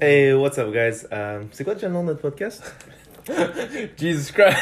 Hey, 0.00 0.32
what's 0.32 0.56
up, 0.58 0.72
guys? 0.72 1.04
Um, 1.10 1.48
c'est 1.50 1.64
quoi 1.64 1.74
déjà 1.74 1.88
le 1.88 1.94
nom 1.94 2.04
de 2.04 2.10
notre 2.10 2.20
podcast? 2.20 2.62
Jesus 3.98 4.30
Christ. 4.30 4.56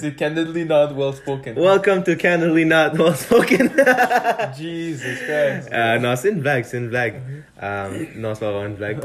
c'est 0.00 0.14
candidly 0.14 0.66
not 0.66 0.94
well 0.94 1.14
spoken. 1.14 1.54
Welcome 1.56 2.02
to 2.02 2.14
Candidly 2.14 2.66
Not 2.66 2.98
Well 2.98 3.14
Spoken. 3.16 3.70
Jesus 4.54 5.16
Christ. 5.24 5.70
Euh, 5.72 5.98
non, 5.98 6.14
c'est 6.14 6.28
une 6.28 6.40
blague, 6.40 6.66
c'est 6.66 6.76
une 6.76 6.90
blague. 6.90 7.22
Euh, 7.62 8.04
non, 8.16 8.34
c'est 8.34 8.40
pas 8.40 8.52
vraiment 8.52 8.68
une 8.68 8.74
blague. 8.74 8.98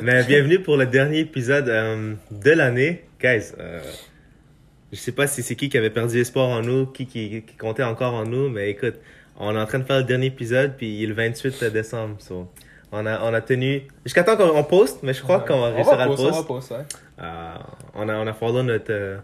Mais 0.00 0.24
bienvenue 0.24 0.60
pour 0.60 0.78
le 0.78 0.86
dernier 0.86 1.18
épisode 1.18 1.68
euh, 1.68 2.14
de 2.30 2.50
l'année. 2.52 3.04
Guys, 3.20 3.52
euh, 3.60 3.82
je 4.92 4.96
sais 4.96 5.12
pas 5.12 5.26
si 5.26 5.42
c'est 5.42 5.56
qui 5.56 5.68
qui 5.68 5.76
avait 5.76 5.90
perdu 5.90 6.18
espoir 6.18 6.48
en 6.48 6.62
nous, 6.62 6.86
qui, 6.86 7.04
qui, 7.04 7.42
qui 7.42 7.56
comptait 7.58 7.82
encore 7.82 8.14
en 8.14 8.24
nous, 8.24 8.48
mais 8.48 8.70
écoute, 8.70 8.94
on 9.38 9.54
est 9.54 9.60
en 9.60 9.66
train 9.66 9.80
de 9.80 9.84
faire 9.84 9.98
le 9.98 10.04
dernier 10.04 10.28
épisode, 10.28 10.72
puis 10.78 11.00
il 11.00 11.04
est 11.04 11.08
le 11.08 11.14
28 11.14 11.64
décembre. 11.64 12.16
so, 12.18 12.48
on, 12.94 13.06
a, 13.06 13.20
on 13.22 13.34
a 13.34 13.40
tenu... 13.40 13.82
Jusqu'à 14.04 14.24
temps 14.24 14.36
qu'on 14.36 14.56
on 14.56 14.64
poste, 14.64 15.02
mais 15.02 15.12
je 15.12 15.22
crois 15.22 15.40
qu'on 15.40 15.60
va 15.60 15.68
réussir 15.70 15.98
à 15.98 16.04
le 16.06 16.14
post, 16.14 16.22
On 16.48 16.54
va 16.58 16.76
ouais. 16.78 16.84
Euh, 17.20 17.54
on, 17.94 18.08
a, 18.08 18.16
on 18.16 18.26
a 18.26 18.32
follow 18.32 18.62
notre... 18.62 18.90
euh, 18.92 19.16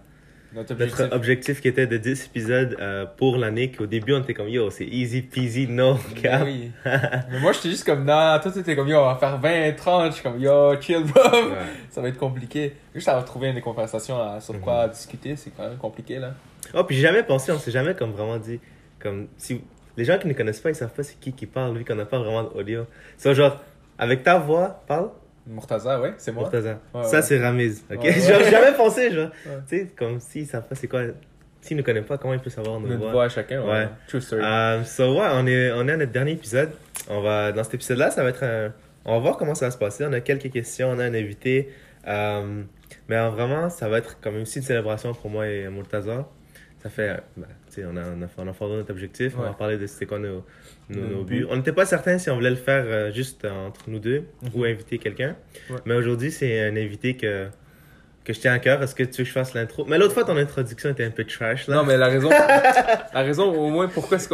Notre 0.55 0.75
Notre 0.75 1.15
objectif. 1.15 1.61
qui 1.61 1.69
était 1.69 1.87
de 1.87 1.97
10 1.97 2.27
épisodes 2.27 2.77
euh, 2.81 3.07
pour 3.17 3.37
l'année, 3.37 3.71
qu'au 3.71 3.87
début 3.87 4.15
on 4.15 4.21
était 4.23 4.35
comme 4.35 4.49
yo, 4.49 4.69
c'est 4.71 4.85
easy 4.87 5.23
peasy, 5.23 5.67
no 5.69 5.97
cap. 6.21 6.43
oui. 6.45 6.73
Mais 6.85 7.39
moi, 7.41 7.53
j'étais 7.53 7.71
juste 7.71 7.85
comme, 7.85 8.01
non, 8.05 8.39
toi, 8.43 8.51
t'étais 8.53 8.75
comme, 8.75 8.89
yo, 8.89 8.99
on 8.99 9.07
va 9.07 9.17
faire 9.17 9.39
20, 9.39 9.73
30. 9.77 10.07
Je 10.07 10.15
suis 10.15 10.23
comme, 10.23 10.41
yo, 10.41 10.81
chill, 10.81 11.05
bro. 11.05 11.23
Ouais. 11.23 11.57
Ça 11.91 12.01
va 12.01 12.09
être 12.09 12.19
compliqué. 12.19 12.75
Juste 12.95 13.09
à 13.09 13.21
trouver 13.23 13.53
des 13.53 13.61
conversations 13.61 14.21
à- 14.21 14.41
sur 14.41 14.61
quoi 14.61 14.87
Mhm. 14.87 14.93
discuter, 14.93 15.37
c'est 15.37 15.51
quand 15.57 15.69
même 15.69 15.79
compliqué, 15.79 16.19
là. 16.19 16.35
Oh, 16.75 16.85
puis 16.85 16.97
j'ai 16.97 17.03
jamais 17.03 17.23
pensé, 17.23 17.51
on 17.53 17.59
s'est 17.59 17.71
jamais 17.71 17.95
comme 17.95 18.11
vraiment 18.13 18.39
dit, 18.39 18.61
comme 19.01 19.29
si 19.37 19.63
les 20.01 20.05
gens 20.07 20.19
qui 20.19 20.27
ne 20.29 20.33
connaissent 20.33 20.61
pas, 20.61 20.71
ils 20.71 20.75
savent 20.75 20.93
pas 20.93 21.03
c'est 21.03 21.19
qui 21.21 21.33
qui 21.33 21.47
parle, 21.47 21.77
vu 21.77 21.85
qu'on 21.85 21.95
n'a 21.95 22.07
pas 22.07 22.19
vraiment 22.19 22.43
d'audio. 22.45 22.87
C'est 23.19 23.35
genre, 23.35 23.63
avec 23.99 24.23
ta 24.23 24.39
voix, 24.39 24.83
parle, 24.87 25.11
Murtaza, 25.47 26.01
ouais, 26.01 26.15
c'est 26.19 26.33
moi. 26.33 26.45
Murtaza. 26.45 26.79
Ouais, 26.95 27.05
Ça 27.05 27.17
ouais. 27.17 27.23
c'est 27.23 27.41
Ramiz, 27.43 27.85
ok? 27.91 28.03
Ouais, 28.03 28.13
j'ai 28.15 28.51
jamais 28.51 28.73
pensé, 28.77 29.11
genre, 29.11 29.31
tu 29.69 29.79
sais, 29.79 29.87
comme 29.97 30.21
s'ils 30.21 30.47
savent 30.47 30.67
pas 30.67 30.75
c'est 30.75 30.89
quoi, 30.89 31.03
s'ils 31.61 31.77
ne 31.77 31.83
connaissent 31.83 32.07
pas, 32.07 32.17
comment 32.19 32.35
ils 32.35 32.41
peuvent 32.41 32.53
savoir 32.53 32.81
nos 32.81 32.89
Notre 32.89 33.01
voix? 33.01 33.13
voix 33.13 33.25
à 33.25 33.29
chacun, 33.29 33.63
ouais. 33.63 33.89
True 34.09 34.21
story. 34.21 34.43
Euh, 34.43 34.85
so 34.85 35.15
ouais, 35.19 35.27
on 35.33 35.47
est, 35.47 35.73
on 35.73 35.87
est 35.89 35.93
à 35.93 35.97
notre 35.97 36.13
dernier 36.13 36.33
épisode. 36.33 36.71
On 37.09 37.21
va, 37.21 37.53
dans 37.53 37.65
cet 37.65 37.75
épisode-là, 37.75 38.11
ça 38.11 38.23
va 38.23 38.31
être 38.31 38.43
un, 38.45 38.73
on 39.05 39.15
va 39.15 39.19
voir 39.19 39.37
comment 39.37 39.55
ça 39.55 39.67
va 39.67 39.71
se 39.71 39.79
passer. 39.79 40.05
On 40.07 40.13
a 40.13 40.21
quelques 40.21 40.51
questions, 40.53 40.89
on 40.91 40.99
a 40.99 41.05
un 41.05 41.15
invité. 41.15 41.71
Euh, 42.07 42.63
mais 43.09 43.29
vraiment, 43.29 43.69
ça 43.71 43.89
va 43.89 43.99
être 43.99 44.21
comme 44.21 44.37
aussi 44.41 44.59
une 44.59 44.65
célébration 44.65 45.13
pour 45.15 45.31
moi 45.31 45.47
et 45.49 45.69
Murtaza. 45.69 46.29
Ça 46.83 46.89
fait, 46.89 47.21
ben, 47.37 47.47
on 47.79 47.97
a, 47.97 48.03
on 48.03 48.23
a, 48.23 48.27
on 48.39 48.49
a 48.49 48.53
notre 48.77 48.91
objectif. 48.91 49.35
On 49.39 49.43
Ouais. 49.43 49.49
parler 49.59 49.79
de 49.79 49.87
c'était 49.87 50.07
quoi 50.07 50.19
nos, 50.19 50.45
nos, 50.89 51.25
buts. 51.25 51.47
On 51.49 51.57
n'était 51.57 51.73
pas 51.73 51.87
certain 51.87 52.19
si 52.19 52.31
on 52.31 52.35
voulait 52.37 52.51
le 52.51 52.57
faire 52.57 52.85
euh, 52.87 53.13
juste 53.13 53.45
entre 53.45 53.89
nous 53.89 53.99
deux 53.99 54.25
Mhm. 54.43 54.51
ou 54.55 54.65
inviter 54.65 54.99
quelqu'un. 54.99 55.37
Ouais. 55.71 55.79
Mais 55.87 55.95
aujourd'hui, 55.95 56.31
c'est 56.31 56.61
un 56.61 56.77
invité 56.77 57.17
que, 57.17 57.49
que 58.25 58.33
je 58.33 58.41
tiens 58.41 58.53
à 58.53 58.59
cœur. 58.59 58.83
Est-ce 58.83 58.95
que 58.95 59.03
tu 59.03 59.11
veux 59.11 59.17
que 59.25 59.25
je 59.25 59.33
fasse 59.33 59.55
l'intro? 59.55 59.85
Mais 59.89 59.97
l'autre 59.99 60.13
fois, 60.15 60.25
ton 60.25 60.37
introduction 60.37 60.91
était 60.91 61.05
un 61.05 61.11
peu 61.11 61.25
trash, 61.25 61.67
là. 61.69 61.77
Non, 61.77 61.85
mais 61.85 61.97
la 61.97 62.07
raison, 62.07 62.29
la 63.15 63.21
raison 63.23 63.53
au 63.53 63.69
moins 63.71 63.89
pourquoi 63.89 64.17
est-ce 64.19 64.29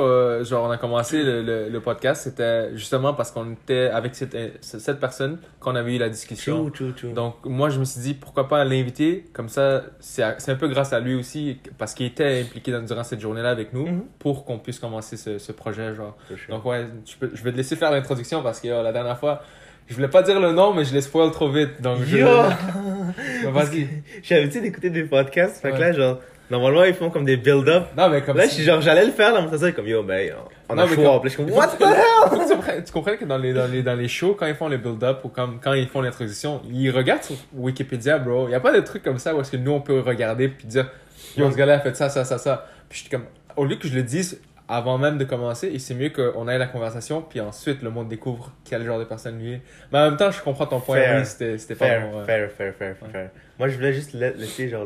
genre, 0.44 0.64
on 0.64 0.70
a 0.70 0.76
commencé 0.76 1.22
le, 1.22 1.42
le, 1.42 1.68
le 1.68 1.80
podcast, 1.80 2.22
c'était 2.24 2.76
justement 2.76 3.14
parce 3.14 3.30
qu'on 3.30 3.52
était 3.52 3.88
avec 3.92 4.14
cette, 4.14 4.36
cette 4.60 4.98
personne 5.00 5.38
qu'on 5.60 5.74
avait 5.76 5.94
eu 5.96 5.98
la 5.98 6.08
discussion. 6.08 6.70
Donc, 7.14 7.36
moi, 7.44 7.68
je 7.70 7.78
me 7.78 7.84
suis 7.84 8.00
dit, 8.00 8.14
pourquoi 8.14 8.48
pas 8.48 8.64
l'inviter? 8.64 9.24
Comme 9.32 9.48
ça, 9.48 9.82
c'est 10.00 10.22
un 10.22 10.56
peu 10.56 10.68
grâce 10.68 10.92
à 10.92 11.00
lui 11.00 11.14
aussi, 11.14 11.58
parce 11.78 11.94
qu'il 11.94 12.06
était 12.06 12.40
impliqué 12.40 12.72
dans- 12.72 12.82
durant 12.82 13.04
cette 13.04 13.20
journée-là 13.20 13.50
avec 13.50 13.72
nous, 13.72 13.86
Mhm. 13.86 14.02
pour 14.18 14.44
qu'on 14.44 14.58
puisse 14.58 14.78
commencer 14.78 15.16
ce, 15.16 15.38
ce 15.38 15.52
projet, 15.52 15.94
genre. 15.94 16.16
Sure. 16.28 16.54
Donc, 16.54 16.64
ouais, 16.64 16.86
tu 17.04 17.16
peux- 17.18 17.30
je 17.32 17.42
vais 17.42 17.52
te 17.52 17.56
laisser 17.56 17.76
faire 17.76 17.90
l'introduction 17.90 18.42
parce 18.42 18.60
que 18.60 18.68
euh, 18.68 18.82
la 18.82 18.92
dernière 18.92 19.18
fois, 19.18 19.42
je 19.88 19.94
voulais 19.94 20.08
pas 20.08 20.22
dire 20.22 20.40
le 20.40 20.52
nom, 20.52 20.72
mais 20.74 20.84
je 20.84 20.92
l'ai 20.94 21.00
spoil 21.00 21.30
trop 21.30 21.48
vite. 21.50 21.80
Donc, 21.80 21.98
je... 22.04 22.18
Yo! 22.18 22.26
Vas-y. 23.50 23.88
J'ai 24.22 24.36
l'habitude 24.36 24.62
d'écouter 24.62 24.90
des 24.90 25.04
podcasts, 25.04 25.60
fait 25.62 25.70
que 25.70 25.74
Ouais. 25.76 25.80
là, 25.80 25.92
genre, 25.92 26.20
normalement, 26.50 26.84
ils 26.84 26.94
font 26.94 27.10
comme 27.10 27.24
des 27.24 27.36
build-up. 27.36 27.84
Non, 27.96 28.08
mais 28.08 28.22
comme 28.22 28.36
Là, 28.36 28.44
ça- 28.44 28.48
je 28.50 28.54
suis 28.54 28.64
genre, 28.64 28.80
j'allais 28.80 29.04
le 29.04 29.12
faire, 29.12 29.32
là, 29.32 29.40
mon 29.40 29.48
frère, 29.56 29.74
comme, 29.74 29.86
yo, 29.86 30.02
ben, 30.02 30.32
on 30.68 30.74
Non, 30.74 30.82
a 30.82 30.86
mais 30.86 30.94
choix. 30.94 31.04
comme- 31.04 31.20
Puis 31.20 31.30
je 31.30 31.34
suis 31.36 31.44
comme, 31.44 31.52
what 31.54 31.68
the 31.68 31.82
hell? 31.82 32.84
tu 32.84 32.92
comprennes 32.92 33.16
que 33.18 33.24
dans 33.24 33.38
les, 33.38 33.52
dans, 33.52 33.70
les, 33.70 33.82
dans 33.82 33.94
les 33.94 34.08
shows, 34.08 34.34
quand 34.38 34.46
ils 34.46 34.54
font 34.54 34.68
le 34.68 34.76
build-up 34.78 35.20
ou 35.24 35.28
comme, 35.28 35.58
quand 35.62 35.72
ils 35.74 35.86
font 35.88 36.00
l'introduction, 36.00 36.60
ils 36.70 36.90
regardent 36.90 37.22
sur 37.22 37.36
Wikipédia, 37.54 38.18
bro. 38.18 38.46
Il 38.46 38.50
n'y 38.50 38.54
a 38.54 38.60
pas 38.60 38.72
de 38.72 38.80
truc 38.80 39.02
comme 39.02 39.18
ça 39.18 39.34
où 39.34 39.40
est-ce 39.40 39.52
que 39.52 39.56
nous, 39.56 39.72
on 39.72 39.80
peut 39.80 40.00
regarder 40.00 40.48
puis 40.48 40.66
dire, 40.66 40.90
yo, 41.36 41.50
ce 41.50 41.56
gars-là 41.56 41.74
a 41.74 41.80
fait 41.80 41.94
ça, 41.96 42.08
ça, 42.08 42.24
ça, 42.24 42.38
ça. 42.38 42.66
Puis 42.88 42.98
je 42.98 43.02
suis 43.04 43.10
comme, 43.10 43.24
au 43.56 43.64
lieu 43.64 43.76
que 43.76 43.88
je 43.88 43.94
le 43.94 44.02
dise 44.02 44.40
avant 44.68 44.98
même 44.98 45.16
de 45.18 45.24
commencer, 45.24 45.68
et 45.68 45.78
c'est 45.78 45.94
mieux 45.94 46.08
qu'on 46.10 46.48
ait 46.48 46.58
la 46.58 46.66
conversation, 46.66 47.22
puis 47.22 47.40
ensuite 47.40 47.82
le 47.82 47.90
monde 47.90 48.08
découvre 48.08 48.52
quel 48.68 48.84
genre 48.84 48.98
de 48.98 49.04
personne 49.04 49.38
lui 49.38 49.52
est. 49.52 49.60
Mais 49.92 49.98
en 50.00 50.10
même 50.10 50.16
temps, 50.16 50.30
je 50.30 50.40
comprends 50.42 50.66
ton 50.66 50.80
point, 50.80 50.96
Fair. 50.96 51.20
oui, 51.20 51.26
c'était 51.26 51.56
c'était 51.58 51.74
pas 51.76 51.86
Fair, 51.86 52.10
bon. 52.10 52.24
fair, 52.24 52.50
fair, 52.50 52.74
fair, 52.76 52.94
Ouais. 53.02 53.08
fair. 53.12 53.30
Moi, 53.58 53.68
je 53.68 53.76
voulais 53.76 53.92
juste 53.92 54.12
la- 54.12 54.30
laisser, 54.30 54.68
genre, 54.68 54.84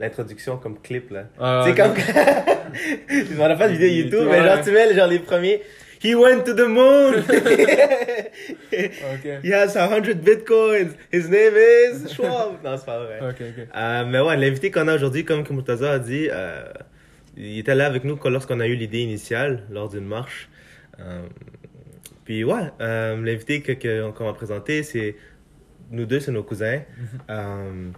l'introduction 0.00 0.56
comme 0.56 0.78
clip, 0.80 1.10
là. 1.10 1.24
Ah, 1.38 1.64
c'est 1.66 1.74
comme, 1.80 1.92
on 3.38 3.48
n'a 3.48 3.56
pas 3.56 3.68
de 3.68 3.74
vidéo 3.74 4.04
YouTube, 4.04 4.28
mais 4.30 4.42
genre, 4.44 4.60
tu 4.62 4.72
mets, 4.72 4.92
genre, 4.94 5.06
les 5.06 5.20
premiers, 5.20 5.62
he 6.02 6.14
went 6.14 6.42
to 6.44 6.52
the 6.54 6.66
moon! 6.68 7.14
Ok, 8.72 9.26
He 9.44 9.52
has 9.52 9.74
100 9.76 10.14
bitcoins! 10.22 10.90
His 11.12 11.28
name 11.28 11.54
is 11.56 12.12
Schwab! 12.14 12.62
Non, 12.64 12.76
c'est 12.76 12.86
pas 12.86 12.98
vrai. 13.04 13.18
Euh, 13.76 14.04
mais 14.06 14.20
ouais, 14.20 14.36
l'invité 14.36 14.70
qu'on 14.70 14.88
a 14.88 14.94
aujourd'hui, 14.94 15.24
comme 15.24 15.44
Murtaza 15.50 15.92
a 15.92 15.98
dit, 15.98 16.28
euh, 16.30 16.62
il 17.36 17.58
était 17.58 17.74
là 17.74 17.86
avec 17.86 18.04
nous 18.04 18.18
lorsqu'on 18.26 18.60
a 18.60 18.66
eu 18.66 18.74
l'idée 18.74 19.00
initiale 19.00 19.64
lors 19.70 19.88
d'une 19.88 20.06
marche. 20.06 20.48
Euh, 20.98 21.22
puis 22.24 22.44
ouais, 22.44 22.70
euh, 22.80 23.16
l'invité 23.24 23.62
que- 23.62 23.72
que- 23.72 24.10
qu'on 24.10 24.24
va 24.26 24.32
présenter, 24.32 24.82
c'est 24.82 25.16
nous 25.90 26.06
deux, 26.06 26.20
c'est 26.20 26.32
nos 26.32 26.42
cousins. 26.42 26.80
Euh, 27.30 27.90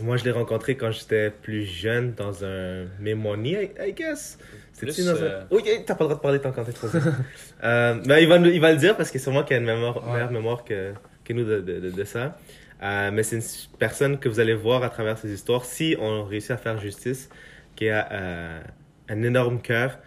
moi, 0.00 0.16
je 0.16 0.24
l'ai 0.24 0.30
rencontré 0.30 0.76
quand 0.76 0.92
j'étais 0.92 1.30
plus 1.30 1.64
jeune 1.64 2.14
dans 2.14 2.44
un 2.44 2.86
mémonie, 3.00 3.54
I, 3.54 3.70
I 3.88 3.92
guess. 3.92 4.38
C'était 4.72 5.02
dans 5.04 5.16
euh, 5.20 5.42
un... 5.42 5.46
Oui, 5.50 5.62
t'as 5.84 5.94
pas 5.94 6.04
le 6.04 6.08
droit 6.10 6.16
de 6.16 6.22
parler 6.22 6.38
tant 6.40 6.52
quand 6.52 6.64
t'es 6.64 6.72
trop 6.72 6.88
jeune. 6.88 7.02
euh, 7.64 8.00
mais 8.06 8.22
il 8.22 8.28
va, 8.28 8.36
il 8.36 8.60
va 8.60 8.72
le 8.72 8.78
dire 8.78 8.96
parce 8.96 9.10
que 9.10 9.18
c'est 9.18 9.30
moi 9.30 9.42
qui 9.42 9.54
a 9.54 9.56
une 9.56 9.64
mémoire, 9.64 10.06
Ouais. 10.06 10.12
meilleure 10.14 10.30
mémoire 10.30 10.64
que, 10.64 10.92
que 11.24 11.32
nous 11.32 11.44
de, 11.44 11.60
de, 11.60 11.80
de, 11.80 11.90
de 11.90 12.04
ça. 12.04 12.38
Euh, 12.82 13.10
mais 13.12 13.22
c'est 13.24 13.36
une 13.36 13.42
personne 13.78 14.18
que 14.18 14.28
vous 14.28 14.40
allez 14.40 14.54
voir 14.54 14.82
à 14.84 14.88
travers 14.90 15.18
ses 15.18 15.30
histoires 15.32 15.64
si 15.64 15.96
on 16.00 16.24
réussit 16.24 16.52
à 16.52 16.56
faire 16.56 16.78
justice, 16.78 17.28
qui 17.80 17.88
a 17.88 18.06
euh, 18.12 18.60
un 19.08 19.22
énorme 19.22 19.60
cœur, 19.62 19.98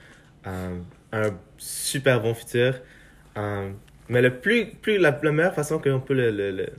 euh, 0.45 0.77
un 1.11 1.29
super 1.57 2.21
bon 2.21 2.33
futur. 2.35 2.75
euh, 3.37 3.71
mais 4.09 4.21
le 4.21 4.37
plus, 4.39 4.67
plus 4.67 4.97
la, 4.99 5.17
la 5.23 5.31
meilleure 5.31 5.55
façon 5.55 5.79
qu'on 5.79 5.99
peut 5.99 6.13
le, 6.13 6.29
le, 6.29 6.51
le- 6.51 6.69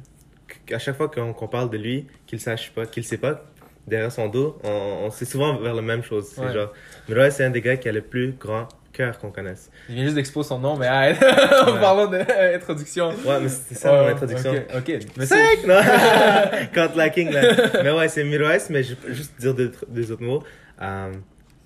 à 0.74 0.78
chaque 0.78 0.96
fois 0.96 1.08
qu'on 1.08 1.48
parle 1.48 1.68
de 1.70 1.78
lui, 1.78 2.06
qu'il 2.26 2.38
sache 2.38 2.70
pas, 2.72 2.86
qu'il 2.86 3.02
sait 3.02 3.16
pas, 3.18 3.44
derrière 3.88 4.12
son 4.12 4.28
dos, 4.28 4.58
on, 4.62 5.06
on 5.06 5.10
sait 5.10 5.24
souvent 5.24 5.56
vers 5.56 5.74
la 5.74 5.82
même 5.82 6.02
chose. 6.04 6.28
C'est 6.34 6.42
Ouais. 6.42 6.52
genre, 6.52 6.72
Miroy, 7.08 7.30
c'est 7.30 7.44
un 7.44 7.50
des 7.50 7.60
gars 7.60 7.76
qui 7.76 7.88
a 7.88 7.92
le 7.92 8.02
plus 8.02 8.32
grand 8.38 8.68
cœur 8.92 9.18
qu'on 9.18 9.30
connaisse. 9.32 9.70
Il 9.88 9.96
vient 9.96 10.04
juste 10.04 10.14
d'exposer 10.16 10.50
son 10.50 10.58
nom, 10.60 10.76
mais 10.76 10.86
arrête. 10.86 11.16
en 11.22 11.72
Ouais. 11.72 11.80
parlant 11.80 12.06
d'introduction. 12.06 13.08
Ouais, 13.26 13.40
mais 13.42 13.48
c'est 13.48 13.74
ça 13.74 13.90
mon 13.90 14.06
introduction. 14.06 14.52
Ok. 14.76 14.92
Mais 15.16 15.26
c'est- 15.26 15.34
Cinq, 15.34 15.66
non? 15.66 15.80
Quand 16.74 16.94
la 16.94 17.08
king, 17.08 17.32
là. 17.32 17.42
Mais 17.82 17.90
ouais, 17.90 18.08
c'est 18.08 18.22
Miroès, 18.22 18.68
mais 18.70 18.82
je 18.84 18.94
peux 18.94 19.12
juste 19.12 19.34
dire 19.40 19.54
deux, 19.54 19.72
deux 19.88 20.12
autres 20.12 20.22
mots. 20.22 20.44
Euh, 20.84 21.12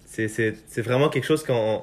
c'est- 0.06 0.28
c'est 0.28 0.54
c'est 0.66 0.82
vraiment 0.82 1.08
quelque 1.08 1.24
chose 1.26 1.42
qu'on. 1.44 1.82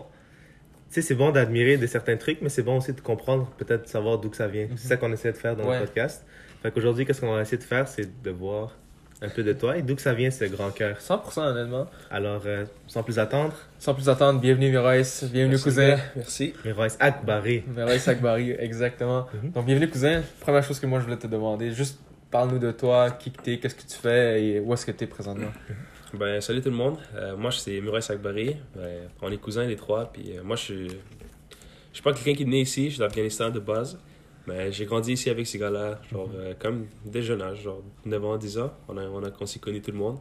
Tu 0.90 1.01
sais, 1.01 1.07
c'est 1.07 1.16
bon 1.16 1.31
d'admirer 1.31 1.78
de 1.78 1.88
certains 1.88 2.16
trucs, 2.18 2.41
mais 2.41 2.50
c'est 2.50 2.63
bon 2.63 2.78
aussi 2.78 2.94
de 2.94 3.01
comprendre, 3.01 3.51
peut-être 3.57 3.84
de 3.84 3.88
savoir 3.90 4.18
d'où 4.19 4.29
que 4.29 4.38
ça 4.38 4.47
vient. 4.47 4.68
C'est 4.78 4.88
ça 4.88 4.97
qu'on 4.97 5.12
essaie 5.12 5.31
de 5.31 5.38
faire 5.38 5.56
dans 5.56 5.68
Ouais. 5.68 5.79
le 5.79 5.85
podcast. 5.85 6.25
Fait 6.63 6.72
qu'aujourd'hui, 6.72 7.06
qu'est-ce 7.06 7.19
qu'on 7.22 7.34
va 7.34 7.41
essayer 7.41 7.57
de 7.57 7.63
faire, 7.63 7.88
c'est 7.88 8.22
de 8.24 8.31
voir 8.31 8.78
un 9.22 9.29
peu 9.29 9.44
de 9.44 9.53
toi 9.53 9.78
et 9.78 9.81
d'où 9.81 9.95
que 9.95 10.01
ça 10.01 10.13
vient 10.13 10.29
ce 10.31 10.45
grand 10.45 10.72
cœur. 10.72 11.00
100% 11.01 11.41
honnêtement. 11.44 11.88
Alors, 12.12 12.44
euh, 12.45 12.66
sans 12.88 13.03
plus 13.03 13.18
attendre, 13.19 13.53
Sans 13.79 13.94
plus 13.94 14.07
attendre, 14.09 14.40
bienvenue 14.40 14.69
Miroès, 14.69 15.24
bienvenue 15.25 15.51
Merci, 15.51 15.63
cousin. 15.63 15.97
Merci. 16.16 16.53
Miroès 16.63 16.97
Akbari. 17.00 17.63
Miroès 17.68 18.07
Akbari, 18.07 18.51
exactement. 18.57 19.25
Mhm. 19.44 19.51
Donc 19.51 19.66
bienvenue 19.66 19.90
cousin. 19.90 20.22
Première 20.40 20.63
chose 20.63 20.79
que 20.79 20.85
moi 20.85 21.00
je 21.00 21.06
voulais 21.06 21.18
te 21.18 21.27
demander, 21.27 21.71
juste 21.71 22.00
parle-nous 22.31 22.59
de 22.59 22.71
toi, 22.71 23.12
qui 23.12 23.31
que 23.31 23.42
t'es, 23.42 23.57
qu'est-ce 23.59 23.75
que 23.75 23.81
tu 23.83 23.98
fais 23.98 24.44
et 24.44 24.59
où 24.59 24.74
est-ce 24.74 24.86
que 24.86 24.92
t'es 24.92 25.07
présentement. 25.07 25.51
Ben, 26.17 26.39
salut 26.41 26.62
tout 26.62 26.69
le 26.69 26.75
monde. 26.75 26.97
Euh, 27.15 27.35
moi, 27.35 27.51
c'est 27.51 27.81
Murray 27.81 28.01
Sakbari. 28.01 28.56
Ben, 28.75 29.09
on 29.21 29.31
est 29.31 29.38
cousins 29.38 29.65
les 29.65 29.75
trois. 29.75 30.06
Puis 30.12 30.38
euh, 30.38 30.44
moi, 30.44 30.56
je 30.56 30.62
suis. 30.63 30.88
Je 30.89 32.00
suis 32.00 32.03
pas 32.03 32.13
quelqu'un 32.13 32.33
qui 32.35 32.44
est 32.44 32.47
né 32.47 32.62
ici. 32.62 32.85
Je 32.85 32.89
suis 32.91 33.00
d'Afghanistan 33.00 33.50
de 33.50 33.59
base. 33.59 33.97
Mais 34.47 34.71
j'ai 34.71 34.85
grandi 34.85 35.13
ici 35.13 35.29
avec 35.29 35.47
ces 35.47 35.57
gars-là. 35.57 36.00
Genre, 36.12 36.29
euh, 36.35 36.53
comme 36.59 36.85
dès 37.03 37.21
jeune 37.21 37.41
âge, 37.41 37.62
genre 37.63 37.81
9 38.06 38.25
ans, 38.25 38.38
10 38.38 38.59
ans. 38.59 38.73
On 38.88 38.97
a, 38.97 39.03
on 39.07 39.23
a 39.23 39.29
on 39.39 39.45
s'est 39.45 39.59
connu 39.59 39.81
tout 39.81 39.91
le 39.91 39.97
monde. 39.97 40.19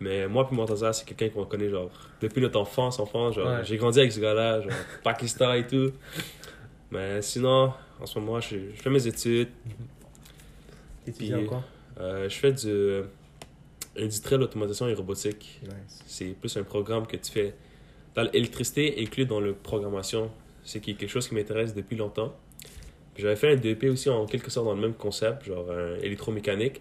Mais 0.00 0.26
moi 0.26 0.46
puis 0.46 0.56
Mortaza, 0.56 0.92
c'est 0.94 1.04
quelqu'un 1.04 1.28
qu'on 1.28 1.44
connaît 1.44 1.68
genre 1.68 1.90
depuis 2.20 2.40
notre 2.40 2.58
enfance, 2.58 2.98
enfant. 2.98 3.30
Genre, 3.30 3.46
Ouais. 3.46 3.64
j'ai 3.64 3.76
grandi 3.76 4.00
avec 4.00 4.10
ce 4.12 4.18
gars-là, 4.20 4.62
genre 4.62 4.72
Pakistan 5.04 5.52
et 5.52 5.66
tout. 5.66 5.92
Mais 6.90 7.22
sinon, 7.22 7.72
en 8.00 8.06
ce 8.06 8.18
moment, 8.18 8.40
je, 8.40 8.56
je 8.74 8.80
fais 8.82 8.90
mes 8.90 9.06
études. 9.06 9.48
Étudiant 11.06 11.38
Puis- 11.38 11.46
quoi? 11.46 11.62
Euh, 12.00 12.28
je 12.28 12.34
fais 12.36 12.52
du 12.52 13.02
industriel, 14.02 14.42
automatisation 14.42 14.88
et 14.88 14.94
robotique. 14.94 15.60
Nice. 15.62 16.02
C'est 16.06 16.34
plus 16.38 16.56
un 16.56 16.62
programme 16.64 17.06
que 17.06 17.16
tu 17.16 17.30
fais 17.30 17.54
dans 18.14 18.22
l'électricité 18.22 18.96
inclus 18.98 19.26
dans 19.26 19.40
la 19.40 19.52
programmation. 19.52 20.30
C'est 20.64 20.80
quelque 20.80 21.06
chose 21.06 21.28
qui 21.28 21.34
m'intéresse 21.34 21.74
depuis 21.74 21.96
longtemps. 21.96 22.34
J'avais 23.16 23.36
fait 23.36 23.52
un 23.52 23.56
DEP 23.56 23.84
aussi 23.84 24.08
en 24.08 24.24
quelque 24.26 24.50
sorte 24.50 24.66
dans 24.66 24.74
le 24.74 24.80
même 24.80 24.94
concept, 24.94 25.44
genre 25.44 25.70
un 25.70 25.96
électromécanique. 26.00 26.80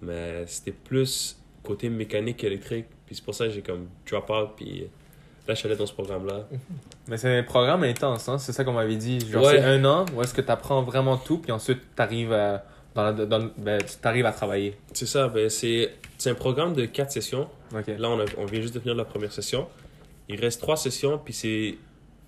Mais 0.00 0.46
c'était 0.46 0.72
plus 0.72 1.36
côté 1.62 1.88
mécanique 1.88 2.42
électrique. 2.44 2.86
Puis 3.06 3.16
c'est 3.16 3.24
pour 3.24 3.34
ça 3.34 3.46
que 3.46 3.50
j'ai 3.52 3.62
comme 3.62 3.88
drop 4.08 4.30
out. 4.30 4.50
Puis 4.56 4.86
là, 5.46 5.54
je 5.54 5.54
suis 5.54 5.66
allé 5.66 5.76
dans 5.76 5.86
ce 5.86 5.92
programme-là. 5.92 6.46
Mais 7.08 7.16
c'est 7.16 7.36
un 7.38 7.42
programme 7.42 7.82
intense, 7.84 8.28
hein? 8.28 8.38
c'est 8.38 8.52
ça 8.52 8.64
qu'on 8.64 8.72
m'avait 8.74 8.96
dit. 8.96 9.18
Genre, 9.20 9.42
Ouais. 9.44 9.52
c'est 9.58 9.64
un 9.64 9.84
an 9.84 10.04
où 10.14 10.22
est-ce 10.22 10.34
que 10.34 10.42
tu 10.42 10.50
apprends 10.50 10.82
vraiment 10.82 11.16
tout, 11.16 11.38
puis 11.38 11.50
ensuite 11.52 11.80
tu 11.96 12.02
arrives 12.02 12.32
à, 12.32 12.64
dans 13.02 13.50
ben, 13.56 13.80
tu 13.82 13.96
t'arrives 13.96 14.26
à 14.26 14.32
travailler. 14.32 14.74
C'est 14.92 15.06
ça, 15.06 15.28
ben, 15.28 15.48
c'est 15.50 15.90
un 16.26 16.34
programme 16.34 16.74
de 16.74 16.84
quatre 16.86 17.12
sessions. 17.12 17.48
Là, 17.72 18.08
on, 18.10 18.20
a- 18.20 18.24
on 18.38 18.44
vient 18.46 18.60
juste 18.60 18.74
de 18.74 18.80
finir 18.80 18.94
la 18.94 19.04
première 19.04 19.32
session. 19.32 19.68
Il 20.28 20.40
reste 20.40 20.60
trois 20.60 20.76
sessions, 20.76 21.18
puis 21.18 21.32
c'est 21.32 21.76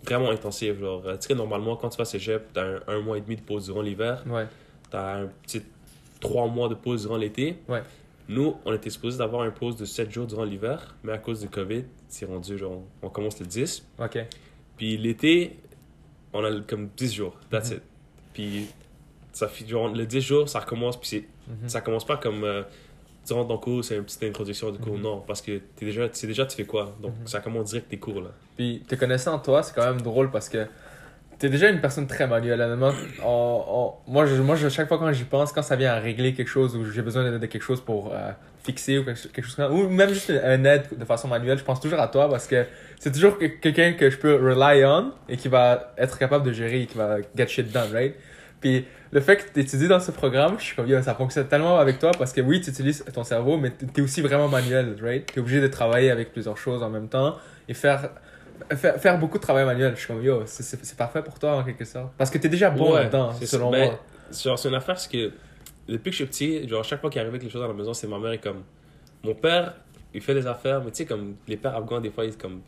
vraiment 0.05 0.31
intensif. 0.31 0.78
Genre, 0.78 1.02
euh, 1.06 1.17
tu 1.17 1.28
sais, 1.28 1.34
normalement, 1.34 1.76
quand 1.76 1.88
tu 1.90 1.96
vas 1.99 2.02
à 2.02 2.05
cégep, 2.06 2.52
t'as 2.52 2.64
un, 2.64 2.81
un 2.88 3.00
mois 3.00 3.19
et 3.19 3.20
demi 3.20 3.37
de 3.37 3.43
pause 3.43 3.67
durant 3.67 3.82
l'hiver. 3.82 4.22
Ouais. 4.26 4.46
T'as 4.90 5.17
un 5.22 5.26
petit 5.43 5.62
trois 6.20 6.46
mois 6.49 6.69
de 6.69 6.75
pause 6.75 7.02
durant 7.02 7.16
l'été. 7.16 7.56
Ouais. 7.69 7.82
Nous, 8.28 8.56
on 8.64 8.73
était 8.73 8.90
supposé 8.90 9.19
d'avoir 9.19 9.44
une 9.44 9.50
pause 9.52 9.76
de 9.76 9.84
7 9.84 10.11
jours 10.11 10.26
durant 10.26 10.44
l'hiver, 10.44 10.94
mais 11.02 11.12
à 11.12 11.19
cause 11.19 11.40
du 11.40 11.49
COVID, 11.49 11.84
c'est 12.08 12.26
rendu, 12.26 12.56
genre, 12.56 12.82
on 13.02 13.08
commence 13.08 13.40
le 13.40 13.46
10. 13.46 13.84
Ok. 13.99 14.19
Puis 14.76 14.96
l'été, 14.96 15.58
on 16.32 16.44
a 16.44 16.61
comme 16.61 16.88
10 16.96 17.12
jours, 17.12 17.37
that's 17.50 17.70
Mhm. 17.70 17.76
it. 17.78 17.82
Puis 18.32 18.66
ça 19.32 19.48
fait, 19.48 19.66
genre, 19.66 19.88
le 19.88 20.06
10 20.06 20.20
jours, 20.20 20.48
ça 20.48 20.60
recommence, 20.60 20.98
puis 20.98 21.26
Mhm. 21.48 21.68
ça 21.68 21.80
commence 21.80 22.04
pas 22.06 22.16
comme 22.16 22.44
euh, 22.44 22.62
tu 23.26 23.32
rentres 23.32 23.48
dans 23.48 23.54
le 23.54 23.60
cours, 23.60 23.84
c'est 23.84 23.96
une 23.96 24.04
petite 24.04 24.22
introduction 24.24 24.70
du 24.70 24.78
cours. 24.78 24.96
Mhm. 24.96 25.02
Non, 25.02 25.22
parce 25.26 25.42
que 25.42 25.52
es 25.52 25.62
déjà, 25.80 26.08
tu 26.08 26.18
sais 26.18 26.26
déjà 26.26 26.46
tu 26.46 26.56
fais 26.56 26.64
quoi. 26.64 26.94
Donc 27.02 27.12
Mhm. 27.20 27.26
ça 27.26 27.40
commence 27.40 27.66
direct 27.70 27.88
tes 27.88 27.98
cours 27.98 28.20
là. 28.20 28.30
Puis 28.56 28.82
te 28.88 28.94
connaissant 28.94 29.38
toi, 29.38 29.62
c'est 29.62 29.74
quand 29.74 29.84
même 29.86 30.00
drôle 30.00 30.30
parce 30.30 30.48
que 30.48 30.66
t'es 31.38 31.48
déjà 31.48 31.70
une 31.70 31.80
personne 31.80 32.06
très 32.06 32.26
manuelle. 32.26 32.60
Honnêtement, 32.60 32.92
On- 33.24 33.64
on- 34.06 34.10
moi, 34.12 34.26
je, 34.26 34.34
moi 34.42 34.56
je- 34.56 34.68
chaque 34.68 34.88
fois 34.88 34.98
quand 34.98 35.10
j'y 35.12 35.24
pense, 35.24 35.52
quand 35.52 35.62
ça 35.62 35.76
vient 35.76 35.92
à 35.92 35.98
régler 35.98 36.34
quelque 36.34 36.48
chose 36.48 36.74
ou 36.76 36.84
j'ai 36.90 37.02
besoin 37.02 37.30
de, 37.30 37.38
de 37.38 37.46
quelque 37.46 37.62
chose 37.62 37.80
pour 37.80 38.12
euh, 38.12 38.30
fixer 38.62 38.98
ou 38.98 39.04
quelque, 39.04 39.28
quelque 39.28 39.44
chose 39.46 39.54
comme 39.54 39.66
ça, 39.68 39.72
ou 39.72 39.88
même 39.88 40.10
juste 40.10 40.30
un 40.30 40.64
aide 40.64 40.84
de 40.98 41.04
façon 41.04 41.28
manuelle, 41.28 41.56
je 41.58 41.64
pense 41.64 41.80
toujours 41.80 41.98
à 42.00 42.08
toi 42.08 42.28
parce 42.28 42.46
que 42.46 42.66
c'est 42.98 43.10
toujours 43.12 43.38
que- 43.38 43.46
quelqu'un 43.46 43.92
que 43.94 44.10
je 44.10 44.18
peux 44.18 44.34
rely 44.34 44.84
on 44.84 45.12
et 45.28 45.36
qui 45.38 45.48
va 45.48 45.94
être 45.96 46.18
capable 46.18 46.44
de 46.46 46.52
gérer 46.52 46.82
et 46.82 46.86
qui 46.86 46.96
va 46.98 47.16
get 47.36 47.48
shit 47.48 47.72
done, 47.72 47.90
right? 47.92 48.14
Puis 48.60 48.84
le 49.10 49.20
fait 49.20 49.36
que 49.36 49.42
tu 49.54 49.60
étudies 49.60 49.88
dans 49.88 50.00
ce 50.00 50.10
programme, 50.10 50.56
je 50.58 50.64
suis 50.64 50.76
comme, 50.76 50.86
yo, 50.86 51.00
ça 51.02 51.14
fonctionne 51.14 51.46
tellement 51.48 51.78
avec 51.78 51.98
toi 51.98 52.10
parce 52.18 52.32
que 52.32 52.40
oui, 52.40 52.60
tu 52.60 52.70
utilises 52.70 53.04
ton 53.12 53.24
cerveau, 53.24 53.56
mais 53.56 53.72
tu 53.94 54.00
es 54.00 54.04
aussi 54.04 54.20
vraiment 54.20 54.48
manuel, 54.48 54.96
right? 55.02 55.26
Tu 55.26 55.38
es 55.38 55.42
obligé 55.42 55.60
de 55.60 55.66
travailler 55.68 56.10
avec 56.10 56.32
plusieurs 56.32 56.58
choses 56.58 56.82
en 56.82 56.90
même 56.90 57.08
temps 57.08 57.36
et 57.68 57.74
faire, 57.74 58.10
faire, 58.76 58.96
faire 59.00 59.18
beaucoup 59.18 59.38
de 59.38 59.42
travail 59.42 59.64
manuel. 59.64 59.92
Je 59.94 60.00
suis 60.00 60.06
comme, 60.08 60.22
yo, 60.22 60.42
c'est- 60.46 60.96
parfait 60.96 61.22
pour 61.22 61.38
toi 61.38 61.56
en 61.56 61.64
quelque 61.64 61.84
sorte. 61.84 62.12
Parce 62.18 62.30
que 62.30 62.38
tu 62.38 62.46
es 62.46 62.50
déjà 62.50 62.70
bon 62.70 62.92
Ouais, 62.92 63.00
là-dedans, 63.04 63.32
selon. 63.32 63.70
Ben, 63.70 63.86
moi. 63.86 64.00
Genre, 64.44 64.58
c'est 64.58 64.68
une 64.68 64.74
affaire, 64.74 64.98
c'est 65.00 65.10
que 65.10 65.32
depuis 65.88 66.10
que 66.10 66.16
je 66.16 66.16
suis 66.16 66.26
petit, 66.26 66.68
genre 66.68 66.84
chaque 66.84 67.00
fois 67.00 67.10
qu'il 67.10 67.20
arrive 67.20 67.32
quelque 67.32 67.50
chose 67.50 67.64
à 67.64 67.66
la 67.68 67.72
maison, 67.74 67.92
c'est 67.94 68.06
ma 68.06 68.18
mère 68.18 68.32
est 68.32 68.38
comme. 68.38 68.62
Mon 69.24 69.34
père, 69.34 69.74
il 70.14 70.20
fait 70.20 70.34
des 70.34 70.46
affaires, 70.46 70.80
mais 70.84 70.90
tu 70.90 70.98
sais, 70.98 71.04
comme 71.06 71.34
les 71.48 71.56
pères 71.56 71.74
afghans, 71.76 72.00
des 72.00 72.10
fois, 72.10 72.24
ils 72.24 72.36
comme. 72.36 72.60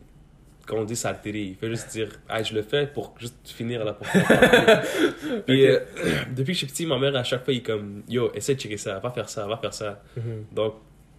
Quand 0.66 0.76
on 0.76 0.84
dit 0.84 0.94
saltérer, 0.96 1.40
il 1.42 1.54
fait 1.56 1.68
juste 1.68 1.90
dire, 1.90 2.08
ah, 2.28 2.42
je 2.42 2.54
le 2.54 2.62
fais 2.62 2.86
pour 2.86 3.14
juste 3.18 3.34
finir 3.44 3.82
faire. 4.02 4.82
Puis 5.46 5.66
euh, 5.66 5.80
depuis 6.30 6.46
que 6.48 6.52
je 6.52 6.58
suis 6.58 6.66
petit, 6.66 6.86
ma 6.86 6.98
mère, 6.98 7.14
à 7.16 7.24
chaque 7.24 7.44
fois, 7.44 7.52
il 7.52 7.58
est 7.58 7.62
comme, 7.62 8.02
yo, 8.08 8.30
essaie 8.34 8.54
de 8.54 8.60
checker 8.60 8.76
ça, 8.76 8.98
va 9.00 9.10
faire 9.10 9.28
ça, 9.28 9.46
va 9.46 9.56
faire 9.56 9.74
ça. 9.74 10.00
Donc, 10.52 10.74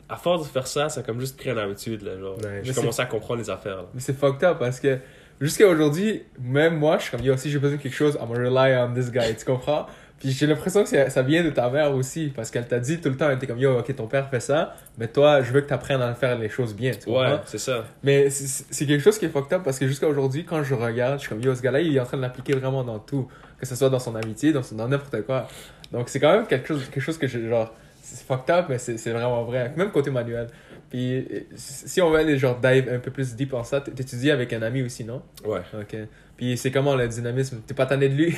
à 0.07 0.15
force 0.17 0.47
de 0.47 0.51
faire 0.51 0.67
ça, 0.67 0.89
ça 0.89 1.01
a 1.01 1.03
comme 1.03 1.19
juste 1.19 1.37
pris 1.37 1.49
une 1.49 1.57
habitude, 1.57 2.01
là. 2.03 2.17
Genre, 2.19 2.37
Nice. 2.37 2.47
j'ai 2.63 2.73
commencé 2.73 3.01
à 3.01 3.05
comprendre 3.05 3.41
les 3.41 3.49
affaires, 3.49 3.77
là. 3.77 3.85
Mais 3.93 3.99
c'est 3.99 4.17
fucked 4.17 4.43
up 4.43 4.59
parce 4.59 4.79
que 4.79 4.97
jusqu'à 5.41 5.67
aujourd'hui, 5.67 6.23
même 6.39 6.77
moi, 6.77 6.97
je 6.97 7.03
suis 7.03 7.11
comme, 7.11 7.25
yo, 7.25 7.35
si 7.37 7.49
j'ai 7.51 7.59
besoin 7.59 7.77
de 7.77 7.81
quelque 7.81 7.95
chose, 7.95 8.17
I'm 8.21 8.27
gonna 8.27 8.49
rely 8.49 8.75
on 8.77 8.93
this 8.93 9.11
guy, 9.11 9.35
tu 9.35 9.45
comprends? 9.45 9.87
Puis 10.19 10.31
j'ai 10.31 10.48
l'impression 10.48 10.83
que 10.86 11.10
ça 11.10 11.21
vient 11.21 11.44
de 11.44 11.50
ta 11.50 11.69
mère 11.69 11.94
aussi, 11.94 12.31
parce 12.33 12.50
qu'elle 12.50 12.65
t'a 12.65 12.80
dit 12.80 13.01
tout 13.01 13.10
le 13.10 13.18
temps, 13.18 13.30
elle 13.30 13.36
était 13.36 13.48
comme, 13.48 13.60
yo, 13.60 13.77
ok, 13.80 13.94
ton 13.95 14.07
père 14.07 14.30
fait 14.30 14.39
ça, 14.39 14.74
mais 14.98 15.07
toi, 15.10 15.42
je 15.42 15.51
veux 15.51 15.60
que 15.62 15.68
tu 15.68 15.74
apprennes 15.74 16.01
à 16.01 16.13
faire 16.13 16.38
les 16.39 16.48
choses 16.48 16.74
bien, 16.74 16.92
tu? 16.92 17.10
Ouais, 17.10 17.39
c'est 17.45 17.57
ça. 17.57 17.83
Mais 18.04 18.30
c'est 18.30 18.86
quelque 18.86 19.01
chose 19.04 19.18
qui 19.19 19.25
est 19.25 19.30
fucked 19.30 19.51
up 19.51 19.63
parce 19.65 19.77
que 19.77 19.86
jusqu'à 19.88 20.07
aujourd'hui, 20.07 20.45
quand 20.45 20.63
je 20.63 20.74
regarde, 20.75 21.15
je 21.15 21.21
suis 21.21 21.30
comme, 21.30 21.42
yo, 21.42 21.54
ce 21.54 21.62
gars-là, 21.62 21.81
il 21.81 21.94
est 21.95 22.00
en 22.00 22.06
train 22.06 22.15
de 22.18 22.21
l'appliquer 22.21 22.54
vraiment 22.54 22.83
dans 22.86 23.00
tout, 23.00 23.27
que 23.60 23.65
ce 23.65 23.75
soit 23.75 23.89
dans 23.89 24.00
son 24.00 24.15
amitié, 24.15 24.54
dans, 24.54 24.63
son- 24.63 24.75
dans 24.75 24.88
n'importe 24.88 25.24
quoi. 25.25 25.48
Donc 25.92 26.07
c'est 26.07 26.21
quand 26.21 26.31
même 26.33 26.48
quelque 26.48 26.68
chose, 26.69 26.86
quelque 26.86 27.01
chose 27.01 27.18
que 27.18 27.27
je, 27.27 27.48
genre, 27.50 27.74
c'est 28.01 28.25
fucked 28.25 28.50
up, 28.56 28.65
mais 28.69 28.77
c'est 28.77 29.12
vraiment 29.12 29.44
vrai, 29.44 29.74
même 29.75 29.92
côté 29.92 30.10
manuel. 30.10 30.48
Puis 30.89 31.27
si 31.56 32.01
on 32.01 32.10
veut 32.12 32.19
aller 32.19 32.38
genre 32.38 32.57
dive 32.60 32.88
un 32.94 33.00
peu 33.00 33.12
plus 33.12 33.36
deep 33.36 33.54
en 33.54 33.63
ça, 33.63 33.81
t'étudies 33.81 34.31
avec 34.31 34.54
un 34.54 34.62
ami 34.62 34.83
aussi, 34.83 35.04
non? 35.04 35.21
Ouais. 35.44 35.62
Ok. 35.77 35.98
Puis 36.38 36.56
c'est 36.57 36.71
comment 36.71 36.95
le 36.95 37.07
dynamisme? 37.07 37.62
T'es 37.68 37.74
pas 37.74 37.86
tanné 37.88 38.10
de 38.10 38.15
lui? 38.15 38.36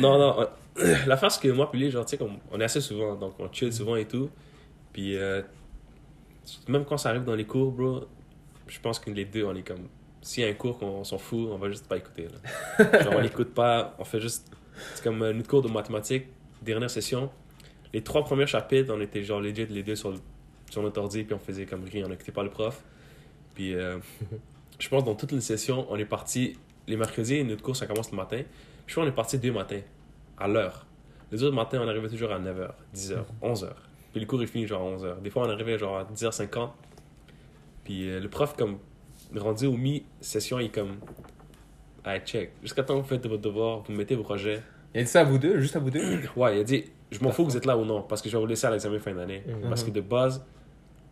Non, 0.00 0.18
non. 0.18 0.46
L'affaire, 1.06 1.30
c'est 1.30 1.40
que 1.40 1.52
moi, 1.52 1.70
puis 1.70 1.80
lui, 1.80 1.90
genre, 1.90 2.04
tu 2.04 2.10
sais, 2.10 2.18
comme, 2.18 2.38
on 2.50 2.60
est 2.60 2.64
assez 2.64 2.80
souvent, 2.80 3.14
donc 3.14 3.34
on 3.38 3.52
chill 3.52 3.72
souvent 3.72 3.96
et 3.96 4.06
tout. 4.06 4.30
Puis, 4.92 5.16
euh, 5.16 5.42
même 6.68 6.84
quand 6.84 6.96
ça 6.96 7.10
arrive 7.10 7.24
dans 7.24 7.34
les 7.34 7.44
cours, 7.44 7.72
bro, 7.72 8.04
je 8.66 8.80
pense 8.80 8.98
que 8.98 9.10
les 9.10 9.24
deux, 9.24 9.44
on 9.44 9.54
est 9.54 9.62
comme. 9.62 9.88
S'il 10.22 10.44
y 10.44 10.46
a 10.46 10.50
un 10.50 10.54
cours 10.54 10.78
qu'on 10.78 11.02
s'en 11.02 11.18
fout, 11.18 11.48
on 11.50 11.58
va 11.58 11.68
juste 11.68 11.88
pas 11.88 11.96
écouter. 11.96 12.28
Genre, 12.78 13.14
on 13.16 13.20
n'écoute 13.20 13.52
pas, 13.54 13.96
on 13.98 14.04
fait 14.04 14.20
juste. 14.20 14.50
C'est 14.94 15.02
comme 15.02 15.20
euh, 15.22 15.32
notre 15.32 15.48
cours 15.48 15.62
de 15.62 15.68
mathématiques, 15.68 16.26
dernière 16.62 16.90
session. 16.90 17.30
Les 17.92 18.02
trois 18.02 18.24
premiers 18.24 18.46
chapitres, 18.46 18.94
on 18.94 19.00
était 19.00 19.22
genre 19.24 19.40
legit 19.40 19.66
les 19.66 19.82
deux 19.82 19.96
sur, 19.96 20.14
sur 20.70 20.82
notre 20.82 21.00
ordi, 21.00 21.24
puis 21.24 21.34
on 21.34 21.38
faisait 21.38 21.66
comme 21.66 21.84
rien, 21.84 22.06
on 22.06 22.08
n'écoutait 22.08 22.32
pas 22.32 22.44
le 22.44 22.50
prof. 22.50 22.82
Puis, 23.54 23.74
euh, 23.74 23.98
je 24.78 24.88
pense 24.88 25.04
dans 25.04 25.14
toutes 25.14 25.32
les 25.32 25.40
sessions, 25.40 25.86
on 25.90 25.96
est 25.96 26.04
parti. 26.04 26.56
Les 26.86 26.96
mercredis, 26.96 27.44
notre 27.44 27.62
cours, 27.62 27.76
ça 27.76 27.86
commence 27.86 28.10
le 28.10 28.16
matin. 28.16 28.42
Je 28.86 28.92
crois 28.92 29.04
qu'on 29.04 29.10
est 29.10 29.14
parti 29.14 29.38
deux 29.38 29.52
matins, 29.52 29.80
à 30.42 30.48
l'heure. 30.48 30.86
Les 31.30 31.42
autres 31.42 31.54
matins, 31.54 31.80
on 31.82 31.88
arrivait 31.88 32.08
toujours 32.08 32.32
à 32.32 32.38
9h, 32.38 32.70
10h, 32.94 33.18
11h. 33.42 33.68
Puis 34.12 34.20
le 34.20 34.26
cours, 34.26 34.42
il 34.42 34.48
finit 34.48 34.66
genre 34.66 34.86
à 34.86 34.96
11h. 34.96 35.22
Des 35.22 35.30
fois, 35.30 35.46
on 35.46 35.50
arrivait 35.50 35.78
genre 35.78 35.98
à 35.98 36.04
10h50. 36.04 36.70
Puis 37.84 38.10
euh, 38.10 38.20
le 38.20 38.28
prof, 38.28 38.54
comme, 38.56 38.78
rendu 39.34 39.66
au 39.66 39.76
mi-session, 39.76 40.58
il 40.58 40.66
est 40.66 40.74
comme, 40.74 40.96
hey, 42.04 42.20
check, 42.24 42.52
jusqu'à 42.62 42.82
temps 42.82 42.96
que 42.96 43.02
vous 43.02 43.08
faites 43.08 43.26
votre 43.26 43.42
devoir, 43.42 43.80
vous 43.80 43.92
mettez 43.92 44.14
vos 44.14 44.22
projets. 44.22 44.62
Il 44.94 45.00
a 45.00 45.04
dit 45.04 45.08
ça 45.10 45.20
à 45.20 45.24
vous 45.24 45.38
deux, 45.38 45.58
juste 45.60 45.76
à 45.76 45.78
vous 45.78 45.90
deux? 45.90 46.20
Ouais, 46.36 46.56
il 46.56 46.60
a 46.60 46.64
dit, 46.64 46.84
je 47.10 47.22
m'en 47.22 47.30
fous 47.30 47.44
que 47.44 47.50
vous 47.50 47.56
êtes 47.56 47.66
là 47.66 47.78
ou 47.78 47.84
non, 47.84 48.02
parce 48.02 48.20
que 48.20 48.28
je 48.28 48.36
vais 48.36 48.40
vous 48.40 48.48
laisser 48.48 48.66
à 48.66 48.70
l'examen 48.70 48.98
fin 48.98 49.14
d'année. 49.14 49.42
Mhm. 49.46 49.68
Parce 49.68 49.84
que 49.84 49.90
de 49.90 50.00
base, 50.00 50.44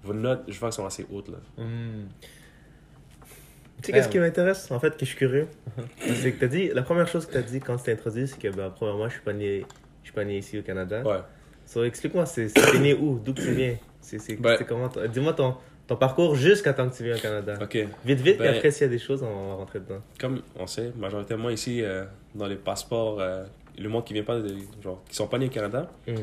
vos 0.03 0.13
notes, 0.13 0.45
je 0.49 0.59
vois 0.59 0.69
qu'elles 0.69 0.75
sont 0.75 0.87
assez 0.87 1.07
hautes, 1.11 1.29
là. 1.29 1.39
Hmm. 1.57 2.09
Tu 3.83 3.87
sais, 3.87 3.93
qu'est-ce 3.93 4.09
qui 4.09 4.19
m'intéresse, 4.19 4.71
en 4.71 4.79
fait, 4.81 4.91
que 4.97 5.01
je 5.01 5.05
suis 5.07 5.17
curieux? 5.17 5.49
C'est 6.01 6.33
que 6.33 6.41
t'as 6.41 6.47
dit, 6.49 6.69
la 6.75 6.83
première 6.83 7.09
chose 7.09 7.27
que 7.27 7.33
t'as 7.33 7.43
dit 7.43 7.61
quand 7.61 7.77
tu 7.77 7.85
t'es 7.85 7.93
introduit, 7.93 8.27
c'est 8.29 8.39
que, 8.39 8.49
bah, 8.49 8.73
premièrement, 8.75 9.09
je 9.09 9.15
suis 9.15 9.23
pas 9.23 9.33
né, 9.33 9.65
je 10.03 10.09
suis 10.09 10.15
pas 10.15 10.25
né 10.25 10.39
ici 10.39 10.59
au 10.59 10.63
Canada. 10.63 11.03
Ouais. 11.03 11.19
So, 11.67 11.85
explique-moi, 11.85 12.27
c'est 12.27 12.49
t'es 12.49 12.79
né 12.79 12.95
où? 12.95 13.19
D'où 13.19 13.33
que 13.33 13.41
tu 13.41 13.53
viens? 13.53 13.77
C'est 14.01 14.19
c'est- 14.19 14.37
Ben- 14.37 14.57
c'est 14.59 14.65
comment 14.67 14.89
Dis-moi 15.13 15.33
ton, 15.35 15.55
ton 15.87 15.97
parcours 15.97 16.35
jusqu'à 16.35 16.73
temps 16.73 16.89
que 16.89 16.97
tu 16.97 17.05
viens 17.05 17.17
au 17.17 17.21
Canada. 17.21 17.55
Ok. 17.63 17.75
Vite, 18.05 18.21
vite, 18.21 18.39
Ben- 18.39 18.53
et 18.53 18.57
après, 18.57 18.71
s'il 18.71 18.87
y 18.87 18.89
a 18.89 18.93
des 18.93 18.99
choses, 18.99 19.23
on 19.23 19.49
va 19.51 19.55
rentrer 19.55 19.79
dedans. 19.81 20.01
comme 20.19 20.43
on 20.59 20.67
sait, 20.67 20.93
majoritairement 20.97 21.51
ici, 21.51 21.83
euh, 21.83 22.05
dans 22.35 22.47
les 22.47 22.57
passeports, 22.57 23.21
euh, 23.21 23.45
le 23.79 23.89
monde 23.89 24.05
qui 24.05 24.13
vient 24.15 24.25
pas 24.25 24.39
de, 24.41 24.55
genre, 24.83 25.03
qui 25.09 25.15
sont 25.15 25.27
pas 25.29 25.39
nés 25.39 25.47
au 25.47 25.51
Canada, 25.51 25.89
Mm. 26.09 26.15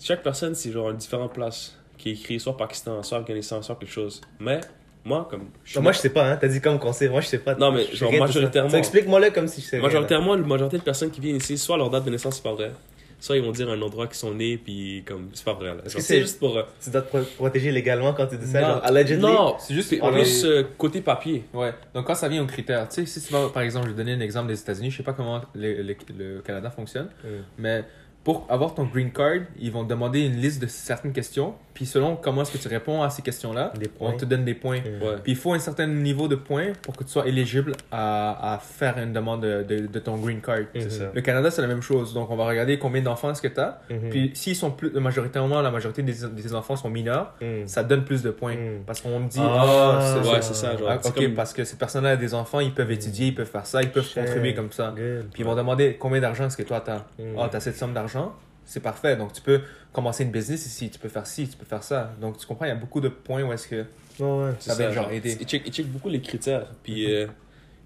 chaque 0.00 0.22
personne, 0.22 0.54
c'est 0.54 0.72
genre 0.72 0.90
une 0.90 0.96
différente 0.96 1.32
place 1.32 1.78
qui 1.96 2.10
est 2.10 2.12
écrit 2.14 2.38
soit 2.40 2.56
Pakistan, 2.56 3.02
soit 3.02 3.18
Afghanistan, 3.18 3.62
soit 3.62 3.76
quelque 3.76 3.92
chose. 3.92 4.20
Mais 4.40 4.60
moi, 5.06 5.26
comme. 5.30 5.44
je 5.64 5.76
Non, 5.78 5.82
moi, 5.84 5.92
je 5.92 5.98
sais 5.98 6.10
pas, 6.10 6.24
hein. 6.32 6.36
T'as 6.40 6.48
dit 6.48 6.60
comme 6.60 6.78
qu'on 6.78 6.92
sait. 6.92 7.08
Moi, 7.08 7.20
je 7.22 7.28
sais 7.28 7.38
pas. 7.38 7.54
Non, 7.54 7.72
mais 7.72 7.84
genre, 7.94 8.10
sais 8.10 8.18
majoritairement- 8.18 8.70
So, 8.70 8.76
Explique-moi-le 8.76 9.30
comme 9.30 9.48
si 9.48 9.60
je 9.62 9.66
savais. 9.66 9.82
Majoritairement, 9.82 10.34
la 10.34 10.42
majorité 10.46 10.78
de 10.78 10.82
personnes 10.82 11.10
qui 11.10 11.20
viennent 11.20 11.36
ici, 11.36 11.56
soit 11.56 11.76
leur 11.76 11.88
date 11.90 12.04
de 12.04 12.10
naissance, 12.10 12.36
c'est 12.36 12.42
pas 12.42 12.52
vrai. 12.52 12.72
Soit 13.18 13.36
ils 13.38 13.42
vont 13.42 13.50
dire 13.50 13.70
un 13.70 13.80
endroit 13.80 14.06
qu'ils 14.08 14.16
sont 14.16 14.34
nés, 14.34 14.58
puis 14.58 15.02
comme, 15.06 15.30
c'est 15.32 15.44
pas 15.44 15.54
vrai. 15.54 15.68
Là. 15.74 15.80
C'est 15.86 16.20
juste 16.20 16.38
pour. 16.38 16.58
euh, 16.58 16.64
Tu 16.84 16.90
dois 16.90 17.00
te 17.00 17.08
pro- 17.08 17.24
protéger 17.36 17.72
légalement 17.72 18.12
quand 18.12 18.26
tu 18.26 18.36
dis 18.36 18.46
ça, 18.46 18.60
Non. 18.60 18.66
genre, 18.68 18.80
allegedly? 18.84 19.22
Non, 19.22 19.56
C'est 19.58 19.72
juste 19.74 19.98
pour 19.98 20.10
plus 20.10 20.42
les- 20.44 20.48
euh, 20.50 20.62
côté 20.76 21.00
papier. 21.00 21.44
Ouais. 21.54 21.72
Donc 21.94 22.06
quand 22.06 22.14
ça 22.14 22.28
vient 22.28 22.42
aux 22.42 22.46
critères, 22.46 22.86
tu 22.90 23.06
sais, 23.06 23.06
si 23.20 23.26
tu 23.26 23.32
vas, 23.32 23.48
par 23.48 23.62
exemple, 23.62 23.86
je 23.86 23.92
vais 23.92 23.96
donner 23.96 24.12
un 24.12 24.20
exemple 24.20 24.48
des 24.48 24.60
États-Unis, 24.60 24.90
je 24.90 24.98
sais 24.98 25.02
pas 25.02 25.14
comment 25.14 25.40
le, 25.54 25.82
le- 25.82 25.96
le 26.18 26.40
Canada 26.42 26.68
fonctionne, 26.70 27.08
Mm. 27.24 27.28
mais 27.58 27.84
pour 28.26 28.44
avoir 28.48 28.74
ton 28.74 28.82
green 28.82 29.12
card, 29.12 29.42
ils 29.60 29.70
vont 29.70 29.84
te 29.84 29.88
demander 29.90 30.22
une 30.26 30.34
liste 30.36 30.60
de 30.60 30.66
certaines 30.66 31.12
questions, 31.12 31.54
puis 31.74 31.86
selon 31.86 32.16
comment 32.16 32.42
est-ce 32.42 32.50
que 32.50 32.58
tu 32.58 32.66
réponds 32.66 33.00
à 33.04 33.08
ces 33.08 33.22
questions-là, 33.22 33.72
on 34.00 34.08
points. 34.08 34.16
te 34.16 34.24
donne 34.24 34.44
des 34.44 34.54
points. 34.54 34.80
Ouais. 34.80 35.14
Puis 35.22 35.32
il 35.32 35.36
faut 35.36 35.52
un 35.52 35.60
certain 35.60 35.86
niveau 35.86 36.26
de 36.26 36.34
points 36.34 36.72
pour 36.82 36.96
que 36.96 37.04
tu 37.04 37.10
sois 37.10 37.28
éligible 37.28 37.74
à, 37.92 38.54
à 38.54 38.58
faire 38.58 38.98
une 38.98 39.12
demande 39.12 39.42
de, 39.42 39.62
de, 39.62 39.86
de 39.86 39.98
ton 40.00 40.16
green 40.16 40.40
card. 40.40 40.62
Mhm. 40.74 40.90
ça. 40.90 41.04
Le 41.14 41.20
Canada, 41.20 41.52
c'est 41.52 41.62
la 41.62 41.68
même 41.68 41.82
chose. 41.82 42.14
Donc, 42.14 42.28
on 42.32 42.34
va 42.36 42.46
regarder 42.46 42.80
combien 42.80 43.00
d'enfants 43.00 43.30
est-ce 43.30 43.42
que 43.42 43.46
tu 43.48 43.60
as. 43.60 43.78
Mhm. 43.90 44.10
Puis, 44.10 44.30
s'ils 44.34 44.56
sont 44.56 44.72
plus, 44.72 44.90
majoritairement, 44.90 45.62
la 45.62 45.70
majorité 45.70 46.02
des, 46.02 46.14
des 46.34 46.54
enfants 46.54 46.74
sont 46.74 46.90
mineurs, 46.90 47.32
Mm. 47.40 47.66
ça 47.66 47.84
donne 47.84 48.04
plus 48.04 48.22
de 48.22 48.30
points. 48.30 48.54
Mm. 48.56 48.82
Parce 48.86 49.00
qu'on 49.02 49.20
dit, 49.20 49.38
Ah, 49.40 50.00
ah, 50.00 50.00
c'est- 50.24 50.28
Ouais, 50.32 50.42
c'est 50.42 50.54
ça. 50.54 50.76
Genre, 50.76 50.88
ah, 50.90 50.98
ok, 51.04 51.14
comme- 51.14 51.34
parce 51.34 51.52
que 51.52 51.62
ces 51.62 51.76
personnes-là 51.76 52.14
ont 52.14 52.18
des 52.18 52.34
enfants, 52.34 52.58
ils 52.58 52.74
peuvent 52.74 52.90
étudier, 52.90 53.28
ils 53.28 53.34
peuvent 53.36 53.46
faire 53.46 53.66
ça, 53.66 53.82
ils 53.82 53.90
peuvent 53.92 54.04
Shit. 54.04 54.14
contribuer 54.18 54.54
comme 54.54 54.72
ça. 54.72 54.92
Good. 54.96 55.26
Puis 55.32 55.42
ils 55.42 55.44
vont 55.44 55.54
demander 55.54 55.96
combien 56.00 56.20
d'argent 56.20 56.46
est-ce 56.46 56.56
que 56.56 56.62
toi 56.64 56.80
t'as. 56.84 57.04
Ah, 57.38 57.48
t'as 57.52 57.60
cette 57.60 57.76
somme 57.76 57.92
d'argent, 57.92 58.15
c'est 58.64 58.80
parfait. 58.80 59.16
Donc 59.16 59.32
tu 59.32 59.40
peux 59.40 59.60
commencer 59.92 60.24
une 60.24 60.30
business 60.30 60.66
ici, 60.66 60.90
tu 60.90 60.98
peux 60.98 61.08
faire 61.08 61.26
ci, 61.26 61.48
tu 61.48 61.56
peux 61.56 61.64
faire 61.64 61.82
ça. 61.82 62.12
Donc 62.20 62.38
tu 62.38 62.46
comprends, 62.46 62.66
il 62.66 62.68
y 62.68 62.72
a 62.72 62.76
beaucoup 62.76 63.00
de 63.00 63.08
points 63.08 63.42
où 63.42 63.52
est-ce 63.52 63.68
que. 63.68 63.84
Ouais, 64.18 64.44
ouais. 64.46 64.52
C'est 64.58 64.70
Ça 64.70 64.74
va 64.76 64.90
genre 64.92 65.10
aider. 65.10 65.36
Ils 65.40 65.46
check, 65.46 65.62
ils 65.66 65.72
check 65.72 65.86
beaucoup 65.86 66.08
les 66.08 66.20
critères. 66.20 66.72
Puis, 66.82 67.12
euh, 67.12 67.26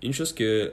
une 0.02 0.12
chose 0.12 0.32
que, 0.32 0.72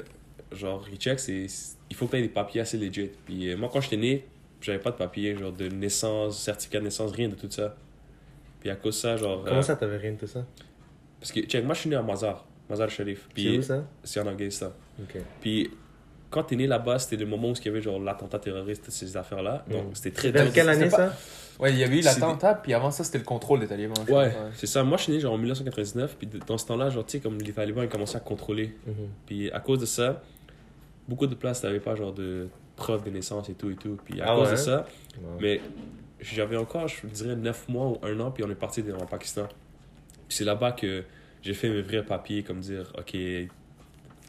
genre, 0.51 0.85
ils 0.91 0.97
check, 0.97 1.19
c'est 1.19 1.47
il 1.89 1.95
faut 1.95 2.05
que 2.05 2.11
tu 2.11 2.17
aies 2.17 2.21
des 2.21 2.29
papiers 2.29 2.61
assez 2.61 2.77
legit. 2.77 3.11
Puis 3.25 3.51
euh, 3.51 3.57
moi, 3.57 3.69
quand 3.71 3.81
j'étais 3.81 3.97
né, 3.97 4.25
j'avais 4.61 4.79
pas 4.79 4.91
de 4.91 4.95
papiers, 4.97 5.35
genre 5.35 5.51
de 5.51 5.67
naissance, 5.67 6.41
certificat 6.41 6.79
de 6.79 6.85
naissance, 6.85 7.11
rien 7.11 7.29
de 7.29 7.35
tout 7.35 7.49
ça. 7.49 7.75
Puis 8.59 8.69
à 8.69 8.75
cause 8.75 8.95
de 8.95 8.99
ça, 8.99 9.17
genre. 9.17 9.43
Comment 9.43 9.57
euh, 9.57 9.61
ça, 9.61 9.75
t'avais 9.75 9.97
rien 9.97 10.13
de 10.13 10.17
tout 10.17 10.27
ça? 10.27 10.45
Parce 11.19 11.31
que, 11.31 11.41
check, 11.41 11.63
moi, 11.63 11.73
je 11.73 11.81
suis 11.81 11.89
né 11.89 11.95
à 11.95 12.01
Mazar, 12.01 12.45
Mazar 12.69 12.89
Sharif. 12.89 13.25
C'est 13.27 13.33
Puis 13.33 13.57
où 13.57 13.61
ça? 13.61 13.85
c'est 14.03 14.19
en 14.19 14.27
Afghanistan. 14.27 14.71
Ok. 15.01 15.21
Puis 15.41 15.71
quand 16.29 16.43
t'es 16.43 16.55
né 16.55 16.67
là-bas, 16.67 16.99
c'était 16.99 17.15
le 17.17 17.25
moment 17.25 17.49
où 17.49 17.53
il 17.53 17.65
y 17.65 17.69
avait 17.69 17.81
genre 17.81 17.99
l'attentat 17.99 18.39
terroriste, 18.39 18.89
ces 18.89 19.15
affaires-là. 19.17 19.63
Donc 19.69 19.85
Mm. 19.91 19.95
c'était 19.95 20.11
très 20.11 20.31
Vers 20.31 20.43
dur. 20.45 20.53
quelle 20.53 20.69
année 20.69 20.89
pas- 20.89 21.09
ça 21.09 21.17
Ouais, 21.59 21.71
il 21.71 21.79
y 21.79 21.83
avait 21.83 21.97
eu 21.97 22.01
l'attentat, 22.01 22.53
puis 22.53 22.73
avant 22.75 22.91
ça, 22.91 23.03
c'était 23.03 23.17
le 23.17 23.23
contrôle 23.23 23.59
des 23.61 23.65
talibans. 23.67 23.95
Ouais, 24.09 24.31
c'est 24.53 24.67
ça. 24.67 24.83
Moi, 24.83 24.97
je 24.97 25.03
suis 25.03 25.13
né 25.13 25.19
genre 25.19 25.33
en 25.33 25.37
1999, 25.39 26.15
puis 26.15 26.27
dans 26.45 26.57
ce 26.57 26.67
temps-là, 26.67 26.89
genre, 26.91 27.03
tu 27.03 27.13
sais, 27.13 27.19
comme 27.19 27.39
les 27.39 27.51
talibans, 27.51 27.83
ils 27.83 27.89
commençaient 27.89 28.17
à 28.17 28.19
contrôler. 28.19 28.75
Mhm. 28.85 28.93
Puis 29.25 29.49
à 29.51 29.59
cause 29.59 29.79
de 29.79 29.87
ça, 29.87 30.21
beaucoup 31.07 31.25
de 31.25 31.33
places, 31.33 31.61
t'avais 31.61 31.79
pas 31.79 31.95
genre 31.95 32.13
de 32.13 32.47
preuves 32.75 33.03
de 33.03 33.09
naissance 33.09 33.49
et 33.49 33.53
tout 33.55 33.71
et 33.71 33.75
tout. 33.75 33.97
Puis 34.05 34.21
à 34.21 34.25
Ah 34.31 34.35
cause 34.35 34.45
ouais? 34.49 34.51
de 34.51 34.57
ça, 34.57 34.85
Wow. 35.19 35.29
mais 35.41 35.59
j'avais 36.19 36.57
encore, 36.57 36.87
je 36.87 37.07
dirais, 37.07 37.35
9 37.35 37.67
mois 37.69 37.87
ou 37.87 37.97
un 38.03 38.19
an, 38.19 38.29
puis 38.29 38.43
on 38.43 38.49
est 38.51 38.55
parti 38.55 38.83
en 38.93 39.05
Pakistan. 39.07 39.47
Puis 40.27 40.37
c'est 40.37 40.43
là-bas 40.45 40.73
que 40.73 41.05
j'ai 41.41 41.53
fait 41.55 41.69
mes 41.69 41.81
vrais 41.81 42.03
papiers, 42.03 42.43
comme 42.43 42.59
dire, 42.59 42.93
ok, 42.99 43.17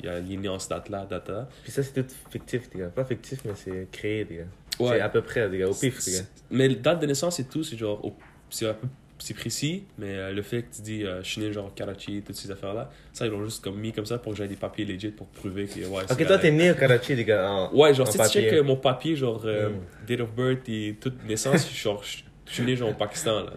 il 0.01 0.07
y 0.07 0.09
a 0.09 0.19
il 0.19 0.33
est 0.33 0.37
né 0.37 0.49
en 0.49 0.59
ce 0.59 0.69
date-là, 0.69 1.07
date-là. 1.09 1.49
Puis 1.63 1.73
ça, 1.73 1.83
c'est 1.83 1.93
tout 1.93 2.15
fictif, 2.31 2.63
les 2.75 2.81
gars. 2.81 2.89
Pas 2.89 3.05
fictif, 3.05 3.41
mais 3.45 3.53
c'est 3.55 3.89
créé, 3.91 4.25
les 4.29 4.37
gars. 4.37 4.43
Ouais. 4.79 4.91
C'est 4.97 5.01
à 5.01 5.09
peu 5.09 5.23
près, 5.23 5.49
les 5.49 5.59
gars, 5.59 5.69
au 5.69 5.75
pif, 5.75 6.07
les 6.07 6.13
gars. 6.13 6.19
Mais 6.51 6.69
date 6.69 7.01
de 7.01 7.07
naissance 7.07 7.39
et 7.41 7.45
tout, 7.45 7.63
c'est 7.65 7.77
genre, 7.77 8.05
au- 8.05 8.17
c'est 8.51 8.69
un 8.69 8.75
peu 8.75 8.87
c'est 9.21 9.35
précis, 9.35 9.83
mais 9.99 10.15
euh, 10.17 10.33
le 10.33 10.43
fait 10.43 10.63
que 10.63 10.77
tu 10.77 10.81
dis 10.83 11.05
euh, 11.05 11.21
je 11.25 11.29
suis 11.29 11.41
né 11.41 11.53
genre 11.53 11.75
Karachi, 11.75 12.23
toutes 12.25 12.37
ces 12.37 12.53
affaires-là, 12.53 12.89
ça 13.13 13.27
ils 13.27 13.33
l'ont 13.33 13.45
juste 13.45 13.65
comme 13.65 13.77
mis 13.77 13.93
comme 13.93 14.07
ça 14.07 14.17
pour 14.17 14.31
que 14.31 14.39
j'aie 14.39 14.47
des 14.47 14.55
papiers 14.55 14.85
legit 14.85 15.09
pour 15.09 15.27
prouver 15.27 15.67
que 15.67 15.81
ouais. 15.81 16.05
Ok, 16.09 16.25
toi, 16.25 16.39
t'es 16.39 16.53
né 16.53 16.71
au 16.71 16.75
Karachi, 16.77 17.17
les 17.17 17.25
gars. 17.25 17.51
en- 17.51 17.75
Ouais, 17.75 17.93
genre 17.95 18.07
en 18.07 18.13
si 18.13 18.17
tu 18.17 18.23
papier. 18.23 18.43
check 18.43 18.53
euh, 18.53 18.63
mon 18.63 18.77
papier, 18.77 19.17
genre 19.17 19.43
euh, 19.45 19.71
Mm. 19.71 20.07
date 20.07 20.21
of 20.21 20.33
birth 20.37 20.69
et 20.69 20.97
toute 21.01 21.25
naissance, 21.27 21.69
genre 21.75 22.01
je 22.05 22.19
je 22.49 22.55
suis 22.55 22.63
né 22.65 22.77
genre 22.77 22.91
au 22.91 22.95
Pakistan 22.95 23.41
là. 23.45 23.53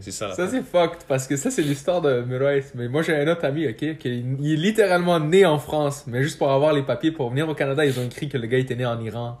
C'est 0.00 0.10
ça. 0.12 0.32
Ça, 0.32 0.46
c'est 0.48 0.62
fucked, 0.62 1.04
parce 1.08 1.26
que 1.26 1.36
ça, 1.36 1.50
c'est 1.50 1.62
l'histoire 1.62 2.00
de 2.02 2.20
Murais. 2.22 2.62
Mais 2.74 2.86
moi, 2.88 3.02
j'ai 3.02 3.16
un 3.16 3.26
autre 3.28 3.44
ami, 3.44 3.66
ok, 3.66 3.76
qui 3.76 3.86
est, 3.86 3.96
il 4.40 4.52
est 4.52 4.56
littéralement 4.56 5.18
né 5.18 5.44
en 5.46 5.58
France, 5.58 6.04
mais 6.06 6.22
juste 6.22 6.38
pour 6.38 6.50
avoir 6.52 6.72
les 6.74 6.82
papiers 6.82 7.10
pour 7.12 7.30
venir 7.30 7.48
au 7.48 7.54
Canada, 7.54 7.84
ils 7.84 7.98
ont 7.98 8.04
écrit 8.04 8.28
que 8.28 8.36
le 8.38 8.46
gars 8.46 8.58
était 8.58 8.76
né 8.76 8.84
en 8.86 9.00
Iran. 9.00 9.38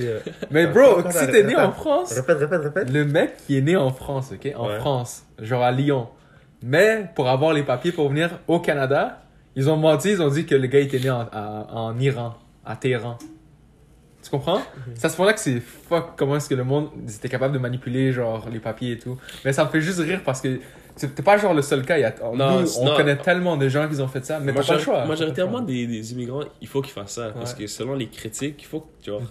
Euh, 0.00 0.20
Mais 0.50 0.66
bro, 0.66 1.02
si 1.10 1.26
t'es 1.30 1.42
né 1.44 1.54
en 1.54 1.70
France, 1.72 2.12
Répète, 2.14 2.38
répète, 2.38 2.62
répète. 2.62 2.90
le 2.90 3.04
mec 3.04 3.32
qui 3.46 3.58
est 3.58 3.60
né 3.60 3.76
en 3.76 3.90
France, 3.90 4.32
ok, 4.32 4.50
en 4.56 4.68
Ouais. 4.68 4.78
France, 4.78 5.24
genre 5.38 5.62
à 5.62 5.70
Lyon, 5.70 6.08
mais 6.62 7.06
pour 7.14 7.28
avoir 7.28 7.52
les 7.52 7.62
papiers 7.62 7.92
pour 7.92 8.08
venir 8.08 8.30
au 8.48 8.58
Canada, 8.60 9.20
ils 9.54 9.68
ont 9.68 9.76
menti, 9.76 10.12
ils 10.12 10.22
ont 10.22 10.30
dit 10.30 10.46
que 10.46 10.54
le 10.54 10.66
gars 10.66 10.78
était 10.80 10.98
né 10.98 11.10
en, 11.10 11.20
à- 11.30 11.66
en 11.74 11.98
Iran, 12.00 12.34
à 12.64 12.76
Téhéran. 12.76 13.18
Tu 14.26 14.30
comprends? 14.32 14.60
C'est 14.96 15.04
à 15.04 15.08
ce 15.08 15.16
moment-là 15.18 15.34
que 15.34 15.40
c'est 15.40 15.60
fuck 15.60 16.16
comment 16.16 16.34
est-ce 16.34 16.48
que 16.48 16.56
le 16.56 16.64
monde 16.64 16.88
était 17.08 17.28
capable 17.28 17.54
de 17.54 17.58
manipuler 17.60 18.12
genre 18.12 18.48
les 18.52 18.58
papiers 18.58 18.92
et 18.92 18.98
tout. 18.98 19.16
Mais 19.44 19.52
ça 19.52 19.64
me 19.64 19.70
fait 19.70 19.80
juste 19.80 20.00
rire 20.00 20.22
parce 20.24 20.40
que 20.40 20.58
t'es 20.96 21.22
pas 21.22 21.38
genre 21.38 21.54
le 21.54 21.62
seul 21.62 21.84
cas. 21.84 21.96
Il 21.96 22.00
y 22.00 22.04
a, 22.04 22.12
Non, 22.34 22.60
nous, 22.62 22.66
c'est- 22.66 22.80
on 22.80 22.86
non. 22.86 22.96
connaît 22.96 23.16
tellement 23.16 23.56
de 23.56 23.68
gens 23.68 23.88
qui 23.88 24.00
ont 24.00 24.08
fait 24.08 24.24
ça, 24.24 24.40
mais 24.40 24.52
t'as 24.52 24.64
pas 24.64 24.74
le 24.74 24.80
choix. 24.80 25.04
Majoritairement 25.06 25.60
des, 25.60 25.86
des 25.86 26.12
immigrants, 26.12 26.42
il 26.60 26.66
faut 26.66 26.82
qu'ils 26.82 26.92
fassent 26.92 27.12
ça. 27.12 27.30
Parce 27.30 27.54
que 27.54 27.68
selon 27.68 27.94
les 27.94 28.08
critiques, 28.08 28.56
il 28.62 28.66
faut 28.66 28.80
que, 28.80 28.86
genre, 29.06 29.22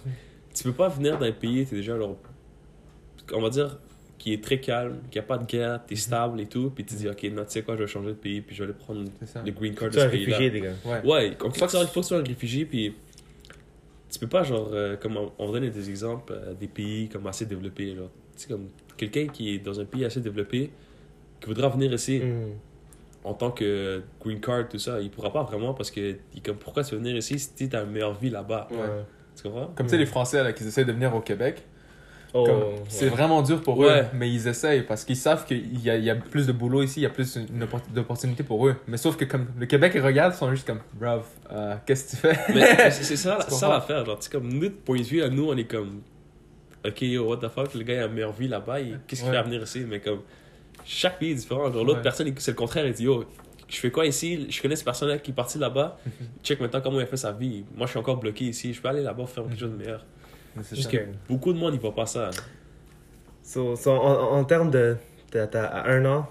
tu 0.54 0.62
peux 0.64 0.72
pas 0.72 0.88
venir 0.88 1.18
d'un 1.18 1.32
pays, 1.32 1.66
t'es 1.66 1.76
déjà, 1.76 1.98
genre, 1.98 2.16
on 3.34 3.42
va 3.42 3.50
dire, 3.50 3.76
qui 4.18 4.32
est 4.32 4.42
très 4.42 4.58
calme, 4.60 4.96
qui 5.10 5.18
a 5.18 5.22
pas 5.22 5.36
de 5.38 5.44
guerre, 5.44 5.80
t'es 5.86 5.94
stable 5.94 6.40
et 6.40 6.46
tout, 6.46 6.70
puis 6.74 6.84
tu 6.84 6.94
dis, 6.94 7.06
ok, 7.08 7.22
non, 7.24 7.42
tu 7.44 7.50
sais 7.50 7.62
quoi, 7.62 7.76
je 7.76 7.82
vais 7.82 7.86
changer 7.86 8.08
de 8.08 8.14
pays, 8.14 8.40
puis 8.40 8.56
je 8.56 8.62
vais 8.64 8.70
aller 8.70 8.78
prendre 8.78 9.00
le 9.44 9.50
green 9.52 9.74
card 9.74 9.90
de 9.90 9.94
Tu 9.94 10.00
ce 10.00 10.06
pays-là. 10.06 10.38
Ouais. 10.84 11.00
Ouais, 11.04 11.28
tu 11.30 11.46
il 11.46 11.52
faut 11.52 11.66
que 11.66 12.00
tu 12.00 12.02
sois 12.02 12.18
un 12.18 12.22
réfugié, 12.22 12.64
puis 12.64 12.94
tu 14.10 14.18
peux 14.18 14.26
pas, 14.28 14.42
genre, 14.42 14.68
euh, 14.72 14.96
comme 14.96 15.16
on, 15.16 15.32
on 15.38 15.52
donne 15.52 15.68
des 15.68 15.90
exemples, 15.90 16.32
euh, 16.32 16.54
des 16.54 16.68
pays 16.68 17.08
comme 17.08 17.26
assez 17.26 17.46
développés, 17.46 17.94
genre, 17.96 18.10
tu 18.36 18.42
sais, 18.42 18.48
comme 18.48 18.68
quelqu'un 18.96 19.26
qui 19.26 19.54
est 19.54 19.58
dans 19.58 19.78
un 19.80 19.84
pays 19.84 20.04
assez 20.04 20.20
développé, 20.20 20.70
qui 21.40 21.46
voudra 21.46 21.68
venir 21.68 21.92
ici 21.92 22.20
Hmm. 22.20 22.52
en 23.24 23.34
tant 23.34 23.50
que 23.50 24.02
green 24.20 24.40
card, 24.40 24.68
tout 24.68 24.78
ça, 24.78 25.00
il 25.00 25.10
pourra 25.10 25.32
pas 25.32 25.42
vraiment 25.42 25.74
parce 25.74 25.90
que, 25.90 26.16
comme, 26.44 26.56
pourquoi 26.56 26.84
tu 26.84 26.92
veux 26.94 27.00
venir 27.00 27.16
ici 27.16 27.38
si 27.38 27.68
tu 27.68 27.76
as 27.76 27.82
une 27.82 27.90
meilleure 27.90 28.14
vie 28.14 28.30
là-bas? 28.30 28.68
Ouais. 28.70 29.04
Tu 29.36 29.42
comprends? 29.42 29.66
Comme 29.76 29.86
tu 29.86 29.90
sais, 29.90 29.98
les 29.98 30.06
Français 30.06 30.42
là, 30.42 30.52
qui 30.52 30.64
essaient 30.64 30.84
de 30.84 30.92
venir 30.92 31.14
au 31.14 31.20
Québec, 31.20 31.62
Oh, 32.38 32.46
ouais. 32.48 32.82
C'est 32.88 33.08
vraiment 33.08 33.40
dur 33.42 33.60
pour 33.62 33.78
Ouais. 33.78 34.02
eux, 34.02 34.04
mais 34.14 34.30
ils 34.30 34.46
essayent 34.48 34.82
parce 34.82 35.04
qu'ils 35.04 35.16
savent 35.16 35.44
qu'il 35.46 35.80
y 35.82 35.88
a, 35.90 35.96
il 35.96 36.04
y 36.04 36.10
a 36.10 36.14
plus 36.16 36.46
de 36.46 36.52
boulot 36.52 36.82
ici, 36.82 37.00
il 37.00 37.02
y 37.04 37.06
a 37.06 37.10
plus 37.10 37.38
d'opportunités 37.94 38.42
pour 38.42 38.66
eux. 38.66 38.76
Mais 38.86 38.96
sauf 38.96 39.16
que 39.16 39.24
comme 39.24 39.46
le 39.58 39.66
Québec, 39.66 39.92
ils 39.94 40.00
regardent, 40.00 40.34
ils 40.34 40.38
sont 40.38 40.50
juste 40.50 40.66
comme, 40.66 40.80
bravo, 40.94 41.24
euh, 41.52 41.76
qu'est-ce 41.86 42.04
que 42.04 42.10
tu 42.10 42.16
fais? 42.16 42.90
C'est 42.90 43.16
ça, 43.16 43.40
ça 43.48 43.68
l'affaire. 43.68 44.04
Genre, 44.04 44.18
tu 44.18 44.28
comme 44.30 44.52
notre 44.52 44.76
point 44.76 44.98
de 44.98 45.02
vue, 45.04 45.22
à 45.22 45.28
nous, 45.28 45.48
on 45.48 45.56
est 45.56 45.64
comme, 45.64 46.02
ok, 46.86 47.02
yo, 47.02 47.24
what 47.28 47.38
the 47.38 47.48
fuck, 47.48 47.74
le 47.74 47.82
gars 47.82 47.94
il 47.94 48.00
a 48.00 48.06
une 48.06 48.12
meilleure 48.12 48.32
vie 48.32 48.48
là-bas, 48.48 48.78
qu'est-ce 49.06 49.20
qu'il 49.22 49.28
Ouais. 49.28 49.34
fait 49.34 49.38
à 49.38 49.42
venir 49.42 49.62
ici? 49.62 49.84
Mais 49.88 50.00
comme, 50.00 50.20
chaque 50.84 51.18
pays 51.18 51.32
est 51.32 51.34
différent. 51.36 51.72
Genre, 51.72 51.84
l'autre 51.84 52.02
personne, 52.02 52.32
c'est 52.38 52.50
le 52.52 52.56
contraire, 52.56 52.86
il 52.86 52.92
dit, 52.92 53.04
yo, 53.04 53.24
je 53.68 53.76
fais 53.78 53.90
quoi 53.90 54.06
ici? 54.06 54.46
Je 54.48 54.62
connais 54.62 54.76
cette 54.76 54.84
personne-là 54.84 55.18
qui 55.18 55.32
est 55.32 55.34
partie 55.34 55.58
là-bas, 55.58 55.98
check 56.44 56.60
maintenant 56.60 56.80
comment 56.80 57.00
il 57.00 57.02
a 57.02 57.06
fait 57.06 57.16
sa 57.16 57.32
vie. 57.32 57.64
Moi, 57.76 57.86
je 57.86 57.90
suis 57.90 57.98
encore 57.98 58.18
bloqué 58.18 58.44
ici, 58.44 58.72
je 58.72 58.80
peux 58.80 58.88
aller 58.88 59.02
là-bas 59.02 59.26
faire 59.26 59.44
quelque 59.44 59.58
chose 59.58 59.72
de 59.72 59.76
meilleur. 59.76 60.04
Juste 60.72 60.90
que- 60.90 61.06
Beaucoup 61.28 61.52
de 61.52 61.58
monde, 61.58 61.74
ils 61.74 61.80
voient 61.80 61.94
pas 61.94 62.06
ça. 62.06 62.30
So, 63.42 63.76
so, 63.76 63.90
en, 63.92 64.32
en 64.38 64.44
termes 64.44 64.70
de. 64.70 64.96
T'as, 65.30 65.84
un 65.86 66.04
an, 66.06 66.26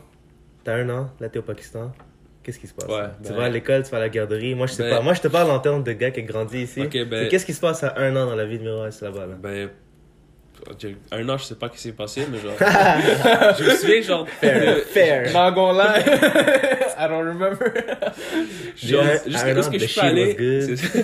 t'as 0.63 0.75
un 0.75 0.89
an, 0.89 1.10
là 1.20 1.29
t'es 1.29 1.39
au 1.39 1.44
Pakistan. 1.44 1.91
Qu'est-ce 2.44 2.60
qui 2.60 2.67
se 2.67 2.74
passe? 2.74 2.88
Ouais, 2.89 3.08
tu 3.24 3.29
ben- 3.29 3.38
vas 3.38 3.44
à 3.46 3.50
l'école, 3.50 3.84
tu 3.84 3.89
vas 3.91 3.98
à 3.98 4.01
la 4.01 4.10
garderie. 4.10 4.53
Moi, 4.55 4.67
je 4.67 4.74
sais 4.74 4.84
Ben- 4.84 4.98
pas. 4.98 5.01
Moi, 5.01 5.13
je 5.13 5.22
te 5.22 5.27
parle 5.27 5.50
en 5.51 5.60
termes 5.60 5.84
de 5.84 5.91
gars 5.94 6.12
qui 6.12 6.20
a 6.20 6.24
grandi 6.24 6.60
ici. 6.60 6.82
Ben- 6.88 7.27
qu'est-ce 7.29 7.46
qui 7.46 7.53
se 7.53 7.60
passe 7.62 7.84
à 7.84 7.94
un 7.98 8.15
an 8.15 8.25
dans 8.27 8.36
la 8.36 8.46
vie 8.46 8.58
de 8.60 8.63
Miroir 8.63 8.89
là-bas? 9.01 9.25
Là? 9.27 9.36
Un 11.12 11.29
an, 11.29 11.38
je 11.38 11.43
sais 11.45 11.55
pas 11.55 11.67
ce 11.69 11.74
qui 11.74 11.79
s'est 11.79 11.91
passé, 11.91 12.25
mais 12.31 12.39
genre. 12.39 12.53
je 12.59 13.63
me 13.63 13.69
souviens, 13.75 14.01
genre. 14.01 14.25
de- 14.25 14.81
Fair. 14.81 15.31
Not 15.33 15.53
gonna 15.55 15.97
lie, 15.97 16.03
I 16.97 17.07
don't 17.09 17.27
remember. 17.27 17.71
Genre, 18.75 19.03
jusqu'à 19.25 19.53
où 19.53 19.57
est-ce 19.59 19.69
que 19.69 19.79
je 19.79 19.88
c'est- 19.88 21.03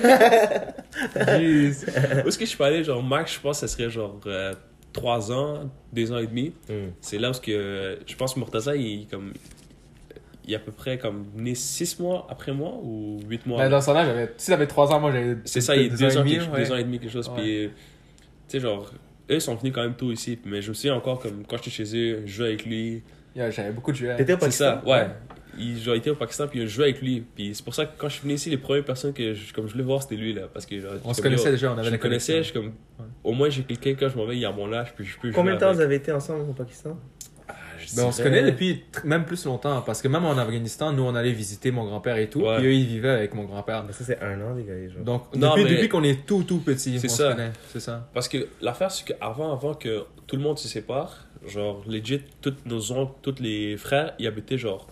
Jeez. 1.40 1.86
Où 2.24 2.28
est-ce 2.28 2.38
que 2.38 2.46
je 2.46 2.58
peux 2.58 2.64
aller? 2.64 2.84
Genre, 2.84 3.02
max, 3.04 3.34
je 3.36 3.40
pense 3.40 3.62
que 3.62 3.68
ça 3.68 3.74
serait 3.76 3.90
genre 3.90 4.20
3 4.94 5.32
ans, 5.32 5.70
2 5.94 6.12
ans 6.12 6.18
et 6.20 6.28
demi. 6.28 6.54
Hmm. 6.70 6.90
C'est 7.02 7.18
là 7.18 7.32
où 7.32 7.40
que 7.40 8.00
je 8.06 8.16
pense 8.16 8.34
que 8.34 8.40
Murtaza, 8.40 8.76
il, 8.76 9.08
comme, 9.08 9.34
il 10.46 10.54
est 10.54 10.56
à 10.56 10.60
peu 10.60 10.72
près 10.72 10.98
comme 10.98 11.26
né 11.36 11.56
6 11.56 12.00
mois 12.00 12.28
après 12.30 12.52
moi 12.52 12.74
ou 12.84 13.20
8 13.28 13.46
mois. 13.46 13.60
Ben, 13.60 13.70
dans 13.70 13.80
temps-là, 13.82 14.06
j'avais, 14.06 14.34
si 14.38 14.52
j'avais 14.52 14.68
3 14.68 14.92
ans, 14.94 15.00
moi 15.00 15.12
j'avais. 15.12 15.38
c'est 15.46 15.62
ça, 15.62 15.76
il 15.76 15.84
y 15.84 15.86
a 15.86 15.90
deux 15.90 15.98
2 15.98 16.06
ans, 16.06 16.10
et 16.10 16.16
demi, 16.24 16.32
quelque- 16.40 16.52
ouais. 16.52 16.64
deux 16.64 16.72
ans 16.72 16.78
et 16.78 16.84
demi, 16.84 17.00
quelque 17.00 17.12
chose. 17.14 17.30
Ouais. 17.30 17.42
Puis, 17.42 17.70
tu 17.70 17.74
sais, 18.48 18.60
genre, 18.60 18.90
eux 19.32 19.40
sont 19.40 19.56
venus 19.56 19.74
quand 19.74 19.82
même 19.84 19.96
tôt 19.96 20.12
ici. 20.12 20.38
Mais 20.46 20.62
je 20.62 20.70
me 20.70 20.74
souviens 20.74 20.96
encore, 20.96 21.20
comme 21.20 21.44
quand 21.48 21.58
j'étais 21.58 21.70
chez 21.72 21.96
eux, 21.98 22.22
je 22.26 22.32
jouais 22.32 22.48
avec 22.48 22.66
lui. 22.66 23.02
Yeah, 23.36 23.50
j'avais 23.50 23.72
beaucoup 23.72 23.92
de 23.92 23.98
jeux. 23.98 24.14
T'étais 24.18 24.34
au 24.34 24.36
C'est 24.36 24.46
Pakistan? 24.46 24.82
ça, 24.84 24.90
ouais. 24.90 25.08
Il, 25.58 25.78
genre, 25.80 25.96
il 25.96 26.00
était 26.00 26.10
au 26.10 26.16
Pakistan, 26.16 26.48
puis 26.48 26.62
je 26.62 26.68
jouais 26.68 26.86
avec 26.86 27.02
lui. 27.02 27.24
Puis 27.36 27.52
c'est 27.56 27.64
pour 27.64 27.74
ça 27.76 27.86
que 27.86 27.92
quand 27.98 28.08
je 28.08 28.14
suis 28.14 28.24
venu 28.24 28.34
ici, 28.36 28.50
les 28.50 28.58
premières 28.58 28.86
personnes 28.86 29.14
que 29.14 29.34
je, 29.34 29.54
comme 29.54 29.68
je 29.68 29.74
voulais 29.74 29.84
voir, 29.84 30.02
c'était 30.02 30.16
lui, 30.16 30.34
là. 30.34 30.44
Parce 30.54 30.66
que, 30.66 30.80
genre, 30.80 30.94
On 31.04 31.14
se 31.14 31.22
connaissait 31.22 31.52
déjà, 31.52 31.72
on 31.72 31.78
avait 31.78 31.84
Je 31.86 31.92
la 31.92 31.98
connaissais, 31.98 32.44
je 32.44 32.54
comme. 32.54 32.72
Au 33.24 33.34
moins, 33.34 33.50
j'ai 33.50 33.64
quelqu'un 33.64 33.96
quand 34.00 34.10
je 34.10 34.18
m'en 34.18 34.26
vais, 34.26 34.38
il 34.38 34.44
est 34.44 34.46
à 34.46 34.52
mon 34.52 34.72
âge, 34.74 34.94
puis 34.96 35.06
je 35.06 35.18
peux 35.20 35.32
Combien 35.32 35.54
de 35.56 35.60
temps 35.60 35.66
avec. 35.68 35.78
vous 35.78 35.82
avez 35.82 35.96
été 35.96 36.12
ensemble 36.12 36.50
au 36.50 36.54
Pakistan? 36.54 36.98
Je 37.92 37.96
Ben, 37.98 38.06
on 38.06 38.12
se 38.12 38.22
connaît 38.24 38.44
depuis 38.44 38.84
même 39.04 39.26
plus 39.26 39.46
longtemps 39.46 39.82
parce 39.82 40.02
que 40.02 40.08
même 40.08 40.26
en 40.26 40.38
Afghanistan, 40.38 40.92
nous 40.94 41.04
on 41.04 41.14
allait 41.16 41.32
visiter 41.32 41.72
mon 41.72 41.86
grand-père 41.86 42.18
et 42.18 42.30
tout, 42.30 42.42
Ouais. 42.42 42.58
puis 42.58 42.68
eux 42.68 42.74
ils 42.74 42.86
vivaient 42.88 43.10
avec 43.10 43.34
mon 43.34 43.44
grand-père. 43.44 43.84
Mais 43.86 43.94
ça, 43.94 44.04
c'est 44.04 44.20
un 44.22 44.40
an, 44.42 44.54
les 44.56 44.64
gars. 44.64 44.74
Genre. 44.94 45.04
Donc 45.04 45.36
Non, 45.36 45.50
depuis, 45.52 45.64
mais- 45.66 45.70
depuis 45.72 45.90
qu'on 45.90 46.04
est 46.04 46.26
tout 46.26 46.44
tout 46.44 46.60
petit, 46.60 47.00
C'est 47.00 47.08
on 47.08 47.10
ça. 47.16 47.30
se 47.32 47.36
connaît, 47.36 47.52
c'est 47.72 47.80
ça. 47.80 48.10
Parce 48.14 48.28
que 48.28 48.48
l'affaire, 48.62 48.92
c'est 48.92 49.06
qu'avant 49.06 49.52
avant 49.54 49.74
que 49.74 50.04
tout 50.28 50.36
le 50.36 50.42
monde 50.42 50.58
se 50.60 50.68
sépare, 50.68 51.26
genre, 51.48 51.84
legit, 51.88 52.22
tous 52.42 52.54
nos 52.66 52.92
oncles, 52.92 53.14
tous 53.22 53.36
les 53.42 53.76
frères, 53.78 54.14
ils 54.20 54.28
habitaient, 54.28 54.58
genre, 54.58 54.88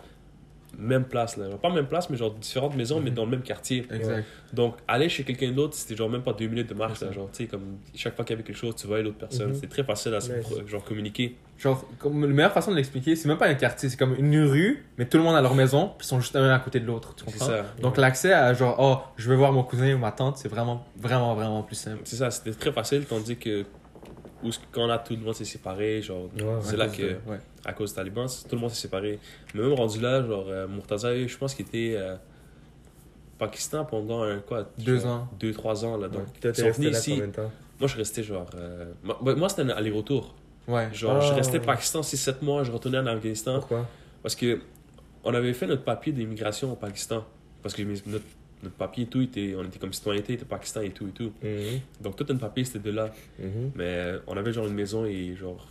même 0.79 1.05
place, 1.05 1.37
là. 1.37 1.49
Genre, 1.49 1.59
pas 1.59 1.69
même 1.69 1.87
place, 1.87 2.09
mais 2.09 2.17
genre 2.17 2.31
différentes 2.33 2.75
maisons, 2.75 2.99
mais 3.01 3.11
dans 3.11 3.25
le 3.25 3.31
même 3.31 3.41
quartier. 3.41 3.85
Exact. 3.91 4.25
Donc, 4.53 4.75
aller 4.87 5.09
chez 5.09 5.23
quelqu'un 5.23 5.51
d'autre, 5.51 5.75
c'était 5.75 5.95
genre 5.95 6.09
même 6.09 6.23
pas 6.23 6.33
deux 6.33 6.47
minutes 6.47 6.69
de 6.69 6.73
marche, 6.73 6.99
C'est 6.99 7.05
là. 7.05 7.11
Genre, 7.11 7.29
tu 7.31 7.43
sais, 7.43 7.49
comme 7.49 7.77
chaque 7.95 8.15
fois 8.15 8.25
qu'il 8.25 8.33
y 8.33 8.39
avait 8.39 8.43
quelque 8.47 8.55
chose, 8.57 8.75
tu 8.75 8.87
voyais 8.87 9.03
l'autre 9.03 9.17
personne. 9.17 9.49
Mhm. 9.49 9.55
C'était 9.55 9.67
très 9.67 9.83
facile 9.83 10.13
à 10.15 10.21
se 10.21 10.31
Nice. 10.31 10.41
pro- 10.47 10.65
genre, 10.67 10.83
communiquer. 10.83 11.35
Genre 11.57 11.85
comme 11.99 12.21
la 12.21 12.27
meilleure 12.27 12.53
façon 12.53 12.71
de 12.71 12.77
l'expliquer, 12.77 13.17
c'est 13.17 13.27
même 13.27 13.37
pas 13.37 13.47
un 13.49 13.53
quartier, 13.53 13.89
c'est 13.89 13.97
comme 13.97 14.15
une 14.17 14.41
rue, 14.45 14.85
mais 14.97 15.05
tout 15.05 15.17
le 15.17 15.23
monde 15.23 15.35
a 15.35 15.41
leur 15.41 15.55
maison, 15.55 15.87
puis 15.97 16.05
ils 16.05 16.07
sont 16.07 16.21
juste 16.21 16.33
un 16.37 16.49
à 16.53 16.59
côté 16.59 16.79
de 16.79 16.85
l'autre, 16.85 17.13
tu 17.15 17.25
C'est 17.27 17.31
comprends? 17.33 17.47
ça. 17.47 17.65
Donc 17.81 17.97
l'accès 17.97 18.31
à 18.31 18.53
genre 18.53 18.77
oh, 18.79 18.99
je 19.17 19.29
veux 19.29 19.35
voir 19.35 19.51
mon 19.51 19.63
cousin 19.63 19.93
ou 19.93 19.97
ma 19.97 20.13
tante, 20.13 20.37
c'est 20.37 20.47
vraiment 20.47 20.85
vraiment 20.95 21.35
vraiment 21.35 21.61
plus 21.61 21.75
simple. 21.75 21.99
C'est 22.05 22.15
ça, 22.15 22.31
c'était 22.31 22.51
très 22.53 22.71
facile, 22.71 23.03
tandis 23.03 23.35
que 23.35 23.65
où, 24.43 24.49
quand 24.71 24.87
là, 24.87 24.97
tout 24.99 25.13
le 25.15 25.19
monde 25.21 25.35
s'est 25.35 25.45
séparé, 25.45 26.01
genre, 26.01 26.25
Ouais, 26.35 26.59
c'est 26.61 26.77
là 26.77 26.87
que. 26.87 27.01
de- 27.01 27.17
ouais. 27.27 27.39
à 27.65 27.73
cause 27.73 27.91
des 27.91 27.95
talibans, 27.97 28.27
tout 28.27 28.55
le 28.55 28.61
monde 28.61 28.69
s'est 28.71 28.81
séparé. 28.81 29.19
Mais 29.53 29.61
même 29.61 29.73
rendu 29.73 29.99
là, 29.99 30.25
genre, 30.25 30.45
euh, 30.47 30.67
Murtaza, 30.67 31.15
je 31.27 31.37
pense 31.37 31.53
qu'il 31.53 31.65
était 31.65 31.95
euh, 31.97 32.15
Pakistan 33.37 33.85
pendant 33.85 34.23
un, 34.23 34.39
quoi 34.39 34.69
Deux 34.77 34.99
genre, 34.99 35.07
ans. 35.11 35.27
Deux, 35.39 35.53
trois 35.53 35.85
ans. 35.85 35.97
Là, 35.97 36.07
donc, 36.09 36.23
Toi, 36.39 36.51
ils 36.51 36.55
sont 36.55 36.71
venus 36.71 36.97
ici. 36.97 37.11
combien 37.11 37.27
de 37.27 37.31
temps? 37.33 37.51
Moi, 37.79 37.87
je 37.87 37.95
restais 37.97 38.23
genre. 38.23 38.49
euh, 38.55 38.91
moi, 39.03 39.17
moi, 39.35 39.47
c'était 39.49 39.61
un 39.61 39.69
aller-retour. 39.69 40.35
Ouais. 40.67 40.89
Genre, 40.93 41.21
je 41.21 41.31
Ah. 41.31 41.35
restais 41.35 41.59
Pakistan 41.59 42.01
6-7 42.01 42.41
mois, 42.43 42.63
je 42.63 42.71
retournais 42.71 42.97
en 42.99 43.05
Afghanistan. 43.07 43.55
Pourquoi? 43.59 43.87
Parce 44.21 44.35
que 44.35 44.59
on 45.23 45.33
avait 45.33 45.53
fait 45.53 45.67
notre 45.67 45.83
papier 45.83 46.11
d'immigration 46.13 46.73
au 46.73 46.75
Pakistan. 46.75 47.25
Parce 47.63 47.73
que 47.73 47.81
notre, 47.81 48.25
notre 48.63 48.75
papier 48.75 49.03
et 49.05 49.07
tout, 49.07 49.21
était, 49.21 49.53
on 49.57 49.63
était 49.63 49.79
comme 49.79 49.93
citoyenneté, 49.93 50.33
était 50.33 50.45
Pakistan 50.45 50.81
et 50.81 50.89
tout 50.91 51.07
et 51.07 51.11
tout. 51.11 51.31
Mhm. 51.43 51.79
Donc 52.01 52.15
tout 52.15 52.25
notre 52.27 52.39
papier 52.39 52.63
c'était 52.65 52.79
de 52.79 52.91
là. 52.91 53.13
Mhm. 53.39 53.71
Mais 53.75 53.83
euh, 53.85 54.19
on 54.27 54.35
avait 54.37 54.51
genre 54.53 54.67
une 54.67 54.73
maison 54.73 55.05
et 55.05 55.35
genre. 55.35 55.67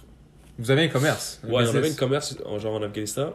Vous 0.58 0.70
avez 0.70 0.82
un 0.84 0.88
commerce. 0.88 1.40
un 1.44 1.48
Ouais, 1.48 1.54
on 1.54 1.58
business. 1.60 1.76
avait 1.76 1.88
une 1.90 1.96
commerce 1.96 2.36
en, 2.44 2.58
genre 2.58 2.74
en 2.74 2.82
Afghanistan. 2.82 3.34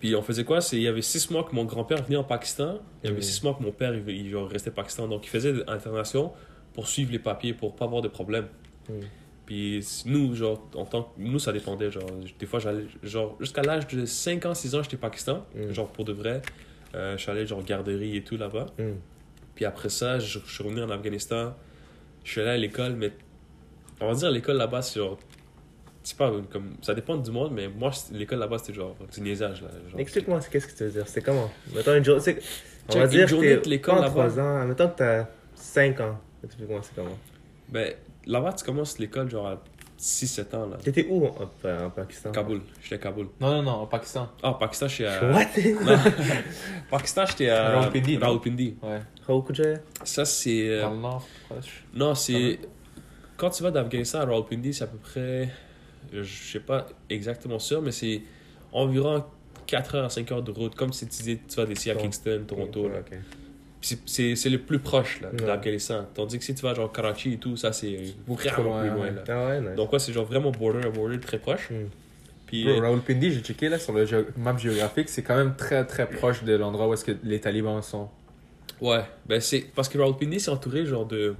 Puis 0.00 0.14
on 0.16 0.22
faisait 0.22 0.44
quoi? 0.44 0.60
C'est 0.60 0.76
il 0.76 0.82
y 0.82 0.88
avait 0.88 1.00
six 1.02 1.30
mois 1.30 1.44
que 1.44 1.54
mon 1.54 1.64
grand-père 1.64 2.02
venait 2.02 2.16
en 2.16 2.24
Pakistan. 2.24 2.80
Il 3.02 3.06
y 3.06 3.10
avait 3.10 3.18
Mhm. 3.18 3.22
six 3.22 3.42
mois 3.44 3.54
que 3.54 3.62
mon 3.62 3.72
père 3.72 3.94
il, 3.94 4.08
il, 4.08 4.30
genre, 4.30 4.48
restait 4.48 4.70
au 4.70 4.74
Pakistan. 4.74 5.06
Donc 5.08 5.24
il 5.26 5.30
faisait 5.30 5.52
de 5.52 5.64
l'internation 5.66 6.32
pour 6.74 6.88
suivre 6.88 7.12
les 7.12 7.18
papiers, 7.18 7.54
pour 7.54 7.76
pas 7.76 7.84
avoir 7.84 8.02
de 8.02 8.08
problème. 8.08 8.46
Puis 9.46 9.84
nous, 10.06 10.34
genre, 10.34 10.68
en 10.74 10.84
tant 10.84 11.02
que. 11.02 11.08
Nous, 11.18 11.38
ça 11.38 11.52
dépendait. 11.52 11.90
Genre, 11.90 12.04
des 12.38 12.46
fois, 12.46 12.60
j'allais. 12.60 12.84
Genre, 13.02 13.36
jusqu'à 13.40 13.62
l'âge 13.62 13.86
de 13.88 14.06
5 14.06 14.46
ans, 14.46 14.54
6 14.54 14.74
ans, 14.74 14.82
j'étais 14.82 14.96
Pakistan. 14.96 15.44
Genre, 15.70 15.88
pour 15.88 16.04
de 16.04 16.12
vrai. 16.12 16.42
Euh, 16.94 17.16
je 17.16 17.22
suis 17.22 17.30
allé, 17.30 17.46
genre, 17.46 17.62
garderie 17.64 18.16
et 18.16 18.22
tout 18.24 18.36
là-bas. 18.36 18.66
Mhm. 18.78 18.96
Puis 19.54 19.64
après 19.64 19.88
ça, 19.88 20.18
je, 20.18 20.38
je 20.44 20.52
suis 20.52 20.62
revenu 20.64 20.82
en 20.82 20.90
Afghanistan. 20.90 21.54
Je 22.24 22.30
suis 22.30 22.40
allé 22.40 22.50
à 22.50 22.56
l'école, 22.56 22.92
mais 22.94 23.12
on 24.00 24.08
va 24.08 24.14
dire 24.14 24.30
l'école 24.30 24.56
là-bas, 24.56 24.82
c'est 24.82 25.00
genre. 25.00 25.18
C'est 26.02 26.16
pas 26.16 26.32
comme. 26.50 26.74
Ça 26.82 26.94
dépend 26.94 27.16
du 27.16 27.30
monde, 27.30 27.52
mais 27.54 27.68
moi, 27.68 27.90
l'école 28.12 28.40
là-bas, 28.40 28.58
c'était 28.58 28.74
genre 28.74 28.96
du 29.12 29.20
niaisage. 29.20 29.62
Explique-moi, 29.96 30.40
qu'est-ce 30.50 30.66
que 30.66 30.76
tu 30.76 30.84
veux 30.84 30.90
dire? 30.90 31.06
C'est 31.06 31.22
comment? 31.22 31.50
Mettons 31.74 31.94
une 31.96 32.04
journée. 32.04 32.20
c'est- 32.22 32.40
On 32.88 32.92
Check, 32.94 32.98
va 32.98 33.04
une 33.04 33.10
dire 33.10 33.28
journée 33.28 33.56
que 33.58 33.64
de 33.64 33.70
l'école 33.70 33.94
là-bas. 33.96 34.08
3 34.28 34.40
ans. 34.40 34.66
Mettons 34.66 34.88
que 34.88 34.96
t'as 34.96 35.26
5 35.54 36.00
ans. 36.00 36.18
Explique-moi, 36.42 36.80
c'est 36.82 36.94
comment? 36.96 37.16
Ben, 37.68 37.94
là-bas, 38.26 38.52
tu 38.54 38.64
commences 38.64 38.98
l'école 38.98 39.30
genre 39.30 39.46
à 39.46 39.62
6-7 40.02 40.56
ans. 40.56 40.66
là. 40.66 40.76
T'étais 40.82 41.06
où 41.08 41.24
en, 41.24 41.28
en- 41.28 41.84
en 41.86 41.90
Pakistan? 41.90 42.32
Kaboul. 42.32 42.60
J'étais 42.82 42.96
à 42.96 42.98
Kaboul. 42.98 43.28
Non, 43.40 43.50
non, 43.52 43.62
non, 43.62 43.82
au 43.82 43.86
Pakistan. 43.86 44.28
Ah, 44.42 44.54
Pakistan, 44.54 44.88
j'étais 44.88 45.06
à. 45.06 45.30
What? 45.32 45.44
Non. 45.86 45.96
Pakistan, 46.90 47.24
j'étais 47.26 47.48
à. 47.50 47.70
Rawalpindi? 47.78 48.16
Rawalpindi. 48.16 48.76
Ouais. 48.82 48.98
Raoukouja? 49.26 49.74
Ça, 50.02 50.24
c'est. 50.24 50.68
euh, 50.68 50.82
Dans 50.82 50.90
le 50.90 50.96
nord, 50.98 51.26
proche. 51.48 51.84
Non, 51.94 52.14
c'est. 52.16 52.58
Quand 53.36 53.50
tu 53.50 53.62
vas 53.62 53.70
d'Afghanistan 53.70 54.20
à 54.20 54.24
Rawalpindi, 54.24 54.74
c'est 54.74 54.84
à 54.84 54.88
peu 54.88 54.98
près. 54.98 55.48
Je 56.12 56.22
sais 56.24 56.60
pas 56.60 56.88
exactement 57.08 57.58
sûr, 57.60 57.80
mais 57.80 57.92
c'est 57.92 58.22
environ 58.72 59.24
4 59.66 59.94
heures 59.94 60.04
à 60.06 60.10
5 60.10 60.30
heures 60.32 60.42
de 60.42 60.50
route. 60.50 60.74
Comme 60.74 60.92
si 60.92 61.06
tu 61.06 61.16
disais, 61.18 61.40
tu 61.48 61.56
vas 61.56 61.64
d'ici 61.64 61.90
à. 61.92 61.94
Kingston, 61.94 62.42
Toronto. 62.46 62.88
là. 62.88 62.98
Ok. 62.98 63.18
C'est- 63.84 63.98
C'est 64.06 64.36
c'est 64.36 64.48
le 64.48 64.58
plus 64.58 64.78
proche 64.78 65.20
là, 65.20 65.30
de 65.32 65.42
Ouais. 65.42 65.48
l'Afghanistan. 65.48 66.06
Tandis 66.14 66.38
que 66.38 66.44
si 66.44 66.54
tu 66.54 66.62
vas 66.62 66.72
genre 66.72 66.90
Karachi 66.92 67.32
et 67.34 67.36
tout, 67.38 67.56
ça 67.56 67.72
c'est 67.72 67.98
vraiment 68.26 68.62
loin, 68.62 68.80
plus 68.80 68.90
loin. 68.90 68.98
ouais. 69.06 69.10
là. 69.10 69.22
Ah 69.28 69.60
nice. 69.60 69.76
Donc, 69.76 69.92
ouais, 69.92 69.98
c'est 69.98 70.12
genre 70.12 70.24
vraiment 70.24 70.50
border 70.52 70.86
à 70.86 70.90
border 70.90 71.18
très 71.20 71.38
proche. 71.38 71.68
Hmm. 71.70 71.88
Puis. 72.46 72.64
Bro, 72.64 72.72
euh, 72.74 72.80
Rawalpindi, 72.80 73.32
j'ai 73.32 73.40
checké 73.40 73.68
là 73.68 73.78
sur 73.78 73.92
le 73.92 74.04
géo- 74.06 74.26
map 74.36 74.56
géographique, 74.56 75.08
c'est 75.08 75.22
quand 75.22 75.36
même 75.36 75.54
très 75.56 75.84
très 75.84 76.08
proche 76.08 76.44
de 76.44 76.54
l'endroit 76.54 76.86
où 76.88 76.94
est-ce 76.94 77.04
que 77.04 77.12
les 77.24 77.40
talibans 77.40 77.82
sont. 77.82 78.08
Ouais, 78.80 79.02
ben 79.26 79.40
c'est. 79.40 79.64
Parce 79.74 79.88
que 79.88 79.98
Rawalpindi, 79.98 80.38
c'est 80.40 80.50
entouré 80.50 80.86
genre 80.86 81.04
de. 81.06 81.34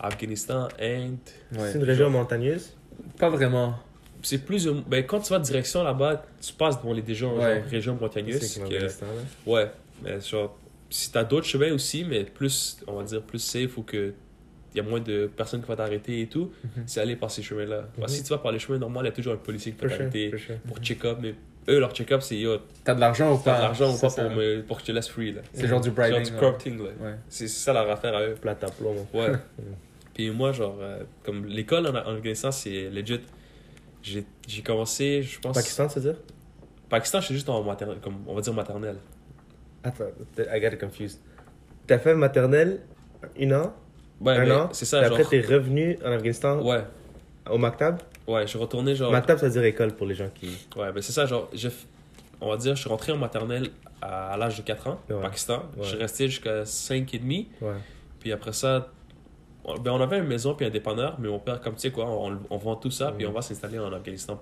Afghanistan, 0.00 0.66
Inde. 0.80 1.16
C'est 1.52 1.74
une 1.76 1.84
région 1.84 2.10
montagneuse? 2.10 2.72
Pas 3.18 3.28
vraiment. 3.28 3.74
C'est 4.22 4.38
plus. 4.38 4.66
Ben, 4.88 5.04
quand 5.04 5.20
tu 5.20 5.30
vas 5.32 5.38
direction 5.38 5.82
là-bas, 5.84 6.24
tu 6.40 6.52
passes 6.54 6.80
devant 6.80 6.92
les 6.92 7.02
déjà 7.02 7.26
Ouais. 7.26 7.60
genre, 7.60 7.70
régions 7.70 7.98
montagneuses. 8.00 8.40
C'est 8.40 8.60
comme 8.60 8.68
que-. 8.70 9.50
Ouais, 9.50 9.70
mais 10.02 10.20
genre, 10.20 10.56
si 10.92 11.10
t'as 11.10 11.24
d'autres 11.24 11.46
chemins 11.46 11.72
aussi, 11.72 12.04
mais 12.04 12.24
plus, 12.24 12.78
on 12.86 12.94
va 12.94 13.02
dire, 13.04 13.22
plus 13.22 13.38
safe 13.38 13.76
ou 13.78 13.82
que 13.82 14.12
il 14.74 14.78
y 14.78 14.80
a 14.80 14.82
moins 14.82 15.00
de 15.00 15.26
personnes 15.26 15.60
qui 15.60 15.68
vont 15.68 15.76
t'arrêter 15.76 16.22
et 16.22 16.26
tout, 16.28 16.50
Mhm. 16.64 16.84
c'est 16.86 17.00
aller 17.00 17.14
par 17.16 17.30
ces 17.30 17.42
chemins-là. 17.42 17.88
Parce 17.98 18.12
que 18.12 18.18
Mhm. 18.18 18.22
si 18.22 18.22
tu 18.24 18.30
vas 18.30 18.38
par 18.38 18.52
les 18.52 18.58
chemins 18.58 18.78
normaux, 18.78 19.00
il 19.02 19.04
y 19.04 19.08
a 19.08 19.12
toujours 19.12 19.34
un 19.34 19.36
policier 19.36 19.72
qui 19.72 19.78
peut 19.78 19.88
t'arrêter 19.88 20.30
for 20.30 20.38
sure. 20.40 20.56
pour 20.66 20.78
check-up, 20.78 21.18
mais 21.20 21.34
eux, 21.68 21.78
leur 21.78 21.92
check-up, 21.92 22.22
c'est 22.22 22.38
yo, 22.38 22.56
T'as 22.82 22.94
de 22.94 23.00
l'argent 23.00 23.34
ou 23.34 23.36
t'as 23.36 23.52
pas? 23.52 23.56
de 23.58 23.62
l'argent 23.64 23.94
ou 23.94 23.98
pas 23.98 24.08
pour, 24.08 24.30
me, 24.30 24.62
pour 24.62 24.76
que 24.78 24.82
je 24.82 24.86
te 24.86 24.92
laisse 24.92 25.08
free, 25.08 25.32
là. 25.32 25.42
C'est 25.52 25.66
genre 25.68 25.80
du 25.80 25.88
Genre 25.88 25.94
bribing. 25.96 26.22
du 26.24 26.32
là. 26.32 26.38
corrupting, 26.38 26.78
là. 26.78 26.84
Ouais. 27.00 27.14
C'est 27.28 27.48
c'est 27.48 27.64
ça 27.64 27.72
leur 27.74 27.90
affaire 27.90 28.14
à 28.16 28.22
eux. 28.26 28.34
Plate 28.40 28.64
à 28.64 28.68
plomb. 28.70 28.94
Ouais. 29.14 29.32
Puis 30.14 30.30
moi, 30.30 30.52
genre, 30.52 30.76
euh, 30.80 31.02
comme 31.22 31.44
l'école 31.46 31.86
en, 31.86 31.90
en 31.94 32.14
Afghanistan, 32.16 32.50
c'est 32.50 32.88
legit. 32.90 33.20
J'ai 34.02 34.24
j'ai 34.48 34.62
commencé, 34.62 35.22
je 35.22 35.38
pense. 35.38 35.54
Pakistan, 35.54 35.86
tu 35.88 36.00
veux 36.00 36.12
dire? 36.12 36.20
Pakistan, 36.88 37.20
je 37.20 37.26
suis 37.26 37.34
juste 37.34 37.48
en 37.48 37.62
maternelle, 37.62 37.98
comme 38.02 38.16
on 38.26 38.34
va 38.34 38.40
dire 38.40 38.52
maternelle. 38.54 38.96
Attends, 39.84 40.04
I 40.38 40.60
got 40.60 40.68
it 40.68 40.80
confused. 40.80 41.18
T'as 41.86 41.98
fait 41.98 42.14
maternelle 42.14 42.80
une 43.36 43.54
an, 43.54 43.72
Ouais, 44.20 44.36
un 44.36 44.44
mais 44.44 44.52
an, 44.52 44.68
c'est 44.72 44.84
ça, 44.84 44.98
puis 45.00 45.08
genre. 45.08 45.18
après 45.18 45.40
t'es 45.42 45.46
revenu 45.54 45.98
en 46.04 46.12
Afghanistan? 46.12 46.60
Ouais, 46.62 46.84
au 47.50 47.58
Maktab? 47.58 48.00
ouais, 48.28 48.42
je 48.42 48.46
suis 48.48 48.58
retourné, 48.58 48.94
genre. 48.94 49.10
Maktab, 49.10 49.38
ça 49.38 49.46
veut 49.46 49.52
dire 49.52 49.64
école 49.64 49.92
pour 49.94 50.06
les 50.06 50.14
gens 50.14 50.28
qui. 50.34 50.46
Ouais, 50.76 50.92
ben 50.92 51.02
c'est 51.02 51.12
ça, 51.12 51.26
genre, 51.26 51.50
f- 51.52 51.86
on 52.40 52.48
va 52.50 52.56
dire, 52.56 52.76
je 52.76 52.80
suis 52.80 52.88
rentré 52.88 53.10
en 53.12 53.16
maternelle 53.16 53.70
à, 54.00 54.36
l'âge 54.36 54.56
de 54.58 54.62
4 54.62 54.86
ans, 54.88 55.00
au 55.10 55.14
Ouais. 55.14 55.22
Pakistan. 55.22 55.58
Ouais. 55.76 55.82
Je 55.82 55.88
suis 55.88 55.98
resté 55.98 56.28
jusqu'à 56.28 56.64
5 56.64 57.12
et 57.14 57.18
demi. 57.18 57.48
Ouais. 57.60 57.72
Puis 58.20 58.30
après 58.32 58.52
ça, 58.52 58.88
on, 59.64 59.76
ben 59.78 59.90
on 59.92 60.00
avait 60.00 60.18
une 60.18 60.26
maison 60.26 60.54
puis 60.54 60.66
un 60.66 60.70
dépanneur, 60.70 61.16
mais 61.20 61.28
mon 61.28 61.38
père, 61.40 61.60
comme 61.60 61.74
tu 61.74 61.80
sais 61.80 61.90
quoi, 61.90 62.06
on, 62.08 62.38
on 62.50 62.56
vend 62.58 62.76
tout 62.76 62.90
ça, 62.90 63.10
puis 63.12 63.26
Mm. 63.26 63.30
on 63.30 63.32
va 63.32 63.42
s'installer 63.42 63.78
en 63.80 63.92
Afghanistan. 63.92 64.40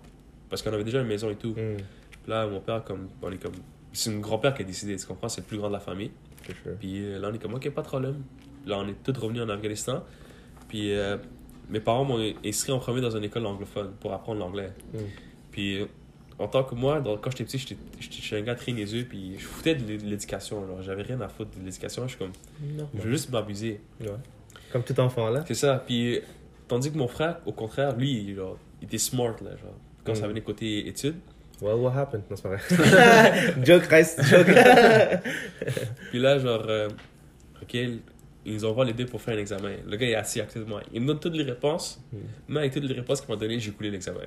Parce 0.50 0.61
qu'on 0.62 0.72
avait 0.74 0.85
déjà 0.85 1.00
une 1.00 1.07
maison 1.07 1.31
et 1.31 1.37
tout. 1.37 1.53
Puis 1.55 1.76
là, 2.26 2.46
mon 2.46 2.61
père, 2.61 2.85
comme, 2.85 3.09
on 3.22 3.31
est 3.33 3.37
comme. 3.42 3.53
C'est 3.92 4.11
mon 4.11 4.20
grand-père 4.20 4.55
qui 4.55 4.62
a 4.62 4.64
décidé, 4.64 4.96
tu 4.96 5.07
comprends, 5.07 5.29
c'est 5.29 5.40
le 5.40 5.46
plus 5.46 5.59
grand 5.59 5.68
de 5.68 5.72
la 5.74 5.81
famille. 5.81 6.11
sure. 6.46 6.72
Puis 6.79 7.03
euh, 7.05 7.18
là, 7.18 7.29
on 7.31 7.35
est 7.35 7.38
comme, 7.38 7.55
ok, 7.55 7.68
pas 7.70 7.83
de 7.83 7.87
problème. 7.87 8.22
Là, 8.66 8.79
on 8.79 8.88
est 8.88 9.03
tous 9.03 9.18
revenus 9.20 9.42
en 9.42 9.48
Afghanistan. 9.48 10.05
Puis 10.68 10.92
euh, 10.92 11.16
mes 11.68 11.81
parents 11.81 12.05
m'ont 12.05 12.20
inscrit 12.44 12.72
en 12.72 12.79
premier 12.79 13.00
dans 13.00 13.16
une 13.16 13.24
école 13.24 13.46
anglophone 13.46 13.92
pour 14.00 14.12
apprendre 14.12 14.38
l'anglais. 14.40 14.72
Mm. 14.94 14.98
Puis 15.50 15.87
en 16.38 16.46
tant 16.48 16.62
que 16.64 16.74
moi, 16.74 17.00
dans- 17.00 17.16
quand 17.18 17.31
j'étais 17.31 17.44
petit, 17.44 17.59
j'étais- 17.59 18.37
un 18.37 18.40
gars 18.42 18.55
très 18.55 18.72
niaiseux, 18.72 19.05
puis 19.05 19.35
je 19.38 19.44
foutais 19.44 19.74
de 19.74 19.85
l'é- 19.85 19.98
de 19.98 20.07
l'éducation. 20.07 20.66
genre. 20.66 20.83
J'avais 20.83 21.03
rien 21.03 21.20
à 21.20 21.29
foutre 21.29 21.50
de 21.59 21.64
l'éducation. 21.64 22.05
Je 22.05 22.11
suis 22.11 22.18
comme, 22.18 22.33
Non. 22.76 22.88
je 22.94 23.00
veux 23.03 23.11
juste 23.11 23.31
m'abuser. 23.31 23.81
Ouais. 24.00 24.09
Comme 24.72 24.85
tout 24.85 24.98
enfant 25.00 25.29
là. 25.31 25.44
C'est 25.48 25.55
ça. 25.55 25.83
Puis 25.85 26.20
tandis 26.68 26.92
que 26.92 26.96
mon 26.98 27.09
frère, 27.09 27.40
au 27.46 27.53
contraire, 27.53 27.96
lui, 27.96 28.12
il, 28.29 28.37
genre, 28.37 28.57
il 28.81 28.85
était 28.87 28.98
smart, 28.98 29.35
là, 29.42 29.50
genre. 29.57 29.74
Quand 30.05 30.14
ça 30.14 30.26
Mm. 30.26 30.31
venait 30.31 30.40
côté 30.42 30.87
études. 30.87 31.16
Well, 31.62 31.76
what 31.76 31.92
happened? 31.96 32.22
Non, 32.30 32.36
c'est 32.36 32.42
pas 32.42 32.56
vrai. 32.56 33.54
joke, 33.64 33.84
reste 33.86 34.22
joke. 34.24 34.46
Puis 36.10 36.18
là, 36.18 36.38
genre, 36.38 36.64
euh, 36.68 36.88
ok, 37.62 37.74
ils 37.74 38.00
nous 38.54 38.64
envoient 38.64 38.84
les 38.84 38.92
deux 38.94 39.06
pour 39.06 39.20
faire 39.20 39.34
un 39.36 39.40
examen. 39.40 39.72
Le 39.86 39.96
gars 39.96 40.06
est 40.08 40.14
assis 40.14 40.40
à 40.40 40.44
côté 40.46 40.60
de 40.60 40.64
moi. 40.64 40.82
Il 40.92 41.02
me 41.02 41.06
donne 41.08 41.20
toutes 41.20 41.34
les 41.36 41.44
réponses. 41.44 42.00
Mm. 42.12 42.16
Mais 42.48 42.60
avec 42.60 42.72
toutes 42.72 42.84
les 42.84 42.94
réponses 42.94 43.20
qu'il 43.20 43.30
m'a 43.34 43.38
données, 43.38 43.58
j'ai 43.60 43.72
coulé 43.72 43.90
l'examen. 43.90 44.20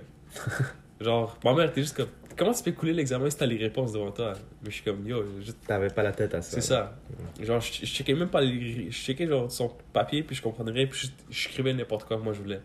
genre, 1.01 1.37
ma 1.43 1.53
mère 1.53 1.65
était 1.69 1.81
juste 1.81 1.97
comme, 1.97 2.07
comment 2.37 2.53
tu 2.53 2.63
peux 2.63 2.71
couler 2.71 2.93
l'examen 2.93 3.29
si 3.29 3.37
t'as 3.37 3.45
les 3.47 3.57
réponses 3.57 3.93
devant 3.93 4.11
toi? 4.11 4.33
Mais 4.61 4.69
je 4.69 4.75
suis 4.75 4.83
comme, 4.83 5.05
yo, 5.07 5.23
juste- 5.41 5.57
T'avais 5.65 5.89
pas 5.89 6.03
la 6.03 6.11
tête 6.11 6.33
à 6.35 6.41
ça. 6.43 6.51
c'est 6.55 6.61
ça. 6.61 6.95
Genre, 7.41 7.59
je, 7.59 7.71
je 7.81 7.85
checkais 7.87 8.13
même 8.13 8.29
pas 8.29 8.41
les. 8.41 8.91
Je 8.91 8.95
checkais 8.95 9.25
genre 9.27 9.51
son 9.51 9.71
papier, 9.91 10.21
puis 10.21 10.35
je 10.35 10.41
comprenais 10.43 10.71
rien, 10.71 10.85
puis 10.85 10.99
je, 10.99 11.07
je 11.35 11.49
écrivais 11.49 11.73
n'importe 11.73 12.05
quoi 12.07 12.17
que 12.17 12.21
moi 12.23 12.33
je 12.33 12.41
voulais. 12.41 12.59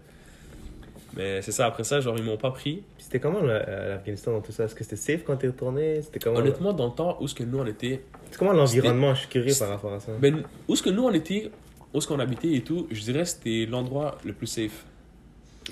Mais 1.16 1.42
c'est 1.42 1.52
ça, 1.52 1.66
après 1.66 1.84
ça, 1.84 2.00
genre, 2.00 2.16
ils 2.18 2.22
m'ont 2.24 2.36
pas 2.36 2.50
pris. 2.50 2.82
C'était 2.98 3.18
comment 3.18 3.40
euh, 3.42 3.88
l'Afghanistan 3.94 4.32
dans 4.32 4.40
tout 4.40 4.52
ça? 4.52 4.64
Est-ce 4.64 4.74
que 4.74 4.84
c'était 4.84 4.96
safe 4.96 5.24
quand 5.24 5.36
t'es 5.36 5.46
retourné? 5.48 6.02
C'était 6.02 6.18
comment 6.18 6.38
Honnêtement, 6.38 6.72
dans 6.72 6.86
le 6.86 6.92
temps 6.92 7.16
où 7.20 7.26
ce 7.26 7.34
que 7.34 7.42
nous 7.44 7.58
on 7.58 7.66
était. 7.66 8.02
C'est 8.30 8.38
comment 8.38 8.52
l'environnement? 8.52 9.14
Je 9.14 9.20
suis 9.20 9.28
curieux 9.28 9.54
par 9.58 9.68
rapport 9.70 9.92
à 9.94 10.00
ça. 10.00 10.12
Ben, 10.20 10.42
où 10.68 10.76
ce 10.76 10.82
que 10.82 10.90
nous 10.90 11.04
on 11.04 11.12
était, 11.12 11.50
où 11.94 12.00
ce 12.00 12.06
qu'on 12.06 12.18
habitait 12.20 12.52
et 12.52 12.60
tout, 12.62 12.86
je 12.90 13.00
dirais 13.00 13.20
que 13.22 13.28
c'était 13.28 13.66
l'endroit 13.68 14.18
le 14.24 14.32
plus 14.34 14.46
safe. 14.46 14.84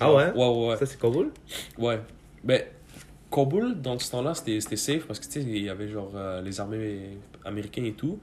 Ah 0.00 0.12
ouais? 0.12 0.32
Ouais, 0.32 0.46
ouais, 0.48 0.68
ouais. 0.70 0.76
Ça 0.76 0.86
c'est 0.86 0.98
Kaboul 1.00 1.30
Ouais. 1.78 2.00
Ben, 2.42 2.62
Kaboul, 3.30 3.80
dans 3.80 3.98
ce 3.98 4.10
temps-là, 4.12 4.34
c'était 4.34 4.58
c'était 4.60 4.76
safe 4.76 5.06
parce 5.06 5.18
que 5.20 5.26
tu 5.26 5.32
sais, 5.32 5.40
il 5.42 5.62
y 5.62 5.68
avait 5.68 5.88
genre 5.88 6.12
euh, 6.14 6.40
les 6.42 6.60
armées 6.60 7.18
américaines 7.44 7.86
et 7.86 7.92
tout. 7.92 8.18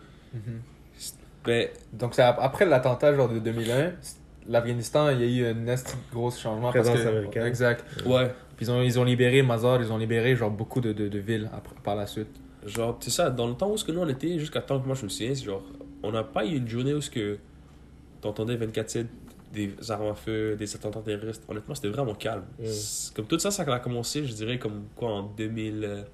Ben, 1.45 1.67
Donc, 1.91 2.15
c'est 2.15 2.21
ap- 2.21 2.39
après 2.41 2.65
l'attentat 2.65 3.13
genre 3.15 3.27
de 3.29 3.37
2001, 3.39 3.91
c- 4.01 4.15
l'Afghanistan, 4.47 5.09
il 5.11 5.21
y 5.21 5.23
a 5.23 5.49
eu 5.49 5.51
un 5.51 5.75
gros 6.11 6.31
changement. 6.31 6.71
parce 6.71 6.87
Présence 6.87 7.03
que- 7.03 7.07
américaine. 7.09 7.45
Exact. 7.45 7.85
ouais. 8.05 8.31
Puis 8.57 8.65
ils 8.67 8.71
ont, 8.71 8.81
ils 8.81 8.99
ont 8.99 9.03
libéré 9.03 9.41
Mazar, 9.41 9.81
ils 9.81 9.91
ont 9.91 9.97
libéré 9.97 10.35
genre 10.35 10.51
beaucoup 10.51 10.81
de, 10.81 10.93
de, 10.93 11.07
de 11.07 11.19
villes 11.19 11.49
après, 11.53 11.75
par 11.83 11.95
la 11.95 12.05
suite. 12.05 12.27
Genre, 12.65 12.97
c'est 13.01 13.09
ça, 13.09 13.29
dans 13.29 13.47
le 13.47 13.55
temps 13.55 13.69
où 13.71 13.77
ce 13.77 13.83
que 13.83 13.91
nous 13.91 13.99
on 14.01 14.07
était, 14.07 14.37
jusqu'à 14.39 14.61
temps 14.61 14.79
que 14.79 14.85
moi 14.85 14.95
je 14.95 15.03
me 15.03 15.09
souviens, 15.09 15.33
c'est 15.35 15.43
genre, 15.45 15.63
on 16.03 16.11
n'a 16.11 16.23
pas 16.23 16.45
eu 16.45 16.55
une 16.57 16.67
journée 16.67 16.93
où 16.93 17.01
ce 17.01 17.09
que 17.09 17.37
t'entendais 18.21 18.55
24-7 18.55 19.05
des 19.51 19.73
armes 19.89 20.07
à 20.07 20.13
feu, 20.15 20.55
des 20.55 20.73
attentats 20.75 21.01
terroristes. 21.01 21.43
Honnêtement, 21.47 21.75
c'était 21.75 21.89
vraiment 21.89 22.15
calme. 22.15 22.43
Mm. 22.59 22.65
Comme 23.15 23.25
tout 23.25 23.37
ça, 23.39 23.51
ça 23.51 23.63
a 23.63 23.79
commencé, 23.79 24.25
je 24.25 24.33
dirais, 24.33 24.57
comme 24.57 24.83
quoi 24.95 25.09
en 25.09 25.23
2013-14. 25.37 26.05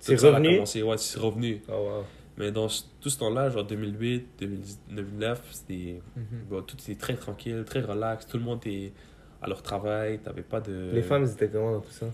C'est 0.00 0.16
revenu? 0.20 0.60
ouais, 0.60 0.66
c'est 0.96 1.18
revenu. 1.18 1.60
Oh 1.68 1.72
wow. 1.72 2.04
Mais 2.38 2.50
dans 2.50 2.66
tout 3.00 3.10
ce 3.10 3.18
temps-là, 3.18 3.50
genre 3.50 3.64
2008, 3.64 4.26
2009, 4.88 5.42
c'était. 5.50 6.00
Bon, 6.48 6.62
tout 6.62 6.76
était 6.76 6.94
très 6.94 7.14
tranquille, 7.14 7.62
très 7.66 7.80
relax. 7.80 8.26
Tout 8.26 8.38
le 8.38 8.44
monde 8.44 8.58
était 8.58 8.92
à 9.40 9.48
leur 9.48 9.62
travail. 9.62 10.18
T'avais 10.18 10.42
pas 10.42 10.60
de. 10.60 10.90
Les 10.92 11.02
femmes 11.02 11.24
ils 11.24 11.32
étaient 11.32 11.48
comment 11.48 11.72
dans 11.72 11.80
tout 11.80 11.90
ça 11.90 12.06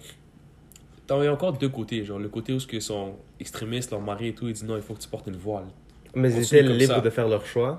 T'avais 1.06 1.28
encore 1.28 1.52
deux 1.54 1.68
côtés. 1.68 2.04
Genre 2.04 2.18
le 2.18 2.28
côté 2.28 2.52
où 2.52 2.58
ils 2.72 2.82
sont 2.82 3.16
extrémistes, 3.40 3.90
leur 3.90 4.00
mari 4.00 4.28
et 4.28 4.34
tout, 4.34 4.48
ils 4.48 4.54
disent 4.54 4.64
non, 4.64 4.76
il 4.76 4.82
faut 4.82 4.94
que 4.94 5.00
tu 5.00 5.08
portes 5.08 5.26
une 5.26 5.36
voile. 5.36 5.66
Mais 6.14 6.32
ils 6.32 6.42
étaient 6.42 6.62
libres 6.62 6.96
ça. 6.96 7.00
de 7.00 7.10
faire 7.10 7.28
leur 7.28 7.46
choix. 7.46 7.78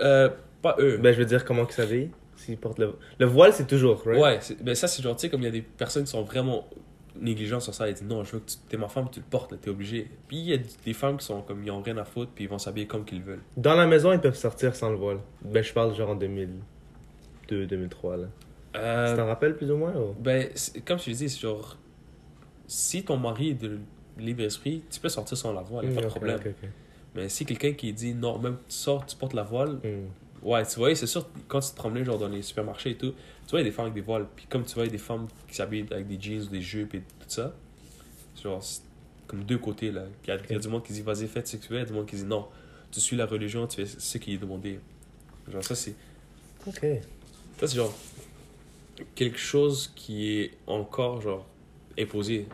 Euh, 0.00 0.30
pas 0.62 0.76
eux. 0.78 0.98
Ben 0.98 1.12
je 1.12 1.18
veux 1.18 1.24
dire 1.24 1.44
comment 1.44 1.64
qu'ils 1.64 1.74
s'habillent. 1.74 2.10
S'ils 2.36 2.56
portent 2.56 2.78
le... 2.78 2.94
le 3.18 3.26
voile 3.26 3.52
c'est 3.52 3.66
toujours, 3.66 4.02
right? 4.04 4.20
Ouais, 4.20 4.56
ben 4.62 4.74
ça 4.74 4.88
c'est 4.88 5.00
genre, 5.00 5.14
tu 5.14 5.22
sais, 5.22 5.30
comme 5.30 5.42
il 5.42 5.44
y 5.44 5.48
a 5.48 5.52
des 5.52 5.62
personnes 5.62 6.04
qui 6.04 6.10
sont 6.10 6.22
vraiment. 6.22 6.68
Négligent 7.22 7.60
sur 7.60 7.72
ça. 7.74 7.88
Il 7.88 7.94
dit 7.94 8.04
non, 8.04 8.24
je 8.24 8.32
veux 8.32 8.38
que 8.40 8.50
tu 8.50 8.56
t'es 8.68 8.76
ma 8.76 8.88
femme, 8.88 9.08
tu 9.10 9.20
le 9.20 9.26
portes, 9.28 9.58
t'es 9.60 9.70
obligé. 9.70 10.10
Puis 10.28 10.36
il 10.38 10.44
y 10.46 10.52
a 10.54 10.58
des 10.84 10.92
femmes 10.92 11.16
qui 11.16 11.24
sont 11.24 11.40
comme, 11.42 11.62
ils 11.64 11.70
ont 11.70 11.80
rien 11.82 11.96
à 11.96 12.04
foutre, 12.04 12.32
puis 12.34 12.44
ils 12.44 12.50
vont 12.50 12.58
s'habiller 12.58 12.86
comme 12.86 13.04
qu'ils 13.04 13.22
veulent. 13.22 13.42
Dans 13.56 13.74
la 13.74 13.86
maison, 13.86 14.12
ils 14.12 14.20
peuvent 14.20 14.36
sortir 14.36 14.74
sans 14.74 14.90
le 14.90 14.96
voile. 14.96 15.18
Ben, 15.44 15.62
je 15.62 15.72
parle 15.72 15.94
genre 15.94 16.10
en 16.10 16.14
2002, 16.16 17.66
2003, 17.66 18.16
là. 18.16 18.26
Euh, 18.76 19.10
Tu 19.10 19.16
t'en 19.16 19.26
rappelles 19.26 19.56
plus 19.56 19.70
ou 19.70 19.76
moins 19.76 19.94
ou? 19.94 20.14
Ben, 20.18 20.48
comme 20.86 20.98
je 20.98 21.04
te 21.04 21.10
dis, 21.10 21.28
c'est 21.28 21.40
genre, 21.40 21.76
si 22.66 23.04
ton 23.04 23.16
mari 23.18 23.50
est 23.50 23.54
de 23.62 23.78
libre 24.18 24.42
esprit, 24.42 24.82
tu 24.90 24.98
peux 25.00 25.08
sortir 25.08 25.36
sans 25.36 25.52
la 25.52 25.62
voile, 25.62 25.86
a 25.86 25.94
pas 25.94 26.00
de 26.02 26.06
problème. 26.06 26.38
Mais 27.14 27.28
si 27.28 27.44
quelqu'un 27.44 27.72
qui 27.72 27.92
dit 27.92 28.14
non, 28.14 28.38
même 28.38 28.56
tu 28.68 28.74
sors, 28.74 29.04
tu 29.04 29.16
portes 29.16 29.34
la 29.34 29.42
voile, 29.42 29.78
Mm. 29.84 30.46
ouais, 30.48 30.64
tu 30.64 30.76
vois, 30.78 30.94
c'est 30.94 31.06
sûr, 31.06 31.28
quand 31.48 31.60
tu 31.60 31.70
te 31.70 31.76
promenais 31.76 32.04
genre 32.04 32.18
dans 32.18 32.28
les 32.28 32.40
supermarchés 32.42 32.90
et 32.90 32.96
tout, 32.96 33.12
tu 33.46 33.50
vois, 33.50 33.60
il 33.60 33.64
y 33.64 33.66
a 33.66 33.70
des 33.70 33.74
femmes 33.74 33.86
avec 33.86 33.94
des 33.94 34.00
voiles. 34.00 34.26
Puis 34.34 34.46
comme 34.46 34.64
tu 34.64 34.74
vois, 34.74 34.84
il 34.84 34.86
y 34.86 34.90
a 34.90 34.92
des 34.92 34.98
femmes 34.98 35.26
qui 35.48 35.54
s'habillent 35.54 35.86
avec 35.90 36.06
des 36.06 36.20
jeans 36.20 36.42
ou 36.42 36.48
des 36.48 36.60
jupes 36.60 36.94
et 36.94 37.00
tout 37.00 37.28
ça, 37.28 37.54
genre, 38.42 38.62
c'est 38.62 38.82
comme 39.26 39.44
deux 39.44 39.58
côtés 39.58 39.90
là. 39.90 40.04
Il 40.24 40.28
y, 40.28 40.30
a, 40.32 40.38
il 40.48 40.52
y 40.52 40.56
a 40.56 40.58
du 40.58 40.68
monde 40.68 40.84
qui 40.84 40.92
dit 40.92 41.02
vas-y, 41.02 41.26
fais 41.26 41.44
ce 41.44 41.56
que 41.56 41.62
tu 41.62 41.68
veux, 41.72 41.78
il 41.78 41.80
y 41.80 41.84
a 41.84 41.86
du 41.86 41.92
monde 41.92 42.06
qui 42.06 42.16
dit 42.16 42.24
non, 42.24 42.48
tu 42.90 43.00
suis 43.00 43.16
la 43.16 43.26
religion, 43.26 43.66
tu 43.66 43.84
fais 43.84 43.86
ce 43.86 44.18
qui 44.18 44.34
est 44.34 44.38
demandé. 44.38 44.78
Genre, 45.50 45.64
ça, 45.64 45.74
c'est. 45.74 45.94
Ok. 46.66 46.86
Ça, 47.58 47.66
c'est 47.66 47.76
genre 47.76 47.94
quelque 49.14 49.38
chose 49.38 49.92
qui 49.94 50.38
est 50.38 50.52
encore 50.66 51.20
genre 51.20 51.46
imposé. 51.98 52.46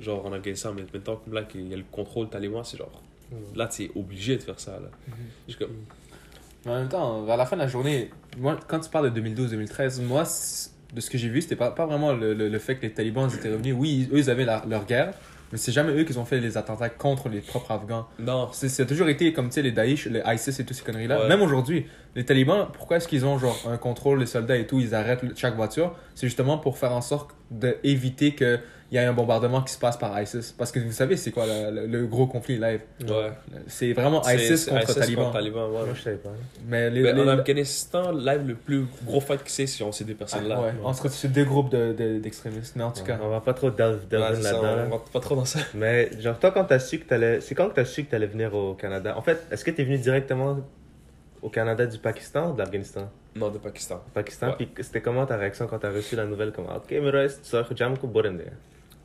Genre 0.00 0.24
en 0.26 0.32
Afghanistan, 0.32 0.72
mais 0.74 0.82
maintenant, 0.92 1.16
comme 1.16 1.34
là, 1.34 1.44
qu'il 1.44 1.68
y 1.68 1.74
a 1.74 1.76
le 1.76 1.84
contrôle 1.90 2.28
taliban, 2.28 2.64
c'est 2.64 2.76
genre 2.76 2.90
là, 3.54 3.68
tu 3.68 3.84
es 3.84 3.90
obligé 3.94 4.36
de 4.36 4.42
faire 4.42 4.58
ça. 4.58 4.72
Là. 4.72 4.88
Suis 5.48 5.58
comme, 5.58 5.84
Mais 6.64 6.72
en 6.72 6.74
même 6.80 6.88
temps, 6.88 7.22
vers 7.24 7.36
la 7.36 7.46
fin 7.46 7.56
de 7.56 7.62
la 7.62 7.68
journée, 7.68 8.10
moi, 8.38 8.58
quand 8.66 8.80
tu 8.80 8.90
parles 8.90 9.12
de 9.12 9.20
2012-2013, 9.20 10.02
moi, 10.02 10.22
de 10.94 11.00
ce 11.00 11.10
que 11.10 11.18
j'ai 11.18 11.28
vu, 11.28 11.40
c'était 11.42 11.56
pas, 11.56 11.70
pas 11.70 11.86
vraiment 11.86 12.12
le, 12.12 12.34
le, 12.34 12.48
le 12.48 12.58
fait 12.58 12.76
que 12.76 12.82
les 12.82 12.92
talibans 12.92 13.28
étaient 13.32 13.50
revenus. 13.50 13.74
Oui, 13.78 14.08
eux, 14.12 14.18
ils 14.18 14.30
avaient 14.30 14.44
la- 14.44 14.62
leur 14.68 14.84
guerre, 14.84 15.12
mais 15.50 15.58
c'est 15.58 15.72
jamais 15.72 15.92
eux 15.92 16.04
qui 16.04 16.16
ont 16.18 16.24
fait 16.24 16.40
les 16.40 16.56
attentats 16.56 16.88
contre 16.90 17.28
les 17.28 17.40
propres 17.40 17.70
Afghans. 17.72 18.06
non, 18.18 18.48
C'est 18.52 18.86
toujours 18.86 19.08
été 19.08 19.32
comme, 19.32 19.48
tu 19.48 19.54
sais, 19.54 19.62
les 19.62 19.70
Daesh, 19.72 20.06
les 20.06 20.22
ISIS 20.26 20.60
et 20.60 20.64
toutes 20.64 20.76
ces 20.76 20.84
conneries-là. 20.84 21.22
Ouais. 21.22 21.28
Même 21.28 21.42
aujourd'hui, 21.42 21.86
les 22.14 22.24
talibans, 22.24 22.68
pourquoi 22.72 22.98
est-ce 22.98 23.08
qu'ils 23.08 23.24
ont 23.24 23.38
genre 23.38 23.58
un 23.70 23.76
contrôle, 23.78 24.20
les 24.20 24.26
soldats 24.26 24.56
et 24.56 24.66
tout, 24.66 24.80
ils 24.80 24.94
arrêtent 24.94 25.22
chaque 25.36 25.56
voiture? 25.56 25.94
C'est 26.14 26.26
justement 26.26 26.58
pour 26.58 26.76
faire 26.78 26.92
en 26.92 27.00
sorte 27.02 27.30
d'éviter 27.50 28.34
qu'il 28.92 29.00
y 29.00 29.04
ait 29.04 29.06
un 29.06 29.14
bombardement 29.14 29.62
qui 29.62 29.72
se 29.72 29.78
passe 29.78 29.96
par 29.96 30.20
ISIS. 30.20 30.52
Parce 30.58 30.70
que 30.70 30.78
vous 30.78 30.92
savez, 30.92 31.16
c'est 31.16 31.30
quoi 31.30 31.46
le, 31.46 31.70
le- 31.70 31.86
le 31.86 32.06
gros 32.06 32.26
conflit 32.26 32.58
live? 32.58 32.80
Ouais. 33.00 33.32
C'est 33.66 33.94
vraiment 33.94 34.20
ISIS 34.28 34.58
c'est 34.58 34.70
contre 34.70 34.82
ISIS 34.90 35.00
talibans. 35.00 35.24
contre 35.24 35.38
Taliban, 35.38 35.64
ouais. 35.70 35.84
Moi, 35.86 35.94
je 35.94 36.02
savais 36.02 36.16
pas. 36.16 36.28
Mais 36.68 36.90
les, 36.90 37.00
Mais 37.00 37.14
les- 37.14 37.22
en 37.22 37.28
Afghanistan, 37.28 38.12
live, 38.12 38.42
le 38.46 38.54
plus 38.54 38.84
gros 39.06 39.20
fight 39.22 39.42
que 39.42 39.50
c'est, 39.50 39.66
c'est 39.66 39.82
ces 39.92 40.04
deux 40.04 40.12
personnes-là. 40.14 40.56
Ah, 40.58 40.62
ouais, 40.64 40.72
entre 40.84 41.08
ces 41.10 41.28
deux 41.28 41.44
groupes 41.46 41.70
de- 41.70 41.94
de- 41.94 42.18
d'extrémistes. 42.18 42.76
mais 42.76 42.82
en 42.84 42.90
tout 42.92 43.02
cas, 43.04 43.18
On 43.22 43.30
va 43.30 43.40
pas 43.40 43.54
trop 43.54 43.70
delve, 43.70 44.06
delve 44.08 44.22
Ouais, 44.24 44.36
c'est 44.36 44.42
ça, 44.42 44.52
là-dedans. 44.52 44.72
on 44.72 44.76
là. 44.76 44.84
rentre 44.90 45.10
pas 45.10 45.20
trop 45.20 45.36
dans 45.36 45.44
ça. 45.46 45.60
Mais 45.74 46.10
genre, 46.20 46.38
toi, 46.38 46.50
quand 46.50 46.64
t'as 46.64 46.78
su 46.78 46.98
que 46.98 47.06
t'allais. 47.08 47.40
C'est 47.40 47.54
quand 47.54 47.70
que 47.70 47.74
t'as 47.76 47.86
su 47.86 48.04
que 48.04 48.10
t'allais 48.10 48.26
venir 48.26 48.54
au 48.54 48.74
Canada? 48.74 49.16
En 49.16 49.22
fait, 49.22 49.38
est-ce 49.50 49.64
que 49.64 49.70
t'es 49.70 49.84
venu 49.84 49.96
directement 49.96 50.58
au 51.40 51.48
Canada 51.48 51.86
du 51.86 51.96
Pakistan 51.96 52.50
ou 52.50 52.52
de 52.52 52.58
l'Afghanistan? 52.58 53.08
Non, 53.34 53.48
de 53.48 53.56
Pakistan. 53.56 54.02
Pakistan. 54.12 54.48
Ouais. 54.48 54.54
Puis 54.58 54.68
c'était 54.82 55.00
comment 55.00 55.24
ta 55.24 55.38
réaction 55.38 55.66
quand 55.66 55.78
t'as 55.78 55.90
reçu 55.90 56.14
la 56.14 56.26
nouvelle 56.26 56.52
comme 56.52 56.66
Ok, 56.66 56.90
mais 56.90 57.08
reste, 57.08 57.40
tu 57.44 57.48
sors, 57.48 57.66
jam 57.74 57.96
ko 57.96 58.06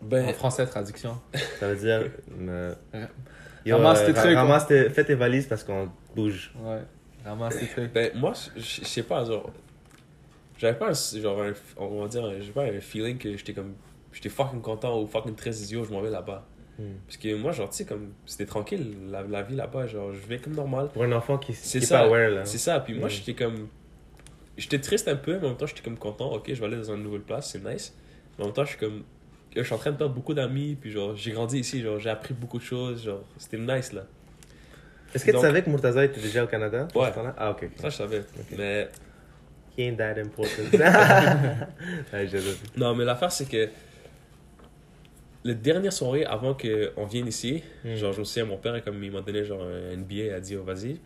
borende. 0.01 0.23
en 0.23 0.27
Ben, 0.27 0.33
français, 0.33 0.65
traduction. 0.65 1.19
Ça 1.59 1.67
veut 1.69 1.75
dire. 1.75 2.09
euh, 2.41 2.73
Ramasse 3.69 4.05
tes 4.05 4.11
ra- 4.13 4.21
trucs, 4.21 4.35
Ramasse 4.35 4.67
tes, 4.67 4.89
fais 4.89 5.03
tes 5.03 5.15
valises 5.15 5.45
parce 5.47 5.63
qu'on 5.63 5.89
bouge. 6.15 6.53
Ouais, 6.59 6.81
ramasse 7.25 7.57
tes 7.59 7.67
trucs. 7.67 7.91
ben 7.91 8.11
moi, 8.15 8.33
je 8.55 8.83
sais 8.85 9.03
pas, 9.03 9.25
genre. 9.25 9.51
J'avais 10.57 10.77
pas 10.77 10.89
un, 10.89 11.19
genre, 11.21 11.41
un- 11.43 11.53
on 11.77 12.01
va 12.01 12.07
dire, 12.07 12.23
j'ai 12.41 12.51
pas 12.51 12.63
un 12.63 12.79
feeling 12.79 13.17
que 13.17 13.35
j'étais 13.35 13.53
comme. 13.53 13.73
J'étais 14.13 14.29
fucking 14.29 14.61
content 14.61 14.99
ou 15.01 15.05
fucking 15.05 15.35
très 15.35 15.51
idiot, 15.51 15.83
je 15.83 15.91
m'en 15.91 16.01
vais 16.01 16.09
là-bas. 16.09 16.45
Hmm. 16.79 16.93
Parce 17.05 17.17
que 17.17 17.35
moi, 17.35 17.51
genre, 17.51 17.69
tu 17.69 17.77
sais, 17.77 17.85
comme. 17.85 18.13
C'était 18.25 18.45
tranquille, 18.45 18.95
la, 19.09 19.21
la 19.23 19.43
vie 19.43 19.55
là-bas, 19.55 19.85
genre, 19.87 20.13
je 20.13 20.19
vais 20.27 20.37
comme 20.39 20.53
normal. 20.55 20.89
Pour 20.93 21.03
un 21.03 21.11
enfant 21.11 21.37
qui, 21.37 21.53
C'est 21.53 21.79
qui 21.79 21.83
est 21.83 21.87
ça. 21.87 21.99
pas 21.99 22.05
aware 22.05 22.29
là. 22.29 22.45
C'est 22.45 22.57
ça, 22.57 22.79
puis 22.79 22.93
moi, 22.93 23.07
Mm. 23.07 23.11
j'étais 23.11 23.33
comme. 23.33 23.67
J'étais 24.57 24.79
triste 24.79 25.07
un 25.07 25.15
peu, 25.17 25.33
mais 25.37 25.45
en 25.45 25.49
même 25.49 25.57
temps, 25.57 25.67
j'étais 25.67 25.81
comme 25.83 25.97
content. 25.97 26.31
Ok, 26.33 26.45
je 26.47 26.53
vais 26.59 26.65
aller 26.65 26.77
dans 26.77 26.93
une 26.95 27.03
nouvelle 27.03 27.21
place, 27.21 27.51
c'est 27.51 27.63
nice. 27.63 27.93
Mais 28.37 28.43
en 28.43 28.47
même 28.47 28.53
temps, 28.55 28.63
je 28.63 28.69
suis 28.69 28.79
comme. 28.79 29.03
Je 29.57 29.63
suis 29.63 29.73
en 29.73 29.77
train 29.77 29.91
de 29.91 29.97
perdre 29.97 30.13
beaucoup 30.13 30.33
d'amis, 30.33 30.75
puis 30.79 30.91
genre, 30.91 31.15
j'ai 31.15 31.31
grandi 31.31 31.59
ici, 31.59 31.81
genre, 31.81 31.99
j'ai 31.99 32.09
appris 32.09 32.33
beaucoup 32.33 32.57
de 32.59 32.63
choses, 32.63 33.03
genre, 33.03 33.23
c'était 33.37 33.57
nice 33.57 33.91
là. 33.93 34.03
Est-ce 35.15 35.25
que 35.25 35.31
Donc- 35.31 35.41
tu 35.41 35.47
savais 35.47 35.63
que 35.63 35.69
Murtaza 35.69 36.03
était 36.05 36.19
déjà 36.21 36.43
au 36.43 36.47
Canada? 36.47 36.87
Ouais. 36.93 37.07
ce? 37.07 37.33
Ah, 37.37 37.51
ok. 37.51 37.69
Ça, 37.79 37.89
je 37.89 37.95
savais. 37.95 38.23
Mais. 38.57 38.87
He 39.77 39.81
ain't 39.83 39.97
that 39.97 40.19
important? 40.19 40.63
vu. 42.37 42.55
Non, 42.75 42.93
mais 42.95 43.05
l'affaire, 43.05 43.31
c'est 43.31 43.47
que. 43.47 43.69
La 45.43 45.53
dernière 45.53 45.93
soirée 45.93 46.25
avant 46.25 46.55
qu'on 46.55 47.05
vienne 47.05 47.27
ici, 47.27 47.63
Mm. 47.85 47.95
genre, 47.95 48.11
je 48.13 48.19
me 48.19 48.25
souviens, 48.25 48.45
mon 48.45 48.57
père, 48.57 48.83
comme 48.83 49.01
il 49.03 49.11
m'a 49.11 49.21
donné 49.21 49.45
genre 49.45 49.63
un 49.63 49.97
billet, 49.97 50.27
il 50.27 50.33
a 50.33 50.39
dit, 50.41 50.57
oh, 50.57 50.63
vas-y, 50.63 50.99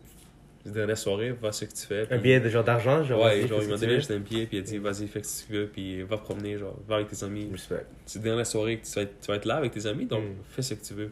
la 0.66 0.72
dernière 0.72 0.98
soirée, 0.98 1.32
va 1.32 1.52
ce 1.52 1.66
que 1.66 1.72
tu 1.74 1.86
fais. 1.88 2.08
Un 2.12 2.18
billet 2.18 2.40
de 2.40 2.50
genre 2.50 2.64
d'argent, 2.64 3.04
genre. 3.04 3.24
Ouais, 3.24 3.48
genre, 3.48 3.62
il 3.64 3.70
m'a 3.70 3.78
donné 3.78 3.96
juste 3.96 4.12
un 4.12 4.20
billet, 4.20 4.46
puis 4.46 4.58
il 4.58 4.60
a 4.60 4.64
dit, 4.64 4.78
vas-y, 4.78 5.08
fais 5.08 5.24
ce 5.24 5.44
que 5.44 5.48
tu 5.48 5.54
veux, 5.54 5.68
puis 5.68 6.04
va 6.04 6.18
promener, 6.18 6.58
genre, 6.58 6.76
va 6.88 6.96
avec 6.98 7.08
tes 7.10 7.24
amis. 7.24 7.50
Respect. 7.52 7.86
C'est 8.06 8.20
la 8.20 8.24
dernière 8.26 8.46
soirée 8.48 8.78
que 8.78 8.86
tu 8.86 8.92
vas, 8.94 9.02
être, 9.02 9.20
tu 9.22 9.28
vas 9.28 9.36
être 9.38 9.46
là 9.46 9.56
avec 9.56 9.72
tes 9.72 9.86
amis, 9.88 10.06
donc 10.06 10.24
Mm. 10.24 10.34
fais 10.50 10.62
ce 10.62 10.74
que 10.76 10.86
tu 10.86 10.94
veux. 10.94 11.12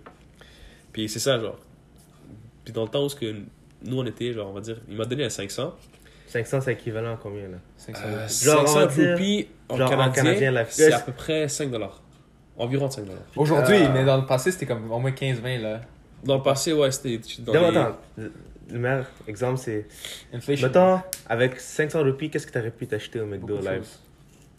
Puis 0.94 1.10
c'est 1.10 1.20
ça, 1.20 1.40
genre. 1.40 1.58
Puis 2.64 2.74
dans 2.74 2.84
le 2.84 2.90
temps 2.90 3.04
où 3.06 3.10
ce 3.10 3.16
que 3.16 3.34
nous 3.84 3.98
on 3.98 4.06
était, 4.06 4.34
genre, 4.34 4.50
on 4.50 4.54
va 4.54 4.62
dire, 4.62 4.78
il 4.88 4.96
m'a 4.98 5.06
donné 5.06 5.26
un 5.26 5.30
500. 5.30 5.76
500, 6.28 6.62
c'est 6.62 6.74
équivalent 6.74 7.14
à 7.14 7.18
combien 7.22 7.48
là? 7.48 7.58
500 7.78 8.04
Euh, 8.06 8.28
Genre, 8.28 8.62
on 8.62 8.68
500 8.68 8.80
va 8.82 8.86
dire- 8.88 9.12
roupies 9.14 9.48
en 9.70 9.78
canadien, 9.78 10.24
canadien, 10.36 10.66
c'est 10.70 10.94
à 10.94 11.00
peu 11.00 11.12
près 11.12 11.48
5 11.48 11.72
dollars. 11.72 12.04
Environ 12.58 12.90
5 12.92 13.06
dollars. 13.06 13.22
Aujourd'hui, 13.36 13.78
Ah. 13.84 13.92
mais 13.94 14.06
dans 14.06 14.18
le 14.18 14.26
passé, 14.28 14.52
c'était 14.52 14.66
comme 14.68 14.92
au 14.92 15.00
moins 15.00 15.12
15-20 15.12 15.58
là. 15.60 15.82
Dans 16.24 16.36
le 16.36 16.44
passé, 16.44 16.74
ouais, 16.74 16.92
c'était. 16.92 17.20
dans 17.40 17.54
Non, 17.54 17.72
les- 17.72 17.78
attends. 17.78 17.98
Le 18.70 18.74
le 18.74 18.80
meilleur 18.80 19.06
exemple, 19.28 19.58
c'est. 19.58 19.86
Inflation. 20.34 20.68
Mettons, 20.68 21.00
avec 21.28 21.60
500 21.60 22.04
roupies, 22.04 22.30
qu'est-ce 22.30 22.48
que 22.48 22.52
t'aurais 22.52 22.72
pu 22.72 22.88
t'acheter 22.88 23.20
au 23.20 23.26
McDo 23.26 23.56
Beaucoup 23.58 23.68
live? 23.68 23.88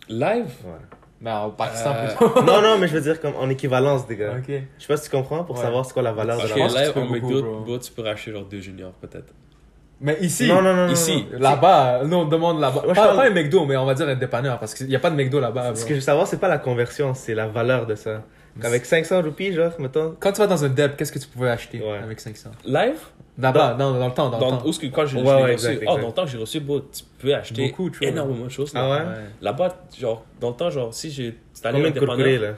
Live? 0.08 0.46
Ouais. 0.64 0.72
Ben, 1.20 1.42
au 1.44 1.50
Pakistan 1.50 1.92
Euh, 1.94 2.06
plutôt. 2.16 2.42
Non, 2.44 2.62
non, 2.62 2.78
mais 2.78 2.88
je 2.88 2.94
veux 2.94 3.00
dire 3.00 3.20
comme 3.20 3.34
en 3.36 3.48
équivalence, 3.50 4.06
des 4.06 4.16
gars. 4.16 4.34
ok. 4.38 4.44
Je 4.48 4.82
sais 4.82 4.88
pas 4.88 4.96
si 4.96 5.04
tu 5.10 5.16
comprends 5.16 5.44
pour 5.44 5.56
Ouais. 5.56 5.62
savoir 5.62 5.84
c'est 5.84 5.92
quoi 5.92 6.02
la 6.02 6.12
valeur 6.12 6.38
Parce 6.38 6.52
de 6.54 6.58
la 6.58 6.84
live, 6.84 6.92
au 6.96 7.04
McDo, 7.04 7.42
bro. 7.62 7.78
tu 7.78 7.92
peux 7.92 8.02
racheter 8.02 8.32
genre 8.32 8.44
deux 8.46 8.60
juniors, 8.60 8.92
peut-être. 8.92 9.32
Mais 10.00 10.16
ici, 10.22 10.48
Non, 10.48 10.62
non, 10.62 10.74
non, 10.74 10.86
non. 10.86 10.92
Ici. 10.94 11.26
là-bas, 11.38 12.04
non, 12.06 12.20
on 12.20 12.24
demande 12.24 12.58
là-bas. 12.58 12.80
Moi, 12.86 12.94
je 12.94 13.00
pas, 13.00 13.04
parle- 13.08 13.16
pas 13.18 13.26
un 13.26 13.30
McDo, 13.34 13.66
mais 13.66 13.76
on 13.76 13.84
va 13.84 13.92
dire 13.92 14.08
un 14.08 14.14
dépanneur, 14.16 14.58
parce 14.58 14.72
qu'il 14.72 14.86
n'y 14.86 14.96
a 14.96 14.98
pas 14.98 15.10
de 15.10 15.16
McDo 15.16 15.40
là-bas. 15.40 15.74
Ce 15.74 15.80
bro. 15.80 15.82
que 15.82 15.88
je 15.90 15.94
veux 15.96 16.00
savoir, 16.00 16.26
c'est 16.26 16.40
pas 16.40 16.48
la 16.48 16.56
conversion, 16.56 17.12
c'est 17.12 17.34
la 17.34 17.46
valeur 17.48 17.84
de 17.86 17.94
ça. 17.94 18.22
Avec 18.62 18.84
500 18.84 19.22
roupies, 19.22 19.52
genre, 19.52 19.72
mettons. 19.78 20.16
Quand 20.18 20.32
tu 20.32 20.38
vas 20.40 20.46
dans 20.46 20.64
un 20.64 20.68
Deb, 20.68 20.96
qu'est-ce 20.96 21.12
que 21.12 21.18
tu 21.18 21.28
pouvais 21.28 21.50
acheter 21.50 21.80
Ouais. 21.80 21.98
avec 22.02 22.20
500 22.20 22.50
Live, 22.64 22.98
Là-bas, 23.38 23.74
dans, 23.78 23.92
dans 23.98 24.06
le 24.08 24.12
temps, 24.12 24.28
dans, 24.28 24.38
dans, 24.38 24.50
le 24.50 24.58
temps. 24.58 24.66
où 24.68 24.72
que 24.72 24.86
quand 24.88 25.06
je, 25.06 25.16
Ouais, 25.16 25.22
ouais, 25.24 25.42
reçu, 25.42 25.52
exact, 25.52 25.70
oh, 25.78 25.82
exact. 25.82 26.00
dans 26.02 26.06
le 26.08 26.12
temps 26.12 26.24
que 26.24 26.30
j'ai 26.30 26.36
reçu, 26.38 26.60
bro, 26.60 26.80
tu 26.80 27.02
peux 27.18 27.34
acheter 27.34 27.68
Beaucoup, 27.68 27.88
tu 27.88 27.98
vois. 28.00 28.08
énormément 28.08 28.44
de 28.44 28.50
choses. 28.50 28.74
là. 28.74 29.06
Ah. 29.08 29.14
Là-bas, 29.40 29.86
genre, 29.98 30.24
dans 30.40 30.50
le 30.50 30.56
temps, 30.56 30.68
genre, 30.70 30.92
si 30.92 31.10
j'ai. 31.10 31.36
Combien 31.62 31.86
un 31.86 31.90
dépanneur, 31.90 32.40
là? 32.40 32.54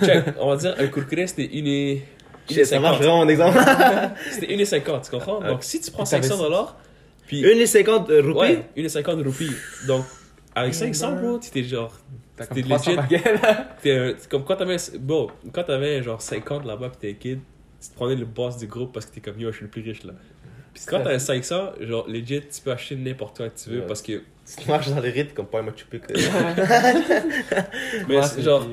Check, 0.06 0.24
on 0.38 0.50
va 0.50 0.56
dire, 0.56 0.74
un 0.78 0.86
courkuré, 0.88 1.26
c'était 1.26 1.46
une 1.46 1.66
et. 1.66 2.04
une 2.50 2.58
et 2.58 2.64
Ça 2.64 2.78
marche 2.78 2.98
50. 2.98 3.02
vraiment, 3.02 3.24
mon 3.24 3.28
exemple. 3.28 3.58
C'était 4.30 4.52
une 4.52 4.60
et 4.60 4.64
50, 4.64 5.02
tu 5.04 5.10
comprends? 5.10 5.40
Donc, 5.40 5.64
si 5.64 5.80
tu 5.80 5.90
prends 5.90 6.04
Et 6.04 6.08
t'avais 6.10 6.22
500 6.28 6.42
dollars, 6.42 6.76
puis. 7.26 7.42
1,50 7.42 8.20
roupies 8.26 8.38
Ouais, 8.38 8.64
une 8.76 8.84
et 8.84 8.88
50 8.88 9.24
roupies. 9.24 9.50
Donc, 9.88 10.04
avec 10.54 10.74
500, 10.74 11.12
bro, 11.16 11.38
t'étais 11.38 11.64
genre. 11.64 11.92
T'as 12.48 12.54
comme 12.54 12.56
T'es 12.62 12.62
300 12.62 12.92
legit. 13.10 13.22
T'es 13.82 14.14
comme 14.28 14.44
quand 14.44 14.56
t'avais. 14.56 14.76
Bon, 15.00 15.28
quand 15.52 15.64
t'avais 15.64 16.02
genre 16.02 16.20
50 16.22 16.64
là-bas, 16.64 16.90
pis 16.90 16.98
t'es 16.98 17.14
kid, 17.14 17.40
tu 17.80 17.88
te 17.88 17.94
prenais 17.94 18.16
le 18.16 18.24
boss 18.26 18.56
du 18.58 18.66
groupe 18.66 18.92
parce 18.92 19.06
que 19.06 19.14
t'es 19.14 19.20
comme 19.20 19.38
yo, 19.40 19.50
je 19.50 19.56
suis 19.56 19.64
le 19.64 19.70
plus 19.70 19.82
riche 19.82 20.04
là. 20.04 20.12
Puis 20.74 20.84
quand 20.86 21.00
t'as 21.02 21.18
500, 21.18 21.72
genre 21.80 22.08
legit, 22.08 22.40
tu 22.40 22.60
peux 22.62 22.72
acheter 22.72 22.96
n'importe 22.96 23.36
quoi 23.36 23.48
que 23.50 23.58
tu 23.58 23.70
veux 23.70 23.80
Ouais. 23.80 23.86
parce 23.86 24.00
que. 24.02 24.22
Tu 24.58 24.66
marches 24.68 24.88
dans 24.88 25.00
les 25.00 25.10
rites 25.10 25.34
comme 25.34 25.46
pas 25.46 25.60
un 25.60 25.62
Machu. 25.62 25.84
Mais 28.08 28.20
genre. 28.42 28.66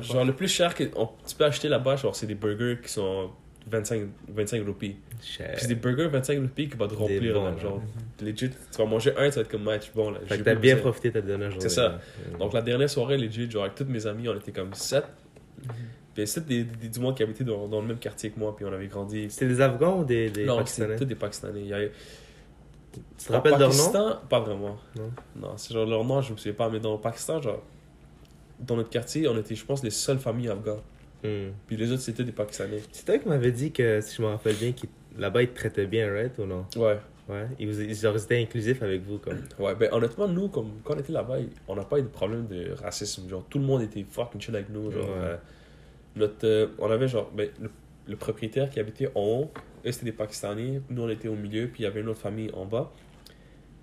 Genre 0.00 0.24
le 0.24 0.32
plus 0.32 0.48
cher 0.48 0.74
que 0.74 0.84
on- 0.96 1.08
tu 1.26 1.34
peux 1.36 1.44
acheter 1.44 1.68
là-bas, 1.68 1.96
genre 1.96 2.14
c'est 2.16 2.26
des 2.26 2.34
burgers 2.34 2.78
qui 2.82 2.90
sont 2.92 3.30
25, 3.70 4.02
25 4.28 4.66
roupies. 4.66 4.96
C'est 5.20 5.68
des 5.68 5.74
burgers 5.76 6.08
25 6.08 6.40
roupies 6.40 6.68
qui 6.68 6.76
vont 6.76 6.88
te 6.88 6.94
remplir 6.94 7.34
bons, 7.34 7.44
là. 7.44 7.50
ouais. 7.52 7.60
Genre 7.60 7.82
legit, 8.20 8.50
tu 8.50 8.78
vas 8.78 8.84
manger 8.86 9.12
un, 9.16 9.28
tu 9.30 9.36
vas 9.36 9.40
être 9.42 9.48
comme 9.50 9.62
match 9.62 9.92
bon 9.94 10.10
là. 10.10 10.18
Fait 10.26 10.38
que 10.38 10.42
t'as 10.42 10.54
bien 10.54 10.76
profité 10.76 11.08
de 11.10 11.14
ta 11.14 11.20
dernière 11.20 11.50
journée. 11.50 11.68
C'est 11.68 11.74
ça. 11.74 11.88
là. 12.32 12.38
Donc 12.38 12.52
la 12.52 12.62
dernière 12.62 12.90
soirée, 12.90 13.16
legit, 13.18 13.50
genre 13.50 13.62
avec 13.64 13.74
tous 13.76 13.84
mes 13.84 14.06
amis, 14.06 14.28
on 14.28 14.36
était 14.36 14.52
comme 14.52 14.74
7. 14.74 15.04
Puis 16.14 16.26
c'est 16.26 16.44
des, 16.46 16.64
des, 16.64 16.88
du 16.88 17.00
monde 17.00 17.16
qui 17.16 17.22
habitait 17.22 17.44
dans, 17.44 17.66
dans 17.68 17.80
le 17.80 17.86
même 17.86 17.98
quartier 17.98 18.30
que 18.30 18.38
moi, 18.38 18.54
puis 18.54 18.64
on 18.66 18.72
avait 18.72 18.88
grandi. 18.88 19.30
C'était 19.30 19.46
des 19.48 19.60
Afghans 19.60 20.00
ou 20.00 20.04
des, 20.04 20.28
des 20.28 20.44
non, 20.44 20.58
Pakistanais? 20.58 20.88
c'était 20.88 20.98
tous 20.98 21.04
des 21.06 21.14
Pakistanais. 21.14 21.60
Il 21.60 21.68
y 21.68 21.72
avait- 21.72 21.92
Tu 22.92 23.00
te 23.26 23.32
rappelles 23.32 23.54
Au 23.54 23.58
leur 23.58 23.68
nom? 23.70 23.76
Pakistan, 23.76 24.20
pas 24.28 24.40
vraiment. 24.40 24.76
Non. 24.96 25.10
Non, 25.36 25.52
c'est 25.56 25.72
genre 25.72 25.86
leur 25.86 26.04
nom, 26.04 26.20
je 26.20 26.32
me 26.32 26.36
souviens 26.36 26.52
pas, 26.52 26.68
mais 26.68 26.80
dans 26.80 26.92
le 26.92 27.00
Pakistan, 27.00 27.40
genre, 27.40 27.62
dans 28.60 28.76
notre 28.76 28.90
quartier, 28.90 29.26
on 29.26 29.38
était, 29.38 29.54
je 29.54 29.64
pense, 29.64 29.82
les 29.82 29.90
seules 29.90 30.18
familles 30.18 30.50
afghanes. 30.50 30.80
Hmm. 31.22 31.50
Puis 31.66 31.76
les 31.76 31.92
autres, 31.92 32.02
c'était 32.02 32.24
des 32.24 32.32
Pakistanais. 32.32 32.80
C'est 32.90 33.04
toi 33.04 33.18
qui 33.18 33.28
m'avais 33.28 33.52
dit 33.52 33.70
que, 33.72 34.00
si 34.00 34.16
je 34.16 34.22
me 34.22 34.26
rappelle 34.28 34.56
bien, 34.56 34.72
là-bas 35.18 35.42
ils 35.42 35.48
te 35.50 35.54
traitaient 35.54 35.86
bien, 35.86 36.10
right 36.12 36.36
ou 36.38 36.46
non? 36.46 36.66
Ouais. 36.76 36.98
Ouais. 37.28 37.46
Ils, 37.60 37.68
vous, 37.68 37.80
ils 37.80 37.94
genre, 37.94 38.14
ils 38.16 38.22
étaient 38.24 38.42
inclusifs 38.42 38.82
avec 38.82 39.02
vous, 39.02 39.18
comme. 39.18 39.38
Ouais, 39.58 39.74
ben 39.76 39.88
honnêtement, 39.92 40.26
nous, 40.26 40.48
comme, 40.48 40.70
quand 40.84 40.94
on 40.94 40.98
était 40.98 41.12
là-bas, 41.12 41.36
on 41.68 41.76
n'a 41.76 41.84
pas 41.84 41.98
eu 42.00 42.02
de 42.02 42.08
problème 42.08 42.46
de 42.48 42.72
racisme. 42.72 43.28
Genre, 43.28 43.44
tout 43.48 43.58
le 43.60 43.64
monde 43.64 43.82
était 43.82 44.04
fucking 44.08 44.40
chill 44.40 44.56
avec 44.56 44.70
nous. 44.70 44.90
Genre, 44.90 45.04
Ouais. 45.04 45.14
euh, 45.16 45.36
notre, 46.16 46.44
euh, 46.46 46.66
on 46.78 46.90
avait 46.90 47.06
genre, 47.08 47.30
ben, 47.34 47.48
le, 47.60 47.70
le 48.08 48.16
propriétaire 48.16 48.68
qui 48.68 48.80
habitait 48.80 49.08
en 49.14 49.20
haut, 49.22 49.50
eux 49.86 49.92
c'était 49.92 50.06
des 50.06 50.12
Pakistanais, 50.12 50.80
nous 50.90 51.02
on 51.02 51.08
était 51.08 51.28
au 51.28 51.36
milieu, 51.36 51.68
puis 51.68 51.82
il 51.82 51.84
y 51.84 51.86
avait 51.86 52.00
une 52.00 52.08
autre 52.08 52.20
famille 52.20 52.50
en 52.54 52.64
bas. 52.66 52.92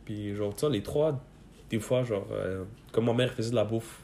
Puis 0.06 0.36
genre, 0.36 0.54
tu 0.54 0.62
vois, 0.62 0.70
les 0.70 0.84
trois, 0.84 1.24
des 1.70 1.80
fois, 1.80 2.04
genre, 2.04 2.28
euh, 2.32 2.66
comme 2.92 3.06
ma 3.06 3.14
mère 3.14 3.32
faisait 3.34 3.52
de 3.52 3.56
la 3.56 3.64
bouffe 3.64 4.02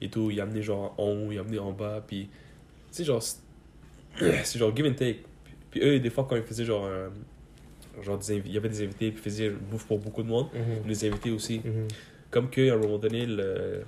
et 0.00 0.08
tout, 0.08 0.30
il 0.30 0.40
amenait 0.40 0.62
genre 0.62 0.94
en 0.98 1.08
haut, 1.10 1.30
il 1.30 1.38
amenait 1.38 1.58
en 1.58 1.72
bas, 1.72 2.02
puis, 2.06 2.30
sais, 2.90 3.04
genre, 3.04 3.22
c'est 4.44 4.58
genre 4.58 4.74
give 4.74 4.86
and 4.86 4.94
take. 4.94 5.20
Puis, 5.44 5.54
puis 5.70 5.80
eux, 5.82 6.00
des 6.00 6.10
fois, 6.10 6.26
quand 6.28 6.36
ils 6.36 6.42
faisaient 6.42 6.64
genre, 6.64 6.84
euh, 6.86 7.08
genre 8.02 8.18
il 8.28 8.52
y 8.52 8.56
avait 8.56 8.68
des 8.68 8.82
invités, 8.82 9.10
puis 9.10 9.20
ils 9.20 9.30
faisaient 9.30 9.50
bouffe 9.50 9.86
pour 9.86 9.98
beaucoup 9.98 10.22
de 10.22 10.28
monde, 10.28 10.48
Mhm. 10.54 10.88
les 10.88 11.04
invités 11.06 11.30
aussi. 11.30 11.60
Mhm. 11.64 11.88
Comme 12.30 12.50
qu'à 12.50 12.74
un 12.74 12.76
moment 12.76 12.98
donné, 12.98 13.26
le- 13.26 13.82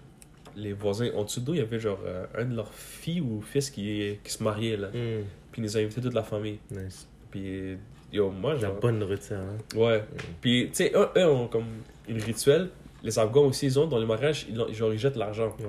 les 0.57 0.73
voisins 0.73 1.11
en 1.15 1.25
dessous 1.25 1.41
d'eux, 1.41 1.55
il 1.55 1.59
y 1.59 1.63
avait 1.63 1.79
genre 1.79 2.01
euh, 2.05 2.27
un 2.37 2.45
de 2.45 2.57
leurs 2.57 2.73
filles 2.75 3.21
ou 3.21 3.41
fils 3.41 3.71
qui, 3.71 4.19
qui 4.25 4.33
se 4.33 4.43
mariait 4.43 4.77
là. 4.77 4.89
Mhm. 4.89 5.25
Puis 5.53 5.61
ils 5.61 5.65
nous 5.65 5.77
a 5.77 5.81
invités 5.81 6.01
toute 6.01 6.15
la 6.15 6.23
famille. 6.23 6.59
Nice. 6.71 7.07
Puis 7.31 7.77
yo, 8.13 8.31
moi, 8.31 8.55
La 8.55 8.61
genre. 8.61 8.81
bonne 8.81 8.99
nourriture, 8.99 9.37
hein. 9.37 9.59
Ouais. 9.77 10.03
Puis 10.41 10.69
tu 10.71 10.75
sais, 10.75 10.93
eux, 10.95 11.07
eux 11.17 11.27
ont 11.29 11.47
comme 11.49 11.67
une 12.09 12.21
rituel. 12.21 12.71
Les 13.03 13.19
Afghans 13.19 13.45
aussi, 13.47 13.67
ils 13.67 13.79
ont 13.79 13.87
dans 13.87 13.99
les 13.99 14.07
mariages, 14.07 14.47
ils, 14.51 14.61
ont- 14.61 14.73
genre, 14.73 14.93
ils 14.93 14.99
jettent 14.99 15.17
l'argent. 15.17 15.57
Ouais. 15.61 15.67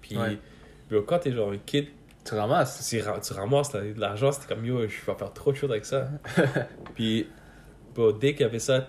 Puis 0.00 0.16
Ouais. 0.16 0.38
yo, 0.90 1.02
quand 1.02 1.18
t'es 1.20 1.32
genre 1.32 1.52
un 1.52 1.58
kid, 1.58 1.86
Tu 2.28 2.34
ramasses. 2.34 2.88
tu, 2.88 3.00
tu 3.22 3.32
ramasses 3.32 3.72
l'argent, 3.96 4.32
c'était 4.32 4.54
comme 4.54 4.64
yo, 4.64 4.80
je 4.82 4.86
vais 4.86 5.18
faire 5.18 5.32
trop 5.32 5.52
de 5.52 5.56
choses 5.56 5.70
avec 5.70 5.84
ça. 5.84 6.08
Puis 6.94 7.26
bon, 7.94 8.12
dès 8.18 8.32
qu'il 8.32 8.42
y 8.42 8.44
avait 8.44 8.58
ça, 8.58 8.88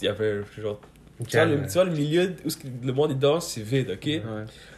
il 0.00 0.04
y 0.04 0.08
avait 0.08 0.42
genre. 0.58 0.80
Tu 1.28 1.36
vois, 1.36 1.44
le, 1.44 1.62
tu 1.66 1.72
vois, 1.74 1.84
le 1.84 1.90
milieu 1.90 2.34
où 2.46 2.48
le 2.82 2.92
monde 2.94 3.10
il 3.10 3.18
danse, 3.18 3.48
c'est 3.48 3.60
vide, 3.60 3.90
ok? 3.90 4.06
Ouais. 4.06 4.20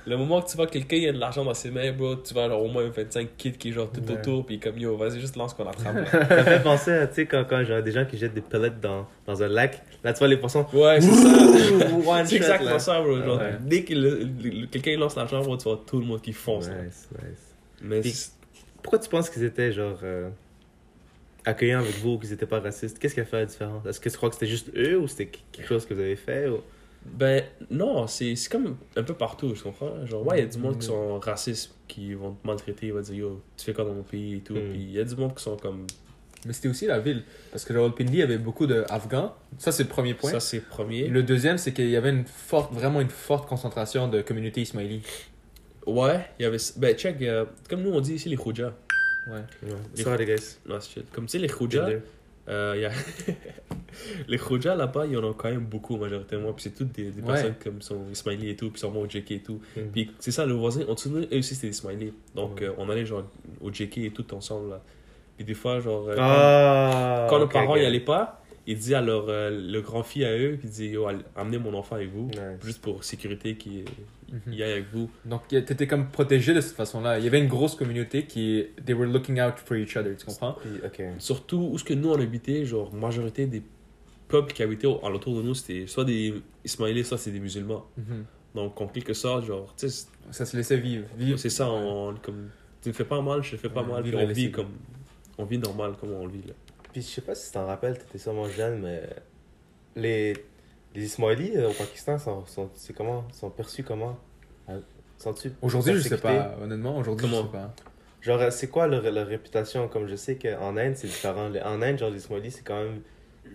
Le 0.09 0.17
moment 0.17 0.43
que 0.43 0.51
tu 0.51 0.57
vois 0.57 0.67
que 0.67 0.73
quelqu'un 0.73 0.97
il 0.97 1.09
a 1.11 1.13
de 1.13 1.19
l'argent 1.19 1.45
dans 1.45 1.55
ses 1.55 1.71
mains, 1.71 1.93
bro, 1.93 2.17
tu 2.17 2.35
vois 2.35 2.49
genre 2.49 2.61
au 2.65 2.67
moins 2.69 2.89
25 2.89 3.37
kids 3.37 3.53
qui 3.53 3.69
est 3.69 3.73
genre 3.73 3.89
tout 3.93 4.01
Ouais. 4.03 4.15
autour, 4.19 4.45
puis 4.45 4.59
comme 4.59 4.77
yo, 4.77 4.97
vas-y, 4.97 5.21
juste 5.21 5.37
lance 5.37 5.55
qu'on 5.55 5.69
attrape. 5.69 6.05
Ça 6.11 6.43
fait 6.45 6.61
penser 6.65 6.91
à, 6.91 7.07
tu 7.07 7.15
sais, 7.15 7.27
quand, 7.27 7.45
quand 7.49 7.63
genre, 7.63 7.81
des 7.81 7.93
gens 7.93 8.05
qui 8.05 8.19
jettent 8.19 8.35
des 8.35 8.41
pellets 8.41 8.73
dans, 8.83 9.07
dans 9.25 9.41
un 9.41 9.47
lac. 9.47 9.81
Là, 10.03 10.13
tu 10.13 10.19
vois 10.19 10.27
les 10.27 10.37
poissons. 10.37 10.67
ouais, 10.73 11.01
c'est 11.01 11.13
ça. 11.13 12.25
C'est 12.27 12.35
exactement 12.37 12.71
là. 12.71 12.79
ça, 12.81 13.01
bro. 13.01 13.23
Genre, 13.23 13.39
Ouais. 13.39 13.59
dès 13.61 13.85
que 13.85 14.65
quelqu'un 14.67 14.97
lance 14.99 15.15
l'argent, 15.15 15.43
bro, 15.43 15.57
tu 15.57 15.63
vois 15.63 15.81
tout 15.87 16.01
le 16.01 16.07
monde 16.07 16.21
qui 16.23 16.33
fonce. 16.33 16.69
Nice, 16.69 17.09
nice. 17.23 17.52
Mais 17.83 18.01
Puis- 18.01 18.15
Pourquoi 18.83 18.99
tu 18.99 19.09
penses 19.09 19.31
qu'ils 19.31 19.45
étaient, 19.45 19.73
genre, 19.73 19.99
euh, 20.03 20.29
accueillants 21.45 21.81
avec 21.81 21.97
vous 21.99 22.11
ou 22.15 22.19
qu'ils 22.19 22.33
étaient 22.33 22.47
pas 22.47 22.61
racistes? 22.61 22.99
Qu'est-ce 22.99 23.15
qui 23.15 23.21
a 23.21 23.25
fait 23.25 23.41
la 23.41 23.47
différence? 23.47 23.85
Est-ce 23.87 24.01
que 24.01 24.09
tu 24.09 24.17
crois 24.17 24.29
que 24.29 24.35
c'était 24.35 24.47
juste 24.47 24.71
eux 24.77 24.99
ou 24.99 25.07
c'était 25.09 25.27
quelque 25.53 25.67
chose 25.69 25.87
que 25.87 25.95
vous 25.95 26.01
avez 26.01 26.17
fait 26.17 26.49
ou... 26.49 26.59
ben 27.05 27.43
non, 27.71 28.07
c'est 28.07 28.37
c'est 28.37 28.51
comme 28.51 28.77
un 28.97 29.03
peu 29.03 29.15
partout, 29.15 29.55
je 29.55 29.63
comprends. 29.63 30.07
Genre, 30.07 30.25
ouais, 30.27 30.39
il 30.39 30.45
y 30.45 30.45
a 30.45 30.49
du 30.49 30.59
monde 30.59 30.79
qui 30.79 30.87
sont 30.87 31.19
racistes, 31.19 31.75
qui 31.89 32.15
vont 32.15 32.33
te 32.33 32.47
maltraiter, 32.47 32.87
ils 32.87 32.93
vont 32.93 33.01
dire 33.01 33.15
yo, 33.15 33.43
tu 33.57 33.65
fais 33.65 33.73
quoi 33.73 33.85
dans 33.85 33.95
mon 33.95 34.03
pays 34.05 34.37
et 34.37 34.41
tout. 34.41 34.55
Mm. 34.55 34.71
Puis 34.71 34.81
il 34.81 34.93
y 34.93 35.01
a 35.01 35.05
du 35.05 35.17
monde 35.17 35.35
qui 35.35 35.43
sont 35.43 35.57
comme. 35.57 35.87
Mais 36.45 36.53
c'était 36.53 36.69
aussi 36.69 36.87
la 36.87 36.99
ville. 36.99 37.23
Parce 37.53 37.65
que 37.65 37.73
Rawalpindi, 37.73 38.15
il 38.15 38.19
y 38.19 38.23
avait 38.23 38.39
beaucoup 38.39 38.67
d'Afghans. 38.67 39.33
Ça, 39.59 39.71
c'est 39.71 39.85
le 39.85 39.89
premier 39.89 40.15
point. 40.15 40.31
Ça, 40.33 40.41
c'est 40.41 40.59
premier. 40.61 41.07
Le 41.07 41.23
deuxième, 41.23 41.57
c'est 41.57 41.73
qu'il 41.73 41.89
y 41.89 41.95
avait 41.97 42.11
une 42.11 42.25
forte, 42.25 42.73
vraiment 42.73 43.01
une 43.01 43.11
forte 43.11 43.49
concentration 43.49 44.09
de 44.09 44.23
communauté 44.23 44.61
ismaili. 44.61 45.03
Ouais, 45.87 46.21
il 46.39 46.43
y 46.43 46.47
avait. 46.47 46.59
Ben, 46.77 46.95
check, 46.97 47.21
euh, 47.23 47.45
comme 47.69 47.83
nous 47.83 47.91
on 47.93 48.01
dit 48.01 48.15
ici 48.15 48.29
les 48.29 48.37
Khouja. 48.37 48.73
Ouais. 49.29 49.41
Les- 49.97 50.03
Sorry, 50.03 50.25
guys. 50.27 50.59
Non, 50.67 50.81
c'est 50.81 50.91
shit. 50.93 51.11
Comme 51.13 51.27
tu 51.27 51.33
sais, 51.33 51.39
les 51.39 51.49
Khouja. 51.49 51.89
Euh, 52.49 52.75
y 52.77 52.85
a... 52.85 52.91
les 54.29 54.39
Khouja 54.39 54.75
là-bas, 54.75 55.07
il 55.07 55.13
y 55.13 55.17
en 55.17 55.29
a 55.31 55.33
quand 55.35 55.49
même 55.51 55.65
beaucoup 55.65 55.97
majoritairement. 55.97 56.53
Puis 56.53 56.65
c'est 56.65 56.71
toutes 56.75 56.93
des, 56.93 57.11
des 57.11 57.21
Ouais. 57.23 57.27
personnes 57.35 57.55
comme 57.63 57.83
sont 57.83 58.01
Ismaili 58.11 58.51
et 58.51 58.57
tout, 58.57 58.71
puis 58.71 58.81
sûrement 58.81 59.01
au 59.01 59.09
JK 59.09 59.31
et 59.33 59.39
tout. 59.41 59.61
Mhm. 59.77 59.91
Puis 59.93 60.11
c'est 60.19 60.33
ça, 60.33 60.45
le 60.45 60.55
voisin, 60.55 60.83
en 60.89 60.95
dessous 60.95 61.09
de 61.11 61.19
nous, 61.21 61.25
eux 61.33 61.39
aussi 61.39 61.55
c'était 61.55 61.69
des 61.69 61.77
Ismaili. 61.77 62.13
Donc 62.35 62.63
euh, 62.63 62.73
on 62.79 62.89
allait 62.91 63.07
genre 63.07 63.25
au 63.61 63.73
JK 63.73 63.99
et 63.99 64.11
tout 64.11 64.35
ensemble 64.35 64.71
là. 64.71 64.83
Puis 65.37 65.45
des 65.45 65.55
fois, 65.55 65.81
genre, 65.81 66.09
euh, 66.09 66.17
Ah 66.19 67.27
quand, 67.31 67.37
quand 67.37 67.41
nos 67.41 67.49
parents 67.49 67.75
ok. 67.75 67.81
y 67.81 67.85
allaient 67.87 68.01
pas, 68.01 68.42
disaient 68.67 68.95
à 68.95 69.01
leur 69.01 69.27
euh, 69.29 69.51
le 69.51 69.81
grand-fille 69.81 70.25
à 70.25 70.37
eux, 70.37 70.57
disaient 70.63 70.87
Yo, 70.89 71.07
allez, 71.07 71.19
amenez 71.37 71.59
mon 71.59 71.75
enfant 71.75 71.97
avec 71.97 72.11
vous. 72.11 72.27
Nice. 72.29 72.39
Juste 72.65 72.81
pour 72.81 73.03
sécurité 73.05 73.57
qu'il 73.57 73.85
Mhm. 74.33 74.53
y 74.55 74.63
aille 74.63 74.73
avec 74.73 74.87
vous. 74.93 75.11
Donc, 75.27 75.43
tu 75.49 75.57
étais 75.57 75.87
comme 75.87 76.09
protégé 76.09 76.55
de 76.55 76.61
cette 76.61 76.77
façon-là. 76.77 77.19
Il 77.19 77.25
y 77.25 77.29
avait 77.29 77.41
une 77.41 77.49
grosse 77.49 77.75
communauté 77.75 78.25
qui. 78.25 78.65
They 78.87 78.95
were 78.95 79.07
looking 79.11 79.41
out 79.41 79.55
for 79.59 79.77
each 79.77 79.97
other, 79.97 80.17
tu 80.17 80.25
comprends? 80.25 80.53
Puis, 80.61 80.71
ok. 80.85 81.03
Surtout 81.19 81.69
où 81.73 81.77
ce 81.79 81.85
que 81.85 81.93
nous 81.95 82.09
on 82.11 82.19
habitait, 82.21 82.65
genre, 82.65 82.95
majorité 82.95 83.47
des 83.47 83.63
peuples 84.29 84.53
qui 84.55 84.63
habitaient 84.63 84.87
au- 84.87 85.05
alentour 85.05 85.37
de 85.37 85.43
nous, 85.43 85.55
c'était 85.55 85.87
soit 85.87 86.05
des 86.07 86.35
Ismaélites, 86.65 87.05
soit 87.07 87.19
c'est 87.19 87.31
des 87.33 87.41
musulmans. 87.41 87.85
Mhm. 87.99 88.25
Donc, 88.55 88.81
en 88.81 88.87
quelque 88.87 89.13
sorte, 89.13 89.45
genre, 89.47 89.75
tu 89.77 89.89
sais, 89.91 90.07
Ça 90.31 90.47
se 90.47 90.57
laissait 90.57 90.77
vivre. 90.79 91.05
vivre. 91.19 91.39
c'est 91.39 91.51
ça, 91.51 91.69
on, 91.71 92.15
comme, 92.23 92.49
tu 92.83 92.89
me 92.89 92.95
fais 92.95 93.05
pas 93.05 93.21
mal, 93.21 93.43
je 93.43 93.51
te 93.53 93.57
fais 93.57 93.69
pas 93.69 93.83
Ouais, 93.83 93.89
mal, 94.03 94.15
on 94.17 94.27
vit 94.33 94.51
comme, 94.51 94.69
on 95.37 95.45
vit 95.45 95.59
normal 95.59 95.93
comme 96.01 96.13
on 96.13 96.25
le 96.27 96.33
vit, 96.33 96.43
là. 96.47 96.55
Puis 96.93 97.03
je 97.03 97.07
sais 97.09 97.21
pas 97.23 97.35
si 97.35 97.47
tu 97.47 97.53
t'en 97.53 97.67
rappelles, 97.67 97.99
t'étais 97.99 98.19
sûrement 98.19 98.49
jeune, 98.49 98.81
mais 98.83 99.03
les, 99.97 100.35
les 100.95 101.05
Ismaélis 101.05 101.57
euh, 101.57 101.71
au 101.71 101.73
Pakistan 101.73 102.19
sont, 102.19 102.45
sont, 102.47 102.71
c'est 102.75 102.93
comment, 102.95 103.25
sont 103.33 103.51
perçus 103.51 103.83
comment? 103.83 104.19
Euh, 104.69 104.81
Sont-tu 105.19 105.53
Aujourd'hui, 105.63 105.95
je 105.95 106.01
sais 106.09 106.19
pas. 106.19 106.57
Honnêtement, 106.61 106.97
aujourd'hui, 106.99 107.27
je 107.27 107.33
Comment? 107.33 107.47
sais 107.47 107.53
pas. 107.53 107.75
Genre, 108.21 108.41
euh, 108.41 108.51
c'est 108.51 108.69
quoi 108.69 108.87
leur, 108.87 109.03
leur 109.11 109.27
réputation? 109.27 109.89
Comme 109.89 110.07
je 110.07 110.17
sais 110.17 110.37
qu'en 110.37 110.77
Inde, 110.77 110.95
c'est 110.97 111.09
différent. 111.09 111.49
Les- 111.49 111.61
En 111.63 111.83
Inde, 111.83 111.99
genre, 111.99 112.11
les 112.11 112.19
Ismaélis, 112.19 112.53
c'est 112.53 112.63
quand 112.65 112.83
même 112.83 113.01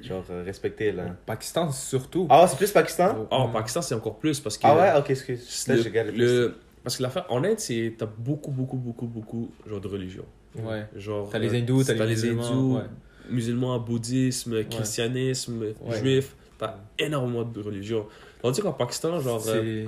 genre 0.03 0.23
euh, 0.29 0.43
respecté 0.43 0.91
là. 0.91 1.15
Pakistan, 1.25 1.71
surtout. 1.71 2.27
Ah, 2.29 2.47
c'est 2.47 2.57
plus 2.57 2.71
Pakistan? 2.71 3.27
Ah, 3.31 3.45
au 3.45 3.47
Pakistan, 3.49 3.81
c'est 3.81 3.95
encore 3.95 4.17
plus 4.19 4.39
parce 4.39 4.57
que. 4.57 4.67
Ah 4.67 4.75
ouais, 4.75 4.99
ok, 4.99 5.09
excuse. 5.09 5.67
Là, 5.67 5.75
le- 5.75 6.11
le- 6.11 6.55
parce 6.83 6.97
que 6.97 7.03
l'affaire, 7.03 7.25
en 7.29 7.43
Inde, 7.43 7.59
c'est, 7.59 7.95
t'as 7.97 8.05
beaucoup, 8.05 8.51
beaucoup, 8.51 8.77
beaucoup, 8.77 9.07
beaucoup, 9.07 9.49
genre, 9.65 9.81
de 9.81 9.87
religions. 9.87 10.25
Ouais. 10.55 10.85
Genre, 10.95 11.29
T'as 11.29 11.39
les 11.39 11.55
hindous, 11.55 11.83
t'as 11.83 11.93
les, 11.93 12.05
les 12.15 12.29
hindous, 12.31 12.75
ouais. 12.77 12.83
Musulmans, 13.29 13.79
bouddhisme, 13.79 14.63
christianisme, 14.65 15.73
Ouais. 15.81 15.99
juif, 15.99 16.35
t'as 16.57 16.75
énormément 16.99 17.43
de 17.43 17.61
religions. 17.61 18.05
Tandis 18.41 18.61
qu'en 18.61 18.73
Pakistan, 18.73 19.19
genre, 19.19 19.43
euh, 19.47 19.85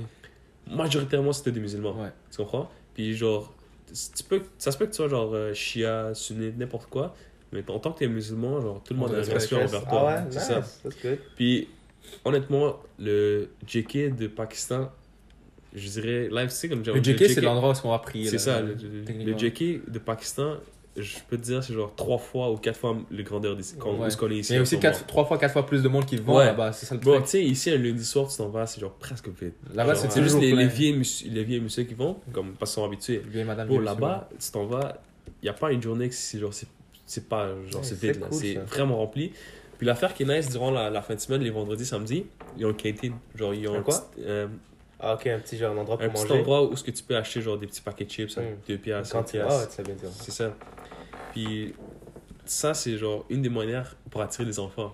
majoritairement 0.70 1.34
c'était 1.34 1.52
des 1.52 1.60
musulmans. 1.60 2.00
Ouais. 2.02 2.10
Tu 2.32 2.38
comprends? 2.38 2.70
Puis 2.94 3.16
genre, 3.16 3.54
tu 4.16 4.24
peux, 4.24 4.42
ça 4.58 4.72
se 4.72 4.78
peut 4.78 4.86
que 4.86 4.92
tu 4.92 4.98
sois 4.98 5.08
genre 5.08 5.32
euh, 5.34 5.54
shia, 5.54 6.14
sunnite, 6.14 6.58
n'importe 6.58 6.90
quoi, 6.90 7.16
mais 7.52 7.64
en 7.70 7.80
tant 7.80 7.92
que 7.92 8.00
tu 8.00 8.04
es 8.06 8.08
musulman, 8.08 8.62
genre 8.62 8.82
tout 8.84 8.94
le 8.94 9.00
On 9.00 9.04
monde 9.04 9.14
a 9.14 9.18
respecte. 9.18 9.40
respect 9.42 9.56
envers 9.64 9.84
Ah 9.88 9.90
toi. 9.90 10.06
ouais, 10.06 10.16
c'est 10.32 10.56
nice. 10.60 10.82
ça. 10.84 11.10
Puis 11.36 11.68
honnêtement, 12.26 12.78
le 13.00 13.50
JK 13.68 14.16
de 14.16 14.28
Pakistan, 14.28 14.92
je 15.74 15.88
dirais, 15.88 16.30
live, 16.32 16.50
c'est 16.50 16.68
comme 16.70 16.84
genre. 16.84 16.96
Le 16.96 17.04
JK, 17.04 17.30
c'est 17.30 17.42
l'endroit 17.42 17.74
où 17.74 17.88
on 17.88 17.94
a 17.94 18.00
prié. 18.00 18.28
C'est 18.30 18.38
ça, 18.40 18.62
là, 18.62 18.68
le, 18.68 18.74
le- 18.74 19.00
le 19.00 19.04
techniquement. 19.06 19.38
JK 19.38 19.90
de 19.92 20.00
Pakistan, 20.00 20.56
je 21.02 21.18
peux 21.28 21.38
te 21.38 21.42
dire, 21.44 21.64
c'est 21.64 21.74
genre 21.74 21.94
trois 21.96 22.18
fois 22.18 22.52
ou 22.52 22.58
quatre 22.58 22.78
fois 22.78 22.98
le 23.10 23.24
grandeur 23.24 23.56
des 23.56 23.64
quand, 23.80 23.94
Ouais. 23.98 24.10
qu'on 24.18 24.30
est 24.32 24.38
ici. 24.38 24.54
Il 24.54 24.56
y 24.56 24.60
a 24.60 24.62
aussi 24.62 24.76
ce 24.76 24.82
quatre, 24.82 24.96
moment. 24.96 25.08
trois 25.08 25.26
fois, 25.26 25.38
quatre 25.38 25.54
fois 25.54 25.66
plus 25.66 25.82
de 25.84 25.88
monde 25.90 26.06
qui 26.06 26.18
vont 26.18 26.38
Ouais. 26.38 26.46
là-bas. 26.46 26.72
C'est 26.74 26.86
ça 26.86 26.96
le 26.96 27.02
Bon, 27.02 27.14
truc. 27.14 27.26
tu 27.26 27.32
sais, 27.32 27.44
ici, 27.44 27.72
un 27.72 27.78
lundi 27.78 28.04
soir, 28.06 28.28
tu 28.30 28.38
t'en 28.38 28.50
vas, 28.50 28.66
c'est 28.66 28.80
genre 28.82 28.94
presque 28.94 29.28
vide. 29.30 29.54
Là-bas, 29.74 29.96
c'est 29.96 30.12
c'est 30.12 30.24
juste 30.24 30.40
les, 30.40 30.52
les, 30.54 30.68
vieilles 30.68 31.02
les 31.26 31.44
vieilles 31.44 31.62
messieurs 31.62 31.84
qui 31.84 31.94
vont, 31.94 32.18
comme, 32.34 32.54
parce 32.54 32.72
qu'ils 32.72 32.82
sont 32.82 32.86
habitués. 32.86 33.22
Madame. 33.46 33.68
Bon, 33.68 33.80
là-bas, 33.80 34.30
tu 34.40 34.52
t'en 34.52 34.66
vas, 34.66 35.02
il 35.42 35.46
n'y 35.46 35.50
a 35.50 35.54
pas 35.54 35.72
une 35.72 35.82
journée 35.82 36.10
que 36.10 36.16
c'est 36.16 36.40
genre, 36.40 36.54
c'est, 36.54 36.68
c'est 37.06 37.28
pas, 37.30 37.50
genre, 37.70 37.84
c'est 37.84 38.00
vide, 38.00 38.20
cool, 38.20 38.34
c'est 38.34 38.54
vraiment 38.56 38.98
rempli. 38.98 39.32
Puis 39.78 39.88
l'affaire 39.88 40.14
qui 40.14 40.24
est 40.24 40.26
nice 40.26 40.50
durant 40.50 40.72
la, 40.72 40.90
la 40.90 41.02
fin 41.02 41.16
de 41.16 41.20
semaine, 41.22 41.42
les 41.42 41.50
vendredis, 41.52 41.86
samedis, 41.86 42.26
ils 42.58 42.66
ont 42.66 42.70
un 42.70 42.74
canteen, 42.74 43.14
genre, 43.34 43.54
ils 43.54 43.66
ont 43.70 43.82
quoi? 43.82 44.10
euh, 44.20 44.48
Ah, 45.00 45.14
ok, 45.16 45.28
un 45.28 45.40
petit 45.40 45.58
genre 45.58 45.74
un 45.74 45.78
endroit 45.78 45.96
un 46.02 46.10
pour 46.10 46.14
petit 46.22 46.28
manger. 46.30 46.40
endroit 46.42 46.64
où 46.64 46.76
ce 46.76 46.84
que 46.84 46.92
tu 46.92 47.04
peux 47.04 47.16
acheter, 47.16 47.42
genre, 47.42 47.58
des 47.58 47.68
petits 47.68 47.82
paquets 47.82 48.06
de 48.06 48.10
chips 48.12 48.38
à 48.38 48.42
Mm. 48.42 48.46
2 48.68 48.78
piastres, 48.78 49.14
Quand 49.16 49.26
5 49.28 49.32
tu... 49.32 49.40
Ah, 49.40 49.44
ouais, 49.44 49.48
piastres. 49.50 49.70
tu 49.70 49.76
sais 49.76 49.84
bien 49.84 49.96
dire. 49.96 50.10
C'est 50.12 50.32
ça. 50.32 50.54
Puis 51.32 51.74
ça, 52.46 52.74
c'est 52.74 52.98
genre 52.98 53.26
une 53.30 53.42
des 53.42 53.50
manières 53.50 53.96
pour 54.10 54.22
attirer 54.22 54.46
les 54.46 54.60
enfants. 54.60 54.94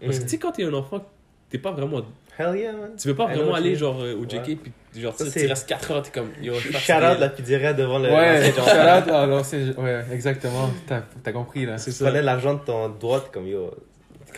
Parce 0.00 0.16
que 0.18 0.22
Mm. 0.22 0.24
tu 0.26 0.30
sais, 0.30 0.38
quand 0.38 0.52
t'es 0.52 0.64
un 0.64 0.72
enfant, 0.74 1.04
t'es 1.50 1.58
pas 1.58 1.70
vraiment. 1.72 2.02
Hell 2.38 2.54
yeah, 2.56 2.72
man. 2.72 2.90
Tu 2.98 3.08
veux 3.08 3.14
pas 3.14 3.26
vraiment 3.26 3.54
aller 3.54 3.74
genre 3.76 3.98
euh, 4.02 4.14
au 4.14 4.24
JK, 4.24 4.34
Ouais. 4.48 4.56
puis 4.92 5.00
genre, 5.00 5.14
Ça, 5.14 5.24
tu 5.24 5.30
tu 5.40 5.46
restes 5.46 5.66
4 5.68 5.90
heures, 5.90 6.02
t'es 6.02 6.10
comme. 6.10 6.30
Yo, 6.42 6.52
je 6.54 6.68
suis 6.68 6.72
Shout 6.74 6.92
out 6.92 7.18
la 7.18 7.28
pizzeria 7.30 7.72
devant 7.72 7.98
le. 7.98 8.10
Ouais, 8.10 8.50
shout 8.52 8.56
genre. 8.56 8.66
out 8.68 9.78
Ouais, 9.78 10.04
exactement. 10.12 10.68
T'as 10.86 11.00
t'as 11.22 11.32
compris 11.32 11.64
là. 11.64 11.78
C'est 11.78 11.90
Tu 11.92 11.96
ça. 11.96 12.04
prenais 12.06 12.20
l'argent 12.22 12.54
de 12.54 12.60
ton 12.60 12.88
droite 12.90 13.30
comme 13.32 13.46
yo. 13.46 13.70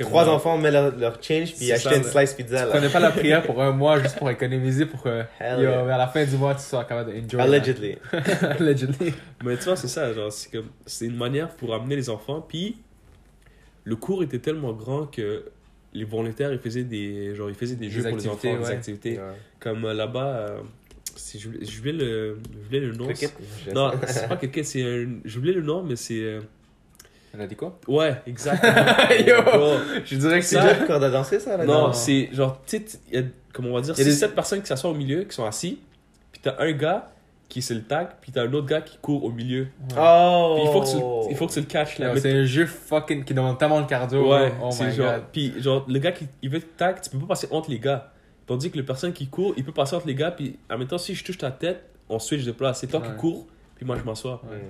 Trois 0.05 0.29
euh, 0.29 0.33
enfants 0.33 0.59
mettent 0.59 0.73
leur, 0.73 0.97
leur 0.97 1.23
change 1.23 1.55
puis 1.55 1.67
ça, 1.67 1.95
une 1.97 2.05
slice 2.05 2.35
pizza 2.35 2.65
Tu 2.65 2.71
prenais 2.71 2.89
pas 2.89 3.01
la 3.01 3.11
prière 3.11 3.43
pour 3.43 3.63
un 3.63 3.73
mois 3.73 4.01
juste 4.01 4.17
pour 4.17 4.31
économiser 4.31 4.87
pour 4.87 5.03
que 5.03 5.09
yo, 5.41 5.61
yeah. 5.61 5.95
à 5.95 5.99
la 5.99 6.07
fin 6.09 6.25
du 6.25 6.37
mois 6.37 6.55
tu 6.55 6.63
sois 6.63 6.85
capable 6.85 7.13
d'enjoy. 7.13 7.41
Allegedly. 7.41 7.97
là. 8.13 8.19
Allegedly. 8.59 9.15
Mais 9.45 9.57
tu 9.57 9.65
vois, 9.65 9.77
c'est 9.77 9.89
ça, 9.89 10.13
genre, 10.13 10.33
c'est 10.33 10.51
comme. 10.51 10.69
C'est 10.87 11.07
une 11.07 11.17
manière 11.17 11.49
pour 11.51 11.75
amener 11.75 11.97
les 11.97 12.11
enfants, 12.11 12.45
puis 12.47 12.77
le 13.85 13.97
cours 13.97 14.23
était 14.23 14.39
tellement 14.39 14.73
grand 14.73 15.07
que 15.07 15.45
les 15.95 16.05
volontaires, 16.05 16.53
ils 16.53 16.59
faisaient 16.59 16.85
des, 16.85 17.35
genre, 17.35 17.49
ils 17.49 17.55
faisaient 17.55 17.77
des, 17.77 17.87
Des 17.87 17.93
jeux 17.93 18.03
pour 18.03 18.17
les 18.17 18.29
enfants, 18.29 18.59
des 18.59 18.71
activités. 18.71 19.19
Ouais. 19.19 19.35
Comme 19.61 19.85
euh, 19.85 19.95
là-bas, 19.95 20.27
euh, 20.27 20.61
si 21.17 21.39
je, 21.39 21.49
je 21.61 21.79
voulais 21.79 21.93
le, 21.93 22.39
je 22.53 22.67
voulais 22.67 22.81
le 22.81 22.93
nom. 22.93 23.07
Cricket? 23.07 23.33
Non, 23.75 23.93
c'est 24.07 24.29
pas 24.29 24.37
cricket, 24.37 24.65
c'est 24.65 24.83
un. 24.83 25.21
J'oubliais 25.25 25.55
le 25.55 25.63
nom, 25.63 25.83
mais 25.83 25.97
c'est. 25.97 26.39
Elle 27.35 27.41
a 27.43 27.47
dit 27.47 27.57
quoi? 27.57 27.79
Ouais, 27.87 28.17
exactement. 28.27 28.73
Yo. 29.27 29.35
Je 30.05 30.17
dirais 30.17 30.41
que 30.41 30.45
C'est 30.45 30.57
c'est 30.57 30.63
déjà 30.63 30.81
le 30.81 30.87
corde 30.87 31.05
à 31.05 31.11
danser 31.11 31.39
ça 31.41 31.57
là 31.57 31.65
Non, 31.65 31.93
c'est 31.93 32.31
genre, 32.33 32.61
tu 32.67 32.79
sais, 32.79 32.99
il 33.13 33.21
y 33.21 33.23
a, 33.23 33.27
comment 33.53 33.69
on 33.71 33.75
va 33.75 33.81
dire, 33.83 33.95
Il 33.97 33.99
y 33.99 34.01
a 34.01 34.05
c'est 34.05 34.11
des- 34.11 34.17
sept 34.17 34.35
personnes 34.35 34.61
qui 34.61 34.67
s'assoient 34.67 34.91
au 34.91 34.95
milieu, 34.95 35.25
qui 35.25 35.35
sont 35.35 35.45
assis, 35.45 35.79
puis 36.33 36.41
t'as 36.43 36.55
un 36.59 36.73
gars 36.73 37.11
qui 37.49 37.63
c'est 37.63 37.75
le 37.75 37.83
tag, 37.83 38.09
puis 38.21 38.31
t'as 38.33 38.43
un 38.43 38.53
autre 38.53 38.67
gars 38.67 38.81
qui 38.83 38.99
court 38.99 39.25
au 39.25 39.31
milieu. 39.31 39.69
Oh! 39.99 40.55
Puis 40.57 40.65
il 40.67 40.73
faut 40.73 40.81
que 40.83 41.27
tu, 41.27 41.31
il 41.31 41.37
faut 41.37 41.47
que 41.47 41.53
tu 41.53 41.61
le 41.61 41.67
catches 41.67 41.99
là. 41.99 42.15
C'est 42.19 42.33
un 42.33 42.45
jeu 42.45 42.67
fucking 42.67 43.25
qui 43.25 43.33
demande 43.35 43.59
tellement 43.59 43.81
de 43.81 43.87
cardio. 43.87 44.31
Ouais, 44.33 44.53
oh 44.63 44.71
c'est 44.71 44.87
my 44.89 44.93
genre. 44.95 45.13
god. 45.15 45.23
Puis 45.33 45.55
genre, 45.63 45.85
le 45.89 45.99
gars 45.99 46.13
qui 46.13 46.27
il 46.43 46.51
veut 46.51 46.61
te 46.61 46.67
tag, 46.77 47.01
tu 47.01 47.09
peux 47.11 47.19
pas 47.19 47.27
passer 47.29 47.49
entre 47.51 47.71
les 47.71 47.79
gars. 47.79 48.11
Tandis 48.47 48.71
que 48.71 48.77
le 48.79 48.85
personne 48.85 49.13
qui 49.13 49.27
court, 49.29 49.53
il 49.57 49.65
peut 49.65 49.73
passer 49.73 49.95
entre 49.97 50.07
les 50.07 50.15
gars, 50.15 50.31
puis 50.31 50.59
en 50.71 50.77
même 50.79 50.89
temps, 50.89 50.99
si 50.99 51.15
je 51.15 51.23
touche 51.25 51.39
ta 51.39 51.51
tête, 51.51 51.85
on 52.09 52.19
switch 52.19 52.45
de 52.45 52.53
place. 52.53 52.81
C'est 52.81 52.87
toi 52.87 53.01
Ouais. 53.01 53.09
qui 53.09 53.15
cours, 53.17 53.47
puis 53.77 53.85
moi 53.87 53.97
je 53.99 54.05
m'assois. 54.05 54.43
Ouais. 54.51 54.61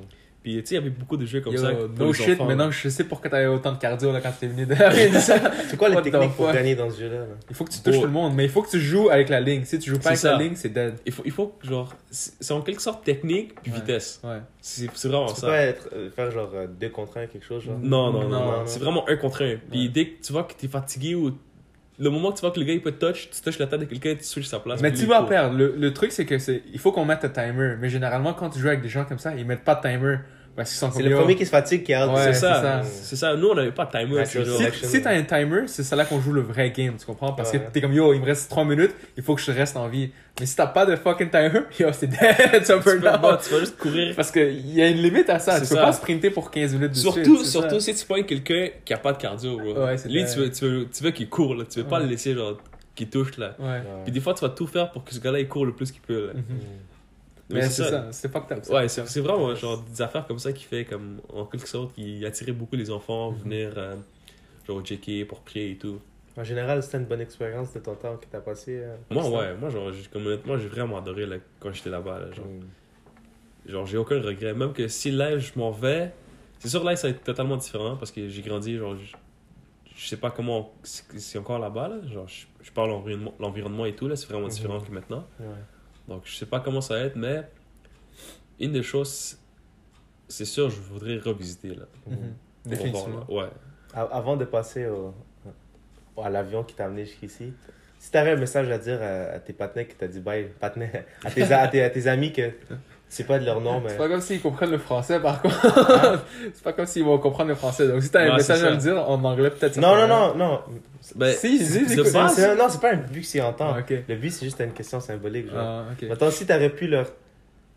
Puis 0.49 0.63
tu 0.63 0.67
sais, 0.69 0.75
il 0.77 0.79
y 0.79 0.81
avait 0.81 0.89
beaucoup 0.91 1.19
de 1.19 1.27
jeux 1.27 1.43
comme 1.43 1.53
Yo, 1.53 1.59
ça. 1.61 1.73
pour 1.73 1.89
no 2.07 2.07
les 2.07 2.13
shit, 2.15 2.31
enfants, 2.31 2.47
maintenant 2.47 2.65
là. 2.65 2.71
je 2.71 2.89
sais 2.89 3.05
pourquoi 3.05 3.29
t'avais 3.29 3.49
autant 3.49 3.73
de 3.73 3.77
cardio 3.79 4.13
là, 4.13 4.21
quand 4.23 4.33
t'es 4.41 4.47
venu 4.47 4.65
de 4.65 4.75
ça. 5.19 5.39
C'est 5.69 5.77
quoi 5.77 5.91
the 5.91 6.03
techniques 6.03 6.33
pour 6.37 6.51
gagner 6.51 6.75
dans 6.75 6.89
ce 6.89 7.01
jeu-là? 7.01 7.19
là? 7.19 7.27
Il 7.51 7.55
faut 7.55 7.65
que 7.65 7.71
tu 7.73 7.81
touches 7.81 7.93
Bro. 7.93 8.01
tout 8.01 8.07
le 8.07 8.13
monde, 8.15 8.35
mais 8.35 8.45
il 8.45 8.51
faut 8.51 8.63
que 8.63 8.71
tu 8.71 8.81
joues 8.81 9.11
avec 9.11 9.29
la 9.29 9.41
ligne. 9.41 9.65
Si 9.67 9.79
tu 9.79 9.91
joues 9.91 9.99
pas 9.99 10.09
avec 10.09 10.19
C'est 10.21 10.29
la 10.31 10.39
ça. 10.39 10.43
ligne, 10.43 10.55
c'est 10.57 10.71
dead. 10.71 10.95
Il 11.05 11.13
faut, 11.13 11.23
il 11.27 11.33
faut 11.33 11.49
que, 11.61 11.67
genre, 11.67 11.93
c'est 12.11 12.53
en 12.55 12.63
quelque 12.63 12.81
sorte 12.81 13.05
technique 13.05 13.61
puis 13.61 13.71
Ouais. 13.73 13.79
vitesse. 13.79 14.23
Ouais. 14.25 14.39
C'est 14.63 14.87
vraiment 15.07 15.27
Tu 15.27 15.35
peux 15.35 15.41
ça. 15.43 15.47
pas 15.49 15.59
être, 15.61 15.89
euh, 15.93 16.09
faire 16.11 16.31
genre 16.31 16.51
euh, 16.55 16.67
deux 16.67 16.89
contre 16.89 17.19
un, 17.19 17.27
quelque 17.27 17.45
chose, 17.45 17.63
genre? 17.65 17.79
Non, 17.83 18.11
non, 18.11 18.23
non, 18.23 18.29
Non, 18.31 18.39
non. 18.41 18.47
non. 18.61 18.63
C'est 18.65 18.81
vraiment 18.81 19.07
un 19.07 19.17
contre 19.17 19.43
un. 19.45 19.57
Puis 19.71 19.83
Ouais. 19.83 19.89
dès 19.89 20.07
que 20.09 20.23
tu 20.25 20.33
vois 20.33 20.45
que 20.45 20.55
t'es 20.55 20.69
fatigué 20.69 21.15
ou. 21.15 21.37
Le 22.01 22.11
moment 22.11 22.31
que 22.31 22.37
tu 22.37 22.43
vois 22.43 22.53
que 22.53 22.61
le 22.61 22.65
gars 22.65 22.75
il 22.75 22.81
peut 22.81 22.93
te 22.93 23.05
touch, 23.07 23.29
tu 23.29 23.43
touches 23.43 23.59
la 23.59 23.67
tête 23.67 23.81
de 23.81 23.85
quelqu'un, 23.85 24.15
tu 24.15 24.23
switches 24.23 24.47
sa 24.47 24.61
place. 24.61 24.81
Mais 24.81 24.93
tu 24.93 25.05
vas 25.05 25.25
perdre. 25.25 25.59
Le, 25.59 25.75
le 25.77 25.93
truc, 25.93 26.13
c'est 26.13 26.25
que 26.27 26.39
c'est 26.39 26.63
il 26.73 26.79
faut 26.79 26.93
qu'on 26.93 27.05
mette 27.05 27.25
un 27.25 27.29
timer. 27.29 27.75
Mais 27.81 27.89
généralement, 27.89 28.35
quand 28.35 28.51
tu 28.51 28.61
joues 28.61 28.69
avec 28.69 28.83
des 28.83 28.89
gens 28.89 29.05
comme 29.05 29.19
ça, 29.19 29.35
ils 29.35 29.45
mettent 29.45 29.65
pas 29.65 29.75
de 29.75 29.81
timer. 29.81 30.19
C'est 30.65 31.03
le 31.03 31.15
premier 31.17 31.37
qui 31.37 31.45
se 31.47 31.51
fatigue 31.51 31.83
qui 31.85 31.95
a 31.95 32.07
Ouais, 32.09 32.15
C'est 32.25 32.33
c'est 32.35 32.41
ça. 32.41 32.63
ça. 32.63 32.83
C'est 32.85 33.17
ça. 33.17 33.37
Nous, 33.37 33.49
on 33.49 33.55
n'avait 33.55 33.71
pas 33.73 33.85
de 33.87 33.91
timer. 33.91 34.25
Si, 34.25 35.03
t'as 35.03 35.11
un 35.13 35.23
timer, 35.23 35.63
c'est 35.67 35.83
ça 35.83 35.97
là 35.97 36.05
qu'on 36.05 36.21
joue 36.21 36.33
le 36.33 36.41
vrai 36.43 36.71
game, 36.71 36.95
tu 36.99 37.07
comprends? 37.07 37.33
Parce 37.33 37.53
Ouais. 37.53 37.59
que 37.61 37.71
t'es 37.73 37.81
comme 37.81 37.93
yo, 37.93 38.13
il 38.13 38.21
me 38.21 38.27
reste 38.27 38.51
3 38.51 38.65
minutes, 38.65 38.95
il 39.17 39.23
faut 39.23 39.35
que 39.35 39.41
je 39.43 39.51
reste 39.53 39.77
en 39.77 39.89
vie. 39.89 40.11
Mais 40.41 40.47
si 40.47 40.55
t'as 40.57 40.67
pas 40.69 40.87
de 40.87 40.95
fucking 40.97 41.31
timer, 41.31 41.63
yo, 41.79 41.89
c'est 41.93 42.07
dead, 42.07 42.19
tu, 42.65 42.73
peu 42.75 42.81
peux 42.97 43.01
pas, 43.01 43.19
down. 43.19 43.39
tu 43.43 43.51
vas 43.55 43.61
juste 43.61 43.77
courir. 43.77 44.15
Parce 44.17 44.31
qu'il 44.31 44.75
y 44.75 44.83
a 44.83 44.89
une 44.89 44.99
limite 44.99 45.29
à 45.31 45.39
ça. 45.39 45.61
Tu 45.61 45.67
peux 45.69 45.75
pas 45.77 45.93
sprinter 45.93 46.31
pour 46.31 46.51
15 46.51 46.75
minutes 46.75 46.91
de 46.93 46.97
Surtout, 46.97 47.45
surtout 47.45 47.81
ça. 47.81 47.93
si 47.93 47.95
tu 47.95 48.05
pognes 48.07 48.25
quelqu'un 48.25 48.69
qui 48.85 48.93
a 48.95 48.99
pas 48.99 49.13
de 49.13 49.19
cardio, 49.19 49.57
bro. 49.59 49.75
Lui, 50.07 50.25
tu 50.25 50.39
veux, 50.39 50.51
tu 50.51 50.65
veux, 50.65 50.87
tu 50.89 51.03
veux 51.05 51.11
qu'il 51.11 51.29
court, 51.29 51.55
là. 51.55 51.65
Tu 51.71 51.81
veux 51.81 51.87
pas 51.87 51.99
le 52.01 52.07
laisser, 52.07 52.35
genre, 52.35 52.57
qu'il 52.95 53.09
touche, 53.11 53.37
là. 53.39 53.55
Ouais. 53.59 53.67
Ouais. 53.67 53.83
Puis 54.05 54.13
des 54.13 54.21
fois, 54.21 54.35
tu 54.35 54.41
vas 54.41 54.49
tout 54.51 54.67
faire 54.67 54.91
pour 54.91 55.05
que 55.05 55.15
ce 55.15 55.21
gars-là, 55.21 55.39
il 55.41 55.49
court 55.49 55.67
le 55.67 55.73
plus 55.73 55.91
qu'il 55.93 56.01
peut, 56.03 56.29
là. 56.29 56.33
Mhm. 57.51 57.57
Mais 57.57 57.63
c'est 57.71 57.85
ça, 57.85 58.13
c'est 58.13 58.31
pas 58.31 58.41
que 58.41 58.55
t'as 58.55 58.73
Ouais, 58.75 58.89
c'est 58.89 59.21
vraiment 59.21 59.55
genre 59.55 59.81
des 59.83 60.03
affaires 60.03 60.27
comme 60.27 60.39
ça 60.39 60.53
qui 60.53 60.65
fait 60.65 60.85
comme 60.85 61.21
en 61.33 61.47
quelque 61.47 61.67
sorte 61.69 61.95
qui 61.95 62.25
attirait 62.27 62.53
beaucoup 62.53 62.77
les 62.77 62.91
enfants 62.91 63.31
à 63.31 63.35
venir 63.35 63.73
euh, 63.77 63.97
genre 64.67 64.85
JK 64.85 65.27
pour 65.27 65.41
prier 65.41 65.71
et 65.73 65.77
tout. 65.79 65.99
En 66.37 66.45
général, 66.45 66.83
c'était 66.83 66.99
une 66.99 67.07
bonne 67.07 67.21
expérience 67.23 67.73
de 67.73 67.81
ton 67.81 67.95
temps 67.95 68.17
que 68.17 68.27
t'as 68.31 68.41
passé. 68.41 68.79
euh, 68.79 68.97
Moi 69.11 69.23
ça? 69.25 69.31
ouais, 69.31 69.55
moi 69.57 69.71
genre 69.71 69.91
comme 70.13 70.27
honnêtement, 70.27 70.57
j'ai 70.59 70.69
vraiment 70.69 70.99
adoré 70.99 71.25
là, 71.27 71.37
quand 71.59 71.73
j'étais 71.73 71.91
là-bas 71.91 72.21
là, 72.21 72.33
genre. 72.33 72.47
Mm. 72.47 73.71
Genre 73.73 73.87
j'ai 73.87 73.97
aucun 73.99 74.21
regret 74.21 74.55
même 74.55 74.73
que 74.73 74.87
si 74.89 75.11
là 75.11 75.39
je 75.39 75.53
m'en 75.57 75.71
vais, 75.71 76.13
c'est 76.59 76.69
sûr 76.69 76.85
là 76.85 76.97
ça 76.97 77.09
va 77.09 77.15
être 77.15 77.25
totalement 77.25 77.57
différent 77.57 77.97
parce 77.97 78.11
que 78.13 78.29
j'ai 78.29 78.43
grandi 78.43 78.77
genre 78.77 78.95
je, 78.97 80.07
sais 80.07 80.17
pas 80.17 80.31
comment 80.31 80.73
c'est 80.85 81.39
encore 81.39 81.59
là-bas 81.59 81.89
là, 81.89 81.97
genre 82.13 82.29
je, 82.29 82.47
je 82.63 82.71
parle 82.71 82.91
l'environnement 82.91 83.35
l'environnement 83.41 83.85
et 83.87 83.95
tout 83.97 84.07
là, 84.07 84.17
c'est 84.17 84.27
vraiment 84.29 84.47
Mhm. 84.47 84.53
différent 84.53 84.81
que 84.81 84.91
maintenant. 84.93 85.27
Ouais. 85.41 85.47
Donc, 86.09 86.23
je 86.25 86.35
sais 86.35 86.47
pas 86.47 86.61
comment 86.61 86.81
ça 86.81 86.95
va 86.95 87.01
être, 87.01 87.17
mais 87.17 87.43
une 88.59 88.73
des 88.73 88.83
choses, 88.83 89.39
c'est 90.27 90.45
sûr, 90.45 90.71
je 90.71 90.81
voudrais 90.81 91.19
revisiter 91.19 91.75
là. 91.75 91.85
Mm. 92.07 92.13
Mhm. 92.13 92.19
Pour 92.63 92.71
Définitivement. 92.73 93.25
voir, 93.29 93.47
là. 93.47 93.51
Ouais. 93.51 94.09
Avant 94.13 94.37
de 94.37 94.45
passer 94.45 94.87
au, 94.87 95.15
à 96.23 96.29
l'avion 96.29 96.65
qui 96.65 96.75
t'a 96.75 96.87
amené 96.87 97.07
jusqu'ici, 97.07 97.53
si 97.99 98.11
t'avais 98.11 98.33
un 98.33 98.37
message 98.37 98.69
à 98.71 98.79
dire 98.79 99.01
à, 99.03 99.35
à 99.35 99.39
tes 99.41 99.53
partenaires 99.53 99.89
qui 99.89 99.95
t'a 99.95 100.09
dit 100.09 100.21
bye, 100.21 100.49
partenaires, 100.61 101.05
à 101.25 101.31
tes, 101.31 101.43
à, 101.43 101.69
tes, 101.69 101.83
à 101.83 101.91
tes 101.91 102.07
amis 102.07 102.33
que 102.33 102.53
c'est 103.09 103.25
pas 103.25 103.39
de 103.39 103.45
leur 103.47 103.61
nom, 103.61 103.81
mais. 103.81 103.91
C'est 103.91 103.97
pas 103.97 104.09
comme 104.09 104.21
s'ils 104.21 104.41
comprennent 104.41 104.71
le 104.71 104.79
français, 104.79 105.19
par 105.21 105.41
contre. 105.41 105.61
c'est 106.55 106.63
pas 106.63 106.73
comme 106.73 106.87
s'ils 106.87 107.05
vont 107.05 107.19
comprendre 107.19 107.49
le 107.49 107.55
français. 107.55 107.89
Donc, 107.89 108.03
si 108.03 108.11
t'as 108.11 108.31
un 108.31 108.37
message 108.37 108.63
à 108.65 108.71
me 108.73 108.77
dire 108.77 108.97
en 109.09 109.23
anglais, 109.25 109.51
peut-être 109.51 109.77
Non, 109.79 109.97
non, 109.97 110.07
non, 110.09 110.35
non. 110.35 110.61
Ben, 111.15 111.33
Si, 111.35 111.65
si, 111.65 111.87
de 111.87 111.93
écoute, 111.93 112.13
base, 112.13 112.35
C'est- 112.35 112.55
Non, 112.57 112.67
c'est 112.69 112.81
pas 112.81 112.93
un 112.93 112.97
but 112.97 113.21
que 113.23 113.27
s'y 113.27 113.41
entend. 113.41 113.75
Ah. 113.75 113.83
Le 114.09 114.17
but, 114.17 114.31
c'est 114.31 114.45
juste 114.45 114.61
une 114.61 114.73
question 114.73 115.01
symbolique. 115.01 115.47
Genre. 115.51 115.59
Ah, 115.59 115.85
ok. 115.93 116.09
Mettons, 116.09 116.31
si 116.31 116.45
t'aurais 116.47 116.71
pu 116.71 116.87
leur. 116.87 117.07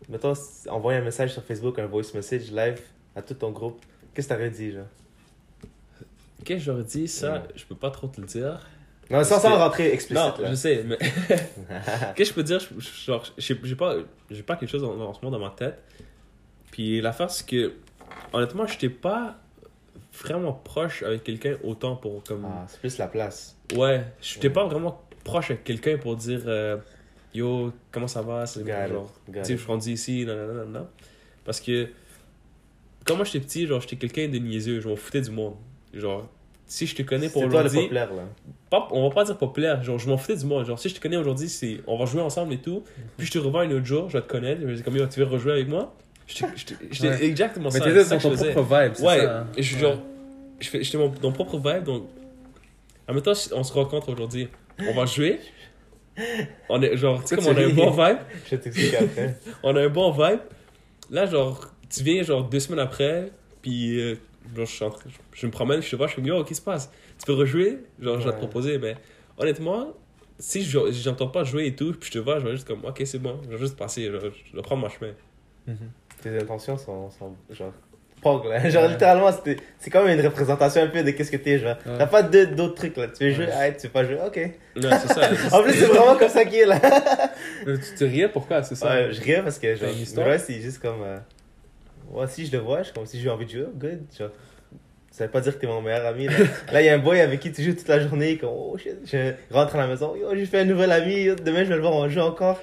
Mettons, 0.08 0.34
envoyer 0.68 0.98
un 0.98 1.02
message 1.02 1.32
sur 1.32 1.42
Facebook, 1.42 1.78
un 1.78 1.86
voice 1.86 2.12
message 2.14 2.50
live 2.50 2.80
à 3.16 3.22
tout 3.22 3.34
ton 3.34 3.50
groupe, 3.50 3.80
qu'est-ce 4.14 4.28
que 4.28 4.34
t'aurais 4.34 4.50
dit, 4.50 4.72
genre? 4.72 4.84
Qu'est-ce 6.44 6.58
que 6.58 6.64
j'aurais 6.64 6.82
dit? 6.84 7.06
Ça, 7.08 7.32
Ouais. 7.34 7.40
je 7.54 7.64
peux 7.64 7.76
pas 7.76 7.90
trop 7.90 8.08
te 8.08 8.20
le 8.20 8.26
dire. 8.26 8.60
Non, 9.12 9.22
sans, 9.24 9.38
sans 9.38 9.56
rentrer 9.58 9.92
explicite, 9.92 10.24
non, 10.38 10.42
là. 10.42 10.50
je 10.50 10.54
sais, 10.54 10.84
mais 10.86 10.96
qu'est-ce 12.16 12.16
que 12.16 12.24
je 12.24 12.32
peux 12.32 12.42
dire? 12.42 12.60
Genre, 13.06 13.24
j'ai 13.38 13.54
pas, 13.76 13.96
j'ai 14.30 14.42
pas 14.42 14.56
quelque 14.56 14.70
chose 14.70 14.82
en, 14.84 14.98
en 14.98 15.12
ce 15.14 15.20
moment 15.22 15.36
dans 15.38 15.44
ma 15.44 15.50
tête. 15.50 15.78
Puis 16.70 17.00
l'affaire, 17.00 17.30
c'est 17.30 17.46
que, 17.46 17.74
honnêtement, 18.32 18.66
j'étais 18.66 18.88
pas 18.88 19.36
vraiment 20.24 20.52
proche 20.52 21.02
avec 21.02 21.24
quelqu'un 21.24 21.56
autant 21.62 21.96
pour 21.96 22.22
comme. 22.24 22.44
Ah, 22.46 22.64
c'est 22.68 22.80
plus 22.80 22.98
la 22.98 23.06
place. 23.08 23.56
Ouais, 23.76 24.04
j'étais 24.20 24.48
Ouais. 24.48 24.52
pas 24.54 24.64
vraiment 24.66 25.02
proche 25.24 25.50
avec 25.50 25.64
quelqu'un 25.64 25.98
pour 25.98 26.16
dire 26.16 26.40
euh, 26.46 26.78
Yo, 27.34 27.72
comment 27.90 28.08
ça 28.08 28.22
va? 28.22 28.46
C'est 28.46 28.66
genre, 28.66 29.12
tu 29.26 29.44
sais, 29.44 29.56
je 29.56 29.64
grandis 29.64 29.92
ici, 29.92 30.24
non, 30.26 30.36
non, 30.36 30.54
non, 30.54 30.66
non. 30.66 30.88
Parce 31.44 31.60
que, 31.60 31.88
quand 33.04 33.16
moi 33.16 33.24
j'étais 33.24 33.40
petit, 33.40 33.66
genre, 33.66 33.80
j'étais 33.80 33.96
quelqu'un 33.96 34.28
de 34.28 34.38
niaiseux, 34.38 34.80
je 34.80 34.88
m'en 34.88 34.96
foutais 34.96 35.20
du 35.20 35.30
monde. 35.30 35.54
Genre, 35.92 36.26
si 36.66 36.86
je 36.86 36.94
te 36.94 37.02
connais 37.02 37.28
pour 37.28 37.46
le 37.46 37.90
là. 37.92 38.08
Pas, 38.72 38.88
on 38.90 39.08
va 39.08 39.14
pas 39.14 39.24
dire 39.24 39.36
populaire, 39.38 39.82
genre, 39.82 39.98
je 39.98 40.08
m'en 40.08 40.16
foutais 40.16 40.36
du 40.36 40.46
monde. 40.46 40.64
Genre, 40.66 40.78
si 40.78 40.88
je 40.88 40.94
te 40.94 41.00
connais 41.00 41.16
aujourd'hui, 41.18 41.48
c'est 41.48 41.80
on 41.86 41.96
va 41.98 42.06
jouer 42.06 42.22
ensemble 42.22 42.54
et 42.54 42.58
tout, 42.58 42.82
puis 43.18 43.26
je 43.26 43.32
te 43.32 43.38
revois 43.38 43.62
un 43.62 43.70
autre 43.70 43.84
jour, 43.84 44.08
je 44.08 44.16
vais 44.16 44.22
te 44.22 44.28
connaître, 44.28 44.60
je 44.62 44.66
vais 44.66 44.74
dire 44.74 44.84
comme 44.84 44.96
Yo, 44.96 45.06
tu 45.06 45.20
veux 45.20 45.26
rejouer 45.26 45.52
avec 45.52 45.68
moi? 45.68 45.94
J'étais 46.26 46.46
Ouais. 47.08 47.24
exactement 47.24 47.68
Mais 47.72 47.78
ça. 47.78 47.84
t'étais 47.84 48.04
c'est 48.04 48.18
ça 48.18 48.28
dans 48.28 48.34
ton 48.36 48.52
propre 48.52 48.62
vibe, 48.82 48.92
c'est 48.94 49.02
Ouais, 49.06 49.18
ça. 49.18 49.40
hein? 49.40 49.46
je, 49.58 49.78
genre, 49.78 49.98
j'étais 50.60 50.98
dans 50.98 51.12
mon 51.22 51.32
propre 51.32 51.56
vibe, 51.58 51.84
donc. 51.84 52.04
En 53.08 53.12
même 53.14 53.22
temps, 53.22 53.32
on 53.52 53.62
se 53.64 53.72
rencontre 53.72 54.10
aujourd'hui, 54.12 54.48
on 54.80 54.94
va 54.94 55.04
jouer. 55.06 55.40
On 56.68 56.80
est, 56.82 56.96
genre, 56.96 57.20
tu 57.22 57.28
sais, 57.28 57.36
comme 57.36 57.46
on 57.46 57.56
a 57.56 57.60
un 57.64 57.68
bon 57.70 57.90
vibe, 57.90 58.18
Je 58.50 58.96
après. 58.96 59.36
on 59.62 59.74
a 59.76 59.80
un 59.82 59.88
bon 59.88 60.10
vibe. 60.12 60.40
Là, 61.10 61.26
genre, 61.26 61.68
tu 61.90 62.02
viens, 62.02 62.22
genre, 62.22 62.44
deux 62.48 62.60
semaines 62.60 62.78
après, 62.80 63.30
puis, 63.60 64.00
euh, 64.00 64.14
genre, 64.56 64.66
je, 64.66 64.72
suis 64.72 64.84
en 64.84 64.90
train- 64.90 65.10
je, 65.10 65.40
je 65.40 65.46
me 65.46 65.50
promène, 65.52 65.82
je 65.82 65.90
te 65.90 65.96
vois, 65.96 66.06
je 66.06 66.12
suis 66.12 66.22
comme, 66.22 66.28
yo, 66.28 66.38
qu'est-ce 66.44 66.48
qui 66.48 66.54
se 66.56 66.60
passe? 66.62 66.90
Tu 67.22 67.26
peux 67.26 67.34
rejouer? 67.34 67.78
Genre, 68.00 68.18
je 68.20 68.26
vais 68.26 68.32
te 68.32 68.38
proposer, 68.38 68.78
mais 68.78 68.96
honnêtement, 69.38 69.92
si 70.40 70.64
je- 70.64 70.90
j'entends 70.90 71.28
pas 71.28 71.44
jouer 71.44 71.66
et 71.66 71.74
tout, 71.76 71.92
puis 71.92 72.08
je 72.12 72.18
te 72.18 72.18
vois, 72.18 72.40
je 72.40 72.44
vais 72.46 72.52
juste 72.52 72.66
comme, 72.66 72.84
ok, 72.84 73.00
c'est 73.04 73.20
bon, 73.20 73.38
je 73.44 73.50
vais 73.54 73.58
juste 73.58 73.76
passer, 73.76 74.06
je 74.06 74.10
vais 74.56 74.62
prendre 74.62 74.82
mon 74.82 74.88
chemin. 74.88 75.12
Mhm. 75.68 75.76
Tes 76.20 76.36
intentions 76.38 76.76
sont, 76.76 77.10
sont 77.10 77.34
genre. 77.50 77.72
Pog, 78.20 78.44
là. 78.46 78.58
Genre, 78.70 78.84
Ouais. 78.84 78.88
littéralement, 78.90 79.32
c'était- 79.32 79.56
c'est 79.80 79.90
comme 79.90 80.06
une 80.08 80.20
représentation 80.20 80.82
un 80.82 80.86
peu 80.86 81.02
de 81.02 81.10
qu'est-ce 81.10 81.30
que 81.32 81.36
t'es, 81.36 81.58
genre. 81.58 81.76
Ouais. 81.84 81.98
T'as 81.98 82.06
pas 82.06 82.22
d'autres 82.22 82.74
trucs, 82.74 82.96
là. 82.96 83.08
Tu 83.08 83.24
veux 83.24 83.30
jouer, 83.32 83.46
Ouais. 83.46 83.52
ah, 83.52 83.70
tu 83.72 83.86
veux 83.88 83.92
pas 83.92 84.04
jouer, 84.04 84.18
ok. 84.24 84.36
Ouais, 84.36 84.50
c'est 84.76 85.08
ça. 85.12 85.22
En 85.52 85.62
plus, 85.64 85.72
c'est 85.72 85.86
vraiment 85.86 86.16
comme 86.16 86.28
ça 86.28 86.44
qu'il 86.44 86.60
est, 86.60 86.66
là. 86.66 86.78
Tu 87.64 87.94
te 87.98 88.04
riais, 88.04 88.28
pourquoi 88.28 88.62
C'est 88.62 88.76
ça? 88.76 88.90
Ouais, 88.94 89.12
je 89.12 89.20
riais 89.20 89.42
parce 89.42 89.58
que, 89.58 89.74
genre, 89.74 89.88
c'est 90.38 90.60
juste 90.60 90.78
comme. 90.80 91.02
euh, 91.02 91.18
Ouais, 92.12 92.26
si 92.28 92.46
je 92.46 92.52
le 92.52 92.58
vois, 92.58 92.78
je 92.78 92.84
suis 92.84 92.92
comme 92.94 93.06
si 93.06 93.20
j'ai 93.20 93.28
envie 93.30 93.46
de 93.46 93.50
jouer, 93.50 93.66
good. 93.74 94.00
Genre, 94.16 94.30
ça 95.12 95.24
veut 95.26 95.30
pas 95.30 95.40
dire 95.42 95.54
que 95.54 95.60
t'es 95.60 95.66
mon 95.66 95.82
meilleur 95.82 96.06
ami, 96.06 96.26
là. 96.26 96.80
Il 96.80 96.86
y 96.86 96.88
a 96.88 96.94
un 96.94 96.98
boy 96.98 97.20
avec 97.20 97.38
qui 97.38 97.52
tu 97.52 97.62
joues 97.62 97.74
toute 97.74 97.86
la 97.86 98.00
journée, 98.00 98.38
comme, 98.38 98.48
oh 98.52 98.76
shit, 98.78 98.96
je 99.04 99.34
rentre 99.54 99.76
à 99.76 99.78
la 99.78 99.86
maison, 99.86 100.16
yo, 100.16 100.34
j'ai 100.34 100.46
fait 100.46 100.60
un 100.60 100.64
nouvel 100.64 100.90
ami, 100.90 101.14
yo, 101.22 101.34
demain 101.36 101.62
je 101.64 101.68
vais 101.68 101.76
le 101.76 101.82
voir, 101.82 101.92
on 101.92 102.08
joue 102.08 102.20
encore. 102.20 102.58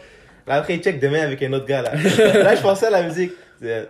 Là, 0.48 0.56
après, 0.56 0.76
il 0.76 0.82
check 0.82 1.00
demain 1.00 1.22
avec 1.22 1.42
un 1.44 1.54
autre 1.54 1.68
gars, 1.68 1.84
là. 1.84 1.92
là, 1.96 2.56
je 2.56 2.62
pensais 2.62 2.88
à 2.88 2.90
la 2.90 3.04
musique. 3.04 3.32
Non, 3.62 3.86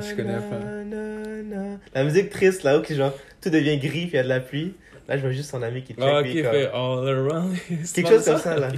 je 0.00 0.14
connais 0.16 0.34
pas. 0.34 0.60
La 1.94 2.04
musique 2.04 2.30
triste, 2.30 2.62
là, 2.64 2.78
où 2.78 2.82
que, 2.82 2.94
genre, 2.94 3.12
tout 3.40 3.50
devient 3.50 3.78
gris, 3.78 4.06
puis 4.06 4.10
il 4.12 4.16
y 4.16 4.18
a 4.18 4.22
de 4.24 4.28
la 4.28 4.40
pluie. 4.40 4.74
Là, 5.08 5.16
je 5.16 5.22
vois 5.22 5.30
juste 5.30 5.50
son 5.50 5.62
ami 5.62 5.82
qui 5.82 5.94
check, 5.94 6.02
Ah, 6.04 6.20
puis 6.22 6.42
comme- 6.42 6.50
fait 6.52 6.66
all 6.66 7.08
around. 7.08 7.56
Quelque 7.94 8.08
chose 8.08 8.24
comme 8.24 8.38
ça, 8.38 8.56
là. 8.58 8.68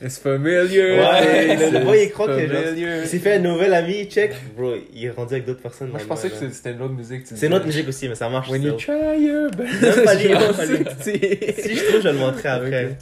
It's 0.00 0.18
familiar. 0.18 0.68
Ouais, 0.70 1.56
le- 1.56 1.78
le 1.78 1.84
boy, 1.84 2.04
il 2.04 2.10
croit 2.12 2.28
que, 2.28 3.04
s'est 3.06 3.18
fait 3.18 3.34
un 3.34 3.38
nouvel 3.40 3.74
ami, 3.74 4.04
check. 4.04 4.32
Bro, 4.56 4.74
il 4.94 5.04
est 5.06 5.10
rendu 5.10 5.34
avec 5.34 5.44
d'autres 5.46 5.60
personnes. 5.62 5.88
Moi, 5.88 5.98
je 5.98 6.04
pensais 6.04 6.30
que 6.30 6.36
c'était 6.50 6.70
une 6.72 6.82
autre 6.82 6.94
musique. 6.94 7.24
tu 7.24 7.36
C'est 7.36 7.52
autre 7.52 7.66
musique 7.66 7.88
aussi, 7.88 8.08
mais 8.08 8.14
ça 8.14 8.28
marche. 8.28 8.48
When 8.48 8.62
you 8.62 8.72
try 8.74 9.20
your 9.20 9.50
best. 9.50 9.82
Même 9.82 10.04
pas 10.04 10.14
lui, 10.14 10.22
je 10.22 10.28
même 10.28 10.52
pas 10.54 10.66
lui. 10.66 10.84
pense. 10.84 11.02
Si 11.02 11.76
je 11.76 11.84
trouve, 11.84 11.96
je 12.00 12.08
vais 12.08 12.12
le 12.12 12.18
montrer 12.18 12.48
après. 12.48 12.96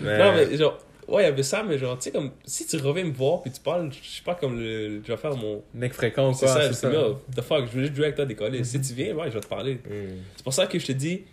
Non, 0.00 0.32
mais 0.34 0.56
genre, 0.56 0.78
ouais, 1.08 1.22
il 1.24 1.26
y 1.26 1.28
avait 1.28 1.42
ça, 1.42 1.62
mais 1.68 1.76
genre, 1.76 1.98
tu 1.98 2.04
sais, 2.04 2.10
comme, 2.12 2.30
si 2.46 2.66
tu 2.66 2.76
reviens 2.78 3.04
me 3.04 3.12
voir 3.12 3.42
puis 3.42 3.50
tu 3.50 3.60
parles, 3.60 3.90
je 3.90 4.08
sais 4.08 4.22
pas, 4.24 4.34
comme 4.34 4.58
le. 4.58 5.02
Je 5.04 5.12
vais 5.12 5.18
faire 5.18 5.36
mon. 5.36 5.62
Mec 5.74 5.92
fréquent 5.92 6.30
ou 6.30 6.32
C'est 6.34 6.46
quoi 6.46 6.54
ça, 6.54 6.62
c'est 6.72 6.86
c'est 6.86 6.92
yo, 6.94 7.20
the 7.36 7.42
fuck, 7.42 7.66
je 7.70 7.76
veux 7.76 7.82
juste 7.82 7.94
jouer 7.94 8.04
avec 8.06 8.16
toi, 8.16 8.24
décoller. 8.24 8.64
Si 8.64 8.80
tu 8.80 8.94
viens, 8.94 9.14
ouais, 9.14 9.24
je 9.28 9.34
vais 9.34 9.40
te 9.40 9.46
parler. 9.48 9.74
Hmm. 9.74 10.16
C'est 10.36 10.44
pour 10.44 10.54
ça 10.54 10.66
que 10.66 10.78
je 10.78 10.86
te 10.86 10.92
dis, 10.92 11.24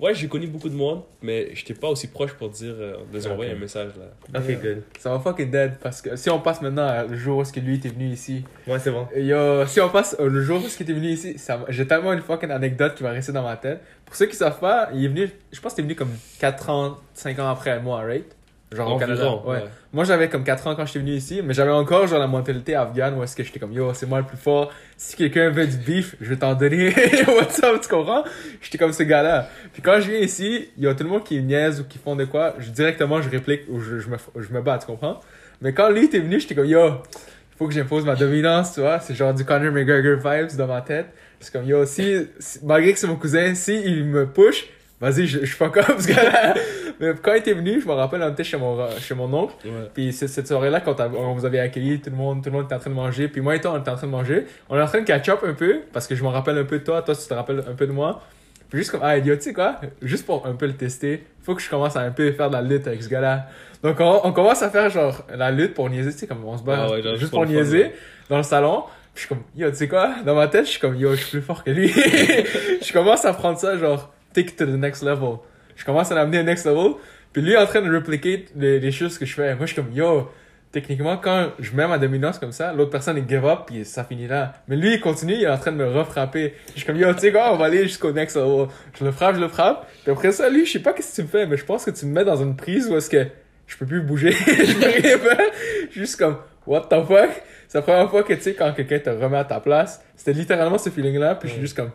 ouais, 0.00 0.14
j'ai 0.14 0.28
connu 0.28 0.46
beaucoup 0.46 0.68
de 0.68 0.74
monde, 0.74 1.02
mais 1.22 1.54
j'étais 1.54 1.74
pas 1.74 1.88
aussi 1.88 2.08
proche 2.08 2.32
pour 2.34 2.48
dire, 2.50 2.74
euh, 2.78 2.96
de 3.10 3.16
les 3.16 3.26
envoyer 3.26 3.52
un 3.52 3.58
message 3.58 3.92
là. 3.98 4.38
Ok, 4.40 4.60
good. 4.60 4.82
Ça 4.98 5.10
va 5.10 5.18
fucking 5.20 5.50
dead 5.50 5.78
parce 5.82 6.02
que 6.02 6.16
si 6.16 6.30
on 6.30 6.40
passe 6.40 6.60
maintenant 6.62 6.86
à 6.86 7.04
le 7.04 7.16
jour 7.16 7.38
où 7.38 7.42
est-ce 7.42 7.52
que 7.52 7.60
lui 7.60 7.76
était 7.76 7.88
venu 7.88 8.08
ici. 8.08 8.44
Ouais, 8.66 8.78
c'est 8.78 8.90
bon. 8.90 9.06
Yo, 9.16 9.66
si 9.66 9.80
on 9.80 9.88
passe 9.88 10.16
au 10.18 10.28
le 10.28 10.42
jour 10.42 10.62
où 10.62 10.66
est-ce 10.66 10.76
qu'il 10.76 10.84
était 10.84 10.98
venu 10.98 11.08
ici, 11.08 11.36
j'ai 11.68 11.86
tellement 11.86 12.12
une 12.12 12.22
fucking 12.22 12.50
anecdote 12.50 12.94
qui 12.94 13.02
va 13.02 13.10
rester 13.10 13.32
dans 13.32 13.42
ma 13.42 13.56
tête. 13.56 13.80
Pour 14.04 14.16
ceux 14.16 14.26
qui 14.26 14.36
savent 14.36 14.58
pas, 14.60 14.90
il 14.94 15.04
est 15.04 15.08
venu, 15.08 15.30
je 15.52 15.60
pense 15.60 15.74
qu'il 15.74 15.82
est 15.82 15.86
venu 15.86 15.96
comme 15.96 16.12
4 16.38 16.70
ans, 16.70 16.98
5 17.14 17.38
ans 17.38 17.48
après 17.48 17.80
moi, 17.80 18.00
right? 18.02 18.36
Genre 18.74 18.94
au 18.94 18.98
Canada. 18.98 19.30
Ouais. 19.44 19.56
ouais. 19.56 19.64
Moi, 19.92 20.04
j'avais 20.04 20.28
comme 20.28 20.42
4 20.44 20.66
ans 20.66 20.74
quand 20.74 20.84
j'étais 20.86 20.98
venu 20.98 21.12
ici, 21.12 21.40
mais 21.44 21.54
j'avais 21.54 21.70
encore 21.70 22.06
genre 22.06 22.18
la 22.18 22.26
mentalité 22.26 22.74
afghane 22.74 23.16
où 23.18 23.22
est-ce 23.22 23.36
que 23.36 23.42
j'étais 23.44 23.58
comme 23.60 23.72
yo, 23.72 23.92
c'est 23.94 24.06
moi 24.06 24.18
le 24.18 24.26
plus 24.26 24.36
fort. 24.36 24.72
Si 24.96 25.16
quelqu'un 25.16 25.50
veut 25.50 25.66
du 25.66 25.76
beef, 25.76 26.16
je 26.20 26.30
vais 26.30 26.36
t'en 26.36 26.54
donner. 26.54 26.88
What's 27.28 27.62
up, 27.62 27.80
tu 27.80 27.88
comprends? 27.88 28.24
J'étais 28.60 28.78
comme 28.78 28.92
ce 28.92 29.02
gars-là. 29.04 29.48
Puis 29.72 29.82
quand 29.82 30.00
je 30.00 30.10
viens 30.10 30.20
ici, 30.20 30.68
il 30.76 30.84
y 30.84 30.86
a 30.88 30.94
tout 30.94 31.04
le 31.04 31.10
monde 31.10 31.24
qui 31.24 31.40
niaise 31.42 31.80
ou 31.80 31.84
qui 31.84 31.98
font 31.98 32.16
de 32.16 32.24
quoi, 32.24 32.54
je, 32.58 32.70
directement 32.70 33.22
je 33.22 33.30
réplique 33.30 33.62
ou 33.68 33.80
je, 33.80 33.98
je, 34.00 34.08
me, 34.08 34.16
je 34.36 34.52
me 34.52 34.60
bats, 34.60 34.78
tu 34.78 34.86
comprends? 34.86 35.20
Mais 35.60 35.72
quand 35.72 35.90
lui 35.90 36.04
était 36.06 36.18
venu, 36.18 36.40
j'étais 36.40 36.54
comme 36.56 36.66
yo, 36.66 36.88
il 36.88 37.56
faut 37.56 37.68
que 37.68 37.72
j'impose 37.74 38.04
ma 38.04 38.16
dominance, 38.16 38.74
tu 38.74 38.80
vois? 38.80 38.98
C'est 38.98 39.14
genre 39.14 39.32
du 39.32 39.44
Conor 39.44 39.72
McGregor 39.72 40.16
vibes 40.16 40.56
dans 40.56 40.66
ma 40.66 40.80
tête. 40.80 41.06
C'est 41.38 41.52
comme 41.52 41.66
yo, 41.66 41.86
si, 41.86 42.26
si- 42.40 42.58
malgré 42.64 42.92
que 42.92 42.98
c'est 42.98 43.06
mon 43.06 43.16
cousin, 43.16 43.54
si 43.54 43.80
il 43.80 44.04
me 44.04 44.26
push, 44.26 44.66
vas-y, 45.04 45.26
je, 45.26 45.44
je 45.44 45.54
fuck 45.54 45.76
up 45.76 45.96
ce 45.98 46.08
gars-là. 46.08 46.54
Mais 47.00 47.12
quand 47.20 47.32
il 47.32 47.38
était 47.38 47.52
venu, 47.52 47.80
je 47.80 47.86
me 47.86 47.92
rappelle, 47.92 48.22
on 48.22 48.30
était 48.32 48.44
chez 48.44 48.56
mon, 48.56 48.88
chez 48.98 49.14
mon 49.14 49.32
oncle. 49.32 49.54
Ouais. 49.64 49.90
Puis 49.92 50.12
cette 50.12 50.46
soirée-là, 50.46 50.80
quand 50.80 51.00
on 51.00 51.34
vous 51.34 51.44
avait 51.44 51.58
accueilli, 51.60 52.00
tout 52.00 52.10
le 52.10 52.16
monde, 52.16 52.42
tout 52.42 52.50
le 52.50 52.56
monde 52.56 52.64
était 52.66 52.74
en 52.74 52.78
train 52.78 52.90
de 52.90 52.94
manger. 52.94 53.28
Puis 53.28 53.40
moi 53.40 53.56
et 53.56 53.60
toi, 53.60 53.72
on 53.74 53.80
était 53.80 53.90
en 53.90 53.96
train 53.96 54.06
de 54.06 54.12
manger. 54.12 54.46
On 54.68 54.76
est 54.76 54.82
en 54.82 54.86
train 54.86 55.00
de 55.00 55.04
catch 55.04 55.28
up 55.28 55.40
un 55.44 55.54
peu, 55.54 55.80
parce 55.92 56.06
que 56.06 56.14
je 56.14 56.22
me 56.22 56.28
rappelle 56.28 56.58
un 56.58 56.64
peu 56.64 56.78
de 56.78 56.84
toi, 56.84 57.02
toi, 57.02 57.14
tu 57.14 57.26
te 57.26 57.34
rappelles 57.34 57.62
un 57.68 57.74
peu 57.74 57.86
de 57.86 57.92
moi. 57.92 58.22
Puis 58.68 58.78
juste 58.78 58.92
comme, 58.92 59.00
ah, 59.02 59.16
idiot, 59.16 59.36
tu 59.36 59.42
sais 59.42 59.52
quoi, 59.52 59.80
juste 60.02 60.26
pour 60.26 60.46
un 60.46 60.54
peu 60.54 60.66
le 60.66 60.74
tester, 60.74 61.24
faut 61.42 61.54
que 61.54 61.62
je 61.62 61.68
commence 61.68 61.96
à 61.96 62.00
un 62.00 62.10
peu 62.10 62.32
faire 62.32 62.48
de 62.48 62.54
la 62.54 62.62
lutte 62.62 62.86
avec 62.86 63.02
ce 63.02 63.08
gars-là. 63.08 63.46
Donc 63.82 63.96
on, 64.00 64.20
on 64.24 64.32
commence 64.32 64.62
à 64.62 64.70
faire 64.70 64.88
genre 64.88 65.24
la 65.34 65.50
lutte 65.50 65.74
pour 65.74 65.90
niaiser, 65.90 66.12
tu 66.12 66.18
sais, 66.20 66.26
comme 66.26 66.44
on 66.44 66.56
se 66.56 66.62
bat 66.62 66.86
Ah 66.88 66.90
ouais, 66.90 67.02
juste 67.16 67.30
pour 67.30 67.44
fun, 67.44 67.50
niaiser 67.50 67.82
ouais. 67.82 67.94
dans 68.30 68.38
le 68.38 68.42
salon. 68.42 68.84
Puis 69.14 69.22
je 69.22 69.26
suis 69.26 69.28
comme, 69.28 69.44
yo, 69.54 69.70
tu 69.70 69.76
sais 69.76 69.88
quoi, 69.88 70.14
dans 70.24 70.34
ma 70.34 70.48
tête, 70.48 70.64
je 70.64 70.70
suis 70.70 70.80
comme, 70.80 70.96
yo, 70.96 71.10
je 71.14 71.20
suis 71.20 71.30
plus 71.38 71.42
fort 71.42 71.62
que 71.62 71.70
lui. 71.70 71.88
je 72.82 72.92
commence 72.92 73.24
à 73.24 73.32
prendre 73.32 73.58
ça, 73.58 73.76
genre, 73.76 74.12
take 74.34 74.56
to 74.56 74.66
the 74.66 74.76
next 74.76 75.02
level. 75.02 75.38
Je 75.76 75.84
commence 75.84 76.12
à 76.12 76.14
l'amener 76.14 76.40
au 76.40 76.42
next 76.42 76.66
level. 76.66 76.94
Puis 77.32 77.42
lui 77.42 77.52
est 77.52 77.56
en 77.56 77.66
train 77.66 77.82
de 77.82 77.92
replicate 77.92 78.52
les, 78.54 78.78
les 78.78 78.92
choses 78.92 79.18
que 79.18 79.26
je 79.26 79.34
fais. 79.34 79.54
Moi, 79.56 79.66
je 79.66 79.72
suis 79.72 79.82
comme, 79.82 79.92
yo, 79.92 80.30
techniquement, 80.74 81.16
quand 81.16 81.50
je 81.58 81.74
mets 81.74 81.86
ma 81.86 81.98
dominance 81.98 82.38
comme 82.38 82.52
ça, 82.52 82.72
l'autre 82.72 82.90
personne, 82.90 83.16
il 83.16 83.28
give 83.28 83.44
up, 83.44 83.60
puis 83.66 83.84
ça 83.84 84.04
finit 84.04 84.26
là. 84.26 84.54
Mais 84.68 84.76
lui, 84.76 84.94
il 84.94 85.00
continue, 85.00 85.34
il 85.34 85.44
est 85.44 85.48
en 85.48 85.56
train 85.56 85.72
de 85.72 85.76
me 85.76 85.86
refrapper. 85.86 86.54
Je 86.68 86.78
suis 86.78 86.86
comme, 86.86 86.96
yo, 86.96 87.12
tu 87.14 87.20
sais 87.20 87.32
quoi, 87.32 87.52
on 87.52 87.56
va 87.56 87.66
aller 87.66 87.84
jusqu'au 87.84 88.12
next 88.12 88.36
level. 88.36 88.66
Je 88.98 89.04
le 89.04 89.12
frappe, 89.12 89.36
je 89.36 89.40
le 89.40 89.48
frappe. 89.48 89.88
Puis 90.02 90.12
après 90.12 90.32
ça, 90.32 90.50
lui, 90.50 90.66
je 90.66 90.72
sais 90.72 90.78
pas 90.80 90.92
qu'est-ce 90.92 91.10
que 91.10 91.16
tu 91.16 91.22
me 91.22 91.28
fais, 91.28 91.46
mais 91.46 91.56
je 91.56 91.64
pense 91.64 91.84
que 91.84 91.90
tu 91.90 92.06
me 92.06 92.12
mets 92.12 92.24
dans 92.24 92.42
une 92.42 92.56
prise 92.56 92.88
où 92.88 92.96
est-ce 92.96 93.08
que 93.08 93.26
je 93.66 93.76
peux 93.76 93.86
plus 93.86 94.02
bouger. 94.02 94.32
je 94.32 94.74
peux 94.74 95.02
rien 95.02 95.18
faire. 95.18 95.50
Juste 95.90 96.16
comme, 96.16 96.38
what 96.66 96.82
the 96.82 97.04
fuck? 97.06 97.30
C'est 97.68 97.78
la 97.78 97.82
première 97.82 98.10
fois 98.10 98.22
que, 98.22 98.34
tu 98.34 98.42
sais, 98.42 98.54
quand 98.54 98.72
quelqu'un 98.72 98.98
te 98.98 99.10
remet 99.10 99.38
à 99.38 99.44
ta 99.44 99.60
place, 99.60 100.04
c'était 100.16 100.32
littéralement 100.32 100.78
ce 100.78 100.90
feeling-là, 100.90 101.36
puis 101.36 101.48
je 101.48 101.54
suis 101.54 101.62
juste 101.62 101.76
comme, 101.76 101.90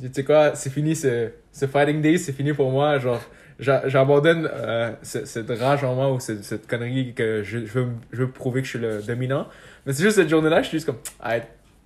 tu 0.00 0.08
sais 0.12 0.24
quoi, 0.24 0.54
c'est 0.54 0.70
fini 0.70 0.94
ce, 0.94 1.30
ce 1.52 1.66
fighting 1.66 2.00
day, 2.00 2.16
c'est 2.18 2.32
fini 2.32 2.52
pour 2.52 2.70
moi, 2.70 2.98
genre, 2.98 3.20
j'a- 3.58 3.88
j'abandonne 3.88 4.48
euh, 4.52 4.92
ce- 5.02 5.24
cette 5.24 5.50
rage 5.50 5.82
en 5.84 5.94
moi 5.94 6.12
ou 6.12 6.20
cette, 6.20 6.44
cette 6.44 6.66
connerie 6.66 7.14
que 7.14 7.42
je, 7.42 7.60
je, 7.66 7.72
veux, 7.80 7.88
je 8.12 8.22
veux 8.22 8.30
prouver 8.30 8.60
que 8.60 8.66
je 8.66 8.70
suis 8.70 8.78
le 8.78 9.02
dominant. 9.02 9.46
Mais 9.86 9.92
c'est 9.92 10.02
juste 10.02 10.16
cette 10.16 10.28
journée-là, 10.28 10.62
je 10.62 10.68
suis 10.68 10.76
juste 10.78 10.86
comme, 10.86 10.98
ah, 11.20 11.36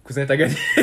cousin, 0.04 0.26
t'as 0.26 0.36
gagné, 0.36 0.54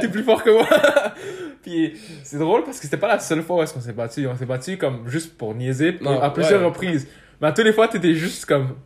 t'es 0.00 0.08
plus 0.08 0.22
fort 0.22 0.42
que 0.42 0.50
moi. 0.50 0.66
Puis 1.62 1.94
c'est 2.22 2.38
drôle 2.38 2.64
parce 2.64 2.78
que 2.78 2.84
c'était 2.84 2.96
pas 2.96 3.08
la 3.08 3.18
seule 3.18 3.42
fois 3.42 3.56
où 3.56 3.62
est-ce 3.62 3.74
qu'on 3.74 3.80
s'est 3.80 3.92
battu, 3.92 4.26
on 4.26 4.36
s'est 4.36 4.46
battu 4.46 4.76
comme 4.78 5.08
juste 5.08 5.36
pour 5.36 5.54
niaiser 5.54 5.92
puis 5.92 6.04
Non, 6.04 6.20
à 6.20 6.30
plusieurs 6.30 6.60
ouais. 6.60 6.66
reprises. 6.66 7.08
Mais 7.40 7.48
à 7.48 7.52
toutes 7.52 7.64
les 7.64 7.72
fois, 7.72 7.88
t'étais 7.88 8.14
juste 8.14 8.44
comme 8.46 8.76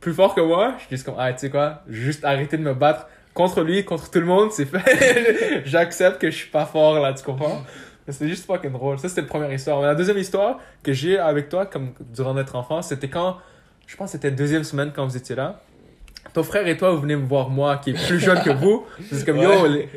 plus 0.00 0.12
fort 0.14 0.34
que 0.34 0.40
moi. 0.40 0.74
Je 0.78 0.82
suis 0.86 0.96
juste 0.96 1.04
comme, 1.06 1.16
ah, 1.18 1.32
tu 1.32 1.38
sais 1.40 1.50
quoi, 1.50 1.82
juste 1.88 2.24
arrêter 2.24 2.56
de 2.56 2.62
me 2.62 2.74
battre 2.74 3.06
contre 3.34 3.62
lui, 3.62 3.84
contre 3.84 4.10
tout 4.10 4.20
le 4.20 4.26
monde, 4.26 4.52
c'est 4.52 4.64
fait. 4.66 5.62
J'accepte 5.64 6.20
que 6.20 6.30
je 6.30 6.36
suis 6.36 6.48
pas 6.50 6.66
fort 6.66 6.98
là, 7.00 7.12
tu 7.14 7.22
comprends? 7.24 7.62
C'était 8.08 8.28
juste 8.28 8.44
fucking 8.46 8.72
drôle. 8.72 8.98
Ça, 8.98 9.08
c'était 9.08 9.20
la 9.20 9.26
première 9.28 9.52
histoire. 9.52 9.80
Mais 9.80 9.86
la 9.86 9.94
deuxième 9.94 10.18
histoire 10.18 10.58
que 10.82 10.92
j'ai 10.92 11.16
avec 11.18 11.48
toi, 11.48 11.66
comme 11.66 11.92
durant 12.12 12.34
notre 12.34 12.56
enfance, 12.56 12.88
c'était 12.88 13.08
quand, 13.08 13.36
je 13.86 13.96
pense 13.96 14.08
que 14.08 14.12
c'était 14.12 14.30
la 14.30 14.36
deuxième 14.36 14.64
semaine 14.64 14.90
quand 14.94 15.06
vous 15.06 15.16
étiez 15.16 15.36
là. 15.36 15.60
Ton 16.32 16.42
frère 16.42 16.66
et 16.66 16.76
toi, 16.76 16.90
vous 16.90 17.00
venez 17.00 17.14
me 17.16 17.26
voir, 17.26 17.50
moi, 17.50 17.76
qui 17.78 17.90
est 17.90 18.06
plus 18.08 18.18
jeune 18.18 18.40
que 18.42 18.50
vous. 18.50 18.84
C'est 19.12 19.24
comme, 19.24 19.36
yo, 19.38 19.66
les- 19.66 19.88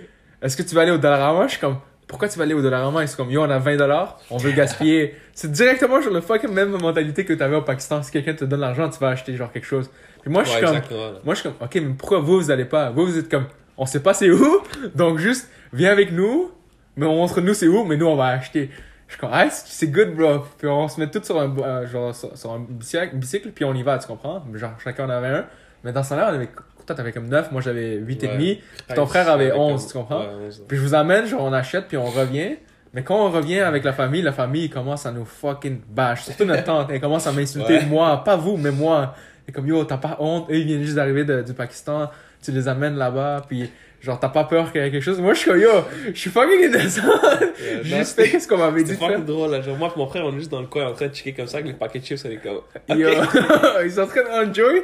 est-ce 0.42 0.56
que 0.56 0.62
tu 0.64 0.76
vas 0.76 0.82
aller 0.82 0.92
au 0.92 0.98
Dollarama? 0.98 1.46
Je 1.48 1.52
suis 1.54 1.60
comme, 1.60 1.78
pourquoi 2.08 2.28
tu 2.30 2.38
vas 2.38 2.44
aller 2.44 2.54
au 2.54 2.62
Dollarama? 2.62 3.04
Et 3.04 3.08
c'est 3.08 3.16
comme, 3.18 3.32
yo, 3.32 3.42
on 3.42 3.50
a 3.50 3.58
20 3.60 3.78
dollars, 3.78 4.20
on 4.30 4.38
veut 4.38 4.52
gaspiller. 4.52 5.16
c'est 5.34 5.52
directement 5.52 6.02
genre 6.02 6.14
le 6.14 6.22
fucking 6.22 6.52
même 6.52 6.70
mentalité 6.70 7.24
que 7.26 7.34
tu 7.34 7.42
avais 7.42 7.56
au 7.56 7.62
Pakistan. 7.62 8.04
Si 8.04 8.12
quelqu'un 8.12 8.34
te 8.34 8.46
donne 8.46 8.60
l'argent, 8.60 8.90
tu 8.90 9.00
vas 9.00 9.10
acheter 9.10 9.36
genre 9.36 9.52
quelque 9.52 9.66
chose. 9.66 9.90
Puis 10.24 10.32
moi, 10.32 10.44
je 10.44 10.50
suis 10.50 10.62
comme, 10.62 10.74
là. 10.76 10.82
moi, 11.24 11.34
je 11.36 11.40
suis 11.42 11.50
comme, 11.50 11.58
ok, 11.62 11.76
mais 11.76 11.94
pourquoi 11.98 12.20
vous, 12.20 12.40
vous 12.40 12.50
allez 12.52 12.66
pas? 12.66 12.90
Vous, 12.92 13.06
vous 13.06 13.18
êtes 13.18 13.30
comme, 13.30 13.46
on 13.78 13.86
sait 13.86 14.00
pas 14.02 14.14
c'est 14.14 14.32
où, 14.32 14.62
donc 14.96 15.18
juste, 15.20 15.50
viens 15.74 15.92
avec 15.92 16.12
nous, 16.12 16.52
mais 16.96 17.06
on 17.06 17.16
montre 17.16 17.42
nous 17.42 17.54
c'est 17.54 17.68
où, 17.68 17.84
mais 17.84 17.98
nous, 17.98 18.06
on 18.08 18.16
va 18.16 18.28
acheter. 18.28 18.70
Je 19.08 19.14
suis 19.14 19.20
comme, 19.20 19.32
ah, 19.34 19.48
c'est 19.50 19.88
good, 19.88 20.16
bro. 20.16 20.40
Puis 20.58 20.68
on 20.68 20.88
se 20.88 21.00
met 21.00 21.08
tous 21.08 21.24
sur 21.24 21.40
un, 21.40 21.54
euh, 21.60 21.86
genre, 21.88 22.16
sur, 22.16 22.36
sur 22.38 22.52
un 22.52 22.66
bicycle, 22.68 23.16
bicycle, 23.16 23.50
puis 23.52 23.64
on 23.66 23.74
y 23.74 23.84
va, 23.84 23.98
tu 24.00 24.08
comprends? 24.08 24.44
Genre, 24.54 24.72
chacun 24.84 25.06
en 25.06 25.10
avait 25.10 25.28
un. 25.28 25.46
Mais 25.84 25.92
dans 25.92 26.02
ce 26.02 26.10
temps-là, 26.10 26.30
on 26.32 26.36
avait, 26.36 26.50
toi, 26.88 26.96
t'avais 26.96 27.12
comme 27.12 27.28
9, 27.28 27.52
moi, 27.52 27.62
j'avais 27.62 27.96
8 27.98 28.24
et 28.24 28.28
Ouais. 28.28 28.34
demi. 28.34 28.62
Puis 28.88 28.96
ton 28.96 29.06
frère 29.06 29.30
avait 29.30 29.52
Avec 29.52 29.60
11, 29.60 29.82
comme- 29.82 29.88
tu 29.92 29.98
comprends? 29.98 30.20
Ouais, 30.22 30.46
11. 30.48 30.64
Puis 30.68 30.78
je 30.78 30.82
vous 30.82 30.96
amène, 30.96 31.26
genre, 31.26 31.42
on 31.44 31.54
achète, 31.54 31.88
puis 31.90 31.98
on 31.98 32.06
revient. 32.06 32.56
Mais 32.94 33.04
quand 33.04 33.18
on 33.18 33.30
revient 33.32 33.60
avec 33.60 33.84
la 33.84 33.92
famille, 33.94 34.22
la 34.22 34.32
famille 34.32 34.70
commence 34.70 35.06
à 35.06 35.12
nous 35.12 35.26
fucking 35.26 35.80
bash. 35.90 36.24
Surtout 36.26 36.46
notre 36.46 36.64
tante, 36.64 36.88
elle 36.92 37.02
commence 37.02 37.26
à 37.28 37.32
m'insulter, 37.32 37.80
Ouais. 37.80 37.86
moi, 37.86 38.24
pas 38.24 38.36
vous, 38.38 38.56
mais 38.56 38.72
moi. 38.72 39.16
Et 39.48 39.52
comme, 39.52 39.68
yo, 39.68 39.84
t'as 39.84 39.98
pas 39.98 40.18
honte, 40.20 40.50
eux, 40.50 40.56
ils 40.56 40.66
viennent 40.66 40.84
juste 40.84 40.96
d'arriver 40.96 41.26
du 41.44 41.54
Pakistan, 41.54 42.10
tu 42.42 42.52
les 42.52 42.68
amènes 42.68 42.96
là-bas, 42.96 43.46
puis 43.48 43.70
genre, 44.02 44.20
t'as 44.20 44.30
pas 44.30 44.44
peur 44.44 44.72
qu'il 44.72 44.82
y 44.82 44.86
ait 44.86 44.92
quelque 44.92 45.04
chose? 45.04 45.20
Moi, 45.20 45.34
je 45.34 45.40
suis 45.40 45.52
comme, 45.52 45.60
yo, 45.60 45.70
je 46.14 46.20
suis 46.20 46.30
fucking 46.30 46.62
innocent. 46.62 47.02
J'ai 47.84 47.98
juste 47.98 48.16
fait 48.16 48.30
qu'est-ce 48.30 48.48
qu'on 48.48 48.58
m'avait 48.58 48.84
dit 48.84 48.92
C'est 48.92 48.98
fucking 48.98 49.26
drôle 49.26 49.52
là. 49.52 49.62
Genre, 49.62 49.78
moi 49.78 49.92
et 49.94 50.00
mon 50.00 50.08
frère, 50.08 50.26
on 50.26 50.34
est 50.34 50.40
juste 50.40 50.52
dans 50.52 50.62
le 50.62 50.68
coin 50.68 50.88
en 50.88 50.94
train 50.94 51.08
de 51.08 51.14
checker 51.14 51.34
comme 51.34 51.48
ça 51.48 51.58
avec 51.58 51.68
les 51.68 51.74
paquets 51.74 52.00
de 52.00 52.06
chips. 52.06 52.24
On 52.26 52.30
est 52.30 52.38
comme. 52.38 52.62
Yo, 52.98 53.10
ils 53.86 53.92
sont 53.92 54.02
en 54.02 54.08
train 54.08 54.46
d'enjoy. 54.46 54.84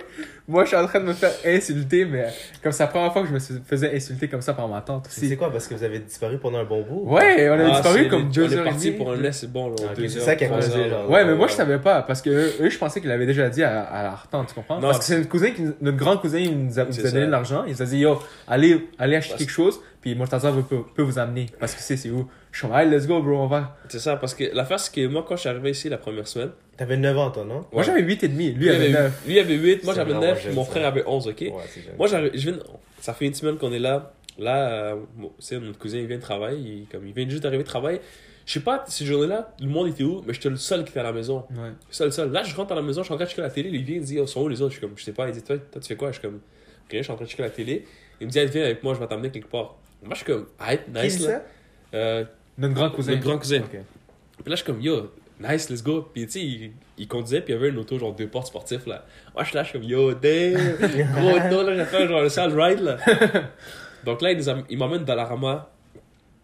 Moi, 0.49 0.63
je 0.63 0.69
suis 0.69 0.77
en 0.77 0.87
train 0.87 0.99
de 0.99 1.05
me 1.05 1.13
faire 1.13 1.31
insulter, 1.45 2.05
mais 2.05 2.25
comme 2.63 2.71
c'est 2.71 2.81
la 2.83 2.87
première 2.87 3.13
fois 3.13 3.21
que 3.21 3.27
je 3.27 3.33
me 3.33 3.39
faisais 3.39 3.95
insulter 3.95 4.27
comme 4.27 4.41
ça 4.41 4.53
par 4.53 4.67
ma 4.67 4.81
tante 4.81 5.05
C'est 5.09 5.35
quoi 5.37 5.51
Parce 5.51 5.67
que 5.67 5.75
vous 5.75 5.83
avez 5.83 5.99
disparu 5.99 6.39
pendant 6.39 6.57
un 6.57 6.63
bon 6.63 6.81
bout? 6.81 7.03
Ouais, 7.13 7.47
on 7.49 7.53
a 7.59 7.65
Ah, 7.67 7.69
disparu 7.81 8.07
comme 8.07 8.23
On 8.23 8.29
deux 8.29 8.51
est 8.51 8.57
heures 8.57 8.65
et 8.65 8.69
parti 8.71 8.87
demie. 8.87 8.97
pour 8.97 9.11
un 9.11 9.15
lait, 9.17 9.31
c'est 9.31 9.51
bon. 9.51 9.69
Deux 9.95 10.07
c'est 10.07 10.19
ça 10.21 10.35
qui 10.35 10.45
a 10.45 10.49
causé. 10.49 10.71
Ouais, 11.07 11.23
mais 11.23 11.35
moi 11.35 11.47
je 11.47 11.53
savais 11.53 11.77
pas 11.77 12.01
parce 12.01 12.21
que 12.23 12.29
eux, 12.63 12.69
je 12.69 12.77
pensais 12.79 12.99
qu'il 12.99 13.11
avait 13.11 13.27
déjà 13.27 13.47
dit 13.47 13.61
à, 13.63 13.83
à 13.83 14.03
leur 14.03 14.27
tante, 14.27 14.47
tu 14.47 14.55
comprends? 14.55 14.75
Non, 14.79 14.87
parce 14.87 14.99
que 14.99 15.05
c'est 15.05 15.17
notre 15.17 15.29
cousin, 15.29 15.51
qui, 15.51 15.61
notre 15.81 15.97
grand 15.97 16.17
cousin, 16.17 16.39
il 16.39 16.57
nous 16.65 16.79
a, 16.79 16.85
nous 16.85 16.91
donné 16.93 17.25
de 17.27 17.31
l'argent. 17.31 17.63
Il 17.67 17.73
nous 17.73 17.81
a 17.81 17.85
dit, 17.85 17.99
yo, 17.99 18.19
allez, 18.47 18.89
allez 18.97 19.17
acheter 19.17 19.33
Parce- 19.33 19.43
quelque 19.43 19.51
chose, 19.53 19.79
puis 20.01 20.15
Murtaza 20.15 20.51
peut, 20.51 20.63
peut, 20.63 20.81
peut 20.95 21.03
vous 21.03 21.19
amener 21.19 21.45
parce 21.59 21.75
que 21.75 21.81
c'est 21.81 21.95
c'est 21.97 22.09
où? 22.09 22.27
Je 22.51 22.57
suis 22.57 22.67
comme, 22.67 22.75
allez, 22.75 22.89
let's 22.95 23.05
go, 23.07 23.21
bro, 23.21 23.37
on 23.37 23.47
va. 23.47 23.77
C'est 23.89 23.99
ça, 23.99 24.15
parce 24.17 24.33
que 24.33 24.43
l'affaire, 24.53 24.79
c'est 24.79 24.93
que 24.93 25.05
moi, 25.07 25.23
quand 25.27 25.35
je 25.35 25.41
suis 25.41 25.49
arrivé 25.49 25.71
ici 25.71 25.89
la 25.89 25.97
première 25.97 26.27
semaine, 26.27 26.51
T'avais 26.77 26.95
9 26.97 27.17
ans, 27.17 27.29
toi, 27.31 27.43
non? 27.43 27.55
Moi 27.55 27.65
Ouais. 27.73 27.83
j'avais 27.83 28.01
8 28.01 28.23
et 28.23 28.27
demi, 28.29 28.51
lui 28.51 28.63
lui 28.65 28.69
avait 28.69 28.85
avait, 28.85 28.91
9. 28.93 29.27
lui 29.27 29.39
avait 29.39 29.55
8, 29.55 29.83
moi 29.83 29.93
j'avais 29.93 30.13
vraiment 30.13 30.27
9, 30.27 30.43
jeune, 30.43 30.55
mon 30.55 30.63
frère 30.63 30.87
avait 30.87 31.03
11, 31.05 31.27
ok? 31.27 31.41
Ouais. 31.41 31.51
Moi, 31.97 32.07
je 32.07 32.17
viens, 32.37 32.57
ça 33.01 33.13
fait 33.13 33.25
une 33.25 33.33
semaine 33.33 33.57
qu'on 33.57 33.73
est 33.73 33.79
là. 33.79 34.13
Là, 34.37 34.69
euh, 34.69 34.95
bon, 35.17 35.33
c'est 35.39 35.59
notre 35.59 35.77
cousin, 35.77 35.97
il 35.97 36.07
vient 36.07 36.15
de 36.15 36.21
travail. 36.21 36.57
Il, 36.57 36.87
comme, 36.89 37.05
il 37.05 37.13
vient 37.13 37.27
juste 37.27 37.43
d'arriver 37.43 37.63
de 37.63 37.67
travail. 37.67 37.99
Je 38.45 38.53
sais 38.53 38.61
pas, 38.61 38.85
cette 38.87 39.05
journée-là, 39.05 39.53
le 39.59 39.67
monde 39.67 39.89
était 39.89 40.03
où, 40.03 40.23
mais 40.25 40.33
j'étais 40.33 40.49
le 40.49 40.55
seul 40.55 40.85
qui 40.85 40.91
était 40.91 41.01
à 41.01 41.03
la 41.03 41.11
maison. 41.11 41.43
Ouais. 41.51 41.71
Seul, 41.91 42.11
seul. 42.13 42.31
Là, 42.31 42.43
je 42.43 42.55
rentre 42.55 42.71
à 42.71 42.75
la 42.75 42.81
maison, 42.81 43.01
je 43.01 43.05
suis 43.07 43.13
en 43.13 43.17
train 43.17 43.25
de 43.25 43.29
checker 43.29 43.41
la 43.41 43.49
télé. 43.49 43.69
Il 43.69 43.83
vient, 43.83 43.97
il 43.97 44.01
dit, 44.03 44.17
oh, 44.17 44.25
sont 44.25 44.41
où 44.41 44.47
les 44.47 44.61
autres? 44.61 44.71
Je 44.71 44.77
suis 44.79 44.87
comme, 44.87 44.97
je 44.97 45.03
sais 45.03 45.11
pas. 45.11 45.27
Il 45.27 45.33
dit, 45.33 45.43
toi, 45.43 45.57
toi, 45.57 45.81
tu 45.81 45.87
fais 45.89 45.95
quoi? 45.97 46.07
Je 46.11 46.13
suis 46.19 46.21
comme, 46.21 46.39
rien, 46.89 46.99
je 46.99 47.03
suis 47.03 47.11
en 47.11 47.15
train 47.17 47.25
de 47.25 47.29
checker 47.29 47.43
la 47.43 47.49
télé. 47.49 47.85
Il 48.21 48.27
me 48.27 48.31
dit, 48.31 48.39
viens 48.45 48.63
avec 48.63 48.81
moi, 48.81 48.93
je 48.93 48.99
vais 49.01 49.07
t'amener 49.07 49.29
quelque 49.29 49.49
part. 49.49 49.75
Moi, 50.01 50.11
je 50.13 50.23
suis 50.23 50.25
comme, 50.25 50.47
ah, 50.59 50.77
Qui 50.77 50.91
nice 50.91 51.27
là. 51.27 51.43
Euh, 51.93 52.23
Notre 52.60 52.74
grand 52.76 52.89
cousin. 52.91 53.12
Notre 53.14 53.24
grand 53.24 53.38
cousin. 53.38 53.60
Ok. 53.60 53.70
puis 53.70 53.78
là, 54.45 54.51
je 54.51 54.55
suis 54.55 54.66
comme, 54.66 54.82
yo, 54.82 55.12
nice, 55.39 55.70
let's 55.70 55.82
go. 55.84 56.07
Puis 56.14 56.26
tu 56.26 56.32
sais, 56.32 56.41
il, 56.41 56.72
il 56.97 57.07
conduisait, 57.07 57.41
puis 57.41 57.53
il 57.53 57.55
y 57.55 57.60
avait 57.60 57.70
une 57.70 57.78
auto, 57.78 57.97
genre 57.97 58.14
deux 58.14 58.28
portes 58.28 58.47
sportifs 58.47 58.86
là. 58.86 59.05
Moi, 59.34 59.43
je 59.43 59.49
suis 59.49 59.55
là, 59.57 59.64
je 59.64 59.70
suis 59.70 59.80
comme, 59.80 59.88
yo, 59.88 60.14
damn, 60.14 60.76
gros 61.16 61.38
auto, 61.38 61.64
là, 61.64 61.76
j'ai 61.76 61.86
fait 61.86 62.07
genre 62.07 62.22
le 62.22 62.30
sale 62.30 62.60
ride 62.60 62.80
là. 62.82 62.97
Donc 64.05 64.22
là, 64.22 64.32
il, 64.32 64.38
nous 64.38 64.49
am- 64.49 64.64
il 64.70 64.78
m'emmène 64.78 65.03
dans 65.03 65.16
la 65.16 65.26
Rama. 65.26 65.70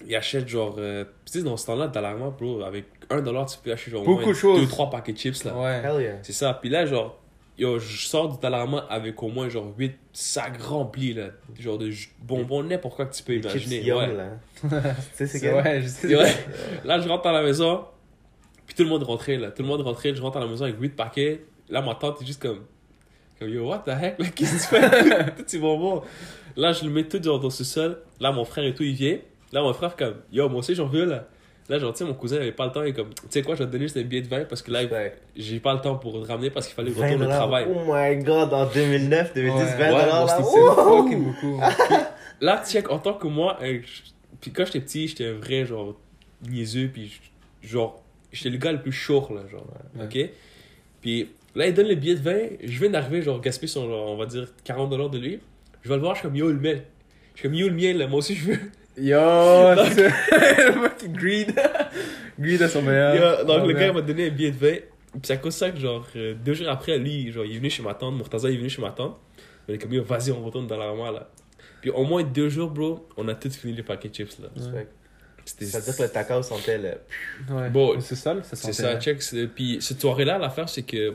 Il 0.07 0.15
achète 0.15 0.47
genre, 0.47 0.75
euh, 0.77 1.03
tu 1.25 1.39
sais, 1.39 1.43
dans 1.43 1.57
ce 1.57 1.65
temps-là, 1.67 1.87
dans 1.87 2.01
la 2.01 2.11
Rama, 2.11 2.29
bro, 2.37 2.61
avec 2.63 2.85
un 3.09 3.21
dollar, 3.21 3.45
tu 3.47 3.57
peux 3.63 3.71
acheter 3.71 3.91
genre 3.91 4.01
au 4.03 4.05
Beaucoup 4.05 4.29
de 4.29 4.33
choses. 4.33 4.59
deux, 4.61 4.67
trois 4.67 4.89
paquets 4.89 5.13
de 5.13 5.17
chips 5.17 5.43
là. 5.43 5.55
Ouais. 5.57 5.81
Hell 5.83 6.01
yeah. 6.01 6.13
C'est 6.21 6.33
ça. 6.33 6.53
Puis 6.59 6.69
là, 6.69 6.85
genre, 6.85 7.17
yo, 7.57 7.79
je 7.79 8.05
sors 8.05 8.29
du 8.29 8.39
Dalarama 8.39 8.85
avec 8.89 9.21
au 9.23 9.29
moins 9.29 9.49
genre 9.49 9.73
8 9.77 9.97
sacs 10.13 10.61
remplis 10.61 11.13
là. 11.13 11.29
Genre 11.59 11.77
de 11.77 11.91
bonbons, 12.21 12.63
n'importe 12.63 12.95
quoi 12.95 13.05
que 13.05 13.15
tu 13.15 13.23
peux 13.23 13.33
chips 13.33 13.45
imaginer. 13.45 13.81
Young, 13.83 13.99
ouais. 13.99 14.15
là. 14.15 14.29
tu 15.17 15.27
sais, 15.27 15.27
c'est 15.27 15.53
Ouais, 15.53 15.81
je 15.81 15.87
sais. 15.87 16.15
Ouais, 16.15 16.33
là, 16.83 16.99
je 16.99 17.07
rentre 17.07 17.27
à 17.27 17.31
la 17.31 17.41
maison, 17.41 17.85
puis 18.65 18.75
tout 18.75 18.83
le 18.83 18.89
monde 18.89 19.03
rentrait, 19.03 19.37
là. 19.37 19.51
Tout 19.51 19.63
le 19.63 19.67
monde 19.67 19.81
rentrait, 19.81 20.13
je 20.13 20.21
rentre 20.21 20.37
à 20.37 20.41
la 20.41 20.47
maison 20.47 20.65
avec 20.65 20.79
8 20.79 20.89
paquets. 20.89 21.41
Là, 21.69 21.81
ma 21.81 21.95
tante 21.95 22.21
est 22.21 22.25
juste 22.25 22.41
comme, 22.41 22.65
comme 23.39 23.49
yo, 23.49 23.67
what 23.67 23.79
the 23.79 23.89
heck, 23.89 24.19
là, 24.19 24.27
qu'est-ce 24.29 24.69
que 24.69 24.77
tu 24.77 24.89
fais? 24.89 25.31
Tous 25.37 25.43
ces 25.47 25.59
bonbons. 25.59 26.03
Là, 26.55 26.71
je 26.71 26.85
le 26.85 26.89
mets 26.89 27.03
tout 27.03 27.21
genre 27.21 27.39
dans 27.39 27.49
ce 27.49 27.63
sol. 27.63 27.99
Là, 28.19 28.31
mon 28.31 28.45
frère 28.45 28.63
et 28.63 28.73
tout, 28.73 28.83
il 28.83 28.93
vient. 28.93 29.17
Là, 29.51 29.61
mon 29.61 29.73
frère, 29.73 29.95
comme, 29.95 30.15
yo, 30.31 30.47
moi 30.47 30.59
aussi, 30.59 30.75
j'en 30.75 30.87
veux, 30.87 31.05
là. 31.05 31.27
Là, 31.67 31.79
genre, 31.79 31.91
tu 31.93 31.99
sais, 31.99 32.03
mon 32.05 32.13
cousin 32.13 32.35
avait 32.37 32.51
pas 32.51 32.65
le 32.67 32.71
temps, 32.71 32.83
il 32.83 32.89
est 32.89 32.93
comme, 32.93 33.09
tu 33.09 33.21
sais 33.29 33.41
quoi, 33.41 33.55
je 33.55 33.61
vais 33.61 33.65
te 33.65 33.71
donner 33.71 33.85
juste 33.85 33.97
un 33.97 34.03
billet 34.03 34.21
de 34.21 34.27
20 34.27 34.45
parce 34.47 34.61
que 34.61 34.69
là, 34.71 34.83
Ouais. 34.85 35.15
j'ai 35.35 35.59
pas 35.59 35.73
le 35.73 35.81
temps 35.81 35.95
pour 35.95 36.15
le 36.17 36.23
ramener 36.23 36.51
parce 36.51 36.67
qu'il 36.67 36.75
fallait 36.75 36.91
20 36.91 37.05
retourner 37.07 37.25
au 37.25 37.29
travail. 37.29 37.67
Oh 37.69 37.79
my 37.91 38.23
god, 38.23 38.53
en 38.53 38.65
2009, 38.67 39.33
2010, 39.33 39.57
Ouais. 39.63 39.65
20 39.65 39.77
Ouais, 39.79 39.89
dollars 40.03 40.25
bon, 40.25 40.27
là. 40.27 41.05
c'est- 41.09 41.15
beaucoup. 41.17 41.59
Là, 42.41 42.63
check, 42.67 42.91
en 42.91 42.99
tant 42.99 43.13
que 43.13 43.27
moi, 43.27 43.57
euh, 43.63 43.79
je- 43.83 44.01
puis 44.41 44.51
quand 44.51 44.65
j'étais 44.65 44.81
petit, 44.81 45.07
j'étais 45.07 45.25
un 45.27 45.33
vrai, 45.33 45.65
genre, 45.65 45.95
niaiseux, 46.47 46.89
puis 46.93 47.19
genre, 47.63 48.03
j'étais 48.31 48.49
le 48.49 48.57
gars 48.57 48.71
le 48.71 48.81
plus 48.81 48.91
chaud, 48.91 49.25
là, 49.33 49.41
genre, 49.49 49.65
Ouais. 49.97 50.05
ok? 50.25 50.29
Puis 51.01 51.29
Là, 51.57 51.67
il 51.67 51.73
donne 51.73 51.87
les 51.87 51.95
billets 51.95 52.15
de 52.15 52.19
20. 52.19 52.37
Je 52.65 52.79
viens 52.81 52.89
d'arriver, 52.89 53.21
genre, 53.21 53.39
gaspiller 53.39 53.69
son, 53.71 53.87
genre, 53.87 54.09
on 54.11 54.17
va 54.17 54.25
dire, 54.25 54.49
40 54.65 54.89
dollars 54.89 55.09
de 55.09 55.17
lui. 55.19 55.39
Je 55.83 55.87
vais 55.87 55.95
le 55.95 56.01
voir, 56.01 56.13
je 56.13 56.19
suis 56.19 56.27
comme, 56.27 56.35
yo, 56.35 56.49
le 56.51 56.59
mien. 56.59 56.75
Je 57.33 57.39
suis 57.39 57.47
comme, 57.47 57.53
yo, 57.57 57.69
le 57.69 57.73
mien, 57.73 57.93
là, 57.93 58.07
moi 58.07 58.19
aussi, 58.19 58.35
je 58.35 58.51
veux. 58.51 58.59
Yo, 58.97 59.75
c'est 59.93 60.09
fucking 60.73 61.13
greed. 61.13 61.53
greed 62.39 62.61
à 62.61 62.69
son 62.69 62.81
meilleur. 62.81 63.15
Yo, 63.39 63.45
donc, 63.45 63.61
Oh, 63.63 63.67
le 63.67 63.73
gars 63.73 63.91
m'a 63.93 64.01
donné 64.01 64.27
un 64.27 64.29
billet 64.31 64.51
de 64.51 64.57
20. 64.57 64.67
Puis 64.67 65.21
c'est 65.23 65.33
à 65.33 65.37
cause 65.37 65.53
de 65.53 65.57
ça 65.59 65.69
que, 65.71 65.79
genre, 65.79 66.05
euh, 66.15 66.33
deux 66.33 66.53
jours 66.53 66.69
après, 66.69 66.97
lui, 66.97 67.31
genre, 67.31 67.45
il 67.45 67.55
est 67.55 67.57
venu 67.57 67.69
chez 67.69 67.83
ma 67.83 67.93
tante. 67.93 68.15
Murtaza, 68.15 68.49
il 68.49 68.55
est 68.55 68.57
venu 68.57 68.69
chez 68.69 68.81
ma 68.81 68.91
tante. 68.91 69.17
Il 69.67 69.75
est 69.75 69.77
comme, 69.77 69.93
yo, 69.93 70.03
vas-y, 70.03 70.31
on 70.31 70.43
retourne 70.43 70.67
dans 70.67 70.77
la 70.77 70.87
maman, 70.87 71.11
là. 71.11 71.29
Puis 71.81 71.89
au 71.89 72.03
moins 72.03 72.23
deux 72.23 72.49
jours, 72.49 72.69
bro, 72.71 73.07
on 73.17 73.27
a 73.27 73.35
tout 73.35 73.49
fini 73.49 73.73
les 73.73 73.83
paquets 73.83 74.09
de 74.09 74.15
chips, 74.15 74.39
là. 74.39 74.47
Ouais. 74.73 74.87
C'était 75.43 75.65
Ça 75.65 75.79
veut 75.79 75.85
dire 75.85 75.97
que 75.97 76.03
le 76.03 76.09
tacos 76.09 76.41
sentait 76.43 76.77
le. 76.77 77.53
Ouais. 77.55 77.69
Bon, 77.69 77.99
c'est 77.99 78.15
ça, 78.15 78.33
ça 78.43 78.55
C'est 78.55 78.73
sentait- 78.73 78.93
ça, 78.95 78.99
check. 78.99 79.21
c'est- 79.21 79.47
Puis 79.47 79.77
cette 79.79 80.01
soirée-là, 80.01 80.37
l'affaire, 80.39 80.67
c'est 80.67 80.81
que 80.83 81.13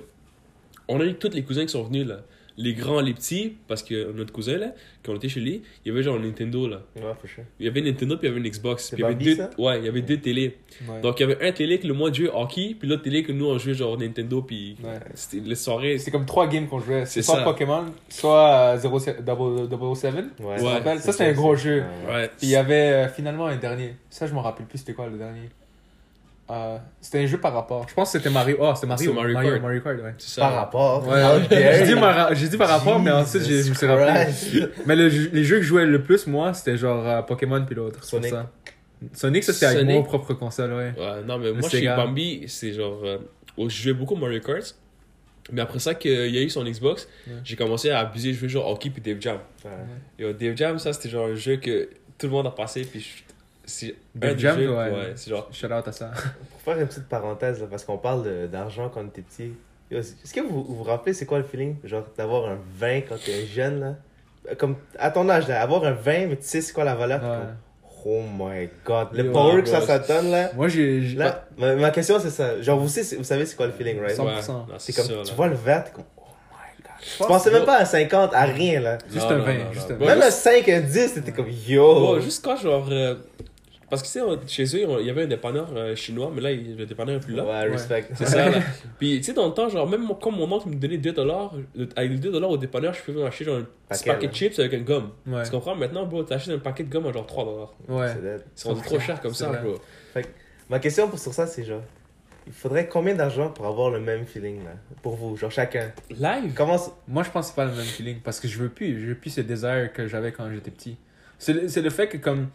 on 0.87 1.01
a 1.01 1.05
eu 1.05 1.15
tous 1.15 1.31
les 1.35 1.43
cousins 1.43 1.63
qui 1.63 1.69
sont 1.73 1.83
venus, 1.83 2.07
là. 2.07 2.21
Les 2.63 2.75
grands, 2.75 3.01
les 3.01 3.15
petits, 3.15 3.57
parce 3.69 3.83
que 3.83 4.13
notre 4.13 4.33
cousin, 4.35 4.59
là, 4.59 4.75
quand 5.03 5.13
on 5.13 5.17
était 5.17 5.31
chez 5.31 5.41
lui, 5.41 5.63
il 5.85 5.89
y 5.89 5.91
avait 5.91 6.03
genre 6.03 6.17
un 6.17 6.21
Nintendo, 6.21 6.69
là. 6.69 6.83
Ouais, 6.97 7.03
sure. 7.25 7.45
Il 7.59 7.65
y 7.65 7.69
avait 7.71 7.81
une 7.81 7.87
Nintendo, 7.87 8.19
puis 8.19 8.27
il 8.27 8.31
y 8.31 8.33
avait 8.37 8.41
une 8.47 8.51
Xbox. 8.53 8.91
Puis 8.91 8.99
il 8.99 9.01
y 9.01 9.05
avait 9.05 9.15
deux, 9.15 9.37
ça? 9.37 9.49
ouais, 9.57 9.79
il 9.79 9.85
y 9.87 9.89
avait 9.89 10.03
deux 10.03 10.19
télés. 10.19 10.59
Ouais. 10.87 11.01
Donc 11.01 11.19
il 11.19 11.23
y 11.29 11.33
avait 11.33 11.49
un 11.49 11.53
télé 11.53 11.79
que 11.79 11.87
le 11.87 11.95
moi, 11.95 12.11
je 12.13 12.25
jouais 12.25 12.31
hockey, 12.35 12.77
puis 12.79 12.87
l'autre 12.87 13.03
télé 13.03 13.23
que 13.23 13.33
nous, 13.33 13.47
on 13.47 13.57
jouait 13.57 13.73
genre 13.73 13.97
Nintendo, 13.99 14.43
puis 14.43 14.77
Ouais. 14.85 14.99
c'était 15.15 15.43
les 15.49 15.55
soirées. 15.55 15.97
C'est 15.99 16.11
comme 16.11 16.27
trois 16.27 16.47
games 16.49 16.67
qu'on 16.69 16.81
jouait. 16.81 17.07
C'est 17.07 17.23
soit 17.23 17.37
ça. 17.37 17.45
Pokémon, 17.45 17.87
soit 18.11 18.75
euh, 18.75 18.79
007. 18.99 19.25
Double- 19.25 19.67
double 19.69 19.97
007. 19.97 20.15
Ouais. 20.15 20.25
Tu 20.57 20.61
te 20.61 20.67
Ouais. 20.67 20.73
rappelles? 20.73 20.99
Ça, 20.99 21.05
C'est 21.07 21.13
c'était 21.13 21.25
un 21.31 21.33
gros 21.33 21.57
jeu. 21.57 21.83
Puis 22.07 22.29
il 22.43 22.49
y 22.51 22.57
avait 22.57 22.75
euh, 22.75 23.09
finalement 23.09 23.47
un 23.47 23.57
dernier. 23.57 23.95
Ça, 24.11 24.27
je 24.27 24.35
me 24.35 24.39
rappelle 24.41 24.67
plus 24.67 24.79
c'était 24.79 24.93
quoi 24.93 25.07
le 25.09 25.17
dernier. 25.17 25.49
Euh, 26.51 26.79
c'était 27.01 27.21
un 27.21 27.27
jeu 27.27 27.39
par 27.39 27.53
rapport. 27.53 27.87
Je 27.89 27.95
pense 27.95 28.11
que 28.13 28.19
c'était 28.19 28.31
Mario. 28.31 28.57
Oh, 28.59 28.73
c'était 28.75 28.87
Mario. 28.89 29.11
C'est 29.11 29.15
Mario 29.15 29.35
Mario, 29.35 29.51
Kart. 29.51 29.63
Mario 29.63 29.81
Kart, 29.83 29.99
ouais. 30.01 30.15
C'est 30.19 30.31
ça. 30.35 30.41
Par 30.43 30.55
rapport. 30.55 31.07
Ouais, 31.07 31.21
dare 31.21 31.41
j'ai 32.35 32.49
dit, 32.49 32.57
par 32.57 32.69
rapport, 32.69 32.99
mais 32.99 33.11
ensuite 33.13 33.45
je 33.45 33.69
me 33.69 33.75
suis 33.75 33.87
rappelé. 33.87 34.67
Mais 34.87 34.97
le 34.97 35.09
les 35.09 35.45
jeux 35.45 35.57
que 35.57 35.63
je 35.63 35.69
jouais 35.69 35.87
le 35.87 36.03
plus, 36.03 36.27
moi, 36.27 36.53
c'était 36.53 36.77
genre 36.77 37.07
euh, 37.07 37.23
Pokémon 37.23 37.65
puis 37.65 37.75
l'autre. 37.77 38.03
Sonic. 38.05 38.31
ça. 38.31 38.51
Sonic, 39.15 39.45
ça 39.45 39.53
c'était 39.53 39.67
avec 39.67 39.87
mon 39.87 40.03
propre 40.03 40.35
console, 40.35 40.73
ouais. 40.73 40.93
Ouais, 40.99 41.23
non, 41.27 41.39
mais 41.39 41.53
moi, 41.53 41.69
chez. 41.69 41.87
Bambi, 41.87 42.45
c'est 42.49 42.73
genre. 42.73 43.01
euh, 43.05 43.19
je 43.59 43.69
jouais 43.69 43.93
beaucoup 43.95 44.17
Mario 44.17 44.41
Kart. 44.41 44.75
Mais 45.53 45.63
après 45.63 45.79
ça, 45.79 45.95
qu'il 45.95 46.31
y 46.31 46.39
a 46.39 46.43
eu 46.43 46.51
son 46.51 46.65
Xbox, 46.65 47.09
Ouais. 47.27 47.33
j'ai 47.45 47.57
commencé 47.57 47.91
à 47.91 48.01
abuser, 48.01 48.33
jouer 48.35 48.49
genre 48.49 48.69
hockey 48.71 48.91
puis 48.91 49.01
Dave 49.03 49.21
Jam. 49.21 49.39
Ouais. 49.65 49.71
Yo, 50.19 50.33
Dave 50.33 50.57
Jam, 50.57 50.79
ça, 50.79 50.93
c'était 50.93 51.09
genre 51.09 51.27
un 51.29 51.35
jeu 51.35 51.57
que 51.57 51.89
tout 52.19 52.27
le 52.27 52.33
monde 52.33 52.47
a 52.47 52.51
passé. 52.51 52.83
Puis 52.83 53.01
je- 53.01 53.30
c'est 53.71 53.95
un 54.23 54.33
des 54.35 54.39
Jam, 54.39 54.59
jeux- 54.59 54.75
ouais. 54.77 55.13
c'est 55.17 55.31
genre. 55.31 55.49
Shout 55.53 55.67
out 55.73 55.87
à 55.89 55.93
ça. 55.93 56.11
Pour 56.51 56.61
faire 56.63 56.79
une 56.81 56.87
petite 56.87 57.09
parenthèse, 57.09 57.61
là, 57.61 57.67
parce 57.71 57.85
qu'on 57.85 57.99
parle 57.99 58.49
d'argent 58.49 58.91
quand 58.93 59.01
on 59.03 59.07
était 59.09 59.23
petit. 59.23 59.53
Yo, 59.91 59.99
Est-ce 59.99 60.33
que 60.33 60.41
vous 60.41 60.63
vous 60.63 60.77
vous 60.77 60.83
rappelez 60.85 61.13
c'est 61.13 61.27
quoi 61.27 61.39
le 61.39 61.45
feeling 61.45 61.77
Genre 61.85 62.05
d'avoir 62.17 62.47
un 62.51 62.59
vin 62.79 63.01
quand 63.01 63.17
t'es 63.25 63.45
jeune 63.47 63.81
là? 63.81 63.95
Comme 64.57 64.77
à 64.99 65.11
ton 65.11 65.29
âge 65.29 65.49
là, 65.49 65.61
avoir 65.63 65.85
un 65.85 65.93
vin 65.93 66.27
mais 66.27 66.37
tu 66.37 66.45
sais 66.45 66.61
c'est 66.61 66.73
quoi 66.73 66.85
la 66.85 66.95
valeur 66.95 67.21
Ouais. 67.23 67.29
comme, 67.29 67.47
Oh 68.07 68.23
my 68.39 68.69
god, 68.85 69.09
le 69.13 69.25
Yo, 69.27 69.33
power 69.33 69.63
que 69.63 69.69
ça, 69.69 69.81
ça 69.83 69.99
donne 69.99 70.31
là. 70.31 70.51
Moi, 70.57 70.69
j'ai. 70.69 71.01
Là, 71.17 71.45
ma, 71.59 71.75
ma 71.77 71.91
question 71.91 72.19
c'est 72.19 72.31
ça. 72.31 72.63
Genre 72.63 72.79
vous, 72.79 72.89
savez- 72.89 73.17
vous 73.19 73.25
savez 73.25 73.45
c'est 73.45 73.57
quoi 73.57 73.67
le 73.67 73.73
feeling, 73.73 74.01
right? 74.01 74.17
100%. 74.17 74.25
Ouais, 74.25 74.33
non, 74.49 74.67
C'est 74.79 74.93
comme 74.95 75.05
ça, 75.05 75.13
tu 75.23 75.29
là. 75.31 75.35
vois 75.37 75.49
le 75.49 75.55
verre, 75.57 75.85
t'es 75.85 75.91
comme 75.91 76.05
Oh 76.17 76.23
my 76.51 76.83
god. 76.83 76.93
Je 77.21 77.25
pensais 77.27 77.51
même 77.51 77.65
pas 77.67 77.77
à 77.79 77.85
50, 77.85 78.33
à 78.33 78.45
rien 78.45 78.81
là. 78.81 78.97
Juste 79.13 79.29
Non, 79.29 79.35
un 79.35 79.39
non, 79.39 79.45
vin, 79.45 79.55
non, 79.55 79.73
juste 79.73 79.89
non. 79.91 79.97
un 79.97 79.99
Bon, 79.99 80.05
vin. 80.07 80.15
Même 80.15 80.23
juste- 80.25 80.47
à 80.47 80.53
5, 80.53 80.69
un 80.71 80.81
10, 80.81 81.15
t'étais 81.15 81.33
comme 81.33 81.51
Yo. 81.51 81.95
Bon, 81.95 82.21
juste 82.21 82.43
quand 82.45 82.57
genre. 82.57 82.87
euh, 82.91 83.17
parce 83.91 84.03
que 84.03 84.07
tu 84.07 84.13
sais, 84.13 84.23
on- 84.23 84.39
chez 84.47 84.65
eux, 84.77 84.89
on- 84.89 84.99
il 84.99 85.07
y 85.07 85.11
avait 85.11 85.25
un 85.25 85.27
dépanneur 85.27 85.69
euh, 85.75 85.95
chinois, 85.97 86.31
mais 86.35 86.41
là, 86.41 86.51
il- 86.53 86.77
le 86.77 86.87
dépanneur 86.87 87.17
est 87.17 87.21
plus 87.21 87.35
là. 87.35 87.45
Ouais, 87.45 87.69
respect. 87.71 88.07
C'est 88.15 88.27
ça, 88.27 88.49
là. 88.49 88.59
Puis, 88.99 89.19
tu 89.19 89.25
sais, 89.25 89.33
dans 89.33 89.47
le 89.47 89.53
temps, 89.53 89.69
genre, 89.69 89.89
même 89.89 90.09
comme 90.21 90.37
mon 90.37 90.51
oncle 90.51 90.69
me 90.69 90.77
donnait 90.77 90.99
2 90.99 91.13
dollars, 91.13 91.53
avec 91.97 92.11
les 92.11 92.19
2 92.19 92.31
dollars 92.33 92.51
au 92.51 92.57
dépanneur, 92.57 92.95
je 92.95 93.03
pouvais 93.03 93.23
m'acheter 93.23 93.45
genre 93.45 93.59
un 93.59 93.63
petit 93.63 93.69
Paquet, 94.05 94.11
paquet 94.13 94.29
de 94.29 94.35
chips 94.35 94.59
avec 94.59 94.73
une 94.73 94.85
gomme. 94.85 95.11
Ouais. 95.27 95.43
Tu 95.45 95.51
comprends? 95.51 95.75
Maintenant, 95.75 96.07
bro, 96.07 96.23
t'achètes 96.23 96.55
un 96.55 96.59
paquet 96.59 96.85
de 96.85 96.91
gomme 96.91 97.07
à 97.07 97.13
genre 97.13 97.27
3 97.27 97.45
dollars. 97.45 97.75
Ouais. 97.89 98.09
C'est 98.55 98.69
rendu 98.69 98.83
trop 98.83 98.99
cher 99.01 99.21
comme 99.21 99.35
ça, 99.35 99.49
vrai. 99.49 99.61
bro. 99.63 99.75
Ma 100.69 100.79
question 100.79 101.09
pour 101.09 101.19
sur 101.19 101.35
ça, 101.35 101.47
c'est 101.47 101.65
genre, 101.65 101.83
il 102.47 102.53
faudrait 102.53 102.89
combien 102.89 103.15
d'argent 103.15 103.51
pour 103.51 103.67
avoir 103.67 103.91
le 103.91 104.01
même 104.01 104.25
feeling 104.25 104.65
là? 104.65 104.71
Pour 105.03 105.17
vous, 105.17 105.37
genre 105.37 105.51
chacun? 105.51 105.93
Live? 106.11 106.53
Comment 106.55 106.77
Moi, 107.09 107.23
je 107.25 107.31
pense 107.31 107.47
que 107.47 107.51
c'est 107.51 107.57
pas 107.57 107.65
le 107.65 107.73
même 107.73 107.85
feeling 107.85 108.21
parce 108.21 108.39
que 108.41 108.47
je 108.49 108.59
veux 108.59 108.69
plus. 108.69 109.01
Je 109.01 109.07
veux 109.09 109.15
plus 109.15 109.31
ce 109.31 109.41
désir 109.41 109.93
que 109.93 110.07
j'avais 110.07 110.31
quand 110.33 110.49
j'étais 110.53 110.71
petit. 110.71 110.97
C'est 111.39 111.53
le, 111.55 111.69
c'est 111.69 111.83
le 111.83 111.91
fait 111.91 112.07
que, 112.09 112.19
comme, 112.19 112.49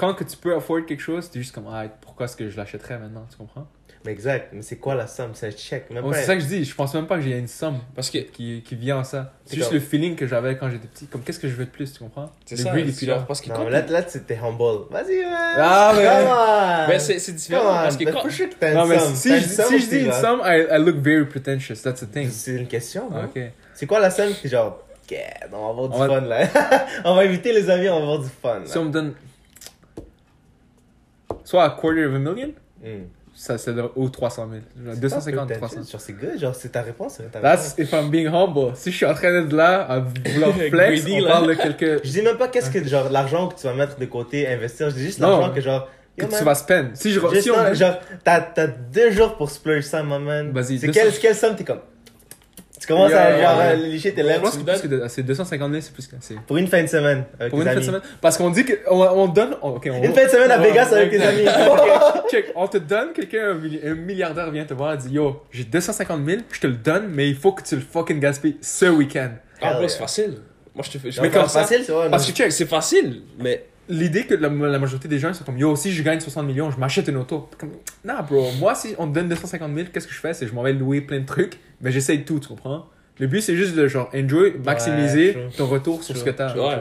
quand 0.00 0.14
que 0.14 0.24
tu 0.24 0.36
peux 0.36 0.54
afford 0.54 0.84
quelque 0.86 1.02
chose, 1.02 1.30
t'es 1.30 1.38
juste 1.40 1.54
comme, 1.54 1.66
ah, 1.70 1.84
pourquoi 2.00 2.24
est-ce 2.24 2.36
que 2.36 2.48
je 2.48 2.56
l'achèterais 2.56 2.98
maintenant 2.98 3.26
Tu 3.30 3.36
comprends? 3.36 3.66
Mais 4.06 4.12
exact, 4.12 4.48
mais 4.54 4.62
c'est 4.62 4.76
quoi 4.78 4.94
la 4.94 5.06
somme? 5.06 5.32
C'est 5.34 5.48
un 5.48 5.50
check, 5.50 5.90
même 5.90 6.02
pas. 6.02 6.14
C'est 6.14 6.22
ça 6.22 6.34
que 6.34 6.40
je 6.40 6.46
dis. 6.46 6.64
Je 6.64 6.74
pense 6.74 6.94
même 6.94 7.06
pas 7.06 7.16
que 7.16 7.20
j'ai 7.20 7.36
une 7.38 7.46
somme 7.46 7.80
Parce 7.94 8.08
que, 8.08 8.16
qui, 8.16 8.62
qui 8.66 8.74
vient 8.74 8.96
en 9.00 9.04
ça. 9.04 9.34
C'est 9.44 9.56
juste 9.56 9.68
comme- 9.68 9.74
le 9.74 9.80
feeling 9.84 10.16
que 10.16 10.26
j'avais 10.26 10.56
quand 10.56 10.70
j'étais 10.70 10.88
petit. 10.88 11.06
Comme, 11.06 11.20
qu'est-ce 11.20 11.38
que 11.38 11.48
je 11.48 11.54
veux 11.54 11.66
de 11.66 11.70
plus 11.70 11.92
Tu 11.92 11.98
comprends? 11.98 12.30
C'est 12.46 12.56
ça, 12.56 12.70
greed 12.70 12.88
est 12.88 13.04
genre, 13.06 13.18
là. 13.18 13.24
parce 13.28 13.42
que 13.42 13.50
Non, 13.50 13.56
quand. 13.56 13.64
mais 13.64 13.70
là, 13.72 13.82
là 13.86 14.02
c'était 14.08 14.38
humble. 14.38 14.86
Vas-y, 14.90 15.20
man. 15.22 15.34
Ah, 15.58 15.92
mais- 15.94 16.04
Come 16.04 16.28
on. 16.30 16.88
Ben, 16.88 16.98
c'est 16.98 17.18
c'est 17.18 17.32
Come 17.32 17.36
différent, 17.38 17.62
on. 17.68 17.74
parce 17.74 17.96
que 17.98 18.04
Mais 18.04 18.12
quand. 18.12 18.20
for 18.22 18.30
sure 18.30 18.48
que 18.48 18.54
t'as 18.58 18.72
Non, 18.72 18.84
une 18.84 18.88
mais 18.88 18.98
somme. 19.00 19.14
si, 19.14 19.28
T'as 19.28 19.36
je, 19.36 19.42
une 19.42 19.48
si 19.50 19.54
somme 19.54 19.78
je 19.78 19.86
dis 19.86 19.98
une 20.00 20.06
là. 20.06 20.20
somme, 20.22 20.40
I, 20.46 20.66
I 20.70 20.78
look 20.82 20.96
very 20.96 21.26
pretentious. 21.26 21.74
That's 21.84 22.00
the 22.00 22.10
thing. 22.10 22.30
C'est 22.30 22.52
une 22.52 22.68
question, 22.68 23.06
Ok. 23.08 23.38
C'est 23.74 23.84
quoi 23.86 24.00
la 24.00 24.08
somme? 24.10 24.32
Qui 24.32 24.46
est 24.46 24.50
genre, 24.50 24.82
yeah, 25.10 25.28
on 25.52 25.60
va 25.62 25.68
avoir 25.68 25.88
du 25.90 25.94
On 25.96 25.98
va- 25.98 26.08
fun 26.08 26.20
là. 26.26 26.48
on 27.04 27.14
va 27.16 27.20
inviter 27.20 27.52
les 27.52 27.68
amis, 27.68 27.90
on 27.90 27.96
va 27.98 28.02
avoir 28.02 28.18
du 28.20 28.28
fun. 28.30 28.60
Si 28.64 28.78
on 28.78 28.86
me 28.86 28.90
donne. 28.90 29.12
Soit 31.44 31.64
a 31.64 31.70
quarter 31.70 32.06
of 32.06 32.14
a 32.14 32.18
million, 32.18 32.50
Hmm. 32.82 33.04
ça 33.34 33.58
c'est 33.58 33.72
ou 33.96 34.08
300 34.08 34.48
000. 34.50 34.62
Genre 34.86 34.96
250, 34.96 35.52
300. 35.52 35.76
Genre, 35.90 36.00
c'est 36.00 36.12
good, 36.14 36.38
genre, 36.40 36.54
c'est 36.54 36.70
ta 36.70 36.82
réponse. 36.82 37.18
ta 37.32 37.40
That's 37.40 37.74
réponse. 37.74 37.78
if 37.78 37.92
I'm 37.92 38.10
being 38.10 38.26
humble. 38.28 38.72
Si 38.74 38.90
je 38.90 38.96
suis 38.96 39.06
en 39.06 39.14
train 39.14 39.32
d'être 39.42 39.52
là 39.52 39.82
à 39.82 39.98
vouloir 40.00 40.54
flex, 40.70 41.04
on 41.10 41.26
parle 41.26 41.46
de. 41.48 42.00
Je 42.04 42.10
dis 42.10 42.22
même 42.22 42.36
pas 42.36 42.48
qu'est-ce 42.48 42.70
que, 42.70 42.82
genre, 42.86 43.10
l'argent 43.10 43.48
que 43.48 43.60
tu 43.60 43.66
vas 43.66 43.74
mettre 43.74 43.98
de 43.98 44.06
côté, 44.06 44.48
investir. 44.48 44.88
Je 44.90 44.94
dis 44.94 45.02
juste 45.04 45.18
l'argent 45.20 45.52
que, 45.52 45.60
genre, 45.60 45.88
que 46.16 46.24
tu 46.26 46.44
vas 46.44 46.54
spend. 46.54 46.90
Si 46.94 47.12
je. 47.12 47.20
Juste 47.20 47.42
Si 47.42 47.50
on 47.50 47.74
genre, 47.74 47.98
t'as, 48.24 48.40
t'as 48.40 48.66
deux 48.66 49.10
jours 49.10 49.36
pour 49.36 49.50
splurge 49.50 49.84
ça, 49.84 50.02
my 50.02 50.18
man. 50.18 50.52
Vas-y, 50.52 50.78
C'est 50.78 50.86
200. 50.88 50.92
quelle, 50.92 51.12
quelle 51.18 51.34
somme 51.34 51.54
t'es 51.56 51.64
comme. 51.64 51.80
Commences 52.90 53.10
Yo, 53.10 53.16
à 53.16 53.40
genre 53.40 53.58
ouais. 53.58 53.64
à 53.64 53.74
licher 53.74 54.12
tes 54.12 54.22
Je 54.22 54.26
lèvres 54.26 54.42
pense 54.42 54.56
que 54.56 54.82
que 54.82 54.86
de- 54.88 55.04
c'est 55.08 55.22
250 55.22 55.70
000, 55.70 55.80
c'est 55.82 55.92
plus 55.92 56.06
qu'assez. 56.06 56.36
pour 56.46 56.56
une 56.56 56.66
fin 56.66 56.82
de 56.82 56.86
semaine 56.88 57.24
avec 57.38 57.50
Pour 57.50 57.60
une 57.62 57.68
fin 57.68 57.74
de 57.74 57.80
semaine. 57.80 58.00
Parce 58.20 58.36
qu'on 58.36 58.50
dit 58.50 58.64
qu'on 58.64 58.76
on 59.00 59.28
donne. 59.28 59.56
on- 59.62 59.70
ok, 59.76 59.88
on 59.92 60.02
Une 60.02 60.12
fin 60.12 60.24
de 60.24 60.30
semaine 60.30 60.50
à 60.50 60.58
Ouais, 60.60 60.68
Vegas 60.70 60.92
avec 60.92 61.10
tes 61.10 61.18
ouais. 61.18 61.24
amis. 61.26 61.46
Ok, 61.70 62.30
Check, 62.30 62.52
on 62.54 62.66
te 62.68 62.78
donne, 62.78 63.12
quelqu'un, 63.14 63.50
un, 63.50 63.54
milli- 63.54 63.80
un 63.86 63.94
milliardaire 63.94 64.50
vient 64.50 64.64
te 64.64 64.74
voir 64.74 64.94
et 64.94 64.96
dit 64.98 65.10
Yo, 65.14 65.42
j'ai 65.50 65.64
250 65.64 66.24
000, 66.26 66.42
je 66.52 66.60
te 66.60 66.66
le 66.66 66.74
donne, 66.74 67.08
mais 67.12 67.28
il 67.28 67.34
faut 67.36 67.52
que 67.52 67.62
tu 67.62 67.74
le 67.76 67.80
fucking 67.82 68.20
gaspilles 68.20 68.56
ce 68.60 68.86
week-end. 68.86 69.30
Ah, 69.62 69.74
bro, 69.74 69.82
Hell 69.82 69.90
c'est 69.90 69.96
yeah. 69.96 70.06
facile. 70.06 70.34
Moi, 70.74 70.84
je 70.86 70.90
te 70.92 70.98
fais. 70.98 71.10
Je 71.10 71.20
Mais 71.20 71.28
fais 71.28 71.32
comme 71.34 71.42
comme 71.42 71.50
ça. 71.50 71.60
facile, 71.62 71.82
c'est 71.84 71.92
vrai. 71.92 72.08
Parce 72.10 72.26
que 72.26 72.32
check, 72.36 72.52
C'est 72.52 72.66
facile, 72.66 73.22
mais. 73.38 73.64
L'idée 73.90 74.24
que 74.24 74.34
la, 74.34 74.48
la 74.48 74.78
majorité 74.78 75.08
des 75.08 75.18
gens 75.18 75.28
ils 75.28 75.34
sont 75.34 75.44
comme 75.44 75.58
Yo, 75.58 75.76
si 75.76 75.92
je 75.92 76.02
gagne 76.02 76.20
60 76.20 76.46
millions, 76.46 76.70
je 76.70 76.78
m'achète 76.78 77.08
une 77.08 77.16
auto. 77.18 77.48
Comme, 77.58 77.70
nah, 78.04 78.22
bro, 78.22 78.50
moi, 78.58 78.74
si 78.74 78.94
on 78.98 79.06
te 79.08 79.14
donne 79.14 79.28
250 79.28 79.74
000, 79.74 79.88
qu'est-ce 79.92 80.06
que 80.06 80.14
je 80.14 80.18
fais? 80.20 80.32
C'est 80.32 80.46
je 80.46 80.54
m'en 80.54 80.62
vais 80.62 80.72
louer 80.72 81.00
plein 81.02 81.20
de 81.20 81.26
trucs, 81.26 81.58
mais 81.82 81.90
j'essaye 81.92 82.24
tout, 82.24 82.38
tu 82.40 82.48
comprends? 82.48 82.86
Le 83.18 83.26
but, 83.26 83.42
c'est 83.42 83.54
juste 83.56 83.74
de 83.76 83.86
genre 83.86 84.08
enjoy, 84.14 84.54
maximiser 84.64 85.36
ton 85.58 85.66
retour 85.66 86.02
sur 86.02 86.16
ce 86.16 86.24
que 86.24 86.30
t'as. 86.30 86.54
Ouais. 86.56 86.78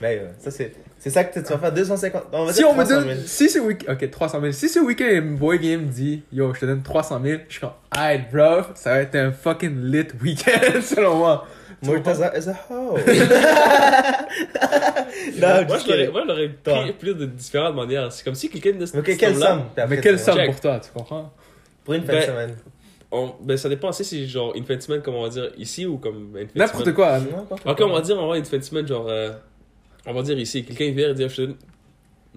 Mais 0.00 0.18
euh, 0.22 0.28
ça, 0.38 0.50
c'est, 0.50 0.72
c'est 0.98 1.10
ça 1.10 1.22
que 1.24 1.38
tu 1.38 1.44
vas 1.52 1.58
faire 1.58 1.72
250. 1.72 2.22
On 2.32 2.46
va 2.46 2.52
Si 2.52 2.60
dire 2.60 2.68
on 2.70 2.72
me 2.74 2.82
300 2.82 3.00
000. 3.02 3.14
donne, 3.14 3.18
si 3.26 3.50
ce 3.50 3.58
week 3.58 3.84
ok, 3.86 4.10
300 4.10 4.40
000. 4.40 4.52
Si 4.52 4.70
ce 4.70 4.78
week-end, 4.78 5.36
boy 5.38 5.58
game 5.58 5.82
me 5.82 5.92
dit, 5.92 6.22
yo, 6.32 6.54
je 6.54 6.60
te 6.60 6.64
donne 6.66 6.82
300 6.82 7.20
000, 7.22 7.40
je 7.48 7.52
suis 7.52 7.60
comme, 7.60 7.72
alright, 7.90 8.22
bro, 8.32 8.62
ça 8.74 8.90
va 8.92 9.00
être 9.00 9.16
un 9.16 9.32
fucking 9.32 9.82
lit 9.82 10.06
week-end, 10.22 10.80
selon 10.82 11.16
moi. 11.16 11.46
Murtaza 11.92 12.32
is 12.36 12.48
a 12.48 12.54
hoe. 12.70 12.98
non, 15.38 15.66
moi, 15.66 15.78
je 15.78 15.88
l'aurais, 15.90 16.08
moi, 16.08 16.22
je 16.22 16.28
l'aurais 16.28 16.50
Toi. 16.64 16.82
pris 16.82 16.92
plus 16.92 17.14
de 17.14 17.26
différentes 17.26 17.74
manières. 17.76 18.12
C'est 18.12 18.24
comme 18.24 18.34
si 18.34 18.48
quelqu'un 18.48 18.72
de 18.78 18.86
cette 18.86 18.98
Ok, 19.00 19.16
quelle 19.16 19.36
somme? 19.36 19.64
Mais 19.88 20.00
quelle 20.00 20.18
somme 20.18 20.44
pour 20.46 20.60
toi, 20.60 20.80
tu 20.80 20.90
comprends? 20.92 21.32
Pour 21.84 21.94
une 21.94 22.02
fin 22.02 22.12
Ben, 22.12 22.20
de 22.20 22.26
semaine. 22.26 22.56
on- 23.12 23.34
ben, 23.42 23.56
ça 23.56 23.68
dépend 23.68 23.92
si 23.92 24.04
c'est 24.04 24.26
genre 24.26 24.54
une 24.56 24.64
fin 24.64 24.74
de 24.76 24.80
semaine, 24.80 25.02
comme 25.02 25.14
on 25.14 25.22
va 25.22 25.28
dire 25.28 25.50
ici, 25.56 25.86
ou 25.86 25.98
comme 25.98 26.36
une 26.36 26.48
fin 26.48 26.54
de 26.54 26.58
N'importe 26.58 26.84
semaine. 26.84 26.94
quoi. 26.94 27.18
Ok, 27.64 27.76
quoi. 27.76 27.86
on 27.86 27.92
va 27.92 28.00
dire, 28.00 28.16
on 28.18 28.28
va 28.28 28.38
une 28.38 28.44
fin 28.44 28.58
de 28.58 28.62
semaine, 28.62 28.86
genre. 28.86 29.06
euh, 29.08 29.30
on 30.06 30.12
va 30.12 30.22
dire 30.22 30.38
ici, 30.38 30.64
quelqu'un 30.64 30.90
vient 30.92 31.10
et 31.10 31.14
dit, 31.14 31.28
je 31.28 31.34
te 31.36 31.42
donne. 31.42 31.56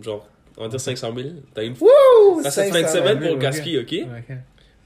Genre, 0.01 0.27
on 0.57 0.63
va 0.63 0.67
dire 0.69 0.79
500 0.79 1.13
000. 1.15 1.29
T'as 1.53 1.63
une 1.63 1.73
Wouh! 1.79 2.41
T'as 2.43 2.51
cette 2.51 2.71
fin 2.71 2.81
de 2.81 2.85
500 2.87 2.99
semaine 2.99 3.19
000, 3.19 3.25
pour 3.29 3.35
ok. 3.35 3.41
gaspiller, 3.41 3.79
ok? 3.79 3.95
Ok. 4.29 4.35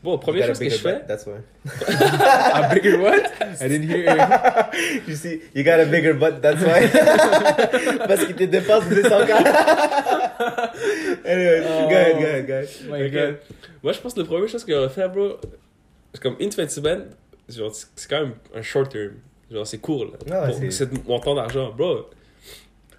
Bon, 0.04 0.18
première 0.18 0.48
You 0.48 0.54
chose 0.54 0.62
a 0.62 0.66
que 0.66 0.70
je 0.70 0.76
bigger 0.78 1.00
fais. 1.00 1.06
That's 1.08 1.26
why. 1.26 1.40
A 2.54 2.74
bigger 2.74 3.00
what? 3.00 3.24
I 3.62 3.68
didn't 3.70 3.88
hear. 3.90 4.06
You 5.08 5.16
see, 5.16 5.42
you 5.56 5.64
got 5.64 5.80
a 5.80 5.86
bigger 5.86 6.14
butt, 6.14 6.42
that's 6.42 6.62
why. 6.62 6.88
Parce 8.08 8.26
qu'il 8.26 8.36
te 8.36 8.44
dépasse 8.44 8.90
de 8.90 8.96
200 8.96 9.18
Anyway, 11.26 11.64
Oh. 11.66 11.88
go 11.90 11.96
ahead, 11.96 12.18
go 12.20 12.26
ahead, 12.26 12.48
go 12.48 12.54
ahead. 12.54 12.70
My 12.90 13.06
Ok. 13.06 13.12
god. 13.14 13.38
Moi, 13.84 13.94
je 13.94 14.00
pense 14.00 14.14
que 14.14 14.20
la 14.20 14.26
première 14.26 14.50
chose 14.50 14.66
qu'on 14.66 14.80
va 14.82 14.90
faire, 14.90 15.10
bro, 15.10 15.38
c'est 16.14 16.22
comme 16.22 16.36
une 16.40 16.52
fin 16.52 16.66
de 16.66 16.70
semaine, 16.70 17.06
genre, 17.50 17.72
c'est 17.74 18.10
quand 18.10 18.22
même 18.22 18.34
un 18.56 18.62
short 18.62 18.92
term. 18.92 19.14
Genre, 19.52 19.66
c'est 19.68 19.78
court, 19.80 20.06
là. 20.06 20.12
Ah 20.32 20.42
ouais, 20.42 20.48
pour 20.52 20.60
c'est- 20.60 20.72
cette 20.72 21.08
montant 21.08 21.36
d'argent, 21.36 21.72
bro. 21.78 22.10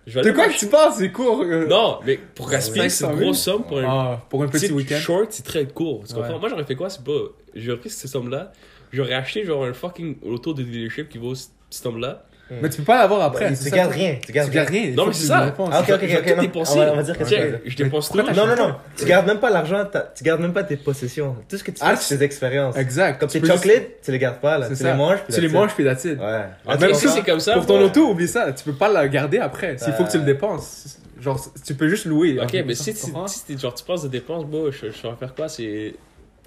Je 0.06 0.18
vais 0.20 0.22
De 0.22 0.32
quoi 0.32 0.48
que 0.48 0.58
tu 0.58 0.66
parles? 0.66 0.92
C'est 0.96 1.10
court. 1.10 1.42
euh. 1.42 1.66
Non, 1.66 1.98
mais 2.04 2.18
pour 2.34 2.48
gaspiller 2.50 2.88
500 2.90 3.06
cette 3.08 3.16
000? 3.16 3.20
grosse 3.30 3.42
somme 3.42 3.64
pour 3.64 3.78
un 3.78 3.84
Ah, 3.86 4.20
pour 4.28 4.42
un 4.42 4.48
petit 4.48 4.66
petit 4.66 4.72
week-end. 4.72 4.98
short, 4.98 5.26
c'est 5.30 5.44
très 5.44 5.66
court. 5.66 6.04
Tu 6.06 6.14
comprends? 6.14 6.34
Ouais. 6.34 6.38
Moi, 6.40 6.48
j'aurais 6.50 6.64
fait 6.64 6.74
quoi? 6.76 6.90
C'est 6.90 7.02
pas. 7.04 7.12
J'aurais 7.54 7.78
pris 7.78 7.88
cette 7.90 8.10
somme-là, 8.10 8.52
j'aurais 8.92 9.14
acheté 9.14 9.44
genre 9.44 9.64
un 9.64 9.72
fucking 9.72 10.16
auto 10.22 10.52
de 10.52 10.62
dealership 10.62 11.08
qui 11.08 11.18
vaut 11.18 11.34
ce 11.34 11.46
ce 11.70 11.88
nombre-là. 11.88 12.24
Mais 12.50 12.68
tu 12.68 12.78
peux 12.78 12.84
pas 12.84 12.98
l'avoir 12.98 13.22
après. 13.22 13.52
Tu 13.54 13.70
gardes 13.70 13.92
rien. 13.92 14.16
Tu 14.24 14.32
gardes 14.32 14.50
Tu 14.50 14.54
gardes 14.54 14.68
rien. 14.68 14.90
Non, 14.94 15.04
mais 15.06 15.10
que 15.10 15.16
c'est 15.16 15.22
tu 15.22 15.28
ça. 15.28 15.54
Ah, 15.58 15.80
ok, 15.80 15.90
ok, 15.94 16.06
Je 16.08 16.16
ok. 16.32 16.40
dépenser. 16.40 16.78
On 16.78 16.84
va- 16.84 16.92
on 16.92 16.96
va 16.96 17.02
dire 17.02 17.18
que 17.18 17.24
je 17.24 17.76
dépense 17.76 18.10
tout. 18.10 18.18
Non, 18.18 18.46
non, 18.46 18.56
non. 18.56 18.74
Tu 18.96 19.04
gardes 19.06 19.26
même 19.26 19.38
pas 19.38 19.50
l'argent. 19.50 19.84
Tu 20.14 20.24
gardes 20.24 20.40
même 20.40 20.52
pas 20.52 20.62
tes 20.62 20.76
possessions. 20.76 21.36
Tout 21.48 21.56
ce 21.56 21.64
que 21.64 21.70
tu 21.70 21.78
Ah, 21.80 21.96
fais, 21.96 22.02
c'est 22.02 22.18
tes 22.18 22.24
expériences. 22.24 22.76
Exact. 22.76 23.18
Comme 23.18 23.28
Tu 23.28 23.40
tes 23.40 23.46
chocolates, 23.46 24.02
tu 24.04 24.12
les 24.12 24.18
gardes 24.18 24.38
pas, 24.40 24.58
là. 24.58 24.68
Tu 24.68 24.76
ça. 24.76 24.90
les 24.90 24.94
manges, 24.96 25.18
puis 25.26 25.34
Tu 25.34 25.40
les 25.40 25.48
manges, 25.48 25.74
puis 25.74 25.84
it. 25.84 26.04
Ouais. 26.04 26.76
Même 26.78 26.90
tu 26.90 26.94
si 26.94 27.08
c'est 27.08 27.24
comme 27.24 27.40
ça. 27.40 27.54
Pour 27.54 27.66
ton 27.66 27.80
auto, 27.80 28.10
oublie 28.10 28.28
ça. 28.28 28.52
Tu 28.52 28.62
peux 28.64 28.74
pas 28.74 28.88
la 28.88 29.08
garder 29.08 29.38
après. 29.38 29.76
Il 29.86 29.92
faut 29.94 30.04
que 30.04 30.10
tu 30.10 30.18
le 30.18 30.24
dépenses. 30.24 30.98
Genre, 31.20 31.40
tu 31.64 31.74
peux 31.74 31.88
juste 31.88 32.04
louer. 32.04 32.38
Ok, 32.42 32.52
mais 32.66 32.74
si, 32.74 32.92
tu 32.92 33.06
tu- 33.06 33.58
genre, 33.58 33.74
penses 33.86 34.02
de 34.02 34.08
dépenses, 34.08 34.44
bon, 34.44 34.70
je, 34.70 34.90
je 34.90 35.08
vais 35.08 35.14
faire 35.18 35.34
quoi? 35.34 35.48
C'est. 35.48 35.94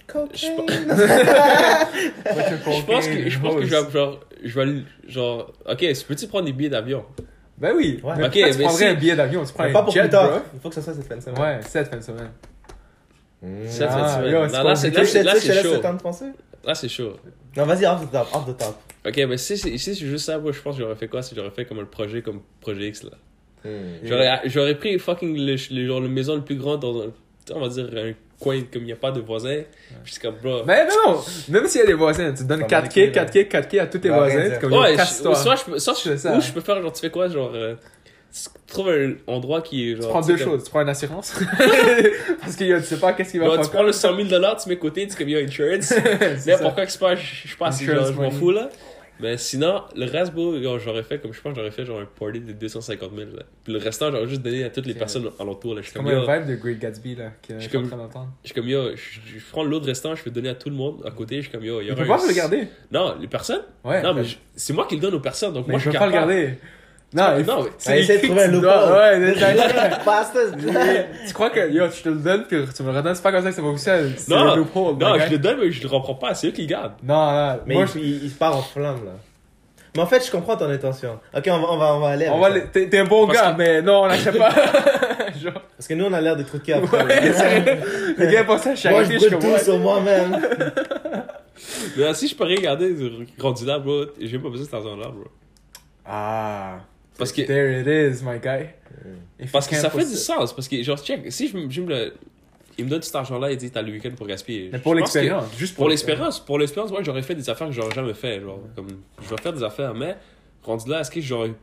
Cocaine. 0.05 0.29
Je 0.35 0.47
pense 2.85 3.07
que 3.11 3.29
je 3.29 3.39
pense 3.39 3.55
que 3.55 3.65
je 3.65 3.75
vais 3.75 3.91
genre 3.91 4.19
je 4.43 4.53
vais 4.55 4.61
aller- 4.61 4.83
genre 5.07 5.51
ok 5.69 5.85
peux-tu 6.07 6.27
prendre 6.27 6.45
des 6.45 6.53
billets 6.53 6.69
d'avion? 6.69 7.05
Ben 7.57 7.73
oui. 7.75 7.99
Ouais. 8.03 8.13
Mais 8.17 8.25
Ok, 8.25 8.31
pourquoi 8.33 8.51
tu 8.51 8.57
mais 8.59 8.63
prendrais 8.65 8.77
si- 8.83 8.85
un 8.85 8.93
billet 8.93 9.15
d'avion. 9.15 9.43
Tu 9.45 9.53
prends 9.53 9.63
Mais 9.63 9.69
un 9.69 9.73
pas 9.73 9.81
pour 9.83 9.93
jet, 9.93 10.01
plus 10.01 10.09
tard. 10.09 10.41
Il 10.53 10.59
faut 10.59 10.69
que 10.69 10.75
ça 10.75 10.81
soit 10.81 10.93
cette 10.93 11.07
fin 11.07 11.15
de 11.17 11.21
semaine. 11.21 11.41
Ouais, 11.41 11.59
cette 11.63 11.87
fin 11.87 11.97
de 11.97 12.03
semaine. 12.03 12.29
Mmh. 13.41 13.47
Cette 13.67 13.87
Ah, 13.89 13.91
fin 13.91 14.05
de 14.05 14.09
semaine. 14.27 14.33
Non, 14.33 14.63
là 14.63 14.75
c'est 14.75 14.89
là 14.91 15.05
c'est 15.05 15.23
chaud 15.63 15.73
le 15.75 15.81
là 16.67 16.75
c'est 16.75 16.89
chaud 16.89 17.13
Non, 17.55 17.65
vas-y, 17.65 17.85
off 17.85 18.01
the 18.07 18.11
top, 18.11 18.27
off 18.33 18.45
the 18.47 18.57
top. 18.57 18.75
ok 19.07 19.17
mais 19.29 19.37
si 19.37 19.57
c'est 19.57 19.77
si 19.77 19.95
c'est 19.95 20.05
juste 20.05 20.25
ça 20.25 20.37
moi 20.39 20.51
je 20.51 20.59
pense 20.61 20.75
que 20.75 20.81
j'aurais 20.83 20.95
fait 20.95 21.07
quoi 21.07 21.21
si 21.21 21.33
j'aurais 21.35 21.51
fait 21.51 21.65
comme 21.65 21.79
un 21.79 21.85
projet 21.85 22.21
comme 22.21 22.41
projet 22.61 22.87
X 22.89 23.03
là? 23.03 23.11
Mmh. 23.63 23.69
j'aurais 24.03 24.41
j'aurais 24.45 24.75
pris 24.75 24.97
fucking 24.99 25.35
le, 25.37 25.55
le 25.75 25.87
genre 25.87 25.99
le 26.01 26.09
maison 26.09 26.35
le 26.35 26.41
plus 26.43 26.55
grand 26.55 26.77
dans 26.77 27.01
un 27.03 27.11
on 27.53 27.59
va 27.59 27.69
dire 27.69 27.89
un 27.95 28.11
coin 28.39 28.61
comme 28.71 28.83
il 28.83 28.85
n'y 28.87 28.91
a 28.93 28.95
pas 28.97 29.11
de 29.11 29.19
voisins 29.19 29.61
puis 30.03 30.13
c'est 30.13 30.21
comme 30.21 30.35
bro 30.41 30.63
Mais 30.65 30.85
non, 30.85 31.13
non. 31.13 31.21
Même 31.49 31.67
s'il 31.67 31.81
y 31.81 31.83
a 31.83 31.87
des 31.87 31.93
voisins, 31.93 32.31
tu 32.33 32.43
donnes 32.43 32.59
Comme 32.61 32.67
4K, 32.69 32.73
avec 32.75 33.15
4K, 33.33 33.47
4K 33.49 33.79
à 33.79 33.87
tous 33.87 33.97
tes 33.99 34.09
voisins. 34.09 34.49
comme, 34.61 34.71
yo, 34.73 34.81
ouais 34.81 34.91
je- 34.91 34.97
casse-toi. 34.97 35.35
soit 35.35 35.55
je 35.55 35.63
peux 35.65 35.79
soit 35.79 35.93
je, 36.03 36.09
ou 36.29 36.41
je 36.41 36.51
peux 36.51 36.61
faire 36.61 36.81
genre 36.81 36.93
tu 36.93 37.01
fais 37.01 37.09
quoi 37.09 37.27
genre 37.29 37.51
euh, 37.55 37.75
tu 38.31 38.49
trouves 38.67 38.89
un 38.89 39.13
endroit 39.25 39.61
qui 39.61 39.91
est 39.91 39.95
genre 39.95 40.03
Tu 40.05 40.09
prends 40.09 40.21
deux 40.21 40.35
comme- 40.35 40.43
choses. 40.45 40.63
Tu 40.65 40.69
prends 40.69 40.81
une 40.81 40.89
assurance. 40.89 41.33
Parce 42.41 42.55
que 42.55 42.63
yo, 42.65 42.77
tu 42.79 42.85
sais 42.85 42.97
pas 42.99 43.13
qu'est-ce 43.13 43.31
qu'il 43.31 43.39
va 43.39 43.49
faire. 43.51 43.61
tu 43.61 43.69
prends 43.71 43.83
le 43.83 43.91
100 43.91 44.15
000 44.27 44.27
tu 44.61 44.69
mets 44.69 44.77
côté, 44.77 45.01
tu 45.01 45.07
dis 45.07 45.15
comme 45.15 45.29
il 45.29 45.31
y 45.33 45.37
a 45.37 45.43
insurance. 45.43 45.85
Ça. 46.37 46.57
pourquoi 46.59 46.85
que 46.85 46.91
c'est 46.91 46.99
pas, 46.99 47.15
je 47.15 47.21
je 47.45 47.49
sais 47.49 47.57
pas 47.57 47.71
si 47.71 47.83
Insurance 47.85 48.07
genre, 48.07 48.15
je 48.15 48.21
m'en 48.21 48.31
fous 48.31 48.51
là. 48.51 48.69
Mais 49.19 49.37
sinon, 49.37 49.81
le 49.95 50.05
reste, 50.05 50.33
j'aurais 50.83 51.03
fait 51.03 51.19
comme 51.19 51.33
je 51.33 51.41
pense, 51.41 51.55
j'aurais 51.55 51.71
fait 51.71 51.85
genre 51.85 51.99
un 51.99 52.05
party 52.05 52.39
de 52.41 52.51
250 52.53 53.11
000. 53.15 53.29
Là. 53.35 53.43
Puis 53.63 53.73
le 53.73 53.79
restant, 53.79 54.11
j'aurais 54.11 54.27
juste 54.27 54.41
donné 54.41 54.63
à 54.63 54.69
toutes 54.69 54.85
les 54.85 54.93
personnes 54.93 55.29
alentour. 55.39 55.73
Là. 55.75 55.81
C'est 55.83 55.93
comme, 55.93 56.05
comme 56.05 56.13
un 56.29 56.39
vibe 56.39 56.47
de 56.49 56.55
Great 56.55 56.79
Gatsby, 56.79 57.15
là, 57.15 57.31
que 57.47 57.55
je 57.59 57.67
suis 57.67 57.77
en 57.77 57.81
comme- 57.81 57.89
train 57.89 57.97
d'entendre. 57.97 58.29
je 58.43 58.47
suis 58.49 58.55
comme, 58.55 58.67
yo, 58.69 58.95
je, 58.95 59.19
je 59.39 59.43
prends 59.51 59.63
l'autre 59.63 59.85
restant, 59.87 60.13
je 60.15 60.23
vais 60.23 60.31
donner 60.31 60.49
à 60.49 60.55
tout 60.55 60.69
le 60.69 60.75
monde 60.75 61.01
à 61.05 61.11
côté. 61.11 61.37
Je 61.37 61.41
suis 61.43 61.51
comme, 61.51 61.63
yo, 61.63 61.81
il 61.81 61.87
y 61.87 61.91
aura 61.91 62.03
peut 62.03 62.11
un- 62.11 62.17
pas 62.17 62.27
le 62.27 62.33
garder. 62.33 62.67
Non, 62.91 63.15
les 63.19 63.27
personnes? 63.27 63.63
Ouais. 63.83 64.01
Non, 64.03 64.13
mais 64.13 64.23
je- 64.23 64.37
c'est 64.55 64.73
moi 64.73 64.85
qui 64.87 64.95
le 64.95 65.01
donne 65.01 65.15
aux 65.15 65.19
personnes. 65.19 65.53
Donc 65.53 65.67
Mais 65.67 65.73
moi, 65.73 65.79
je 65.79 65.89
peux 65.89 65.97
pas 65.97 66.05
le 66.07 66.11
garder. 66.13 66.53
Non, 67.13 67.37
il 67.39 67.45
Non, 67.45 67.65
c'est 67.77 68.01
essaie 68.01 68.17
de 68.19 68.25
trouver 68.25 68.43
un 68.43 68.47
loophole. 68.47 68.91
Ouais, 68.91 69.33
tu 71.27 71.33
crois 71.33 71.49
que 71.49 71.71
yo, 71.71 71.85
je 71.89 72.01
te 72.03 72.09
le 72.09 72.15
donne 72.15 72.43
puis 72.43 72.57
tu 72.75 72.83
me 72.83 72.91
le 72.91 72.97
redonnes, 72.97 73.15
c'est 73.15 73.23
pas 73.23 73.31
comme 73.31 73.43
ça 73.43 73.49
que 73.49 73.55
ça 73.55 73.61
va 73.61 73.69
fonctionner. 73.69 74.11
C'est 74.17 74.29
Non, 74.29 74.37
un 74.49 74.55
loophole. 74.57 74.95
Non, 74.97 75.17
je 75.17 75.31
le 75.31 75.37
donne, 75.37 75.57
mais 75.61 75.71
je 75.71 75.81
le 75.81 75.87
reprends 75.87 76.15
pas. 76.15 76.33
C'est 76.35 76.47
eux 76.47 76.51
qui 76.51 76.63
le 76.63 76.67
gardent. 76.67 76.93
Non, 77.03 77.31
non. 77.31 77.59
Mais 77.65 77.75
moi, 77.75 77.85
il, 77.95 78.01
il, 78.03 78.25
il 78.25 78.31
part 78.31 78.57
en 78.57 78.61
flamme, 78.61 79.05
là. 79.05 79.11
Mais 79.95 80.01
en 80.03 80.05
fait, 80.05 80.23
je 80.25 80.29
comprends 80.29 80.57
ton 80.57 80.69
intention. 80.69 81.17
Ok, 81.35 81.45
on 81.49 81.59
va, 81.59 81.67
on 81.71 81.77
va, 81.77 81.95
on 81.95 81.99
va 82.01 82.09
aller. 82.09 82.25
je- 82.25 82.31
on 82.31 82.39
va 82.39 82.53
ça. 82.53 82.59
T'es 82.71 82.87
t'es 82.89 82.99
un 82.99 83.05
bon 83.05 83.25
Parce 83.25 83.39
gars, 83.39 83.51
que- 83.53 83.57
mais 83.57 83.81
non, 83.81 84.01
on 84.03 84.05
l'achète 84.05 84.37
pas. 84.37 84.49
Genre, 85.41 85.53
Parce 85.75 85.87
que 85.87 85.93
nous, 85.93 86.05
on 86.05 86.13
a 86.13 86.21
l'air 86.21 86.35
des 86.35 86.43
trucs 86.43 86.63
qui 86.63 86.73
après. 86.73 87.03
ouais, 87.05 87.33
sérieux. 87.33 87.77
Le 88.17 88.25
gars 88.27 88.41
à 88.41 88.43
Moi, 88.43 88.57
je 89.03 89.13
je 89.13 89.17
suis 89.17 89.29
brûle 89.29 89.39
comme 89.39 89.53
tout 89.57 89.63
sur 89.63 89.79
moi-même. 89.79 90.39
Si 92.13 92.27
je 92.27 92.35
peux 92.35 92.43
regarder 92.43 92.93
rendu 93.39 93.65
là, 93.65 93.79
bro, 93.79 94.03
j'ai 94.19 94.37
pas 94.37 94.49
besoin 94.49 94.65
de 94.65 94.69
cet 94.69 94.73
argent-là, 94.75 95.07
bro. 95.07 95.23
Ah. 96.05 96.75
Parce 97.17 97.31
que- 97.31 97.41
There 97.41 97.81
it 97.81 97.87
is, 97.87 98.23
my 98.23 98.39
guy. 98.39 98.67
If 99.39 99.51
Parce 99.51 99.67
que 99.67 99.75
ça 99.75 99.89
fait 99.89 100.05
du 100.05 100.15
sens. 100.15 100.53
Parce 100.53 100.67
que, 100.67 100.81
genre, 100.83 100.97
check, 100.97 101.31
si 101.31 101.47
je, 101.47 101.57
me- 101.57 101.69
je 101.69 101.81
me 101.81 101.87
le. 101.89 102.13
Il 102.79 102.85
me 102.85 102.89
donne 102.91 103.01
cet 103.01 103.15
argent-là 103.15 103.49
et 103.51 103.55
dit 103.55 103.71
t'as 103.71 103.81
le 103.81 103.91
week-end 103.91 104.11
pour 104.15 104.27
gaspiller. 104.27 104.69
Mais 104.71 104.77
pour 104.79 104.93
Je 104.93 104.99
l'expérience, 104.99 105.45
juste 105.57 105.75
Pour 105.75 105.89
l'expérience, 105.89 106.39
pour 106.39 106.59
l'expérience, 106.59 106.91
moi 106.91 107.01
j'aurais 107.01 107.23
fait 107.23 107.33
des 107.33 107.49
affaires 107.49 107.67
que 107.67 107.73
j'aurais 107.73 107.93
jamais 107.95 108.13
fait. 108.13 108.39
Genre, 108.39 108.59
comme, 108.75 108.87
je 109.23 109.29
vais 109.29 109.41
faire 109.41 109.53
des 109.53 109.63
affaires, 109.63 109.95
mais 109.95 110.15
rendu 110.63 110.87
là, 110.89 110.99
est-ce 111.01 111.09
que 111.09 111.19
j'aurais. 111.21 111.53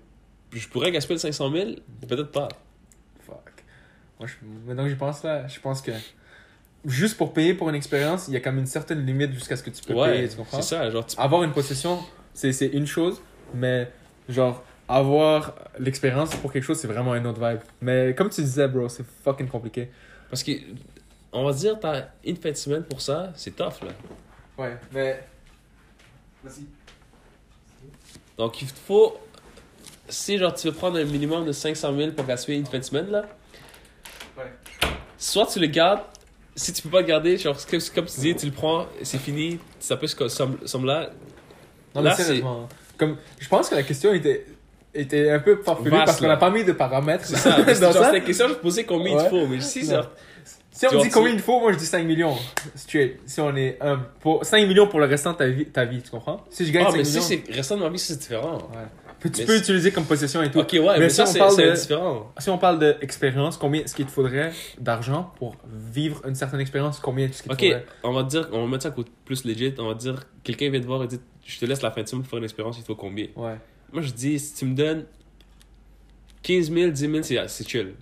Je 0.53 0.67
pourrais 0.69 0.91
gaspiller 0.91 1.15
le 1.17 1.21
500 1.21 1.53
000 1.53 1.71
Peut-être 2.09 2.33
pas. 2.33 2.49
Fuck. 3.27 3.37
Moi, 4.19 4.29
je... 4.29 4.35
maintenant 4.67 4.83
que 4.85 4.89
j'y 4.91 4.97
pense 4.97 5.23
là, 5.23 5.47
je 5.47 5.61
pense 5.61 5.81
que 5.83 5.93
juste 6.85 7.17
pour 7.17 7.33
payer 7.33 7.55
pour 7.55 7.69
une 7.69 7.75
expérience, 7.77 8.27
il 8.29 8.35
y 8.35 8.37
a 8.37 8.41
comme 8.41 8.59
une 8.59 8.67
certaine 8.67 9.05
limite 9.07 9.33
jusqu'à 9.33 9.57
ce 9.57 9.63
que 9.63 9.71
tu 9.71 9.83
peux 9.85 9.95
Ouais, 9.95 10.13
payer, 10.17 10.29
tu 10.29 10.37
comprends? 10.37 10.61
c'est 10.61 10.75
ça. 10.77 10.91
Genre, 10.91 11.07
tu- 11.07 11.15
Avoir 11.19 11.43
une 11.45 11.53
possession, 11.53 11.99
c'est 12.33 12.53
c'est 12.53 12.67
une 12.69 12.87
chose, 12.87 13.21
mais 13.55 13.89
genre 14.29 14.65
avoir 14.89 15.55
l'expérience 15.79 16.35
pour 16.37 16.53
quelque 16.53 16.63
chose, 16.65 16.79
c'est 16.79 16.87
vraiment 16.89 17.15
une 17.15 17.27
autre 17.27 17.41
vibe. 17.47 17.61
Mais 17.81 18.15
comme 18.15 18.29
tu 18.31 18.41
disais, 18.43 18.69
bro, 18.69 18.89
c'est 18.89 19.05
fucking 19.25 19.49
compliqué. 19.49 19.89
Parce 20.31 20.43
que, 20.43 20.53
on 21.33 21.45
va 21.45 21.53
se 21.53 21.59
dire, 21.59 21.79
t'as 21.81 22.05
une 22.25 22.37
fin 22.37 22.51
de 22.51 22.57
semaine 22.57 22.83
pour 22.85 23.01
ça, 23.01 23.33
c'est 23.35 23.57
tough 23.57 23.81
là. 23.83 23.93
Ouais, 24.59 24.77
mais. 24.93 25.25
Vas-y. 26.43 26.65
Donc 28.37 28.61
il 28.63 28.69
te 28.73 28.79
faut. 28.79 29.17
Si 30.09 30.37
genre 30.37 30.53
tu 30.55 30.67
veux 30.69 30.75
prendre 30.75 30.99
un 30.99 31.05
minimum 31.05 31.47
de 31.47 31.53
500 31.53 31.97
000 31.97 32.13
pour 32.13 32.27
gaspiller 32.27 32.59
une 32.59 32.67
fin 32.67 32.79
de 32.79 32.85
semaine 32.85 33.11
là, 33.11 33.25
Ouais. 34.37 34.53
soit 35.17 35.47
tu 35.47 35.61
le 35.61 35.67
gardes, 35.69 36.01
si 36.55 36.73
tu 36.73 36.83
peux 36.83 36.91
pas 36.91 37.01
le 37.01 37.07
garder, 37.07 37.39
genre 37.39 37.57
comme, 37.95 38.07
tu 38.07 38.21
dis, 38.21 38.37
tu 38.37 38.47
le 38.47 38.53
prends, 38.53 38.87
c'est 39.03 39.19
fini, 39.19 39.59
ça 39.81 39.97
peut 39.97 40.07
se 40.07 40.29
somme, 40.29 40.85
là. 40.85 41.11
Non, 41.95 42.03
mais 42.03 42.11
Là, 42.11 42.17
c'est- 42.17 42.25
sérieusement. 42.25 42.69
Comme, 42.99 43.17
je 43.39 43.49
pense 43.49 43.69
que 43.71 43.77
la 43.77 43.83
question 43.83 44.13
était, 44.13 44.45
était 44.95 45.31
un 45.31 45.39
peu 45.41 45.57
farfelue 45.63 45.91
Vaste, 45.91 46.07
parce 46.07 46.21
qu'on 46.21 46.29
n'a 46.29 46.37
pas 46.37 46.51
mis 46.51 46.65
de 46.65 46.73
paramètres. 46.73 47.25
C'est 47.27 47.37
ça. 47.37 47.51
dans 47.63 47.75
genre, 47.75 47.93
ça. 47.93 48.05
c'est 48.07 48.13
la 48.13 48.21
question, 48.21 48.49
je 48.49 48.55
posais 48.55 48.85
combien 48.85 49.13
il 49.13 49.17
Ouais. 49.17 49.25
te 49.25 49.29
faut, 49.31 49.47
mais 49.47 49.61
si 49.61 49.85
Non. 49.85 49.95
genre, 49.95 50.11
Si 50.71 50.87
on 50.87 50.93
me 50.99 51.03
dit 51.03 51.11
combien 51.11 51.33
il 51.33 51.39
faut, 51.41 51.61
moi 51.61 51.73
je 51.73 51.79
dis 51.79 51.87
5 51.87 52.05
millions. 52.05 52.35
Si 52.75 53.41
on 53.41 53.55
est 53.57 53.79
un. 53.81 53.99
Pour 54.21 54.45
5 54.45 54.67
millions 54.67 54.87
pour 54.89 54.99
le 55.01 55.07
restant 55.07 55.33
de 55.33 55.37
ta 55.39 55.47
vie, 55.49 55.67
ta 55.67 55.85
vie 55.85 56.03
tu 56.03 56.11
comprends? 56.11 56.45
Si 56.51 56.67
je 56.67 56.73
gagne 56.73 56.85
Ah, 56.87 56.91
5 56.91 56.97
mais 56.99 57.05
si 57.05 57.21
c'est 57.23 57.43
restant 57.51 57.77
de 57.77 57.83
ma 57.83 57.89
vie, 57.91 57.99
c'est 57.99 58.17
différent. 58.19 58.59
Ouais. 58.59 58.87
Tu 59.23 59.31
Mais 59.39 59.45
peux 59.47 59.57
utiliser 59.57 59.91
comme 59.91 60.05
possession 60.05 60.43
et 60.43 60.51
tout. 60.51 60.59
Ok, 60.59 60.73
ouais, 60.75 60.99
mais, 60.99 61.09
si 61.09 61.17
ça, 61.17 61.25
c'est 61.27 61.73
différent. 61.73 62.31
Si 62.39 62.51
on 62.51 62.59
parle 62.59 62.79
d'expérience, 62.79 63.57
combien 63.57 63.81
est-ce 63.83 63.95
qu'il 63.95 64.05
te 64.05 64.11
faudrait 64.11 64.53
d'argent 64.79 65.33
pour 65.39 65.57
vivre 65.73 66.21
une 66.29 66.35
certaine 66.35 66.61
expérience? 66.61 66.99
Combien 66.99 67.27
est-ce 67.29 67.43
qu'il 67.43 67.51
te 67.51 67.55
Ok, 67.57 67.61
faudrait? 67.65 67.87
on 68.03 68.13
va 68.13 68.23
dire, 68.25 68.49
on 68.53 68.63
va 68.65 68.71
mettre 68.71 68.83
ça 68.83 68.95
plus 69.25 69.45
legit. 69.47 69.75
On 69.79 69.89
va 69.89 69.95
dire, 69.95 70.17
quelqu'un 70.43 70.69
vient 70.69 70.81
te 70.81 70.85
voir 70.87 71.03
et 71.05 71.07
dit, 71.07 71.21
je 71.47 71.59
te 71.59 71.65
laisse 71.65 71.81
la 71.81 71.91
fin 71.91 72.03
de 72.03 72.09
semaine 72.09 72.23
pour 72.23 72.31
faire 72.33 72.39
une 72.39 72.45
expérience, 72.45 72.77
il 72.77 72.83
te 72.83 72.87
faut 72.89 72.97
combien? 72.97 73.29
Ouais. 73.37 73.55
Moi, 73.95 74.03
je 74.03 74.13
dis, 74.13 74.39
si 74.39 74.55
tu 74.55 74.65
me 74.67 74.75
donnes 74.75 75.05
15 76.43 76.71
000, 76.71 76.91
10 76.91 77.01
000, 77.11 77.23
c'est- 77.23 77.49
c'est 77.49 77.67
chill. 77.69 77.95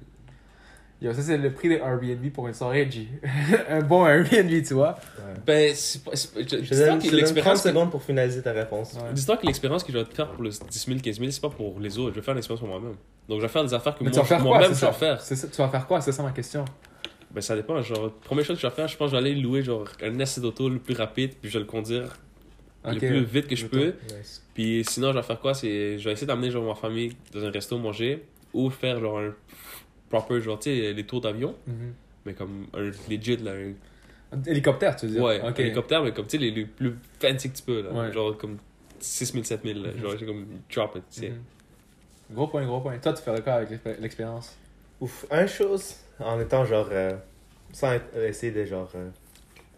Yo, 1.00 1.12
ça 1.12 1.20
c'est 1.20 1.36
le 1.36 1.52
prix 1.52 1.68
de 1.68 1.74
Airbnb 1.74 2.30
pour 2.32 2.46
une 2.46 2.54
soirée, 2.54 2.88
G. 2.90 3.08
un 3.68 3.80
bon 3.82 4.06
Airbnb, 4.06 4.62
tu 4.64 4.74
vois. 4.74 4.96
Ben, 5.44 5.72
c'est 5.74 6.02
pas. 6.04 6.12
c'est 6.14 6.32
pas- 6.32 6.40
je- 6.40 6.46
Je 6.46 6.50
te 6.56 6.56
Dis-toi 6.60 6.86
donne, 6.86 6.98
que 6.98 7.04
je 7.04 7.10
te 7.10 7.10
donne 7.10 7.10
30 7.10 7.12
l'expérience. 7.12 7.62
que- 7.62 7.68
secondes 7.68 7.90
pour 7.90 8.02
finaliser 8.04 8.40
ta 8.42 8.52
réponse. 8.52 8.94
Ouais. 8.94 9.12
Dis-toi 9.12 9.36
que 9.36 9.46
l'expérience 9.46 9.82
que 9.84 9.92
je 9.92 9.98
vais 9.98 10.04
te 10.04 10.14
faire 10.14 10.30
pour 10.30 10.42
le 10.44 10.50
10 10.50 10.84
000, 10.86 11.00
15 11.00 11.18
000, 11.18 11.30
c'est 11.32 11.40
pas 11.42 11.50
pour 11.50 11.80
les 11.80 11.98
autres. 11.98 12.14
Je 12.14 12.20
vais 12.20 12.24
faire 12.24 12.34
l'expérience 12.34 12.60
pour 12.60 12.68
moi-même. 12.68 12.94
Donc, 13.28 13.40
je 13.40 13.42
vais 13.46 13.52
faire 13.52 13.64
des 13.64 13.74
affaires 13.74 13.96
que 13.96 14.04
moi- 14.04 14.12
moi-même 14.40 14.74
c'est 14.74 14.80
je 14.80 14.86
vais 14.86 14.92
faire. 14.92 15.20
Ça, 15.20 15.34
tu 15.48 15.56
vas 15.56 15.68
faire 15.68 15.86
quoi? 15.88 16.00
C'est 16.00 16.12
ça 16.12 16.22
ma 16.22 16.30
question. 16.30 16.64
Ben, 17.32 17.40
ça 17.40 17.56
dépend. 17.56 17.82
Genre, 17.82 18.12
première 18.24 18.44
chose 18.44 18.56
que 18.56 18.62
je 18.62 18.66
vais 18.68 18.74
faire, 18.74 18.86
je 18.88 18.96
pense 18.96 19.10
que 19.10 19.16
je 19.16 19.22
vais 19.22 19.28
aller 19.30 19.40
louer 19.40 19.62
genre 19.62 19.88
un 20.02 20.18
essai 20.20 20.40
d'auto 20.40 20.68
le 20.68 20.78
plus 20.78 20.94
rapide, 20.94 21.32
puis 21.40 21.50
je 21.50 21.54
vais 21.58 21.64
le 21.64 21.70
conduire 21.70 22.16
Le 22.84 22.98
plus 22.98 23.24
vite 23.24 23.46
que 23.46 23.54
je 23.56 23.66
peux. 23.66 23.94
Nice. 24.18 24.42
Puis 24.54 24.84
sinon, 24.88 25.12
je 25.12 25.18
vais 25.18 25.22
faire 25.22 25.38
quoi? 25.40 25.54
C'est 25.54 25.98
je 25.98 26.04
vais 26.04 26.12
essayer 26.12 26.26
d'amener 26.26 26.50
genre 26.50 26.64
ma 26.64 26.74
famille 26.74 27.14
dans 27.32 27.44
un 27.44 27.50
resto 27.50 27.78
manger 27.78 28.24
ou 28.52 28.70
faire 28.70 28.98
genre 29.00 29.18
un 29.20 29.32
proper 30.10 30.40
genre 30.40 30.58
tu 30.58 30.70
sais 30.70 30.92
les 30.92 31.04
tours 31.06 31.20
d'avion, 31.20 31.54
Mhm. 31.66 31.92
mais 32.26 32.34
comme 32.34 32.66
un 32.74 32.90
legit 33.08 33.36
là, 33.38 33.52
un, 33.52 34.42
Hélicoptère, 34.46 34.96
tu 34.96 35.06
veux 35.06 35.12
dire? 35.12 35.22
ouais, 35.22 35.40
Ok. 35.40 35.60
un 35.60 35.62
hélicoptère 35.62 36.02
mais 36.02 36.12
comme 36.12 36.24
tu 36.26 36.32
sais 36.32 36.38
les, 36.38 36.50
les 36.50 36.64
plus 36.64 36.94
fancy 37.20 37.50
que 37.50 37.56
tu 37.56 37.62
peux 37.62 37.82
là, 37.82 37.92
Ouais. 37.92 38.12
genre 38.12 38.36
comme 38.36 38.58
6000 38.98 39.44
7000 39.44 39.82
là, 39.82 39.90
genre 40.00 40.14
c'est 40.18 40.26
comme 40.26 40.46
drop 40.74 40.96
it, 40.96 41.02
tu 41.12 41.20
sais. 41.20 41.30
Mhm. 41.30 41.42
Gros 42.32 42.46
point, 42.48 42.64
gros 42.64 42.80
point. 42.80 42.96
Toi, 42.98 43.12
tu 43.12 43.22
ferais 43.22 43.42
quoi 43.42 43.54
avec 43.54 43.70
l'expé- 43.70 43.96
l'expérience? 44.00 44.56
Ouf, 45.00 45.26
un 45.30 45.46
chose, 45.46 45.96
en 46.18 46.40
étant 46.40 46.64
genre. 46.64 46.88
euh, 46.90 47.12
sans 47.72 47.98
essayer 48.16 48.52
de 48.52 48.64
genre. 48.64 48.90
euh, 48.94 49.08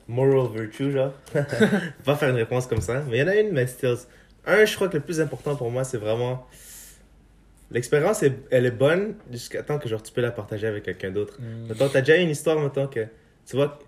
moral 0.09 0.49
virtue, 0.55 0.91
genre. 0.93 1.13
pas 2.05 2.17
faire 2.17 2.31
une 2.31 2.37
réponse 2.37 2.67
comme 2.67 2.81
ça. 2.81 3.03
Mais 3.09 3.19
il 3.19 3.21
y 3.21 3.23
en 3.23 3.29
a 3.29 3.37
une, 3.37 3.53
mais 3.53 3.67
still. 3.67 3.97
Un, 4.47 4.65
je 4.65 4.75
crois 4.75 4.89
que 4.89 4.97
le 4.99 5.03
plus 5.03 5.21
important 5.21 5.57
pour 5.57 5.71
moi, 5.71 5.85
c'est 5.85 5.97
vraiment. 5.99 6.47
L'expérience, 7.71 8.23
est- 8.23 8.33
elle 8.51 8.67
est 8.67 8.71
bonne 8.71 9.15
jusqu'à 9.33 9.63
temps 9.63 9.79
que 9.79 9.89
genre, 9.89 10.03
tu 10.03 10.13
peux 10.13 10.21
la 10.21 10.31
partager 10.31 10.67
avec 10.67 10.85
quelqu'un 10.85 11.11
d'autre. 11.11 11.39
Mhm. 11.41 11.69
Mettons, 11.69 11.89
t'as 11.89 12.01
déjà 12.01 12.19
eu 12.19 12.21
une 12.23 12.31
histoire, 12.31 12.59
mettons, 12.61 12.87
que 12.87 13.01
tu 13.47 13.57
vois, 13.57 13.79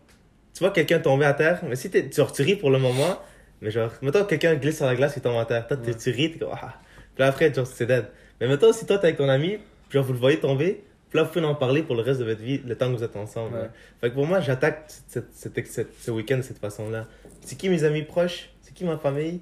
tu 0.55 0.61
vois 0.61 0.71
quelqu'un 0.71 0.99
tomber 0.99 1.27
à 1.27 1.35
terre, 1.35 1.61
mais 1.69 1.77
si 1.77 1.91
t'es- 1.91 2.09
tu, 2.09 2.17
genre, 2.17 2.33
tu 2.33 2.43
ris 2.43 2.57
pour 2.57 2.71
le 2.71 2.79
moment, 2.79 3.21
mais 3.61 3.71
genre, 3.71 3.93
mettons, 4.03 4.25
quelqu'un 4.25 4.55
glisse 4.55 4.79
sur 4.79 4.87
la 4.87 4.97
glace 4.97 5.17
et 5.17 5.21
tombe 5.21 5.39
à 5.39 5.45
terre, 5.45 5.67
toi, 5.69 5.77
Ouais. 5.77 5.95
tu 5.95 6.11
ris, 6.11 6.33
t'es 6.33 6.39
comme, 6.39 6.51
ah. 6.55 6.75
Puis 7.15 7.25
après, 7.25 7.53
genre, 7.53 7.67
c'est 7.67 7.87
dead. 7.87 8.07
Mais 8.41 8.49
mettons, 8.49 8.73
si 8.73 8.87
toi, 8.87 8.99
t'es 8.99 9.07
avec 9.09 9.19
ton 9.19 9.29
ami, 9.29 9.59
puis 9.89 9.99
genre, 9.99 10.05
vous 10.05 10.15
le 10.15 10.19
voyez 10.19 10.41
tomber, 10.41 10.83
là, 11.15 11.23
vous 11.23 11.31
pouvez 11.31 11.45
en 11.45 11.55
parler 11.55 11.83
pour 11.83 11.95
le 11.97 12.03
reste 12.03 12.21
de 12.21 12.25
votre 12.25 12.41
vie, 12.43 12.59
le 12.67 12.77
temps 12.77 12.91
que 12.93 12.97
vous 12.99 13.05
êtes 13.05 13.17
ensemble. 13.17 13.55
Ouais. 13.55 13.63
là. 13.63 13.69
Fait 14.01 14.11
que 14.11 14.15
pour 14.15 14.27
moi, 14.27 14.41
j'attaque 14.41 14.85
cette- 15.09 15.33
cette- 15.33 15.67
cette- 15.67 15.95
ce 16.01 16.11
week-end 16.11 16.37
de 16.39 16.43
cette 16.43 16.59
façon-là. 16.59 17.07
C'est 17.43 17.57
qui 17.57 17.69
mes 17.69 17.85
amis 17.85 18.03
proches? 18.03 18.51
C'est 18.63 18.75
qui 18.75 18.85
ma 18.85 18.99
famille? 18.99 19.41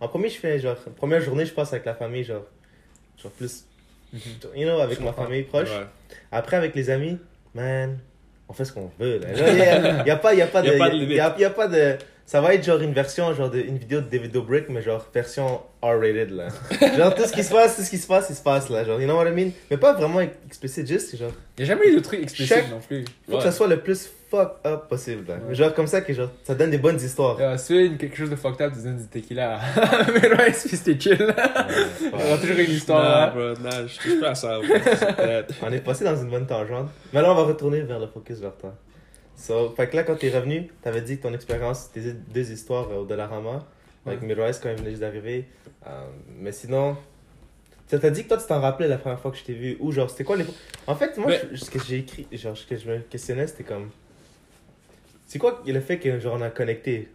En 0.00 0.08
premier, 0.08 0.28
je 0.28 0.38
fais 0.38 0.58
genre, 0.58 0.76
première 0.96 1.20
journée, 1.20 1.46
je 1.46 1.52
passe 1.52 1.72
avec 1.72 1.84
la 1.86 1.94
famille, 1.94 2.24
genre, 2.24 2.44
genre 3.22 3.30
plus, 3.32 3.64
you 4.12 4.20
know, 4.66 4.80
avec 4.80 4.98
Je 4.98 5.02
ma 5.04 5.08
comprends. 5.10 5.24
famille 5.24 5.42
proche. 5.44 5.70
Ouais. 5.70 5.86
Après, 6.32 6.56
avec 6.56 6.74
les 6.74 6.90
amis, 6.90 7.18
man, 7.54 7.98
on 8.48 8.52
fait 8.52 8.64
ce 8.64 8.72
qu'on 8.72 8.90
veut. 8.98 9.20
Il 9.36 9.54
n'y 9.54 9.70
a, 9.70 10.04
y 10.06 10.10
a 10.10 10.16
pas, 10.16 10.32
de. 10.34 10.38
y 10.38 10.42
a- 10.42 10.88
limite. 10.88 11.16
y 11.16 11.20
a- 11.20 11.36
y 11.38 11.44
a 11.44 11.50
pas 11.50 11.68
de. 11.68 11.96
Ça 12.32 12.40
va 12.40 12.54
être 12.54 12.64
genre 12.64 12.80
une 12.80 12.94
version, 12.94 13.34
genre 13.34 13.50
de, 13.50 13.58
une 13.60 13.76
vidéo 13.76 14.00
de 14.00 14.06
David 14.08 14.32
Dobrik, 14.32 14.70
mais 14.70 14.80
genre 14.80 15.04
version 15.12 15.60
R-rated 15.82 16.30
là. 16.30 16.48
genre 16.96 17.14
tout 17.14 17.24
ce 17.26 17.32
qui 17.32 17.44
se 17.44 17.52
passe, 17.52 17.76
tout 17.76 17.82
ce 17.82 17.90
qui 17.90 17.98
se 17.98 18.06
passe, 18.06 18.28
il 18.30 18.34
se 18.36 18.40
passe 18.42 18.70
là. 18.70 18.84
Genre, 18.84 18.98
you 18.98 19.06
know 19.06 19.16
what 19.18 19.28
I 19.28 19.32
mean? 19.32 19.50
Mais 19.70 19.76
pas 19.76 19.92
vraiment 19.92 20.20
explicite, 20.46 20.86
juste 20.88 21.14
genre. 21.18 21.30
Il 21.58 21.64
n'y 21.66 21.70
a 21.70 21.74
jamais 21.74 21.88
eu 21.90 21.96
de 21.96 22.00
truc 22.00 22.22
explicite 22.22 22.56
Chaque- 22.56 22.70
non 22.70 22.80
plus. 22.80 23.04
Faut 23.26 23.32
que 23.32 23.36
Ouais. 23.36 23.42
ça 23.42 23.52
soit 23.52 23.66
le 23.66 23.80
plus 23.80 24.08
fuck 24.30 24.52
up 24.64 24.88
possible 24.88 25.24
là. 25.28 25.34
Ouais. 25.46 25.54
Genre 25.54 25.74
comme 25.74 25.86
ça 25.86 26.00
que 26.00 26.14
genre, 26.14 26.30
ça 26.42 26.54
donne 26.54 26.70
des 26.70 26.78
bonnes 26.78 26.96
histoires. 26.96 27.36
Euh, 27.38 27.58
si 27.58 27.66
tu 27.66 27.74
veux 27.90 27.96
quelque 27.98 28.16
chose 28.16 28.30
de 28.30 28.36
fucked 28.36 28.62
up, 28.66 28.72
tu 28.74 28.82
donnes 28.82 28.96
du 28.96 29.08
tequila 29.08 29.58
à 29.58 30.10
Meroïs, 30.10 30.64
puis 30.66 30.74
c'était 30.78 30.98
chill. 30.98 31.18
Il 32.00 32.06
y 32.18 32.28
aura 32.30 32.38
toujours 32.38 32.56
une 32.58 32.70
histoire 32.70 33.02
Nah, 33.02 33.26
là. 33.26 33.54
bro, 33.54 33.86
je 33.88 33.98
touche 34.08 34.20
pas 34.20 34.30
à 34.30 34.34
ça. 34.34 34.58
bro. 34.58 34.74
On 35.68 35.70
est 35.70 35.80
passé 35.84 36.02
dans 36.06 36.16
une 36.16 36.30
bonne 36.30 36.46
tangente. 36.46 36.88
Mais 37.12 37.20
là, 37.20 37.30
on 37.30 37.34
va 37.34 37.42
retourner 37.42 37.82
vers 37.82 37.98
le 37.98 38.06
focus 38.06 38.38
vers 38.38 38.56
toi. 38.56 38.72
So, 39.36 39.70
fait 39.70 39.88
que 39.88 39.96
là, 39.96 40.02
quand 40.04 40.16
t'es 40.16 40.30
revenu, 40.30 40.68
t'avais 40.82 41.00
dit 41.00 41.18
que 41.18 41.22
ton 41.22 41.34
expérience, 41.34 41.90
tes 41.90 42.12
deux 42.12 42.52
histoires 42.52 42.88
euh, 42.90 43.00
au 43.00 43.04
Dollarama, 43.04 43.66
avec 44.06 44.20
Ouais. 44.20 44.26
Mirrorless 44.26 44.58
quand 44.58 44.68
il 44.70 44.76
venait 44.76 44.90
juste 44.90 45.00
d'arriver. 45.00 45.46
Euh, 45.86 46.04
mais 46.38 46.52
sinon, 46.52 46.96
ça 47.88 47.98
t'a 47.98 48.10
dit 48.10 48.22
que 48.24 48.28
toi, 48.28 48.36
tu 48.36 48.46
t'en 48.46 48.60
rappelais 48.60 48.88
la 48.88 48.98
première 48.98 49.18
fois 49.20 49.30
que 49.30 49.36
je 49.38 49.44
t'ai 49.44 49.54
vu. 49.54 49.76
Ou 49.80 49.90
genre, 49.92 50.08
c'était 50.10 50.24
quoi 50.24 50.36
les. 50.36 50.44
En 50.86 50.94
fait, 50.94 51.16
moi, 51.18 51.28
Mais- 51.28 51.40
je- 51.52 51.56
ce 51.64 51.70
que 51.70 51.78
j'ai 51.80 51.98
écrit, 51.98 52.26
genre, 52.32 52.56
ce 52.56 52.66
que 52.66 52.76
je 52.76 52.88
me 52.90 52.98
questionnais, 53.00 53.46
c'était 53.46 53.64
comme. 53.64 53.90
C'est 55.26 55.38
quoi 55.38 55.62
le 55.66 55.80
fait 55.80 55.98
que 55.98 56.18
genre 56.20 56.36
on 56.38 56.42
a 56.42 56.50
connecté? 56.50 57.08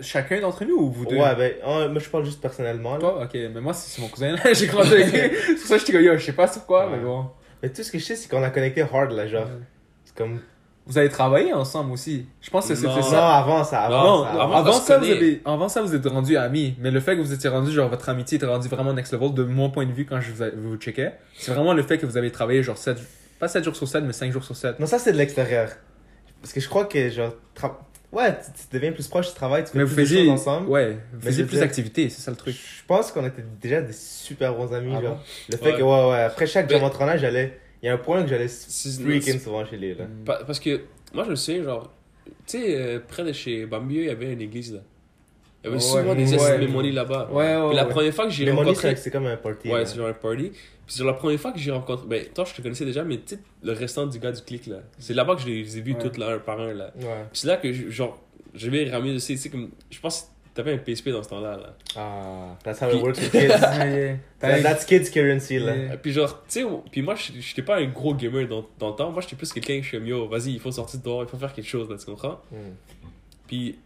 Chacun 0.00 0.40
d'entre 0.40 0.64
nous 0.66 0.76
ou 0.76 0.90
vous 0.90 1.06
deux? 1.06 1.16
Ouais, 1.16 1.34
ben, 1.34 1.54
moi 1.90 1.98
je 2.00 2.08
parle 2.10 2.24
juste 2.24 2.40
personnellement. 2.40 2.98
Toi, 2.98 3.24
ok, 3.24 3.32
mais 3.34 3.60
moi 3.60 3.72
c'est 3.72 4.00
mon 4.02 4.08
cousin 4.08 4.32
là, 4.36 4.40
j'ai 4.52 4.66
grandi 4.66 4.92
avec 4.92 5.06
lui. 5.12 5.36
C'est 5.46 5.54
pour 5.54 5.66
ça 5.66 5.78
que 5.78 5.80
je 5.80 5.98
dis, 5.98 6.04
yo, 6.04 6.16
je 6.18 6.24
sais 6.26 6.32
pas 6.32 6.46
sur 6.46 6.64
quoi, 6.66 6.86
Ouais. 6.90 6.96
mais 6.96 7.02
bon. 7.02 7.26
Mais 7.62 7.70
tout 7.70 7.82
ce 7.82 7.90
que 7.90 7.98
je 7.98 8.04
sais, 8.04 8.14
c'est 8.14 8.28
qu'on 8.30 8.42
a 8.42 8.50
connecté 8.50 8.82
hard 8.82 9.12
là, 9.12 9.26
genre. 9.26 9.48
C'est 10.04 10.14
comme. 10.14 10.40
Vous 10.88 10.98
avez 10.98 11.08
travaillé 11.08 11.52
ensemble 11.52 11.90
aussi. 11.92 12.26
Je 12.40 12.48
pense 12.48 12.68
que 12.68 12.74
c'était 12.76 12.86
Non. 12.86 12.96
Non, 12.96 13.02
ça. 13.02 13.36
avant 13.38 13.64
ça, 13.64 13.80
avant 13.82 14.02
Non, 14.18 14.22
ça. 14.24 14.30
avant, 14.30 14.72
ça, 14.72 14.98
vous 14.98 15.04
avez, 15.04 15.42
avant 15.44 15.68
ça, 15.68 15.82
vous 15.82 15.94
êtes 15.96 16.06
rendus 16.06 16.36
amis. 16.36 16.76
Mais 16.78 16.92
le 16.92 17.00
fait 17.00 17.16
que 17.16 17.20
vous 17.22 17.32
étiez 17.32 17.50
rendu, 17.50 17.72
genre, 17.72 17.88
votre 17.88 18.08
amitié 18.08 18.36
était 18.36 18.46
rendue 18.46 18.68
vraiment 18.68 18.92
next 18.92 19.12
level, 19.12 19.34
de 19.34 19.42
mon 19.42 19.68
point 19.70 19.84
de 19.84 19.92
vue, 19.92 20.06
quand 20.06 20.20
je 20.20 20.30
vous, 20.30 20.44
vous 20.70 20.76
checkais, 20.76 21.14
c'est 21.36 21.50
vraiment 21.52 21.72
le 21.74 21.82
fait 21.82 21.98
que 21.98 22.06
vous 22.06 22.16
avez 22.16 22.30
travaillé, 22.30 22.62
genre, 22.62 22.78
7, 22.78 22.98
pas 23.40 23.48
7 23.48 23.64
jours 23.64 23.74
sur 23.74 23.88
7, 23.88 24.04
mais 24.04 24.12
5 24.12 24.30
jours 24.30 24.44
sur 24.44 24.54
7. 24.54 24.78
Non, 24.78 24.86
ça 24.86 25.00
c'est 25.00 25.10
de 25.12 25.18
l'extérieur. 25.18 25.70
Parce 26.40 26.52
que 26.52 26.60
je 26.60 26.68
crois 26.68 26.84
que 26.84 27.10
genre. 27.10 27.32
tra- 27.60 27.72
Ouais, 28.12 28.32
tu, 28.38 28.52
tu 28.52 28.66
deviens 28.72 28.92
plus 28.92 29.08
proche 29.08 29.26
du 29.28 29.34
travail, 29.34 29.64
tu 29.64 29.72
fais 29.72 29.78
Mais 29.78 29.84
vous 29.84 29.92
plus 29.94 30.04
de 30.04 30.06
faisiez, 30.08 30.24
choses 30.26 30.30
ensemble. 30.40 30.68
ouais, 30.68 30.92
vous 30.92 30.98
Mais 31.18 31.24
faisiez 31.26 31.44
plus 31.44 31.58
d'activités, 31.58 32.08
c'est 32.08 32.20
ça 32.22 32.30
le 32.30 32.36
truc. 32.36 32.54
Je 32.54 32.84
pense 32.86 33.10
qu'on 33.10 33.26
était 33.26 33.44
déjà 33.60 33.82
des 33.82 33.92
super 33.92 34.54
bons 34.54 34.72
amis. 34.72 34.92
Ah 34.96 35.02
genre. 35.02 35.14
bon? 35.16 35.20
Le 35.50 35.56
fait 35.56 35.64
Ouais. 35.72 35.78
que, 35.78 35.82
ouais, 35.82 36.10
ouais, 36.10 36.22
après 36.22 36.46
chaque 36.46 36.72
entraînage, 36.72 37.20
j'allais. 37.20 37.58
Il 37.86 37.90
y 37.90 37.92
a 37.92 37.94
un 37.94 37.98
point 37.98 38.20
que 38.24 38.28
j'allais 38.28 38.48
freaking 38.48 39.38
souvent 39.38 39.64
chez 39.64 39.76
les 39.76 39.94
là. 39.94 40.06
Pa- 40.24 40.42
Parce 40.44 40.58
que 40.58 40.80
moi, 41.14 41.22
je 41.22 41.30
me 41.30 41.34
souviens, 41.36 41.62
genre, 41.62 41.92
tu 42.24 42.32
sais, 42.58 42.76
euh, 42.76 42.98
près 43.06 43.22
de 43.22 43.32
chez 43.32 43.64
Bambieu, 43.64 44.02
il 44.02 44.06
y 44.06 44.10
avait 44.10 44.32
une 44.32 44.40
église 44.40 44.72
là. 44.74 44.80
Il 45.62 45.66
y 45.66 45.68
avait 45.68 45.76
Ouais, 45.76 45.80
souvent 45.80 46.14
des 46.16 46.34
ouais. 46.34 46.58
de 46.58 46.66
Mémonie 46.66 46.90
là-bas. 46.90 47.28
Ouais, 47.30 47.56
ouais, 47.56 47.66
Puis 47.68 47.76
la 47.76 47.84
ouais. 47.84 47.90
première 47.90 48.12
fois 48.12 48.24
que 48.24 48.32
j'ai 48.32 48.44
Les 48.44 48.50
rencontré. 48.50 48.74
c'est 48.74 48.96
c'est 48.96 49.10
comme 49.12 49.26
un 49.26 49.36
party. 49.36 49.68
Ouais, 49.68 49.78
là. 49.78 49.86
c'est 49.86 49.96
genre 49.98 50.08
un 50.08 50.12
party. 50.14 50.50
Puis 50.50 50.60
c'est 50.96 51.04
la 51.04 51.12
première 51.12 51.38
fois 51.38 51.52
que 51.52 51.60
j'ai 51.60 51.70
rencontré. 51.70 52.06
Ben, 52.08 52.24
toi, 52.34 52.44
je 52.44 52.54
te 52.54 52.60
connaissais 52.62 52.84
déjà, 52.84 53.04
mais 53.04 53.18
tu 53.18 53.36
sais, 53.36 53.40
le 53.62 53.70
restant 53.72 54.06
du 54.06 54.18
gars 54.18 54.32
du 54.32 54.42
clic 54.42 54.66
là. 54.66 54.78
C'est 54.98 55.14
là-bas 55.14 55.36
que 55.36 55.42
je 55.42 55.46
les 55.46 55.78
ai 55.78 55.80
vus 55.80 55.92
Ouais. 55.94 56.10
tous 56.10 56.18
là, 56.18 56.30
un 56.34 56.38
par 56.38 56.60
un 56.60 56.74
là. 56.74 56.92
Ouais. 56.96 57.04
Puis 57.32 57.40
c'est 57.40 57.46
là 57.46 57.56
que, 57.56 57.72
je- 57.72 57.88
genre, 57.90 58.20
j'avais 58.52 58.90
ramené 58.90 59.14
aussi, 59.14 59.34
tu 59.34 59.38
sais, 59.42 59.48
comme. 59.48 59.70
Je 59.90 60.00
pense 60.00 60.28
t'avais 60.56 60.72
un 60.72 60.78
PSP 60.78 61.10
dans 61.10 61.22
ce 61.22 61.28
temps-là. 61.28 61.56
Là. 61.58 61.76
Ah, 61.96 62.56
that's 62.64 62.80
how 62.82 62.88
it 62.90 63.00
works 63.02 63.20
with 63.20 63.30
kids. 63.30 63.48
Ouais, 63.48 64.18
That- 64.40 64.62
that's 64.62 64.84
kids 64.84 65.10
currency 65.10 65.58
là. 65.58 65.76
Yeah. 65.76 65.96
Puis 65.98 66.12
genre, 66.12 66.42
tu 66.48 66.62
sais, 66.62 66.66
puis 66.90 67.02
moi, 67.02 67.14
je- 67.14 67.38
j'étais 67.40 67.62
pas 67.62 67.76
un 67.76 67.86
gros 67.86 68.14
gamer 68.14 68.48
dans, 68.48 68.66
dans 68.78 68.88
le 68.90 68.96
temps. 68.96 69.10
Moi, 69.12 69.20
j'étais 69.22 69.36
plus 69.36 69.52
quelqu'un 69.52 69.76
que 69.78 69.82
je 69.82 69.88
suis 69.88 69.98
comme, 69.98 70.06
yo, 70.06 70.26
vas-y, 70.28 70.52
il 70.54 70.60
faut 70.60 70.72
sortir 70.72 70.98
dehors, 71.00 71.22
il 71.22 71.28
faut 71.28 71.36
faire 71.38 71.52
quelque 71.52 71.68
chose, 71.68 71.88
là, 71.88 71.96
tu 71.98 72.06
comprends? 72.06 72.40
Hmm. 72.50 72.74
Puis, 73.46 73.78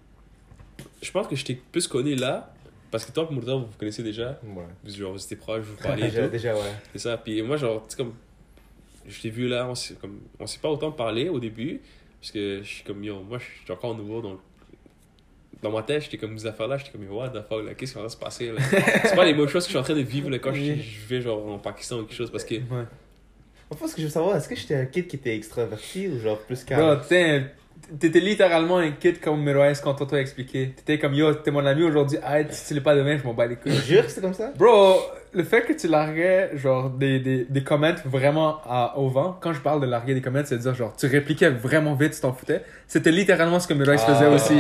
je 1.02 1.10
pense 1.10 1.26
que 1.26 1.36
j'étais 1.36 1.58
plus 1.72 1.86
connu 1.86 2.14
là, 2.14 2.52
parce 2.90 3.04
que 3.04 3.12
toi 3.12 3.28
et 3.30 3.34
Mourdan, 3.34 3.58
vous 3.60 3.66
vous 3.66 3.78
connaissez 3.78 4.02
déjà. 4.02 4.38
Ouais. 4.44 4.64
Vous, 4.84 4.90
genre, 4.94 5.12
vous 5.12 5.22
étiez 5.22 5.36
proches, 5.36 5.64
vous 5.64 5.76
parlez 5.82 6.02
Déjà, 6.04 6.28
déjà, 6.28 6.54
ouais. 6.54 6.60
C'est 6.92 6.98
ça. 7.00 7.16
Puis 7.16 7.42
moi, 7.42 7.56
genre, 7.56 7.82
tu 7.82 7.90
sais, 7.90 7.96
comme, 7.96 8.14
je 9.08 9.20
t'ai 9.20 9.30
vu 9.30 9.48
là, 9.48 9.66
on 9.68 9.74
s'est 9.74 9.94
comme, 9.94 10.20
on 10.38 10.46
s'est 10.46 10.58
pas 10.60 10.68
autant 10.70 10.90
parlé 10.92 11.28
au 11.28 11.38
début, 11.40 11.80
parce 12.20 12.32
que 12.32 12.60
je 12.62 12.68
suis 12.68 12.84
comme, 12.84 13.02
yo, 13.04 13.20
moi, 13.22 13.38
je 13.38 13.44
suis 13.64 13.72
encore 13.72 13.96
nouveau, 13.96 14.20
donc. 14.22 14.38
Dans 15.62 15.70
ma 15.70 15.82
tête, 15.82 16.02
j'étais 16.02 16.16
comme, 16.16 16.38
ces 16.38 16.46
affaires-là, 16.46 16.78
j'étais 16.78 16.90
comme, 16.90 17.06
what 17.10 17.28
the 17.30 17.42
fuck, 17.46 17.64
là, 17.64 17.74
qu'est-ce 17.74 17.92
qui 17.92 17.98
va 18.00 18.08
se 18.08 18.16
passer, 18.16 18.50
là? 18.52 18.60
C'est 19.04 19.14
pas 19.14 19.24
les 19.24 19.34
mêmes 19.34 19.48
choses 19.48 19.64
que 19.64 19.68
je 19.68 19.72
suis 19.72 19.78
en 19.78 19.82
train 19.82 19.94
de 19.94 20.00
vivre, 20.00 20.30
là, 20.30 20.38
quand 20.38 20.54
je, 20.54 20.74
je 20.74 21.06
vais, 21.08 21.20
genre, 21.20 21.46
en 21.46 21.58
Pakistan 21.58 21.98
ou 21.98 22.04
quelque 22.04 22.16
chose, 22.16 22.30
parce 22.30 22.44
que. 22.44 22.54
Ouais. 22.54 22.84
En 23.70 23.76
fait, 23.76 23.86
ce 23.86 23.94
que 23.94 24.00
je 24.00 24.06
veux 24.06 24.12
savoir, 24.12 24.36
est-ce 24.36 24.48
que 24.48 24.56
j'étais 24.56 24.74
un 24.74 24.86
kid 24.86 25.06
qui 25.06 25.16
était 25.16 25.36
extraverti 25.36 26.08
ou 26.08 26.18
genre 26.18 26.38
plus 26.38 26.64
calme? 26.64 27.00
t'sais, 27.02 27.54
t'étais 27.98 28.20
littéralement 28.20 28.78
un 28.78 28.90
kid 28.92 29.20
comme 29.20 29.42
Meroïs 29.42 29.80
quand 29.80 29.94
Toto 29.94 30.16
a 30.16 30.20
expliqué. 30.20 30.72
T'étais 30.76 30.98
comme 30.98 31.14
yo, 31.14 31.34
t'es 31.34 31.50
mon 31.50 31.64
ami 31.66 31.82
aujourd'hui, 31.84 32.18
arrête, 32.22 32.52
si 32.52 32.68
tu 32.68 32.74
l'es 32.74 32.80
pas 32.80 32.94
demain, 32.94 33.16
je 33.18 33.24
m'en 33.24 33.34
bats 33.34 33.46
les 33.46 33.56
couilles. 33.56 33.72
Je 33.72 33.80
jure 33.82 34.04
que 34.06 34.10
c'est 34.10 34.20
comme 34.20 34.34
ça 34.34 34.52
Bro, 34.56 34.96
le 35.32 35.42
fait 35.44 35.62
que 35.62 35.72
tu 35.72 35.86
larguais 35.88 36.50
genre 36.56 36.90
des, 36.90 37.18
des, 37.20 37.44
des 37.48 37.62
comments 37.64 37.94
vraiment 38.04 38.58
à, 38.66 38.94
au 38.98 39.08
vent, 39.08 39.36
quand 39.40 39.52
je 39.52 39.60
parle 39.60 39.80
de 39.80 39.86
larguer 39.86 40.14
des 40.14 40.20
comments, 40.20 40.42
c'est 40.44 40.58
dire 40.58 40.74
genre 40.74 40.94
tu 40.96 41.06
répliquais 41.06 41.50
vraiment 41.50 41.94
vite, 41.94 42.12
tu 42.14 42.20
t'en 42.20 42.32
foutais. 42.32 42.62
C'était 42.86 43.12
littéralement 43.12 43.60
ce 43.60 43.68
que 43.68 43.74
Meroïs 43.74 44.02
faisait 44.02 44.26
Ah, 44.26 44.30
aussi. 44.30 44.58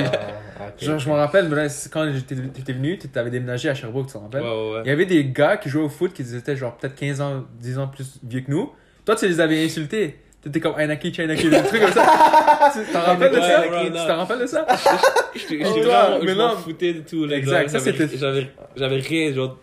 Genre, 0.78 0.98
je 0.98 1.08
me 1.08 1.14
rappelle, 1.14 1.48
Meroïs, 1.48 1.88
quand 1.92 2.06
t'étais 2.26 2.72
venu, 2.72 2.98
t'avais 2.98 3.30
déménagé 3.30 3.68
à 3.68 3.74
Sherbrooke, 3.74 4.06
tu 4.06 4.12
te 4.12 4.18
Ouais, 4.18 4.24
rappelles? 4.24 4.42
ouais, 4.42 4.72
ouais. 4.74 4.80
Il 4.84 4.88
y 4.88 4.92
avait 4.92 5.06
des 5.06 5.24
gars 5.24 5.56
qui 5.56 5.68
jouaient 5.68 5.82
au 5.84 5.88
foot 5.88 6.12
qui 6.12 6.22
étaient 6.22 6.56
genre 6.56 6.76
peut-être 6.76 6.94
15 6.94 7.20
ans, 7.20 7.44
10 7.58 7.78
ans 7.78 7.88
plus 7.88 8.18
vieux 8.22 8.40
que 8.42 8.50
nous. 8.50 8.70
Toi, 9.04 9.16
tu 9.16 9.26
les 9.26 9.40
avais 9.40 9.64
insultés. 9.64 10.18
T'étais 10.42 10.60
comme 10.60 10.74
Ainaki, 10.78 11.12
Chainaki, 11.12 11.50
des 11.50 11.62
trucs 11.62 11.82
comme 11.82 11.92
ça. 11.92 12.72
tu 12.72 12.92
t'en 12.92 13.00
rappelles 13.00 13.30
de 13.30 13.40
ça? 13.40 13.62
Tu 13.84 13.92
t'en 13.92 14.16
rappelles 14.16 14.38
de 14.40 14.46
ça? 14.46 14.66
J'étais 15.34 15.62
Oh, 15.66 15.68
vraiment, 15.82 16.18
je 16.26 16.30
non. 16.32 16.48
m'en 16.48 16.56
foutais 16.56 16.94
de 16.94 17.00
tout. 17.00 17.30
Exact, 17.30 17.68
ça, 17.68 17.78
j'avais- 17.78 18.06
c'était- 18.08 18.50
J'avais 18.76 18.96
rien, 19.00 19.32
genre. 19.34 19.58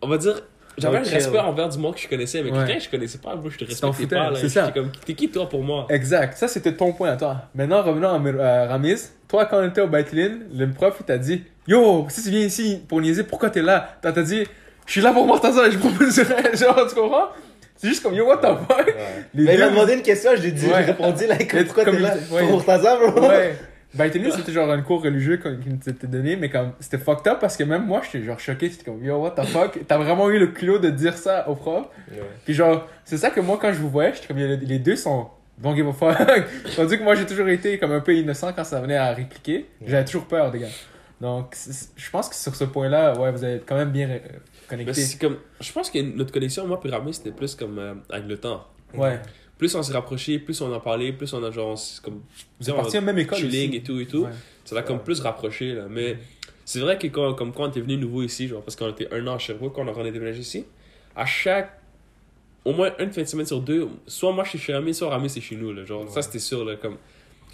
On 0.00 0.08
va 0.08 0.18
dire. 0.18 0.42
J'avais 0.78 0.98
un 0.98 1.02
respect 1.02 1.38
envers 1.38 1.68
du 1.68 1.78
monde 1.78 1.94
que 1.94 2.00
je 2.00 2.08
connaissais, 2.08 2.42
mais 2.42 2.50
quelqu'un 2.50 2.76
que 2.78 2.82
je 2.84 2.88
connaissais 2.88 3.18
pas, 3.18 3.36
moi 3.36 3.50
je 3.50 3.58
te 3.58 3.64
respectais 3.64 4.06
pas. 4.16 4.30
là. 4.30 4.36
c'est 4.40 4.48
ça. 4.48 4.70
Comme, 4.72 4.90
t'es 5.04 5.12
qui 5.14 5.28
toi 5.30 5.46
pour 5.48 5.62
moi 5.62 5.86
Exact, 5.90 6.36
ça 6.38 6.48
c'était 6.48 6.72
ton 6.74 6.92
point 6.94 7.10
à 7.10 7.16
toi. 7.16 7.36
Maintenant, 7.54 7.82
revenons 7.82 8.08
à, 8.40 8.66
Ramiz. 8.68 9.12
Toi, 9.28 9.44
quand 9.44 9.58
on 9.62 9.68
était 9.68 9.82
au 9.82 9.86
Baitlin, 9.86 10.38
le 10.54 10.70
prof 10.70 10.96
il 11.00 11.04
t'a 11.04 11.18
dit 11.18 11.42
Yo, 11.68 12.06
si 12.08 12.22
tu 12.24 12.30
viens 12.30 12.40
ici 12.46 12.80
pour 12.88 13.00
niaiser, 13.02 13.22
pourquoi 13.24 13.50
t'es 13.50 13.60
là 13.62 13.96
T'as 14.00 14.12
t'as 14.12 14.22
dit 14.22 14.44
Je 14.86 14.92
suis 14.92 15.00
là 15.02 15.12
pour 15.12 15.26
Mortaza 15.26 15.68
et 15.68 15.72
je 15.72 15.78
propose 15.78 16.14
Genre, 16.16 16.86
tu 16.88 16.94
comprends 16.94 17.28
C'est 17.82 17.88
juste 17.88 18.02
comme 18.04 18.14
Yo, 18.14 18.24
what 18.28 18.36
the 18.36 18.42
fuck? 18.68 18.86
Ouais. 18.86 18.94
Les 19.34 19.42
Mais 19.44 19.54
il 19.54 19.58
deux- 19.58 19.64
m'a 19.64 19.70
demandé 19.70 19.94
une 19.94 20.02
question, 20.02 20.30
je 20.36 20.42
lui 20.42 20.48
ai 20.50 20.52
dit, 20.52 20.66
j'ai 20.66 20.72
répondu, 20.72 21.26
là, 21.26 21.34
Mais 21.52 21.64
pourquoi 21.64 21.84
comme 21.84 21.96
t'es 21.96 22.00
là? 22.00 22.14
Pour 22.48 22.64
Taza, 22.64 22.96
bro 22.96 23.28
Ouais. 23.28 23.56
Baitlin, 23.92 24.30
c'était 24.30 24.52
genre 24.52 24.70
un 24.70 24.80
cours 24.82 25.02
religieux 25.02 25.38
qu'on- 25.38 25.56
qui 25.56 25.68
nous 25.68 25.80
était 25.92 26.06
donné, 26.06 26.36
mais 26.36 26.48
comme 26.48 26.74
c'était 26.78 26.96
fucked 26.98 27.26
up 27.26 27.38
parce 27.40 27.56
que 27.56 27.64
même 27.64 27.84
moi 27.84 28.00
j'étais 28.04 28.24
genre 28.24 28.38
choqué. 28.38 28.70
C'était 28.70 28.84
comme 28.84 29.04
Yo, 29.04 29.16
what 29.16 29.32
the 29.32 29.44
fuck? 29.44 29.80
T'as 29.88 29.98
vraiment 29.98 30.30
eu 30.30 30.38
le 30.38 30.46
culot 30.46 30.78
de 30.78 30.90
dire 30.90 31.16
ça 31.18 31.48
au 31.48 31.56
prof? 31.56 31.86
Puis 32.44 32.54
genre, 32.54 32.86
c'est 33.04 33.16
ça 33.18 33.30
que 33.30 33.40
moi, 33.40 33.58
quand 33.60 33.72
je 33.72 33.78
vous 33.80 33.90
voyais, 33.90 34.12
j'étais 34.14 34.28
comme, 34.28 34.38
les 34.38 34.78
deux 34.78 34.94
sont 34.96 35.26
don't 35.58 35.74
give 35.74 35.88
a 35.88 35.92
fuck. 35.92 36.16
Tandis 36.76 36.98
que 36.98 37.02
moi, 37.02 37.16
j'ai 37.16 37.26
toujours 37.26 37.48
été 37.48 37.78
comme 37.78 37.90
un 37.92 38.00
peu 38.00 38.14
innocent 38.14 38.52
quand 38.54 38.64
ça 38.64 38.80
venait 38.80 38.96
à 38.96 39.12
répliquer. 39.12 39.66
J'avais 39.84 40.04
toujours 40.04 40.24
peur, 40.26 40.52
des 40.52 40.60
gars. 40.60 40.66
Donc, 41.20 41.54
je 41.96 42.10
pense 42.10 42.28
que 42.28 42.34
sur 42.34 42.54
ce 42.56 42.64
point-là, 42.64 43.16
ouais, 43.18 43.30
vous 43.30 43.44
êtes 43.44 43.64
quand 43.66 43.76
même 43.76 43.90
bien 43.90 44.08
comme. 45.20 45.38
Je 45.60 45.72
pense 45.72 45.90
que 45.90 45.98
notre 45.98 46.32
connexion, 46.32 46.66
moi, 46.66 46.80
puis 46.80 46.90
Rami, 46.90 47.14
c'était 47.14 47.32
plus 47.32 47.54
comme 47.54 47.78
euh, 47.78 47.94
avec 48.10 48.26
le 48.28 48.38
temps. 48.38 48.66
Ouais. 48.94 49.20
Plus 49.58 49.74
on 49.74 49.82
s'est 49.82 49.92
rapprochés, 49.92 50.38
plus 50.38 50.60
on 50.60 50.72
en 50.72 50.80
parlait, 50.80 51.12
plus 51.12 51.32
on 51.32 51.42
a 51.44 51.50
genre. 51.50 51.78
comme. 52.02 52.22
Vous 52.60 52.68
êtes 52.68 52.76
partis 52.76 52.96
à 52.96 53.00
la 53.00 53.06
même 53.06 53.18
école 53.18 53.38
chilling 53.38 53.74
et 53.74 53.82
tout 53.82 54.00
et 54.00 54.06
tout. 54.06 54.24
Ouais. 54.24 54.30
Ça 54.64 54.74
l'a 54.74 54.82
comme 54.82 55.02
plus 55.02 55.20
rapproché, 55.20 55.74
là. 55.74 55.86
Mais 55.88 56.16
c'est 56.64 56.80
vrai 56.80 56.98
que 56.98 57.06
quand, 57.08 57.34
comme 57.34 57.52
quand 57.52 57.64
on 57.64 57.68
était 57.68 57.80
venu 57.80 57.96
nouveau 57.96 58.22
ici, 58.22 58.48
genre, 58.48 58.62
parce 58.62 58.76
qu'on 58.76 58.90
était 58.90 59.12
un 59.12 59.26
an 59.26 59.34
à 59.34 59.38
Sherbrooke, 59.38 59.74
quand 59.74 59.86
on 59.86 60.04
a 60.04 60.10
déménagé 60.10 60.40
ici, 60.40 60.64
à 61.14 61.26
chaque. 61.26 61.78
Au 62.64 62.72
moins 62.72 62.92
une 63.00 63.10
fin 63.10 63.22
de 63.22 63.26
semaine 63.26 63.46
sur 63.46 63.60
deux, 63.60 63.88
soit 64.06 64.30
moi 64.30 64.44
je 64.44 64.50
suis 64.50 64.58
chez 64.60 64.72
Rami, 64.72 64.94
soit 64.94 65.08
Rami 65.08 65.28
c'est 65.28 65.40
chez 65.40 65.56
nous, 65.56 65.72
là. 65.72 65.84
Genre, 65.84 66.08
ça 66.08 66.22
c'était 66.22 66.38
sûr, 66.38 66.64
là. 66.64 66.76
Comme... 66.76 66.96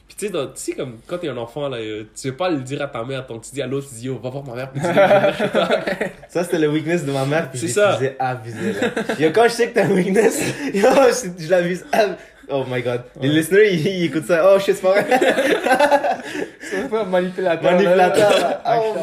Puis 0.09 0.16
tu 0.18 0.26
sais, 0.28 0.48
sais, 0.54 0.72
comme 0.72 0.96
quand 1.06 1.18
t'es 1.18 1.28
un 1.28 1.36
enfant, 1.36 1.68
là, 1.68 1.76
euh, 1.76 2.04
tu 2.20 2.28
veux 2.28 2.36
pas 2.36 2.48
le 2.48 2.61
dire 2.62 2.80
à 2.82 2.86
ta 2.88 3.04
mère, 3.04 3.26
donc 3.26 3.42
tu 3.42 3.50
dis 3.52 3.61
à 3.62 3.66
l'autre, 3.66 3.88
tu 3.90 3.94
dis, 3.96 4.09
oh, 4.09 4.18
va 4.22 4.30
voir 4.30 4.42
ma 4.44 4.54
mère, 4.54 4.70
puis 4.72 4.80
tu 4.80 4.86
dis, 4.86 4.92
Je. 4.94 6.04
Ça, 6.30 6.44
c'était 6.44 6.59
le 6.59 6.68
weakness 6.70 7.04
de 7.04 7.12
ma 7.12 7.24
mère, 7.26 7.50
puis 7.50 7.59
C'est 7.61 7.68
je 7.68 8.11
abusé, 8.18 8.72
là. 8.72 8.88
Yo, 9.18 9.30
quand 9.32 9.44
je 9.44 9.48
sais 9.50 9.68
que 9.68 9.74
t'as 9.74 9.84
un 9.84 9.90
weakness, 9.90 10.40
yo, 10.74 10.88
je, 11.09 11.44
je 11.44 11.50
l'abuse. 11.50 11.84
ab- 11.92 12.16
Oh 12.50 12.64
my 12.66 12.80
god. 12.82 13.02
Les 13.20 13.28
Ouais. 13.28 13.34
listeners, 13.34 13.68
ils, 13.74 13.86
ils 13.86 14.04
écoutent 14.06 14.24
ça. 14.24 14.42
Oh 14.50 14.59
shit, 14.59 14.74
c'est 14.76 14.80
pas 14.80 15.02
vrai. 15.02 15.06
C'est 16.62 16.78
un 16.80 16.88
peu 16.88 17.04
manipulateur. 17.04 17.72
Manipulateur, 17.72 18.30
là. 18.30 18.62
là. 18.64 18.80
Oh 18.82 18.94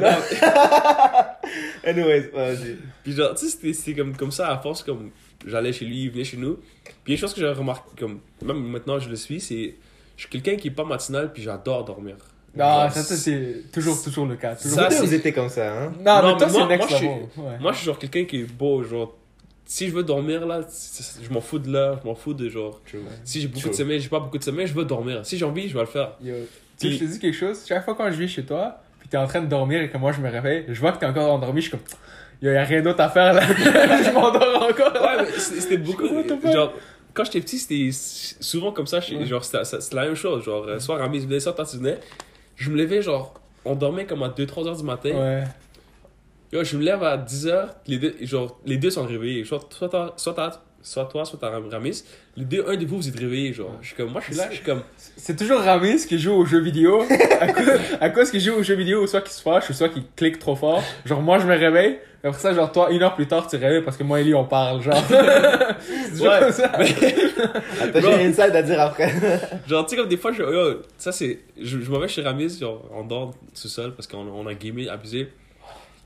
man. 0.00 0.14
Anyways, 1.84 2.30
vas-y. 2.34 2.76
Puis 3.02 3.12
genre, 3.12 3.34
tu 3.34 3.44
sais, 3.46 3.52
c'était- 3.52 3.72
c'était 3.72 3.94
comme, 4.00 4.16
comme 4.16 4.32
ça, 4.32 4.50
à 4.50 4.58
force, 4.58 4.82
comme 4.82 5.10
j'allais 5.46 5.72
chez 5.72 5.84
lui, 5.84 6.04
il 6.04 6.10
venait 6.10 6.24
chez 6.24 6.36
nous. 6.36 6.58
Puis 7.04 7.12
une 7.14 7.18
chose 7.18 7.34
que 7.34 7.40
j'ai 7.40 7.48
remarqué, 7.48 7.90
comme 7.98 8.18
même 8.42 8.58
maintenant 8.64 8.98
je 8.98 9.08
le 9.08 9.16
suis, 9.16 9.40
c'est 9.40 9.74
je 10.16 10.22
suis 10.22 10.30
quelqu'un 10.30 10.56
qui 10.56 10.68
est 10.68 10.72
pas 10.72 10.84
matinal, 10.84 11.32
puis 11.32 11.42
j'adore 11.42 11.84
dormir. 11.84 12.16
Non, 12.56 12.88
ça, 12.88 13.02
ça, 13.02 13.16
c'est 13.16 13.64
toujours, 13.72 14.00
toujours 14.00 14.26
le 14.26 14.36
cas. 14.36 14.54
Toujours. 14.54 14.78
Ça, 14.78 14.88
Vous, 14.88 15.12
étiez 15.12 15.32
comme 15.32 15.48
ça, 15.48 15.72
hein? 15.72 15.92
Non, 15.98 16.22
Non, 16.22 16.32
mais 16.34 16.36
toi, 16.36 16.46
mais 16.46 16.52
c'est 16.52 16.58
moi- 16.58 16.68
next 16.68 16.90
moi, 16.90 16.98
je 17.00 17.04
level. 17.04 17.18
Ouais. 17.36 17.58
Moi, 17.60 17.72
je 17.72 17.76
suis 17.78 17.86
genre 17.86 17.98
quelqu'un 17.98 18.24
qui 18.24 18.40
est 18.40 18.44
beau, 18.52 18.82
genre. 18.84 19.16
Si 19.66 19.88
je 19.88 19.92
veux 19.94 20.02
dormir 20.04 20.46
là, 20.46 20.60
je 21.22 21.32
m'en 21.32 21.40
fous 21.40 21.58
de 21.58 21.72
l'heure, 21.72 21.98
je 22.02 22.06
m'en 22.06 22.14
fous 22.14 22.34
de 22.34 22.48
genre. 22.48 22.80
Si 23.24 23.40
j'ai 23.40 23.48
beaucoup 23.48 23.60
True. 23.62 23.70
de 23.70 23.74
sommeil, 23.74 23.98
j'ai 24.00 24.08
pas 24.08 24.20
beaucoup 24.20 24.38
de 24.38 24.44
sommeil, 24.44 24.66
je 24.66 24.74
veux 24.74 24.84
dormir. 24.84 25.24
Si 25.26 25.36
j'ai 25.38 25.44
envie, 25.44 25.68
je 25.68 25.74
vais 25.74 25.80
le 25.80 25.86
faire. 25.86 26.12
Yo, 26.22 26.34
tu 26.78 26.86
sais, 26.88 26.92
je 26.92 26.98
te 26.98 27.04
dis 27.10 27.18
quelque 27.18 27.34
chose. 27.36 27.64
Chaque 27.66 27.84
fois 27.84 27.94
quand 27.96 28.08
je 28.10 28.16
viens 28.18 28.26
chez 28.28 28.44
toi, 28.44 28.78
puis 29.00 29.08
t'es 29.08 29.16
en 29.16 29.26
train 29.26 29.40
de 29.40 29.46
dormir 29.46 29.80
et 29.80 29.88
que 29.90 29.96
moi 29.96 30.12
je 30.12 30.20
me 30.20 30.28
réveille, 30.30 30.66
je 30.68 30.78
vois 30.78 30.92
que 30.92 30.98
t'es 30.98 31.06
encore 31.06 31.32
endormi, 31.32 31.60
je 31.62 31.68
suis 31.68 31.70
comme, 31.70 31.86
yo, 32.42 32.52
y 32.52 32.56
a 32.56 32.62
rien 32.62 32.82
d'autre 32.82 33.00
à 33.00 33.08
faire 33.08 33.32
là. 33.32 33.40
je 33.48 34.10
m'endors 34.12 34.68
encore. 34.70 34.92
Ouais, 35.02 35.22
mais 35.24 35.38
c'était 35.38 35.78
beaucoup. 35.78 36.06
Genre, 36.06 36.72
quand 37.14 37.24
j'étais 37.24 37.40
petit, 37.40 37.58
c'était 37.58 37.90
souvent 37.92 38.72
comme 38.72 38.86
ça. 38.86 39.00
chez- 39.00 39.16
Ouais. 39.16 39.24
Genre, 39.26 39.44
c'était 39.44 39.94
la 39.94 40.04
même 40.06 40.14
chose. 40.16 40.44
Genre, 40.44 40.64
euh, 40.68 40.78
soit 40.78 40.96
Ramis 40.98 41.20
venait, 41.20 41.40
soit 41.40 41.54
venais. 41.74 41.98
Je 42.56 42.70
me 42.70 42.76
levais, 42.76 43.00
genre, 43.02 43.34
on 43.64 43.74
dormait 43.74 44.04
comme 44.04 44.22
à 44.22 44.28
2-3 44.28 44.66
heures 44.66 44.76
du 44.76 44.82
matin. 44.84 45.10
Ouais. 45.10 45.44
Yo, 46.52 46.62
je 46.62 46.76
me 46.76 46.82
lève 46.84 47.02
à 47.02 47.16
10 47.16 47.46
heures, 47.48 47.74
les 47.86 47.98
deux, 47.98 48.14
genre, 48.22 48.58
les 48.64 48.76
deux 48.76 48.90
sont 48.90 49.04
réveillés. 49.06 49.44
Soit, 49.44 49.60
soit, 49.70 49.88
toi, 49.88 50.14
soit, 50.16 50.62
soit 50.82 51.04
toi, 51.06 51.24
soit 51.24 51.38
ta 51.38 51.50
Ramis. 51.50 52.04
Les 52.36 52.44
deux, 52.44 52.64
un 52.68 52.76
de 52.76 52.84
vous, 52.86 52.96
vous 52.98 53.08
êtes 53.08 53.18
réveillés. 53.18 53.52
Genre, 53.52 53.76
je 53.80 53.88
suis 53.88 53.96
comme, 53.96 54.10
moi, 54.10 54.20
je 54.20 54.26
suis 54.26 54.36
là, 54.36 54.48
je 54.50 54.56
suis 54.56 54.64
comme. 54.64 54.82
C'est 55.16 55.34
toujours 55.36 55.60
Ramis 55.60 56.06
qui 56.06 56.18
joue 56.18 56.32
aux 56.32 56.44
jeux 56.44 56.60
vidéo. 56.60 57.02
à, 57.40 57.52
cause, 57.52 57.68
à 58.00 58.10
cause 58.10 58.30
qu'il 58.30 58.40
joue 58.40 58.52
aux 58.54 58.62
jeux 58.62 58.74
vidéo, 58.76 59.06
soit 59.06 59.20
qu'il 59.22 59.32
se 59.32 59.42
fâche, 59.42 59.72
soit 59.72 59.88
qu'il 59.88 60.04
clique 60.14 60.38
trop 60.38 60.54
fort. 60.54 60.82
Genre, 61.04 61.20
moi 61.22 61.38
je 61.38 61.46
me 61.46 61.56
réveille. 61.56 61.98
Et 62.24 62.26
Après 62.26 62.40
ça, 62.40 62.54
genre, 62.54 62.72
toi, 62.72 62.90
une 62.90 63.02
heure 63.02 63.14
plus 63.14 63.26
tard, 63.26 63.46
tu 63.46 63.56
réveilles 63.56 63.82
parce 63.82 63.96
que 63.98 64.02
moi 64.02 64.18
et 64.20 64.24
lui, 64.24 64.34
on 64.34 64.46
parle. 64.46 64.80
Genre. 64.82 64.94
Ouais. 66.20 66.52
ça. 66.52 66.64
Attends, 67.82 68.00
j'ai 68.00 68.14
une 68.24 68.30
inside 68.30 68.54
à 68.56 68.62
dire 68.62 68.80
après. 68.80 69.12
Genre, 69.68 69.84
tu 69.84 69.90
sais, 69.90 69.96
comme 69.96 70.08
des 70.08 70.16
fois, 70.16 70.32
je, 70.32 70.42
yo, 70.42 70.82
ça 70.96 71.12
c'est. 71.12 71.40
Je, 71.60 71.80
je 71.80 71.90
m'en 71.90 71.98
vais 71.98 72.08
chez 72.08 72.22
Ramis, 72.22 72.58
genre, 72.58 72.82
on 72.94 73.04
dort 73.04 73.34
tout 73.60 73.68
seul 73.68 73.92
parce 73.94 74.06
qu'on 74.06 74.26
on 74.26 74.46
a 74.46 74.54
gamé, 74.54 74.88
abusé. 74.88 75.28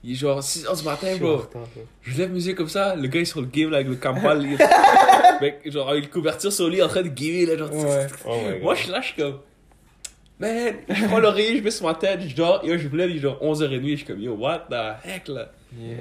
Il 0.02 0.12
est 0.12 0.14
genre 0.14 0.40
6h 0.40 0.76
du 0.78 0.84
matin, 0.84 1.08
bro. 1.20 1.42
Je 2.02 2.16
lève 2.18 2.30
musique 2.32 2.56
comme 2.56 2.68
ça, 2.68 2.94
le 2.96 3.06
gars 3.08 3.20
est 3.20 3.24
sur 3.24 3.40
le 3.40 3.46
game 3.46 3.70
là, 3.70 3.78
avec 3.78 3.88
le 3.88 3.96
campal. 3.96 4.42
il- 4.42 4.58
Mec, 5.40 5.60
genre, 5.70 5.88
avec 5.90 6.04
une 6.04 6.10
couverture 6.10 6.52
sur 6.52 6.68
lui 6.68 6.82
en 6.82 6.88
train 6.88 7.02
de 7.02 7.08
gamer, 7.08 7.46
là, 7.46 7.56
genre. 7.58 7.72
Ouais. 7.72 8.06
Oh. 8.26 8.36
Moi, 8.62 8.74
je 8.74 8.90
là, 8.90 9.02
suis 9.02 9.14
comme. 9.14 9.38
Man, 10.40 10.74
je 10.88 11.04
prends 11.06 11.18
l'oreiller, 11.18 11.58
je 11.58 11.62
mets 11.64 11.70
sur 11.70 11.86
ma 11.86 11.94
tête, 11.94 12.20
je 12.26 12.34
dors, 12.34 12.64
yo, 12.64 12.78
je 12.78 12.88
me 12.88 12.96
lève, 12.96 13.10
il 13.10 13.16
est 13.16 13.20
genre 13.20 13.38
11h30, 13.42 13.90
je 13.90 13.96
suis 13.96 14.04
comme, 14.06 14.20
yo, 14.20 14.34
what 14.34 14.66
the 14.70 15.06
heck, 15.06 15.28
là? 15.28 15.50
Yeah. 15.76 15.96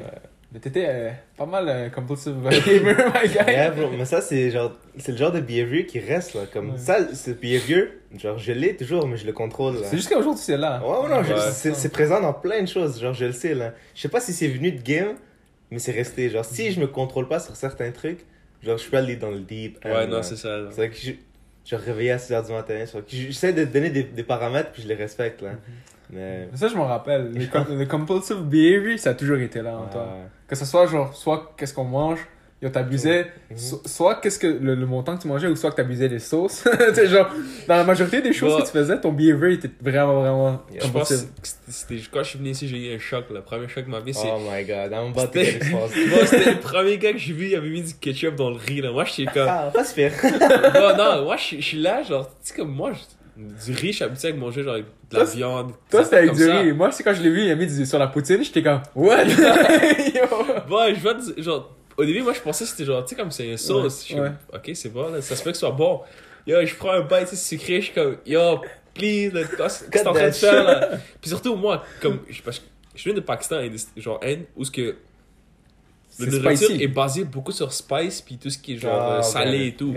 Mais 0.54 0.60
t'étais 0.60 0.86
euh, 0.88 1.10
pas 1.36 1.46
mal 1.46 1.68
euh, 1.68 1.90
compulsive 1.90 2.36
gamer, 2.66 2.96
my 3.14 3.28
guy. 3.28 3.52
Yeah, 3.52 3.72
bro, 3.72 3.90
mais 3.92 4.06
ça, 4.06 4.22
c'est 4.22 4.50
genre, 4.50 4.72
c'est 4.98 5.12
le 5.12 5.18
genre 5.18 5.34
de 5.34 5.42
behavior 5.42 5.86
qui 5.86 6.00
reste, 6.00 6.36
là. 6.36 6.42
Comme 6.52 6.72
Ouais. 6.72 6.78
ça, 6.78 7.14
ce 7.14 7.32
behavior, 7.32 7.88
genre, 8.18 8.38
je 8.38 8.54
l'ai 8.54 8.74
toujours, 8.78 9.06
mais 9.08 9.18
je 9.18 9.26
le 9.26 9.34
contrôle, 9.34 9.74
là. 9.76 9.82
C'est 9.84 9.98
juste 9.98 10.08
qu'aujourd'hui, 10.10 10.42
c'est 10.42 10.56
là. 10.56 10.82
Ouais, 10.82 11.04
ouais, 11.04 11.10
non, 11.10 11.22
je- 11.24 11.34
Ouais. 11.34 11.52
c'est 11.52 11.76
c'est 11.76 11.90
présent 11.90 12.22
dans 12.22 12.32
plein 12.34 12.62
de 12.62 12.68
choses, 12.68 13.00
genre, 13.02 13.14
je 13.14 13.26
le 13.26 13.34
sais, 13.34 13.54
là. 13.56 13.74
Je 13.94 14.02
sais 14.02 14.08
pas 14.10 14.22
si 14.22 14.32
c'est 14.32 14.48
venu 14.48 14.72
de 14.72 14.82
game, 14.82 15.16
mais 15.70 15.80
c'est 15.80 15.92
resté. 15.92 16.30
Genre, 16.30 16.46
si 16.46 16.72
je 16.72 16.80
me 16.80 16.88
contrôle 16.88 17.28
pas 17.28 17.42
sur 17.42 17.58
certains 17.58 17.92
trucs, 17.92 18.22
genre, 18.64 18.78
je 18.78 18.90
peux 18.90 18.96
aller 18.96 19.18
dans 19.18 19.32
le 19.32 19.42
deep. 19.42 19.84
Ouais, 19.84 19.92
end, 19.92 20.08
non, 20.08 20.16
là. 20.18 20.24
c'est 20.24 20.38
ça. 20.38 20.58
là. 20.60 20.68
C'est 20.70 20.78
vrai 20.78 20.90
que 20.92 20.96
je, 21.68 21.76
réveillé 21.76 22.12
à 22.12 22.18
6h 22.18 22.46
du 22.48 22.54
matin, 22.54 22.86
sur- 22.86 23.04
j'essaie 23.08 23.54
de 23.54 23.66
donner 23.66 23.90
des, 23.90 24.04
des 24.04 24.24
paramètres, 24.24 24.72
puis 24.72 24.82
je 24.84 24.88
les 24.88 24.96
respecte, 24.96 25.42
là. 25.42 25.52
Mais. 26.10 26.48
Ça, 26.56 26.68
je 26.70 26.76
m'en 26.76 26.86
rappelle. 26.88 27.32
Le, 27.36 27.46
com- 27.48 27.66
le 27.78 27.86
compulsive 27.86 28.38
behavior, 28.44 28.98
ça 28.98 29.10
a 29.10 29.14
toujours 29.14 29.38
été 29.38 29.62
là 29.62 29.78
en 29.78 29.88
toi. 29.88 30.04
Ouais. 30.04 30.28
Que 30.48 30.56
ce 30.56 30.64
soit 30.66 30.86
genre, 30.88 31.14
soit 31.16 31.54
qu'est-ce 31.58 31.74
qu'on 31.74 31.84
mange, 31.84 32.20
yo, 32.62 32.70
t'abusais, 32.70 33.28
so- 33.56 33.82
soit 33.86 34.16
qu'est-ce 34.16 34.40
que 34.40 34.48
le, 34.48 34.74
le 34.76 34.86
montant 34.88 35.16
que 35.16 35.22
tu 35.22 35.28
mangeais, 35.28 35.48
ou 35.48 35.56
soit 35.56 35.70
que 35.72 35.76
t'abusais 35.76 36.10
des 36.10 36.18
sauces. 36.20 36.64
genre, 37.06 37.30
dans 37.68 37.76
la 37.76 37.84
majorité 37.84 38.22
des 38.22 38.34
choses 38.34 38.54
Ouais. 38.56 38.62
que 38.62 38.66
tu 38.66 38.72
faisais, 38.72 39.00
ton 39.00 39.12
behavior 39.12 39.52
était 39.52 39.70
vraiment, 39.82 40.22
vraiment 40.22 40.62
Yeah. 40.74 40.86
Je 40.86 40.92
pense 40.92 41.10
que 41.10 41.94
quand 42.12 42.24
je 42.24 42.30
suis 42.30 42.40
venu 42.40 42.50
ici, 42.50 42.68
j'ai 42.68 42.92
eu 42.92 42.96
un 42.96 43.00
choc, 43.00 43.26
le 43.32 43.42
premier 43.42 43.68
choc 43.68 43.86
de 43.86 43.90
ma 43.92 44.00
vie, 44.00 44.14
c'est. 44.14 44.28
Oh 44.32 44.40
my 44.40 44.64
god, 44.66 44.92
I'm 44.92 45.12
about 45.12 45.28
to 45.28 45.40
C'était- 46.26 46.52
le 46.54 46.60
premier 46.60 46.98
gars 46.98 47.12
que 47.14 47.18
j'ai 47.20 47.34
vu, 47.34 47.48
il 47.48 47.56
avait 47.56 47.70
mis 47.70 47.84
du 47.84 47.94
ketchup 47.94 48.36
dans 48.36 48.50
le 48.50 48.56
riz, 48.58 48.82
là. 48.82 48.92
Moi, 48.92 49.06
je 49.06 49.12
suis 49.12 49.26
comme. 49.26 49.48
Ah, 49.48 49.70
pas 49.74 49.84
super. 49.84 50.12
non, 50.74 50.98
non, 50.98 51.24
moi, 51.26 51.36
je 51.38 51.62
suis- 51.62 51.78
là, 51.82 52.02
genre, 52.04 52.28
tu 52.28 52.34
sais, 52.42 52.56
comme 52.56 52.72
moi, 52.74 52.92
je- 52.94 53.68
du 53.72 53.72
riz, 53.78 53.96
habitué 54.02 54.30
à 54.30 54.34
manger, 54.34 54.64
genre, 54.64 54.74
avec 54.74 54.86
de 55.12 55.18
la 55.18 55.26
Toi, 55.26 55.34
viande. 55.36 55.72
Toi, 55.92 56.04
c'était 56.04 56.16
avec 56.18 56.34
du 56.34 56.44
ça. 56.44 56.58
riz. 56.60 56.74
Moi, 56.74 56.92
c'est 56.92 57.04
quand 57.04 57.14
je 57.14 57.22
l'ai 57.22 57.30
vu, 57.30 57.44
il 57.44 57.52
a 57.52 57.56
mis 57.56 57.68
du, 57.68 57.86
sur 57.86 58.00
la 58.00 58.08
poutine, 58.08 58.44
j'étais 58.44 58.64
comme, 58.64 58.82
what? 58.96 59.26
Yo. 59.28 60.76
Ouais, 60.76 60.96
je 60.96 61.00
vois, 61.02 61.14
genre, 61.38 61.77
au 61.98 62.06
début, 62.06 62.22
moi, 62.22 62.34
je 62.34 62.40
pensais 62.42 62.64
que 62.64 62.70
c'était 62.70 62.86
genre, 62.86 63.04
tu 63.04 63.10
sais, 63.10 63.16
comme 63.22 63.32
c'est 63.32 63.48
une 63.48 63.58
sauce. 63.58 63.84
Ouais, 63.84 63.90
Je 63.90 64.06
suis 64.06 64.16
comme, 64.16 64.24
ouais. 64.26 64.32
ok, 64.54 64.72
c'est 64.76 64.90
bon, 64.90 65.10
là, 65.10 65.22
ça 65.22 65.36
se 65.36 65.44
peut 65.44 65.50
que 65.52 65.56
ce 65.58 65.62
soit 65.62 65.72
bon. 65.72 66.02
Yo, 66.46 66.66
je 66.66 66.76
prends 66.76 66.92
un 66.92 67.02
bite, 67.02 67.30
tu 67.30 67.36
sais, 67.36 67.58
sucré, 67.58 67.82
je 67.82 67.86
suis 67.88 67.94
comme, 67.94 68.18
yo, 68.26 68.62
please, 68.94 69.32
qu'est-ce 69.32 69.84
que 69.86 69.90
t'es 69.92 70.08
en 70.08 70.14
train 70.14 70.28
de 70.28 70.32
faire, 70.34 70.64
là? 70.64 70.90
Puis 71.20 71.30
surtout, 71.30 71.56
moi, 71.56 71.84
comme, 72.02 72.20
je, 72.30 72.42
parce 72.42 72.60
que 72.60 72.66
je 72.96 73.04
viens 73.04 73.14
de 73.14 73.20
Pakistan, 73.20 73.60
et 73.60 73.70
de- 73.70 73.78
genre, 73.98 74.20
Inde, 74.24 74.46
où 74.56 74.64
ce 74.64 74.72
que. 74.72 74.96
Le 76.20 76.26
nourriture 76.40 76.68
est 76.82 76.88
basé 76.88 77.24
beaucoup 77.26 77.52
sur 77.52 77.72
spice, 77.72 78.22
puis 78.22 78.38
tout 78.38 78.50
ce 78.50 78.58
qui 78.58 78.74
est 78.74 78.78
genre 78.78 79.02
Ah, 79.08 79.18
euh, 79.18 79.22
salé 79.22 79.68
et 79.68 79.76
tout. 79.76 79.94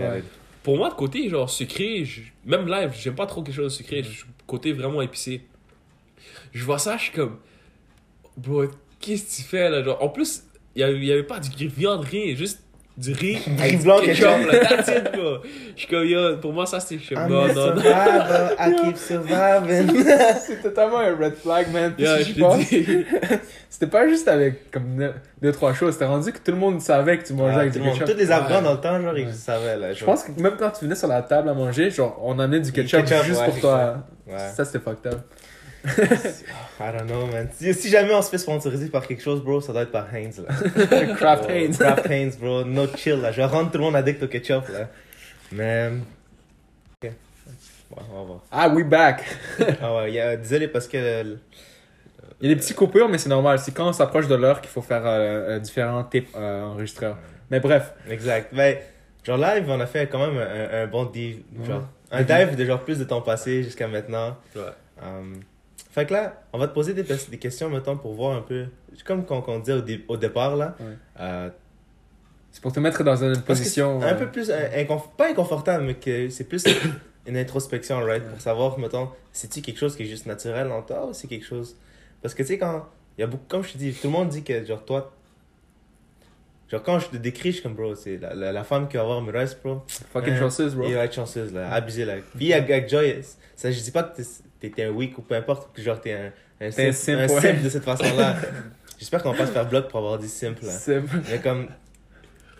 Pour 0.61 0.77
moi, 0.77 0.89
de 0.89 0.93
côté, 0.93 1.27
genre 1.29 1.49
sucré, 1.49 2.05
je- 2.05 2.21
même 2.45 2.67
live, 2.67 2.91
j'aime 2.99 3.15
pas 3.15 3.25
trop 3.25 3.41
quelque 3.41 3.55
chose 3.55 3.71
de 3.73 3.77
sucré. 3.77 4.03
Je 4.03 4.09
suis 4.09 4.25
côté 4.45 4.71
vraiment 4.73 5.01
épicé. 5.01 5.41
Je 6.53 6.63
vois 6.63 6.77
ça, 6.77 6.97
je 6.97 7.03
suis 7.03 7.11
comme. 7.11 7.39
Bro, 8.37 8.65
qu'est-ce 8.99 9.23
que 9.37 9.41
tu 9.41 9.47
fais 9.47 9.69
là? 9.69 9.81
Genre, 9.83 9.97
en 10.03 10.09
plus, 10.09 10.43
il 10.75 10.81
y 10.81 10.83
avait, 10.83 10.93
il 10.97 11.05
y 11.05 11.11
avait 11.11 11.23
pas 11.23 11.39
du 11.39 11.67
viande, 11.67 12.05
rien, 12.09 12.35
juste 12.35 12.59
du 12.97 13.13
riz. 13.13 13.39
du 13.45 13.77
blanc, 13.77 13.99
ketchup, 13.99 14.25
ketchup. 14.27 14.51
là, 14.51 14.59
that's 14.67 14.87
it, 14.89 15.11
bro. 15.13 15.37
Je 15.75 15.79
suis 15.79 15.87
comme, 15.87 16.05
yo, 16.05 16.37
pour 16.37 16.53
moi, 16.53 16.65
ça 16.65 16.79
c'était. 16.79 16.99
Je 17.01 17.05
suis 17.07 17.15
non, 17.15 17.21
a 17.45 17.53
non, 17.53 17.75
I 18.59 18.75
keep 18.83 18.97
surviving. 18.97 20.05
C'est 20.45 20.61
totalement 20.61 20.99
un 20.99 21.15
red 21.15 21.35
flag, 21.35 21.71
man. 21.71 21.93
Si 21.97 22.33
je 22.33 22.39
pense? 22.39 22.63
C'était 23.69 23.87
pas 23.87 24.07
juste 24.07 24.27
avec 24.27 24.69
comme 24.71 25.11
deux, 25.41 25.51
trois 25.53 25.73
choses. 25.73 25.93
C'était 25.93 26.05
rendu 26.05 26.31
que 26.31 26.37
tout 26.39 26.51
le 26.51 26.57
monde 26.57 26.81
savait 26.81 27.17
que 27.17 27.25
tu 27.25 27.33
mangeais 27.33 27.53
Ah, 27.55 27.59
avec 27.61 27.71
du 27.71 27.79
monde- 27.79 27.93
ketchup. 27.97 28.11
Tous 28.11 28.17
les 28.17 28.31
Afghans 28.31 28.57
Ouais. 28.57 28.61
dans 28.63 28.73
le 28.73 28.79
temps, 28.81 29.01
genre, 29.01 29.13
Ouais. 29.13 29.21
ils 29.27 29.33
savaient, 29.33 29.77
là. 29.77 29.93
Je 29.93 30.03
pense 30.05 30.23
que 30.23 30.39
même 30.39 30.53
quand 30.59 30.69
tu 30.71 30.85
venais 30.85 30.95
sur 30.95 31.07
la 31.07 31.21
table 31.21 31.49
à 31.49 31.53
manger, 31.53 31.89
genre, 31.89 32.19
on 32.21 32.37
amenait 32.39 32.59
du 32.59 32.71
ketchup, 32.71 33.05
ketchup, 33.05 33.25
juste 33.25 33.39
ouais, 33.39 33.45
pour 33.47 33.59
toi. 33.59 34.03
Ouais. 34.27 34.37
Ça, 34.55 34.65
c'était 34.65 34.79
fucked 34.79 35.11
up. 35.11 35.19
I 35.85 36.91
don't 36.91 37.07
know, 37.07 37.25
man. 37.27 37.49
Si, 37.53 37.73
si 37.73 37.89
jamais 37.89 38.13
on 38.13 38.21
se 38.21 38.29
fait 38.29 38.37
sponsoriser 38.37 38.89
par 38.89 39.05
quelque 39.07 39.21
chose, 39.21 39.41
bro, 39.43 39.61
ça 39.61 39.73
doit 39.73 39.83
être 39.83 39.91
par 39.91 40.07
Heinz, 40.13 40.39
là. 40.39 40.53
Kraft 41.15 41.43
Bro, 41.43 41.51
Heinz. 41.51 41.77
Kraft 41.77 42.05
Heinz, 42.09 42.37
bro. 42.37 42.63
No 42.63 42.85
chill, 42.95 43.19
là. 43.21 43.31
Je 43.31 43.41
rends 43.41 43.65
tout 43.65 43.77
le 43.77 43.83
monde 43.85 43.95
addict 43.95 44.21
au 44.23 44.27
ketchup, 44.27 44.67
là. 44.69 44.89
Mais. 45.51 45.89
Ok. 47.03 47.11
Ouais, 47.11 48.03
on 48.11 48.17
va 48.17 48.23
voir. 48.23 48.39
Ah, 48.51 48.69
we 48.69 48.85
back. 48.85 49.23
Ah 49.81 49.95
ouais, 49.95 50.09
il 50.11 50.15
y 50.15 50.19
a- 50.19 50.37
désolé 50.37 50.67
parce 50.67 50.87
que. 50.87 50.97
le- 51.23 51.39
Il 52.41 52.49
y 52.49 52.51
a 52.51 52.55
des 52.55 52.59
petits 52.61 52.73
coupures, 52.73 53.09
mais 53.09 53.17
c'est 53.17 53.29
normal. 53.29 53.59
C'est 53.59 53.73
quand 53.73 53.87
on 53.89 53.93
s'approche 53.93 54.27
de 54.27 54.35
l'heure 54.35 54.61
qu'il 54.61 54.69
faut 54.71 54.81
faire 54.81 55.05
euh, 55.05 55.55
euh, 55.57 55.59
différents 55.59 56.03
types 56.03 56.29
euh, 56.35 56.63
enregistreurs. 56.63 57.17
Mais 57.49 57.59
bref. 57.59 57.91
Exact. 58.09 58.53
Ben, 58.53 58.77
genre 59.23 59.37
live, 59.37 59.65
on 59.67 59.79
a 59.79 59.85
fait 59.85 60.07
quand 60.07 60.25
même 60.25 60.37
un, 60.37 60.83
un 60.83 60.87
bon 60.87 61.05
div. 61.05 61.41
Genre, 61.67 61.83
un 62.11 62.23
dive 62.23 62.55
de 62.55 62.65
genre 62.65 62.79
plus 62.83 62.97
de 62.97 63.03
temps 63.03 63.21
passé 63.21 63.61
jusqu'à 63.63 63.87
maintenant. 63.87 64.37
Ouais. 64.55 64.61
Um, 65.03 65.41
fait 65.91 66.05
que 66.05 66.13
là, 66.13 66.41
on 66.53 66.57
va 66.57 66.67
te 66.67 66.73
poser 66.73 66.93
des, 66.93 67.03
des 67.03 67.37
questions 67.37 67.69
maintenant 67.69 67.97
pour 67.97 68.13
voir 68.13 68.35
un 68.37 68.41
peu. 68.41 68.65
Comme 69.05 69.25
qu'on 69.25 69.41
qu'on 69.41 69.59
disait 69.59 69.73
au, 69.73 69.81
dé- 69.81 70.03
au 70.07 70.17
départ, 70.17 70.55
là. 70.55 70.75
Ouais. 70.79 70.85
euh, 71.19 71.49
C'est 72.51 72.61
pour 72.61 72.71
te 72.73 72.79
mettre 72.79 73.03
dans 73.03 73.15
une 73.23 73.41
position. 73.41 74.01
Un 74.01 74.07
euh, 74.07 74.13
peu 74.15 74.27
plus. 74.31 74.49
euh, 74.49 74.69
inconf- 74.75 75.15
pas 75.17 75.29
inconfortable, 75.29 75.83
mais 75.85 75.95
que 75.95 76.29
c'est 76.29 76.45
plus 76.45 76.63
une 77.27 77.37
introspection, 77.37 77.99
right? 78.03 78.23
Pour 78.23 78.39
savoir, 78.41 78.77
mettons, 78.79 79.09
c'est-tu 79.31 79.61
quelque 79.61 79.77
chose 79.79 79.95
qui 79.95 80.03
est 80.03 80.07
juste 80.07 80.25
naturel 80.25 80.71
en 80.71 80.81
toi 80.81 81.07
ou 81.07 81.13
c'est 81.13 81.27
quelque 81.27 81.45
chose. 81.45 81.75
Parce 82.21 82.33
que 82.33 82.43
tu 82.43 82.47
sais, 82.49 82.57
quand. 82.57 82.87
Il 83.17 83.21
y 83.21 83.23
a 83.23 83.27
beaucoup. 83.27 83.43
Comme 83.49 83.63
je 83.63 83.73
te 83.73 83.77
dis, 83.77 83.91
tout 83.93 84.07
le 84.07 84.13
monde 84.13 84.29
dit 84.29 84.43
que, 84.43 84.63
genre, 84.65 84.83
toi. 84.85 85.11
Genre, 86.69 86.81
quand 86.83 86.99
je 86.99 87.07
te 87.07 87.17
décris, 87.17 87.49
je 87.49 87.55
suis 87.55 87.63
comme, 87.63 87.73
bro, 87.75 87.95
c'est 87.95 88.17
la, 88.17 88.33
la, 88.33 88.51
la 88.53 88.63
femme 88.63 88.87
qui 88.87 88.95
va 88.95 89.03
avoir 89.03 89.25
reste, 89.25 89.59
bro. 89.61 89.81
Fucking 90.13 90.33
Euh, 90.33 90.39
chanceuse, 90.39 90.73
bro. 90.75 90.87
Il 90.87 90.93
va 90.95 91.03
être 91.03 91.13
chanceuse, 91.13 91.53
là. 91.53 91.69
Abusé, 91.71 92.05
là. 92.05 92.15
Puis 92.37 92.53
avec 92.53 92.87
Joy, 92.89 93.19
ça, 93.57 93.69
je 93.71 93.79
dis 93.81 93.91
pas 93.91 94.03
que 94.03 94.21
t'es- 94.69 94.83
un 94.83 94.89
weak 94.91 95.17
ou 95.17 95.21
peu 95.21 95.35
importe, 95.35 95.75
que 95.75 95.81
genre 95.81 95.99
t'es 95.99 96.13
un, 96.13 96.31
un 96.61 96.69
T'es 96.69 96.87
un 96.89 96.91
simp, 96.91 97.17
simp, 97.17 97.17
un 97.17 97.33
ouais. 97.33 97.41
simp 97.41 97.63
de 97.63 97.69
cette 97.69 97.83
façon-là. 97.83 98.35
J'espère 98.99 99.23
qu'on 99.23 99.31
va 99.31 99.37
pas 99.39 99.47
se 99.47 99.51
faire 99.51 99.67
bloc 99.67 99.87
pour 99.89 99.99
avoir 99.99 100.19
dit 100.19 100.29
simple, 100.29 100.63
là. 100.65 100.71
C'est- 100.71 101.01
Mais 101.29 101.39
comme, 101.39 101.67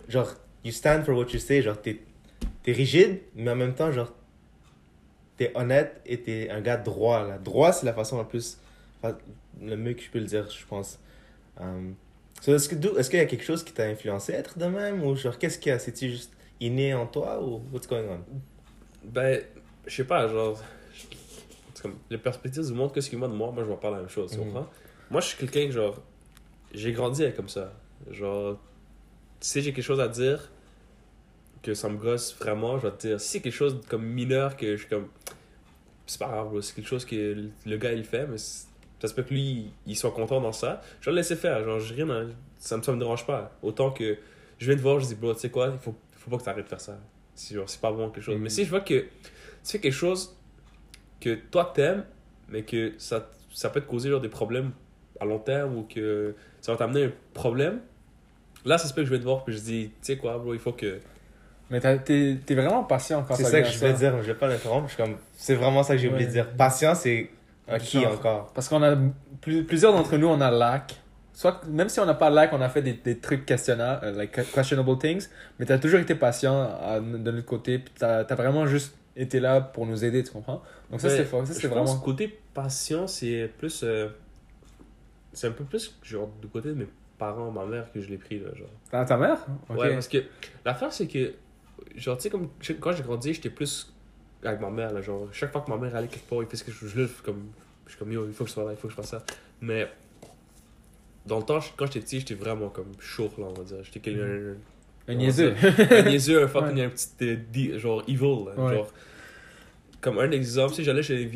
genre, 0.08 0.34
you 0.64 0.72
stand 0.72 1.04
for 1.04 1.16
what 1.16 1.26
you 1.32 1.38
say, 1.38 1.62
genre, 1.62 1.80
t'es 1.80 2.00
es 2.66 2.72
rigide, 2.72 3.20
mais 3.36 3.50
en 3.50 3.56
même 3.56 3.74
temps, 3.74 3.90
genre, 3.92 4.12
t'es 5.36 5.50
honnête 5.54 6.00
et 6.06 6.20
t'es 6.20 6.50
un 6.50 6.60
gars 6.60 6.76
droit, 6.76 7.26
là. 7.26 7.38
Droit, 7.38 7.72
c'est 7.72 7.86
la 7.86 7.92
façon 7.92 8.18
la 8.18 8.24
plus, 8.24 8.58
le 9.60 9.76
mieux 9.76 9.94
que 9.94 10.02
je 10.02 10.10
peux 10.10 10.18
le 10.18 10.26
dire, 10.26 10.48
je 10.50 10.64
pense. 10.66 10.98
Um, 11.60 11.94
so, 12.40 12.54
est-ce 12.54 12.68
que 12.68 12.74
d'où- 12.74 12.96
est-ce 12.98 13.10
qu'il 13.10 13.18
y 13.18 13.22
a 13.22 13.26
quelque 13.26 13.44
chose 13.44 13.62
qui 13.64 13.72
t'a 13.72 13.84
influencé 13.84 14.34
à 14.34 14.38
être 14.38 14.58
de 14.58 14.66
même, 14.66 15.02
ou 15.04 15.14
genre, 15.16 15.38
qu'est-ce 15.38 15.58
qu'il 15.58 15.70
y 15.70 15.74
a, 15.74 15.78
c'est-tu 15.78 16.08
juste 16.10 16.32
inné 16.60 16.94
en 16.94 17.06
toi, 17.06 17.40
ou 17.42 17.62
what's 17.72 17.86
going 17.86 18.04
on? 18.08 18.20
Ben, 19.04 19.40
je 19.86 19.94
sais 19.94 20.04
pas, 20.04 20.26
genre. 20.28 20.60
Comme 21.80 21.94
les 22.10 22.18
perspectives 22.18 22.66
du 22.66 22.72
monde, 22.72 22.92
qu'est-ce 22.92 23.08
qu'ils 23.08 23.18
voient 23.18 23.28
de 23.28 23.32
moi, 23.34 23.50
moi 23.50 23.62
je 23.62 23.68
vois 23.68 23.80
pas 23.80 23.90
la 23.90 23.98
même 23.98 24.08
chose, 24.08 24.30
tu 24.32 24.38
Mhm. 24.38 24.44
comprends? 24.46 24.68
Moi 25.10 25.20
je 25.20 25.28
suis 25.28 25.38
quelqu'un 25.38 25.66
que 25.66 25.72
genre. 25.72 26.00
J'ai 26.74 26.92
grandi 26.92 27.24
comme 27.34 27.48
ça. 27.48 27.72
Genre, 28.10 28.58
si 29.40 29.60
j'ai 29.62 29.72
quelque 29.72 29.84
chose 29.84 30.00
à 30.00 30.08
dire, 30.08 30.50
que 31.62 31.74
ça 31.74 31.88
me 31.88 31.96
gosse 31.96 32.34
vraiment, 32.38 32.78
je 32.78 32.86
vais 32.88 32.92
te 32.96 33.06
dire. 33.06 33.20
Si 33.20 33.28
c'est 33.28 33.40
quelque 33.40 33.52
chose 33.54 33.80
comme 33.88 34.04
mineur 34.04 34.56
que 34.56 34.72
je 34.74 34.80
suis 34.80 34.88
comme. 34.88 35.08
c'est 36.06 36.18
pas 36.18 36.28
grave. 36.28 36.60
C'est 36.60 36.74
quelque 36.74 36.88
chose 36.88 37.04
que 37.04 37.14
le- 37.14 37.50
le 37.64 37.76
gars, 37.76 37.92
il 37.92 38.04
fait, 38.04 38.26
mais 38.26 38.36
ça 38.38 38.66
se 39.08 39.14
peut 39.14 39.22
que 39.22 39.32
lui, 39.32 39.70
il 39.86 39.96
soit 39.96 40.10
content 40.10 40.40
dans 40.40 40.52
ça. 40.52 40.82
Je 41.00 41.06
vais 41.06 41.12
le 41.12 41.16
laisser 41.18 41.36
faire. 41.36 41.62
Genre, 41.64 41.78
j'ai 41.80 41.94
rien 42.02 42.28
ça, 42.58 42.76
me, 42.76 42.82
ça 42.82 42.92
me 42.92 42.98
dérange 42.98 43.24
pas. 43.26 43.56
Autant 43.62 43.90
que 43.92 44.18
je 44.58 44.66
viens 44.66 44.76
de 44.76 44.80
voir, 44.80 44.98
je 45.00 45.06
dis, 45.06 45.14
bro, 45.14 45.32
tu 45.34 45.40
sais 45.40 45.50
quoi, 45.50 45.68
il 45.72 45.78
faut, 45.78 45.94
faut 46.16 46.30
pas 46.30 46.38
que 46.38 46.42
tu 46.42 46.48
arrêtes 46.48 46.64
de 46.64 46.68
faire 46.70 46.80
ça. 46.80 46.98
C'est 47.34 47.80
pas 47.80 47.92
bon 47.92 48.10
quelque 48.10 48.24
chose. 48.24 48.36
Mhm. 48.36 48.42
Mais 48.42 48.48
si 48.50 48.64
je 48.64 48.70
vois 48.70 48.80
que 48.80 49.00
tu 49.00 49.08
fais 49.64 49.78
quelque 49.78 49.92
chose 49.94 50.36
que 51.22 51.34
toi 51.34 51.70
t'aimes, 51.74 52.04
mais 52.48 52.62
que 52.62 52.92
ça, 52.98 53.28
ça 53.52 53.70
peut 53.70 53.80
te 53.80 53.88
causer 53.88 54.10
genre, 54.10 54.20
des 54.20 54.28
problèmes 54.28 54.72
à 55.20 55.24
long 55.24 55.38
terme 55.38 55.76
ou 55.76 55.82
que 55.84 56.34
ça 56.60 56.72
va 56.72 56.78
t'amener 56.78 57.04
un 57.04 57.12
problème, 57.34 57.80
là, 58.64 58.78
ça 58.78 58.88
se 58.88 58.94
peut 58.94 59.02
que 59.02 59.06
je 59.06 59.12
vais 59.12 59.18
te 59.18 59.24
voir 59.24 59.44
puis 59.44 59.54
je 59.54 59.60
dis, 59.60 59.88
tu 59.90 59.94
sais 60.02 60.16
quoi, 60.16 60.38
bro, 60.38 60.52
il 60.54 60.60
faut 60.60 60.72
que. 60.72 60.98
Mais 61.70 61.80
t'es 61.80 62.38
t'es 62.44 62.54
vraiment 62.54 62.84
patient 62.84 63.24
quand 63.26 63.34
C'est 63.34 63.44
ça 63.44 63.50
ça 63.50 63.56
vient 63.60 63.66
que 63.66 63.72
je 63.72 63.78
voulais 63.78 63.92
dire, 63.94 64.16
je 64.22 64.26
vais 64.26 64.34
pas 64.34 64.46
l'interrompre. 64.48 64.88
je 64.88 64.94
suis 64.94 65.02
comme- 65.02 65.16
C'est 65.34 65.54
vraiment 65.54 65.82
ça 65.82 65.94
que 65.94 66.00
j'ai 66.02 66.08
oublié 66.08 66.26
de 66.26 66.32
dire. 66.32 66.50
Patience 66.50 67.06
et 67.06 67.30
un 67.68 67.78
qui 67.78 68.04
encore? 68.04 68.52
Parce 68.52 68.68
qu'on 68.68 68.82
a 68.82 68.94
plus- 69.40 69.64
plusieurs 69.64 69.92
d'entre 69.94 70.16
nous, 70.18 70.26
on 70.26 70.40
a 70.40 70.50
lac. 70.50 70.96
Soit, 71.32 71.62
même 71.66 71.88
si 71.88 71.98
on 71.98 72.04
n'a 72.04 72.12
pas 72.14 72.28
lac, 72.28 72.52
on 72.52 72.60
a 72.60 72.68
fait 72.68 72.82
des, 72.82 72.92
des 72.92 73.16
trucs 73.18 73.46
questionnables, 73.46 74.04
euh, 74.04 74.12
like 74.12 74.32
questionable 74.52 74.98
things, 74.98 75.28
mais 75.58 75.64
t'as 75.64 75.78
toujours 75.78 76.00
été 76.00 76.14
patient 76.14 76.60
à- 76.62 77.00
de 77.00 77.30
notre 77.30 77.46
côté, 77.46 77.78
puis 77.78 77.94
t'as 77.98 78.18
as 78.18 78.34
vraiment 78.34 78.66
juste 78.66 78.94
été 79.16 79.40
là 79.40 79.60
pour 79.60 79.86
nous 79.86 80.04
aider, 80.04 80.22
tu 80.22 80.32
comprends? 80.32 80.62
Donc 80.90 81.00
ça, 81.00 81.10
c'est 81.10 81.24
fort. 81.24 81.46
Ça, 81.46 81.54
c'est 81.54 81.68
pense 81.68 81.76
vraiment. 81.76 81.98
que 81.98 82.04
côté 82.04 82.38
patient, 82.54 83.06
c'est 83.06 83.50
plus. 83.58 83.82
euh, 83.82 84.08
c'est 85.32 85.46
un 85.46 85.52
peu 85.52 85.64
plus 85.64 85.98
genre 86.02 86.30
du 86.40 86.48
côté 86.48 86.68
de 86.68 86.74
mes 86.74 86.86
parents, 87.18 87.50
ma 87.50 87.64
mère 87.64 87.90
que 87.92 88.00
je 88.00 88.08
l'ai 88.08 88.18
pris 88.18 88.38
là, 88.38 88.54
genre. 88.54 88.68
Ta, 88.90 89.04
ta 89.04 89.16
mère? 89.16 89.46
Ok. 89.68 89.78
Ouais, 89.78 89.92
parce 89.94 90.08
que 90.08 90.18
l'affaire, 90.64 90.92
c'est 90.92 91.06
que, 91.06 91.32
genre, 91.96 92.16
tu 92.16 92.24
sais, 92.24 92.30
comme 92.30 92.48
quand 92.80 92.92
j'ai 92.92 93.02
grandi, 93.02 93.34
j'étais 93.34 93.50
plus 93.50 93.92
avec 94.44 94.60
ma 94.60 94.70
mère, 94.70 94.92
là, 94.92 95.00
genre, 95.00 95.28
chaque 95.32 95.52
fois 95.52 95.60
que 95.60 95.70
ma 95.70 95.76
mère 95.76 95.94
allait 95.94 96.08
quelque 96.08 96.28
part, 96.28 96.42
il 96.42 96.48
fait 96.48 96.56
ce 96.56 96.64
que 96.64 96.72
je 96.72 97.06
fais 97.06 97.22
comme, 97.22 97.50
je 97.86 97.90
suis 97.92 97.98
comme, 97.98 98.12
yo, 98.12 98.26
il 98.26 98.32
faut 98.32 98.44
que 98.44 98.50
je 98.50 98.54
sois 98.54 98.64
là, 98.64 98.72
il 98.72 98.76
faut 98.76 98.88
que 98.88 98.92
je 98.92 98.96
fasse 98.96 99.10
ça. 99.10 99.24
Mais, 99.60 99.88
dans 101.26 101.38
le 101.38 101.44
temps, 101.44 101.60
quand 101.76 101.86
j'étais 101.86 102.00
petit, 102.00 102.20
j'étais 102.20 102.34
vraiment 102.34 102.68
comme 102.68 102.92
chaud, 102.98 103.30
là, 103.38 103.44
on 103.48 103.52
va 103.52 103.62
dire. 103.62 103.84
J'étais 103.84 104.00
quelqu'un. 104.00 104.56
Un 105.08 105.14
niaiseux. 105.14 105.54
un 105.90 106.02
niaiseux, 106.02 106.44
un 106.44 106.48
fucking, 106.48 106.76
Ouais. 106.76 106.84
un 106.84 106.88
petit, 106.90 107.08
euh, 107.22 107.36
di- 107.52 107.78
genre, 107.78 108.02
evil, 108.08 108.44
là, 108.46 108.62
Ouais. 108.64 108.74
genre. 108.74 108.92
Comme 110.00 110.18
un 110.18 110.30
exemple, 110.30 110.74
si 110.74 110.82
j'allais 110.84 111.02
chez 111.02 111.30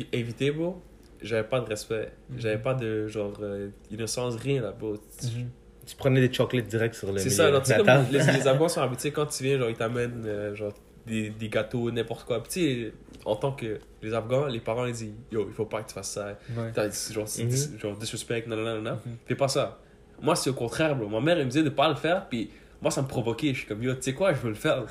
bro, 0.51 0.81
j'avais 1.21 1.47
pas 1.47 1.59
de 1.61 1.65
respect. 1.69 2.11
Mhm. 2.29 2.39
J'avais 2.39 2.57
pas 2.57 2.73
de, 2.73 3.07
genre, 3.07 3.33
euh, 3.41 3.69
innocence, 3.91 4.35
rien, 4.35 4.61
là, 4.61 4.71
bro. 4.77 4.93
Mhm. 4.93 5.49
Tu 5.85 5.95
prenais 5.95 6.19
des 6.27 6.33
chocolates 6.33 6.67
direct 6.67 6.95
sur 6.95 7.11
le 7.11 7.17
C'est 7.17 7.29
ça, 7.29 7.49
tu 7.61 7.65
sais, 7.65 7.77
comme 7.77 7.87
les, 8.11 8.19
les 8.19 8.47
Afghans 8.47 8.67
sont 8.67 8.81
habitués, 8.81 9.11
quand 9.11 9.25
tu 9.25 9.43
viens, 9.43 9.57
genre, 9.57 9.69
ils 9.69 9.75
t'amènent, 9.77 10.23
euh, 10.25 10.53
genre, 10.53 10.73
des, 11.05 11.29
des 11.29 11.47
gâteaux, 11.47 11.89
n'importe 11.91 12.25
quoi. 12.27 12.43
Puis, 12.43 12.51
tu 12.51 12.59
sais, 12.85 12.93
en 13.23 13.37
tant 13.37 13.53
que 13.53 13.79
les 14.01 14.13
Afghans, 14.13 14.47
les 14.47 14.59
parents, 14.59 14.85
ils 14.85 14.91
disent, 14.93 15.13
yo, 15.31 15.45
il 15.49 15.53
faut 15.53 15.65
pas 15.65 15.81
que 15.81 15.87
tu 15.87 15.93
fasses 15.93 16.11
ça. 16.11 16.37
Ouais. 16.57 16.73
Genre, 17.13 17.25
Mhm. 17.39 17.47
dis- 17.47 17.79
genre, 17.79 17.95
disrespect, 17.97 18.43
non, 18.47 18.57
non, 18.57 18.75
non, 18.75 18.81
non. 18.81 18.99
Fais 19.25 19.35
pas 19.35 19.47
ça. 19.47 19.79
Moi, 20.21 20.35
c'est 20.35 20.49
au 20.49 20.53
contraire, 20.53 20.93
bro. 20.95 21.07
Ma 21.07 21.21
mère, 21.21 21.37
elle 21.37 21.45
me 21.45 21.49
disait 21.51 21.63
de 21.63 21.69
pas 21.69 21.87
le 21.87 21.95
faire, 21.95 22.27
puis 22.27 22.49
moi, 22.81 22.91
ça 22.91 23.01
me 23.01 23.07
provoquait. 23.07 23.53
Je 23.53 23.59
suis 23.59 23.67
comme, 23.67 23.81
yo, 23.83 23.93
tu 23.95 24.01
sais 24.03 24.13
quoi, 24.13 24.33
je 24.33 24.39
veux 24.39 24.49
le 24.49 24.55
faire. 24.55 24.85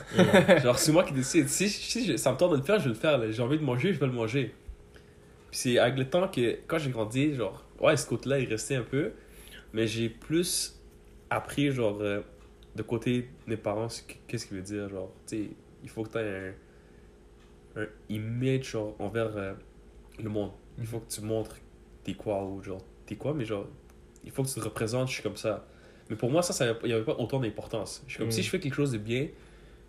genre, 0.63 0.79
c'est 0.79 0.93
moi 0.93 1.05
qui 1.05 1.13
décide. 1.13 1.49
Si, 1.49 1.69
si 1.69 2.19
ça 2.19 2.33
me 2.33 2.37
tente 2.37 2.53
de 2.53 2.57
le 2.57 2.63
faire, 2.63 2.79
je 2.79 2.85
vais 2.85 2.89
le 2.91 2.95
faire. 2.95 3.33
J'ai 3.33 3.43
envie 3.43 3.59
de 3.59 3.65
manger, 3.65 3.93
je 3.93 4.01
vais 4.01 4.07
le 4.07 4.13
manger. 4.13 4.55
Puis 5.51 5.59
c'est 5.61 5.79
avec 5.79 5.99
le 5.99 6.09
temps 6.09 6.29
que, 6.29 6.59
quand 6.67 6.79
j'ai 6.79 6.91
grandi, 6.91 7.35
genre, 7.35 7.65
ouais, 7.81 7.97
ce 7.97 8.07
côté-là, 8.07 8.39
il 8.41 8.49
restait 8.49 8.77
un 8.77 8.83
peu. 8.83 9.13
Mais 9.73 9.87
j'ai 9.87 10.09
plus 10.09 10.81
appris, 11.31 11.71
genre, 11.71 11.99
euh, 12.01 12.21
de 12.75 12.83
côté 12.83 13.23
de 13.23 13.27
mes 13.51 13.57
parents, 13.57 13.89
ce 13.89 14.03
que- 14.03 14.15
qu'est-ce 14.27 14.47
qu'il 14.47 14.57
veut 14.57 14.63
dire. 14.63 14.89
Genre, 14.89 15.13
tu 15.27 15.37
sais, 15.37 15.51
il 15.83 15.89
faut 15.89 16.03
que 16.03 16.11
tu 16.13 16.19
aies 16.19 16.55
un, 17.77 17.83
un 17.83 17.87
image, 18.09 18.71
genre, 18.71 18.95
envers 18.99 19.37
euh, 19.37 19.53
le 20.23 20.29
monde. 20.29 20.51
Il 20.79 20.87
faut 20.87 21.01
que 21.01 21.11
tu 21.11 21.21
montres 21.21 21.57
t'es 22.05 22.15
quoi, 22.15 22.45
ou 22.45 22.63
genre, 22.63 22.81
t'es 23.07 23.17
quoi, 23.17 23.35
mais 23.35 23.45
genre, 23.45 23.67
il 24.25 24.31
faut 24.31 24.43
que 24.45 24.49
tu 24.49 24.55
te 24.55 24.61
représentes, 24.61 25.09
je 25.09 25.15
suis 25.15 25.23
comme 25.23 25.37
ça. 25.37 25.67
Mais 26.11 26.17
pour 26.17 26.31
moi, 26.31 26.43
ça, 26.43 26.53
ça 26.53 26.75
il 26.83 26.87
n'y 26.89 26.93
avait 26.93 27.05
pas 27.05 27.17
autant 27.19 27.41
d'importance. 27.41 28.03
Je 28.07 28.13
suis 28.13 28.19
comme 28.19 28.29
Mm. 28.29 28.33
si 28.33 28.43
je 28.43 28.51
fais 28.51 28.61
quelque 28.61 28.75
chose 28.75 28.93
de 28.93 28.99
bien, 28.99 29.29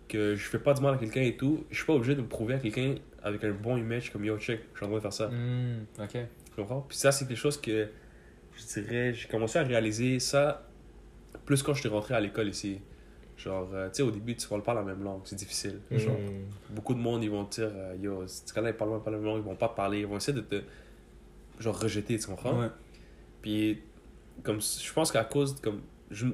que 0.08 0.34
je 0.34 0.44
fais 0.48 0.58
pas 0.58 0.74
de 0.74 0.80
mal 0.80 0.94
à 0.94 0.96
quelqu'un 0.98 1.20
et 1.22 1.36
tout, 1.36 1.64
je 1.70 1.76
suis 1.76 1.84
pas 1.86 1.92
obligé 1.92 2.14
de 2.14 2.22
me 2.22 2.26
prouver 2.28 2.54
à 2.54 2.58
quelqu'un 2.58 2.94
avec 3.22 3.44
un 3.44 3.50
bon 3.52 3.76
image 3.76 4.10
comme 4.10 4.24
yo, 4.24 4.38
check, 4.38 4.60
je 4.72 4.78
suis 4.78 4.86
en 4.86 4.88
train 4.88 4.96
de 4.96 5.02
faire 5.02 5.12
ça. 5.12 5.28
Mhm. 5.28 5.84
Ok. 6.00 6.12
Tu 6.12 6.18
comprends? 6.56 6.80
Puis 6.88 6.96
ça, 6.96 7.12
c'est 7.12 7.26
quelque 7.28 7.36
chose 7.36 7.60
que 7.60 7.88
je 8.56 8.80
dirais, 8.80 9.14
j'ai 9.14 9.28
commencé 9.28 9.58
à 9.58 9.62
réaliser 9.62 10.18
ça 10.18 10.66
plus 11.44 11.62
quand 11.62 11.74
je 11.74 11.80
suis 11.80 11.88
rentré 11.88 12.14
à 12.14 12.20
l'école 12.20 12.48
ici. 12.48 12.80
Genre, 13.36 13.68
euh, 13.72 13.88
tu 13.88 13.96
sais, 13.96 14.02
au 14.02 14.10
début, 14.10 14.34
tu 14.34 14.48
parles 14.48 14.62
pas 14.64 14.74
la 14.74 14.82
même 14.82 15.04
langue, 15.04 15.20
c'est 15.24 15.36
difficile. 15.36 15.78
Genre, 15.92 16.18
Mm. 16.18 16.74
beaucoup 16.74 16.94
de 16.94 16.98
monde, 16.98 17.22
ils 17.22 17.30
vont 17.30 17.44
dire, 17.44 17.70
euh, 17.72 17.94
yo, 18.00 18.26
si 18.26 18.44
tu 18.46 18.52
connais 18.52 18.72
pas 18.72 18.84
la 18.86 19.10
même 19.12 19.22
langue, 19.24 19.38
ils 19.38 19.44
vont 19.44 19.54
pas 19.54 19.68
parler, 19.68 20.00
ils 20.00 20.06
vont 20.06 20.16
essayer 20.16 20.32
de 20.36 20.40
te, 20.40 20.60
genre, 21.60 21.78
rejeter, 21.78 22.18
tu 22.18 22.26
comprends? 22.26 22.58
Ouais. 22.60 22.68
Puis, 23.42 23.80
comme, 24.42 24.60
je 24.60 24.92
pense 24.92 25.12
qu'à 25.12 25.22
cause, 25.22 25.54
comme, 25.60 25.82
je, 26.10 26.26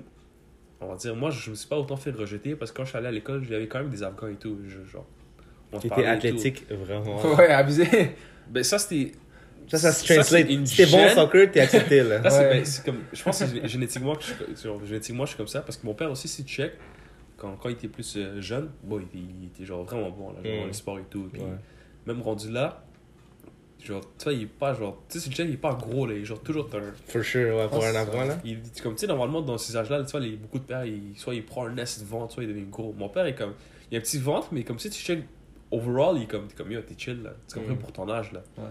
on 0.80 0.86
va 0.88 0.96
dire, 0.96 1.14
moi, 1.16 1.30
je 1.30 1.50
me 1.50 1.54
suis 1.54 1.68
pas 1.68 1.78
autant 1.78 1.96
fait 1.96 2.10
rejeter 2.10 2.54
parce 2.56 2.70
que 2.72 2.76
quand 2.78 2.84
je 2.84 2.90
suis 2.90 2.98
allé 2.98 3.08
à 3.08 3.12
l'école, 3.12 3.42
j'avais 3.44 3.66
quand 3.68 3.78
même 3.78 3.90
des 3.90 4.02
Afghans 4.02 4.28
et 4.28 4.34
tout. 4.36 4.58
Je, 4.66 4.84
genre, 4.90 5.06
on 5.72 5.76
se 5.78 5.82
T'étais 5.82 5.94
parlait 6.02 6.08
et 6.08 6.20
tout. 6.20 6.26
athlétique, 6.26 6.66
vraiment. 6.70 7.20
Ouais, 7.36 7.48
abusé. 7.48 7.86
Ben, 8.48 8.62
ça, 8.62 8.78
c'était. 8.78 9.12
Ça, 9.66 9.78
ça 9.78 9.92
se 9.92 10.04
translate. 10.12 10.46
t'es 10.46 10.86
bon 10.86 11.06
au 11.06 11.08
soccer, 11.08 11.50
t'es 11.50 11.60
accepté, 11.60 12.02
là. 12.02 12.18
Là, 12.22 12.28
c'est- 12.30 12.38
Ouais. 12.38 12.60
ben, 12.60 12.64
comme, 12.84 12.98
je 13.14 13.22
pense 13.22 13.38
que 13.38 13.46
c'est 13.46 13.66
génétiquement, 13.68 14.14
que 14.14 14.22
je, 14.24 14.62
genre, 14.62 14.84
génétiquement, 14.84 15.24
je 15.24 15.30
suis 15.30 15.36
comme 15.38 15.48
ça 15.48 15.62
parce 15.62 15.78
que 15.78 15.86
mon 15.86 15.94
père 15.94 16.10
aussi, 16.10 16.28
si 16.28 16.44
tu 16.44 16.54
check, 16.54 16.72
quand, 17.38 17.56
quand 17.56 17.70
il 17.70 17.72
était 17.72 17.88
plus 17.88 18.14
euh, 18.18 18.40
jeune, 18.42 18.68
bon, 18.82 18.98
il, 19.00 19.04
était, 19.04 19.18
il 19.40 19.46
était 19.46 19.64
genre 19.64 19.82
vraiment 19.84 20.10
bon 20.10 20.32
là, 20.32 20.42
genre, 20.44 20.52
Mm. 20.54 20.60
dans 20.60 20.66
le 20.66 20.72
sport 20.74 20.98
et 20.98 21.04
tout. 21.08 21.30
Puis, 21.32 21.40
Ouais. 21.40 21.48
même 22.06 22.20
rendu 22.20 22.50
là, 22.52 22.83
genre, 23.84 24.02
tu 24.18 24.24
vois, 24.24 24.32
il 24.32 24.42
est 24.42 24.46
pas 24.46 24.74
genre, 24.74 25.02
tu 25.08 25.20
sais, 25.20 25.30
il 25.44 25.52
est 25.52 25.56
pas 25.56 25.74
gros, 25.74 26.06
là, 26.06 26.14
il 26.14 26.22
est 26.22 26.24
genre 26.24 26.40
toujours 26.40 26.68
un. 26.74 26.92
For 27.08 27.22
sure, 27.22 27.56
ouais, 27.56 27.68
pour 27.68 27.84
Ah, 27.84 27.88
un 27.88 27.94
avant, 27.94 28.24
là. 28.24 28.38
Il, 28.44 28.58
comme 28.82 28.94
tu 28.94 29.00
sais, 29.00 29.06
normalement, 29.06 29.42
dans 29.42 29.58
ces 29.58 29.76
âges-là, 29.76 30.02
tu 30.04 30.10
vois, 30.10 30.20
les, 30.20 30.36
beaucoup 30.36 30.58
de 30.58 30.64
pères, 30.64 30.84
ils, 30.84 31.12
soit 31.16 31.34
il 31.34 31.44
prend 31.44 31.66
un 31.66 31.76
S 31.76 32.00
de 32.00 32.06
ventre, 32.06 32.32
soit 32.34 32.42
il 32.44 32.48
devient 32.48 32.66
gros. 32.70 32.94
Mon 32.96 33.08
père 33.08 33.26
est 33.26 33.34
comme, 33.34 33.54
il 33.90 33.96
a 33.96 33.98
un 33.98 34.02
petit 34.02 34.18
ventre, 34.18 34.48
mais 34.52 34.64
comme 34.64 34.78
si 34.78 34.90
tu 34.90 35.02
check, 35.02 35.20
overall, 35.70 36.16
il 36.16 36.22
est 36.22 36.26
comme, 36.26 36.46
t'es 36.48 36.54
comme, 36.54 36.70
yo, 36.72 36.80
t'es 36.82 36.94
chill, 36.96 37.22
là. 37.22 37.34
Tu 37.48 37.58
comprends 37.58 37.74
Mm. 37.74 37.78
pour 37.78 37.92
ton 37.92 38.08
âge, 38.10 38.32
là. 38.32 38.42
Ouais. 38.58 38.64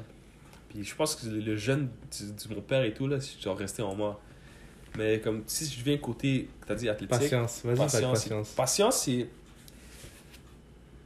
Puis 0.69 0.83
je 0.83 0.95
pense 0.95 1.15
que 1.15 1.27
le, 1.27 1.55
jeune 1.55 1.89
du- 2.11 2.55
mon 2.55 2.61
père 2.61 2.83
et 2.83 2.93
tout, 2.93 3.07
là, 3.07 3.19
c'est 3.21 3.39
genre 3.41 3.57
resté 3.57 3.81
en 3.83 3.93
moi. 3.95 4.19
Mais 4.97 5.19
comme, 5.19 5.43
si 5.47 5.65
je 5.65 5.83
viens 5.83 5.97
côté, 5.97 6.49
t'as 6.67 6.75
dit 6.75 6.87
athlétique. 6.89 7.19
Patience, 7.19 7.61
vas-y, 7.63 7.73
de 7.75 7.79
Patience, 7.79 8.19
patience. 8.23 8.47
c'est- 8.49 8.55
patience, 8.55 8.97
c'est. 9.03 9.27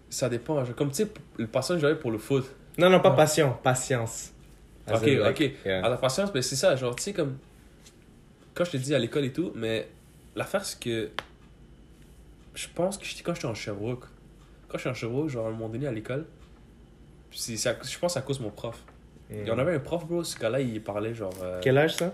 Ça 0.10 0.30
dépend. 0.30 0.64
Comme 0.78 0.90
tu 0.90 1.04
sais, 1.04 1.08
le 1.38 1.48
patience 1.48 1.78
que 1.78 1.82
j'avais 1.82 2.00
pour 2.00 2.12
le 2.12 2.18
foot. 2.18 2.46
Non, 2.78 2.90
non, 2.90 3.00
pas 3.00 3.12
patient, 3.12 3.52
patience. 3.64 4.32
As 4.86 4.98
Ok, 4.98 5.06
like, 5.06 5.30
ok. 5.42 5.52
yeah. 5.66 5.86
À 5.86 5.90
la 5.90 5.98
patience, 5.98 6.32
ben, 6.32 6.42
c'est 6.42 6.56
ça, 6.56 6.76
genre, 6.76 6.96
tu 6.96 7.04
sais, 7.04 7.14
comme. 7.14 7.38
Quand 8.54 8.64
je 8.66 8.72
te 8.72 8.78
dis 8.78 8.96
à 8.96 9.00
l'école 9.00 9.26
et 9.26 9.34
tout, 9.34 9.52
mais 9.56 9.88
l'affaire, 10.36 10.64
c'est 10.66 10.80
que. 10.80 11.10
Je 12.56 12.68
pense 12.74 12.98
que 12.98 13.06
quand 13.24 13.34
j'étais 13.36 13.46
en 13.48 13.54
Sherbrooke, 13.54 14.06
quand 14.68 14.78
j'étais 14.78 14.90
en 14.90 14.94
Sherbrooke, 14.94 15.30
genre, 15.30 15.46
à 15.46 15.50
un 15.50 15.52
moment 15.52 15.70
donné 15.70 15.88
à 15.88 15.92
l'école, 15.92 16.26
je 17.32 18.00
pense 18.00 18.18
à 18.18 18.22
cause 18.22 18.40
de 18.40 18.44
mon 18.44 18.50
prof. 18.52 18.82
Mm. 19.30 19.34
Il 19.42 19.48
y 19.48 19.52
en 19.52 19.60
avait 19.60 19.76
un 19.76 19.80
prof, 19.80 20.06
bro, 20.08 20.24
ce 20.24 20.38
gars-là, 20.40 20.62
il 20.62 20.82
parlait 20.82 21.14
genre. 21.14 21.34
euh, 21.44 21.60
Quel 21.62 21.78
âge, 21.78 21.96
ça? 21.96 22.14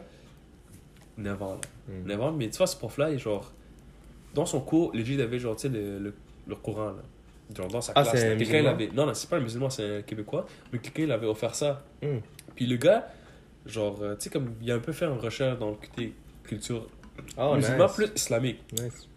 9 1.17 1.41
ans, 1.43 1.53
là. 1.55 1.93
Mm. 1.93 2.07
9 2.07 2.21
ans, 2.21 2.31
mais 2.31 2.49
tu 2.49 2.57
vois, 2.57 2.67
ce 2.67 2.75
prof-là, 2.77 3.15
genre. 3.17 3.51
Dans 4.33 4.45
son 4.47 4.61
cours, 4.61 4.91
les 4.95 5.09
il 5.11 5.21
avait 5.21 5.37
genre, 5.39 5.55
tu 5.55 5.63
sais, 5.63 5.69
le, 5.69 5.99
le, 5.99 6.13
le 6.47 6.55
courant, 6.55 6.87
là. 6.87 7.03
Dans 7.53 7.81
sa 7.81 7.93
Ah, 7.95 8.03
classe. 8.03 8.13
quelqu'un 8.21 8.33
il 8.33 8.37
musulman? 8.39 8.69
avait. 8.69 8.87
Non, 8.93 9.05
non, 9.05 9.13
c'est 9.13 9.29
pas 9.29 9.37
un 9.37 9.41
musulman, 9.41 9.69
c'est 9.69 9.97
un 9.97 10.01
Québécois. 10.01 10.45
Mais 10.71 10.79
quelqu'un, 10.79 11.03
il 11.03 11.11
avait 11.11 11.27
offert 11.27 11.53
ça. 11.55 11.83
Mm. 12.01 12.17
Puis 12.55 12.65
le 12.65 12.77
gars, 12.77 13.07
genre, 13.65 13.97
euh, 14.01 14.15
tu 14.15 14.23
sais, 14.25 14.29
comme 14.29 14.53
il 14.61 14.71
a 14.71 14.75
un 14.75 14.79
peu 14.79 14.91
fait 14.91 15.05
une 15.05 15.19
recherche 15.19 15.59
dans 15.59 15.69
le 15.69 15.75
côté 15.75 16.13
culture 16.43 16.87
Oh, 17.37 17.55
musulman 17.55 17.85
nice. 17.85 17.93
plus 17.95 18.11
islamique. 18.15 18.59
Nice. 18.73 19.07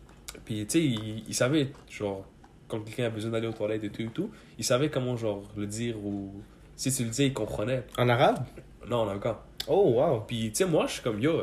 Puis, 0.44 0.66
tu 0.66 0.78
sais, 0.78 0.84
il, 0.84 1.24
il 1.26 1.34
savait, 1.34 1.68
genre, 1.90 2.24
quand 2.68 2.80
quelqu'un 2.80 3.04
a 3.06 3.10
besoin 3.10 3.30
d'aller 3.30 3.46
aux 3.46 3.52
toilettes 3.52 3.84
et 3.84 3.90
tout 3.90 4.02
et 4.02 4.08
tout, 4.08 4.30
il 4.58 4.64
savait 4.64 4.90
comment, 4.90 5.16
genre, 5.16 5.42
le 5.56 5.66
dire 5.66 5.96
ou. 6.04 6.32
Si 6.76 6.92
tu 6.92 7.04
le 7.04 7.08
disais, 7.08 7.26
il 7.28 7.32
comprenait. 7.32 7.84
En 7.96 8.06
arabe? 8.08 8.44
Non, 8.86 8.98
en 8.98 9.08
afghan. 9.08 9.38
Oh, 9.66 9.92
wow. 9.96 10.20
Puis, 10.26 10.50
tu 10.50 10.56
sais, 10.56 10.64
moi, 10.66 10.86
je 10.86 10.92
suis 10.94 11.02
comme, 11.02 11.20
yo, 11.20 11.42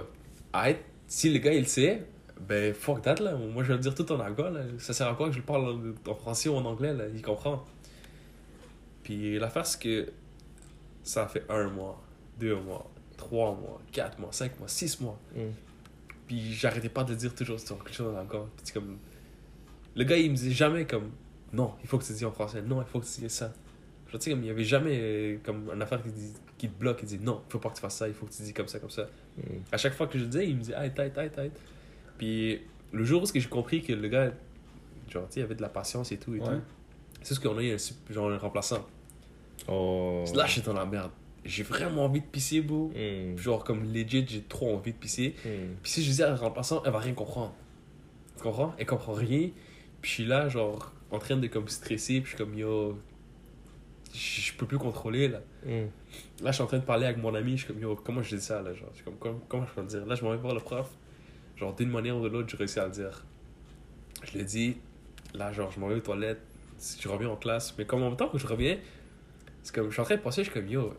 arrête, 0.54 0.80
si 1.08 1.32
le 1.34 1.40
gars, 1.40 1.54
il 1.54 1.62
le 1.62 1.66
sait, 1.66 2.04
ben, 2.48 2.74
fuck 2.74 3.02
that, 3.02 3.16
là. 3.16 3.36
Moi, 3.36 3.64
je 3.64 3.70
vais 3.70 3.74
le 3.76 3.80
dire 3.80 3.96
tout 3.96 4.10
en 4.12 4.20
afghan, 4.20 4.50
là. 4.50 4.62
Ça 4.80 4.94
sert 4.94 5.08
à 5.08 5.16
quoi 5.16 5.28
que 5.28 5.34
je 5.34 5.40
le 5.40 5.46
parle 5.46 5.94
en- 6.08 6.16
français 6.16 6.50
ou 6.50 6.56
en 6.56 6.66
anglais, 6.66 6.94
là? 6.94 7.06
Il 7.14 7.22
comprend. 7.22 7.64
Puis, 9.04 9.38
l'affaire, 9.40 9.66
c'est 9.66 9.82
que 9.82 10.12
ça 11.04 11.28
fait 11.28 11.44
un 11.50 11.70
mois, 11.70 12.02
deux 12.40 12.56
mois, 12.56 12.90
trois 13.18 13.54
mois, 13.54 13.82
quatre 13.92 14.18
mois, 14.20 14.32
cinq 14.32 14.58
mois, 14.60 14.68
six 14.68 15.00
mois. 15.02 15.20
Mm. 15.36 15.40
Puis, 16.28 16.54
j'arrêtais 16.54 16.90
pas 16.90 17.04
de 17.04 17.14
dire 17.14 17.36
toujours 17.36 17.60
sur 17.60 17.78
quelque 17.84 17.94
chose 17.96 18.14
en 18.16 18.18
afghan. 18.20 18.48
Puis, 18.56 18.66
c'est 18.66 18.74
comme. 18.74 18.98
Le 19.96 20.04
gars, 20.06 20.18
il 20.18 20.32
me 20.32 20.36
disait 20.36 20.52
jamais, 20.52 20.86
comme, 20.86 21.12
non, 21.52 21.74
il 21.84 21.88
faut 21.88 21.98
que 22.00 22.04
tu 22.06 22.14
dises 22.14 22.26
en 22.26 22.32
français, 22.32 22.62
non, 22.62 22.82
il 22.82 22.88
faut 22.88 23.00
que 23.00 23.06
tu 23.06 23.22
dises 23.22 23.32
ça. 23.32 23.54
Tu 24.12 24.20
sais, 24.20 24.30
comme, 24.32 24.42
il 24.44 24.48
y 24.48 24.50
avait 24.52 24.64
jamais, 24.64 24.98
euh, 25.02 25.38
comme, 25.44 25.70
une 25.74 25.82
affaire 25.82 26.02
qui, 26.02 26.10
dit- 26.12 26.34
qui 26.58 26.70
te 26.70 26.80
bloque, 26.80 27.00
qui 27.00 27.06
dit, 27.06 27.20
non, 27.20 27.42
il 27.48 27.52
faut 27.52 27.60
pas 27.60 27.70
que 27.70 27.76
tu 27.76 27.82
fasses 27.82 27.98
ça, 27.98 28.08
il 28.08 28.14
faut 28.14 28.26
que 28.28 28.32
tu 28.32 28.42
dises 28.44 28.54
comme 28.54 28.68
ça, 28.68 28.80
comme 28.80 28.90
ça. 28.92 29.08
Mm. 29.38 29.42
À 29.72 29.78
chaque 29.78 29.94
fois 29.94 30.08
que 30.08 30.18
je 30.18 30.24
le 30.24 30.30
disais, 30.30 30.48
il 30.48 30.56
me 30.56 30.60
disait, 30.62 30.74
aïe, 30.76 30.92
aïe, 30.98 31.12
aïe, 31.16 31.32
aïe. 31.38 31.52
Puis 32.24 32.62
le 32.94 33.04
jour 33.04 33.22
où 33.22 33.26
j'ai 33.34 33.42
compris 33.44 33.82
que 33.82 33.92
le 33.92 34.08
gars, 34.08 34.32
genre, 35.10 35.28
il 35.36 35.42
avait 35.42 35.56
de 35.56 35.62
la 35.62 35.68
patience 35.68 36.14
et 36.14 36.18
tout 36.18 36.34
et 36.36 36.40
Ouais. 36.40 36.46
tout, 36.48 36.62
c'est 37.22 37.34
ce 37.34 37.40
qu'on 37.42 37.58
a 37.58 37.62
eu 37.62 37.74
un, 37.74 37.78
genre, 38.14 38.32
un 38.32 38.38
remplaçant. 38.38 38.88
Oh. 39.68 40.24
Là, 40.34 40.46
je 40.46 40.54
suis 40.54 40.62
dans 40.62 40.72
la 40.74 40.86
merde. 40.86 41.12
J'ai 41.44 41.64
vraiment 41.64 42.06
envie 42.06 42.22
de 42.22 42.26
pisser, 42.26 42.62
bro. 42.62 42.92
Hmm. 42.96 43.38
Genre, 43.38 43.62
comme 43.66 43.84
legit, 43.92 44.26
j'ai 44.26 44.42
trop 44.44 44.74
envie 44.74 44.94
de 44.94 44.98
pisser. 44.98 45.36
Hmm. 45.44 45.76
Puis 45.82 45.92
si 45.92 46.04
je 46.04 46.12
dis 46.12 46.24
à 46.24 46.30
la 46.30 46.36
remplaçante, 46.38 46.84
elle 46.86 46.94
va 46.94 47.00
rien 47.00 47.14
comprendre. 47.14 47.54
Tu 48.38 48.44
comprends? 48.44 48.74
Elle 48.78 48.86
comprend 48.86 49.12
rien. 49.14 49.50
Puis 50.02 50.10
je 50.10 50.16
suis 50.16 50.26
là, 50.26 50.48
genre, 50.48 50.94
en 51.12 51.20
train 51.20 51.36
de 51.36 51.48
comme 51.48 51.68
stresser. 51.68 52.22
Puis 52.22 52.32
je 52.32 52.38
suis 52.38 52.38
comme, 52.38 52.58
yo, 52.58 52.98
je 54.14 54.42
je 54.42 54.54
peux 54.54 54.66
plus 54.66 54.78
contrôler, 54.78 55.28
là. 55.28 55.42
Hmm. 55.66 55.88
Là, 56.42 56.52
je 56.52 56.54
suis 56.54 56.64
en 56.64 56.68
train 56.68 56.78
de 56.80 56.86
parler 56.86 57.06
avec 57.06 57.18
mon 57.18 57.36
ami. 57.36 57.58
Je 57.58 57.66
suis 57.66 57.74
comme, 57.74 57.82
yo, 57.82 57.98
comment 58.02 58.22
je 58.22 58.38
dis 58.38 58.42
ça, 58.42 58.62
là? 58.62 58.74
Genre, 58.74 58.88
je 58.92 58.96
suis 58.96 59.04
comme, 59.04 59.18
comment, 59.20 59.42
comment 59.50 59.66
je 59.66 59.74
peux 59.74 59.82
le 59.82 59.88
dire? 59.88 60.06
Là, 60.06 60.16
je 60.16 60.24
m'en 60.24 60.32
vais 60.32 60.38
voir 60.38 60.54
le 60.54 60.62
prof. 60.62 60.90
Genre, 61.64 61.74
d'une 61.76 61.90
manière 61.90 62.18
ou 62.18 62.22
de 62.24 62.28
l'autre, 62.28 62.50
j'ai 62.50 62.58
réussi 62.58 62.80
à 62.80 62.86
le 62.86 62.92
dire. 62.92 63.26
Je 64.24 64.38
l'ai 64.38 64.44
dit. 64.44 64.76
Là, 65.34 65.52
genre, 65.54 65.72
je 65.72 65.80
m'en 65.80 65.88
vais 65.88 65.96
aux 65.96 66.00
toilettes. 66.02 66.42
Je 67.00 67.08
reviens 67.08 67.30
en 67.30 67.38
classe. 67.38 67.74
Mais 67.78 67.86
comme 67.86 68.04
en 68.04 68.10
même 68.10 68.18
temps 68.18 68.28
que 68.28 68.38
je 68.38 68.46
reviens, 68.48 68.78
c'est 69.64 69.74
comme, 69.74 69.88
je 69.88 69.94
suis 69.94 70.02
en 70.02 70.06
train 70.06 70.16
de 70.18 70.22
penser, 70.22 70.44
je 70.44 70.50
suis 70.52 70.60
comme, 70.60 70.70
yo, 70.70 70.94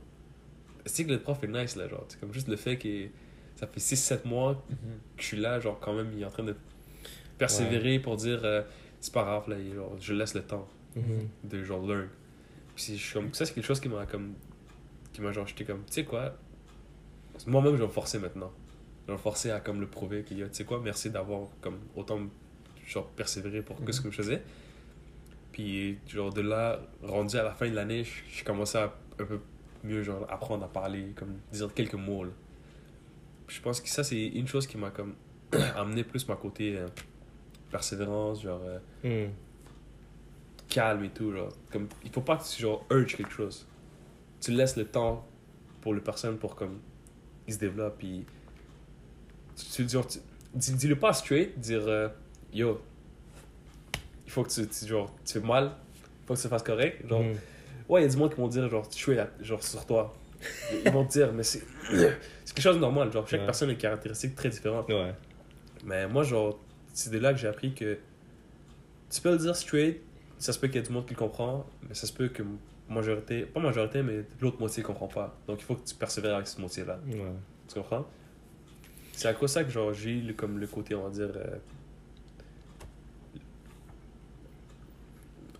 c'est 0.86 1.04
que 1.04 1.10
le 1.12 1.20
prof 1.20 1.38
est 1.44 1.48
nice, 1.48 1.76
là. 1.76 1.86
Genre, 1.88 2.04
c'est 2.08 2.18
comme 2.18 2.32
juste 2.32 2.48
le 2.48 2.56
fait 2.56 2.78
que 2.78 3.08
ça 3.56 3.66
fait 3.66 3.78
6-7 3.80 4.26
mois 4.26 4.64
que 5.16 5.22
je 5.22 5.26
suis 5.26 5.36
là, 5.36 5.60
genre, 5.60 5.78
quand 5.80 5.92
même, 5.94 6.10
il 6.16 6.22
est 6.22 6.24
en 6.24 6.30
train 6.30 6.44
de 6.44 6.56
persévérer 7.36 7.98
pour 7.98 8.16
dire, 8.16 8.40
euh, 8.44 8.62
c'est 9.00 9.12
pas 9.12 9.22
grave, 9.24 9.50
là, 9.50 9.58
et 9.58 9.74
genre, 9.74 9.96
je 10.00 10.14
laisse 10.14 10.34
le 10.34 10.42
temps 10.42 10.66
Mhm. 10.96 11.28
de 11.50 11.62
genre 11.64 11.84
learn. 11.86 12.08
Puis 12.76 12.96
je 12.96 13.02
suis 13.04 13.12
comme 13.12 13.34
ça 13.34 13.44
c'est 13.44 13.52
quelque 13.52 13.64
chose 13.66 13.80
qui 13.80 13.88
m'a 13.88 14.06
comme 14.06 14.34
qui 15.12 15.20
m'a 15.20 15.32
genre 15.32 15.44
j'étais 15.46 15.64
comme 15.64 15.80
tu 15.86 15.92
sais 15.92 16.04
quoi 16.04 16.36
moi-même 17.48 17.72
je 17.74 17.80
vais 17.80 17.86
me 17.86 17.92
forcer 17.92 18.18
maintenant. 18.20 18.52
Me 19.08 19.16
forcer 19.18 19.50
à 19.50 19.60
comme 19.60 19.80
le 19.80 19.86
prouver 19.86 20.24
yo, 20.30 20.46
tu 20.48 20.54
sais 20.54 20.64
quoi 20.64 20.80
merci 20.82 21.10
d'avoir 21.10 21.48
comme 21.60 21.78
autant 21.94 22.20
genre 22.86 23.06
persévéré 23.10 23.60
pour 23.62 23.82
que 23.84 23.92
ce 23.92 24.00
que 24.00 24.10
je 24.10 24.16
faisais. 24.16 24.42
Puis 25.52 25.98
genre 26.08 26.32
de 26.32 26.40
là 26.40 26.80
rendu 27.02 27.36
à 27.36 27.42
la 27.42 27.52
fin 27.52 27.68
de 27.68 27.74
l'année, 27.74 28.04
je- 28.04 28.44
commencé 28.44 28.78
à 28.78 28.92
un 29.18 29.24
peu 29.24 29.38
mieux 29.84 30.02
genre 30.02 30.26
apprendre 30.30 30.64
à 30.64 30.68
parler 30.68 31.12
comme 31.16 31.34
dire 31.52 31.72
quelques 31.74 31.94
mots. 31.94 32.24
là. 32.24 32.30
Puis 33.46 33.56
je 33.56 33.62
pense 33.62 33.80
que 33.80 33.88
ça 33.88 34.02
c'est 34.04 34.26
une 34.26 34.46
chose 34.48 34.66
qui 34.66 34.78
m'a 34.78 34.90
comme 34.90 35.14
amené 35.76 36.02
plus 36.02 36.26
ma 36.28 36.36
côté 36.36 36.76
euh, 36.78 36.86
persévérance 37.70 38.42
genre 38.42 38.60
euh, 38.64 38.78
Hmm. 39.28 39.30
calme 40.68 41.04
et 41.04 41.10
tout, 41.10 41.30
genre. 41.32 41.50
Comme, 41.70 41.88
il 42.04 42.10
faut 42.10 42.22
pas 42.22 42.36
que 42.38 42.44
tu, 42.44 42.60
genre, 42.62 42.84
urge 42.90 43.16
quelque 43.16 43.30
chose. 43.32 43.66
Tu 44.40 44.50
laisses 44.50 44.76
le 44.76 44.86
temps 44.86 45.26
pour 45.82 45.92
le 45.92 46.00
personne 46.00 46.38
pour, 46.38 46.56
comme, 46.56 46.78
il 47.46 47.52
se 47.54 47.58
développe, 47.58 47.98
puis... 47.98 48.24
Tu, 49.56 49.64
tu, 49.84 49.88
genre, 49.88 50.06
tu- 50.06 50.18
dis, 50.54 50.72
dis-le 50.74 50.96
pas 50.96 51.12
straight, 51.12 51.58
dire, 51.58 51.82
euh, 51.86 52.08
yo, 52.52 52.80
il 54.26 54.30
faut 54.30 54.42
que 54.42 54.50
tu, 54.50 54.66
tu, 54.66 54.86
genre, 54.86 55.14
tu 55.24 55.34
fais 55.34 55.46
mal, 55.46 55.72
il 56.22 56.26
faut 56.26 56.34
que 56.34 56.40
tu 56.40 56.48
fasses 56.48 56.62
correct. 56.62 57.06
Genre, 57.08 57.22
Hmm. 57.22 57.32
ouais, 57.88 58.00
il 58.00 58.04
y 58.04 58.06
a 58.06 58.10
du 58.10 58.16
monde 58.16 58.30
qui 58.34 58.40
vont 58.40 58.48
dire, 58.48 58.68
genre, 58.68 58.88
tu 58.88 59.12
es 59.12 59.14
là, 59.14 59.28
genre, 59.40 59.62
sur 59.62 59.84
toi. 59.86 60.12
Ils 60.84 60.90
vont 60.92 61.04
te 61.06 61.12
dire, 61.12 61.32
mais 61.32 61.42
c'est... 61.42 61.62
c'est 61.90 62.54
quelque 62.54 62.60
chose 62.62 62.76
de 62.76 62.80
normal, 62.80 63.10
genre, 63.12 63.26
chaque 63.28 63.40
Ouais. 63.40 63.46
personne 63.46 63.68
a 63.70 63.72
une 63.72 63.78
caractéristique 63.78 64.34
très 64.34 64.48
différente. 64.50 64.88
Ouais. 64.88 65.14
Mais 65.84 66.06
moi, 66.08 66.22
genre, 66.22 66.58
c'est 66.92 67.10
de 67.10 67.18
là 67.18 67.32
que 67.32 67.38
j'ai 67.38 67.48
appris 67.48 67.74
que 67.74 67.98
tu 69.10 69.20
peux 69.20 69.30
le 69.30 69.38
dire 69.38 69.54
straight, 69.56 70.00
ça 70.38 70.52
se 70.52 70.58
peut 70.58 70.66
qu'il 70.66 70.76
y 70.76 70.78
ait 70.80 70.86
du 70.86 70.92
monde 70.92 71.06
qui 71.06 71.14
le 71.14 71.18
comprend, 71.18 71.64
mais 71.88 71.94
ça 71.94 72.06
se 72.06 72.12
peut 72.12 72.28
que 72.28 72.42
majorité, 72.88 73.42
pas 73.42 73.60
majorité, 73.60 74.02
mais 74.02 74.24
l'autre 74.40 74.58
moitié 74.58 74.82
ne 74.82 74.86
comprend 74.86 75.06
pas. 75.08 75.38
Donc 75.46 75.60
il 75.60 75.64
faut 75.64 75.74
que 75.76 75.86
tu 75.86 75.94
persévères 75.94 76.34
avec 76.34 76.46
cette 76.46 76.58
moitié-là. 76.58 76.98
Ouais. 77.06 77.16
Tu 77.68 77.74
comprends? 77.74 78.06
C'est 79.16 79.28
à 79.28 79.34
de 79.34 79.46
ça 79.48 79.64
que 79.64 79.70
genre, 79.70 79.92
j'ai 79.92 80.14
le- 80.20 80.34
comme 80.34 80.58
le 80.58 80.66
côté, 80.66 80.94
on 80.94 81.04
va 81.04 81.10
dire. 81.10 81.30
euh, 81.36 81.56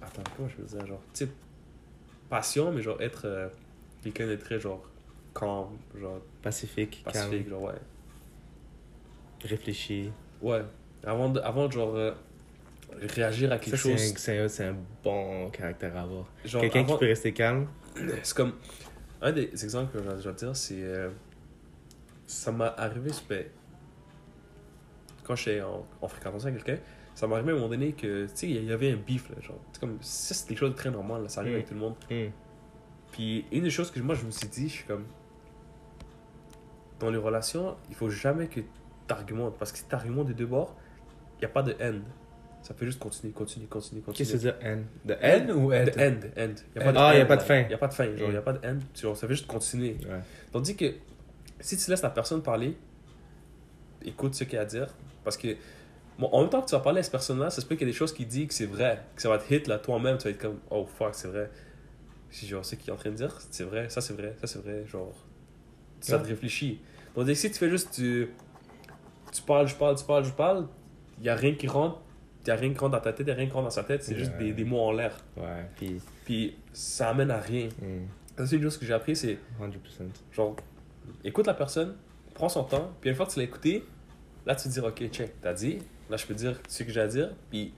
Attends, 0.03 0.23
comment 0.37 0.49
je 0.49 0.57
veux 0.63 0.65
dire? 0.69 0.87
Genre, 0.87 1.01
sais, 1.25 1.31
passion, 2.29 2.73
mais 2.73 2.83
genre 2.83 3.01
être 3.01 3.23
euh, 3.27 3.49
quelqu'un 4.03 4.27
de 4.27 4.37
très 4.37 4.61
genre 4.61 4.83
calme, 5.35 5.69
genre 5.99 6.21
Pacifique, 6.43 7.03
pacifique, 7.05 7.49
genre 7.49 7.63
ouais. 7.63 7.73
calme, 7.73 9.49
réfléchi. 9.51 10.11
Ouais. 10.43 10.63
Avant 11.05 11.29
de, 11.31 11.41
avant 11.41 11.67
de 11.69 11.73
genre 11.73 11.95
euh, 11.97 12.13
réagir 13.15 13.51
à 13.53 13.59
quelque 13.59 13.77
Ça, 13.77 13.89
un, 13.89 13.97
chose. 13.97 14.15
c'est 14.17 14.39
un, 14.39 14.49
c'est 14.49 14.65
un 14.67 14.77
bon 15.03 15.49
caractère 15.51 15.97
à 15.97 16.03
avoir. 16.03 16.27
Quelqu'un 16.45 16.81
avant- 16.81 16.95
qui 16.95 16.99
peut 17.01 17.07
rester 17.07 17.33
calme. 17.33 17.67
C'est 18.23 18.37
comme. 18.37 18.53
Un 19.23 19.33
des 19.33 19.49
exemples 19.65 19.91
que 19.97 20.03
je 20.05 20.09
vais- 20.11 20.21
dire, 20.35 20.55
c'est. 20.57 20.83
euh, 20.83 21.09
ça 22.27 22.53
m'a 22.53 22.66
arrivé, 22.77 23.11
c'est. 23.12 23.51
Quand 25.25 25.37
j'étais 25.37 25.62
en, 25.62 25.87
en 26.03 26.09
fréquentation 26.09 26.49
avec 26.49 26.62
quelqu'un, 26.64 26.83
ça 27.14 27.27
m'est 27.27 27.35
arrivé 27.35 27.51
à 27.51 27.53
un 27.53 27.57
moment 27.57 27.68
donné 27.70 27.93
que, 27.93 28.27
tu 28.27 28.31
sais, 28.35 28.49
il 28.51 28.64
y 28.64 28.72
avait 28.72 28.93
un 28.93 28.97
beef, 28.97 29.31
là. 29.31 29.37
Genre, 29.41 29.59
c'est 29.72 29.81
comme. 29.81 29.99
Ça, 30.01 30.35
c'est 30.35 30.49
quelque 30.49 30.59
chose 30.59 30.70
de 30.70 30.77
très 30.77 30.91
normal, 30.91 31.22
là. 31.22 31.29
Ça 31.29 31.41
arrive 31.41 31.53
Mm. 31.53 31.57
avec 31.57 31.66
tout 31.68 31.75
le 31.75 31.81
monde. 31.81 31.95
Hmm. 32.11 32.31
Puis, 33.12 33.45
une 33.53 33.62
des 33.64 33.70
choses 33.70 33.91
que 33.91 34.01
moi, 34.01 34.14
je 34.14 34.25
me 34.25 34.31
suis 34.31 34.49
dit, 34.49 34.68
je 34.68 34.75
suis 34.75 34.85
comme. 34.85 35.05
Dans 37.01 37.11
les 37.11 37.18
relations, 37.18 37.77
il 37.89 37.95
faut 37.95 38.09
jamais 38.11 38.47
que 38.49 38.61
t'argumentes. 39.07 39.57
Parce 39.59 39.72
que 39.72 39.79
si 39.79 39.85
t'argumentes 39.85 40.27
des 40.29 40.35
deux 40.35 40.47
bords, 40.47 40.75
il 41.37 41.41
n'y 41.41 41.45
a 41.47 41.49
pas 41.49 41.62
de 41.62 41.72
end. 41.83 42.01
Ça 42.62 42.72
peut 42.72 42.87
juste 42.87 42.99
continuer, 42.99 43.33
continuer, 43.33 43.66
continuer, 43.66 44.01
continuer. 44.01 44.16
Qu'est-ce 44.31 44.33
que 44.33 44.37
veut 44.39 44.53
dire 44.53 44.57
end? 44.64 44.83
De 45.05 45.14
N 45.20 45.51
end? 45.51 45.55
ou 45.55 45.70
The 45.70 45.75
Ed? 45.75 45.95
end, 45.99 46.41
end. 46.43 46.55
Y 46.75 46.79
a 46.79 46.91
End. 46.91 46.95
Ah, 46.97 47.14
y 47.14 47.20
a 47.20 47.25
end, 47.25 47.27
pas 47.27 47.37
de 47.37 47.43
fin. 47.43 47.61
Y 47.68 47.75
a 47.75 47.79
pas 47.79 47.89
de 47.89 47.95
fin, 47.95 48.16
genre, 48.16 48.29
Mm. 48.31 48.33
y 48.33 48.37
a 48.37 48.43
pas 48.43 48.53
de 48.55 48.66
end. 48.66 48.79
Ça 49.14 49.27
veut 49.27 49.35
juste 49.35 49.47
continuer. 49.47 49.97
Ouais. 50.09 50.20
Tandis 50.53 50.75
que 50.77 50.95
si 51.65 51.79
tu 51.79 51.91
laisses 51.91 52.03
la 52.03 52.11
personne 52.11 52.43
parler, 52.43 52.77
écoute 54.05 54.35
ce 54.35 54.45
qu'il 54.45 54.59
a 54.59 54.62
à 54.62 54.65
dire. 54.67 54.89
Parce 55.25 55.39
que, 55.39 55.57
bon, 56.19 56.29
en 56.31 56.43
même 56.43 56.51
temps 56.51 56.61
que 56.61 56.69
tu 56.69 56.75
vas 56.75 56.81
parler 56.81 57.01
à 57.01 57.03
cette 57.03 57.12
personne-là, 57.12 57.49
ça 57.49 57.62
se 57.62 57.67
peut 57.67 57.75
qu'il 57.75 57.87
y 57.87 57.91
ait 57.91 57.93
des 57.93 57.97
choses 57.97 58.12
qui 58.12 58.27
dit 58.27 58.47
que 58.47 58.53
c'est 58.53 58.67
vrai, 58.67 59.03
que 59.17 59.23
ça 59.23 59.31
va 59.31 59.39
te 59.39 59.53
hit 59.53 59.67
là, 59.67 59.79
toi-même, 59.79 60.19
tu 60.19 60.25
vas 60.25 60.31
être 60.31 60.41
comme, 60.41 60.59
oh 60.71 60.85
fuck, 60.85 61.15
c'est 61.15 61.29
vrai. 61.29 61.51
Si 62.29 62.47
genre, 62.47 62.65
ce 62.65 62.75
qu'il 62.75 62.91
est 62.91 62.93
en 62.93 62.97
train 62.97 63.11
de 63.11 63.15
dire, 63.17 63.35
c'est 63.51 63.65
vrai, 63.65 63.89
ça 63.89 64.03
c'est 64.03 64.12
vrai, 64.12 64.37
ça 64.41 64.47
c'est 64.47 64.59
vrai, 64.59 64.85
genre, 64.87 65.15
ça 66.01 66.19
te 66.19 66.27
réfléchit. 66.27 66.81
Que 67.15 67.35
si 67.35 67.51
tu 67.51 67.59
fais 67.59 67.71
juste, 67.71 67.95
tu, 67.95 68.29
tu 69.33 69.43
parles, 69.43 69.67
je 69.67 69.75
parle, 69.75 69.97
tu 69.97 70.05
parles, 70.05 70.25
je 70.25 70.33
parle, 70.33 70.67
il 71.19 71.25
y 71.25 71.31
a 71.31 71.35
rien 71.35 71.55
qui 71.55 71.67
rentre, 71.67 72.03
il 72.43 72.49
y 72.49 72.51
a 72.51 72.57
rien 72.57 72.73
qui 72.73 72.79
rentre 72.79 72.93
dans 72.93 73.01
ta 73.01 73.12
tête, 73.15 73.27
il 73.27 73.31
y 73.31 73.33
a 73.33 73.37
rien 73.37 73.47
qui 73.47 73.53
rentre 73.53 73.65
dans 73.65 73.71
sa 73.71 73.85
tête, 73.85 74.03
c'est 74.03 74.17
juste 74.17 74.37
des, 74.37 74.53
des 74.53 74.65
mots 74.65 74.81
en 74.81 74.93
l'air. 74.93 75.17
Ouais, 75.39 75.65
puis 75.77 75.99
Puis 76.27 76.57
ça 76.75 77.09
amène 77.09 77.31
à 77.31 77.39
rien. 77.39 77.69
Ça, 78.37 78.47
c'est 78.47 78.57
une 78.57 78.62
chose 78.62 78.77
que 78.77 78.85
j'ai 78.85 78.93
appris, 78.93 79.17
c'est 79.17 79.39
100%. 79.61 79.71
genre, 80.33 80.57
écoute 81.25 81.47
la 81.47 81.55
personne, 81.55 81.97
prends 82.35 82.49
son 82.49 82.65
temps, 82.65 82.91
puis 83.01 83.11
une 83.11 83.17
fois 83.17 83.27
que 83.27 83.33
tu 83.33 83.39
l'as 83.39 83.45
écouté, 83.45 83.85
là 84.47 84.55
tu 84.55 84.65
te 84.65 84.69
dis, 84.69 84.81
ok, 84.81 85.09
check, 85.11 85.41
t'as 85.41 85.53
dit, 85.53 85.79
là 86.11 86.17
je 86.17 86.27
peux 86.27 86.35
dire 86.35 86.59
ce 86.69 86.83
que 86.83 86.93
j'ai 86.93 87.01
à 87.01 87.07
dire, 87.07 87.31
puis 87.51 87.73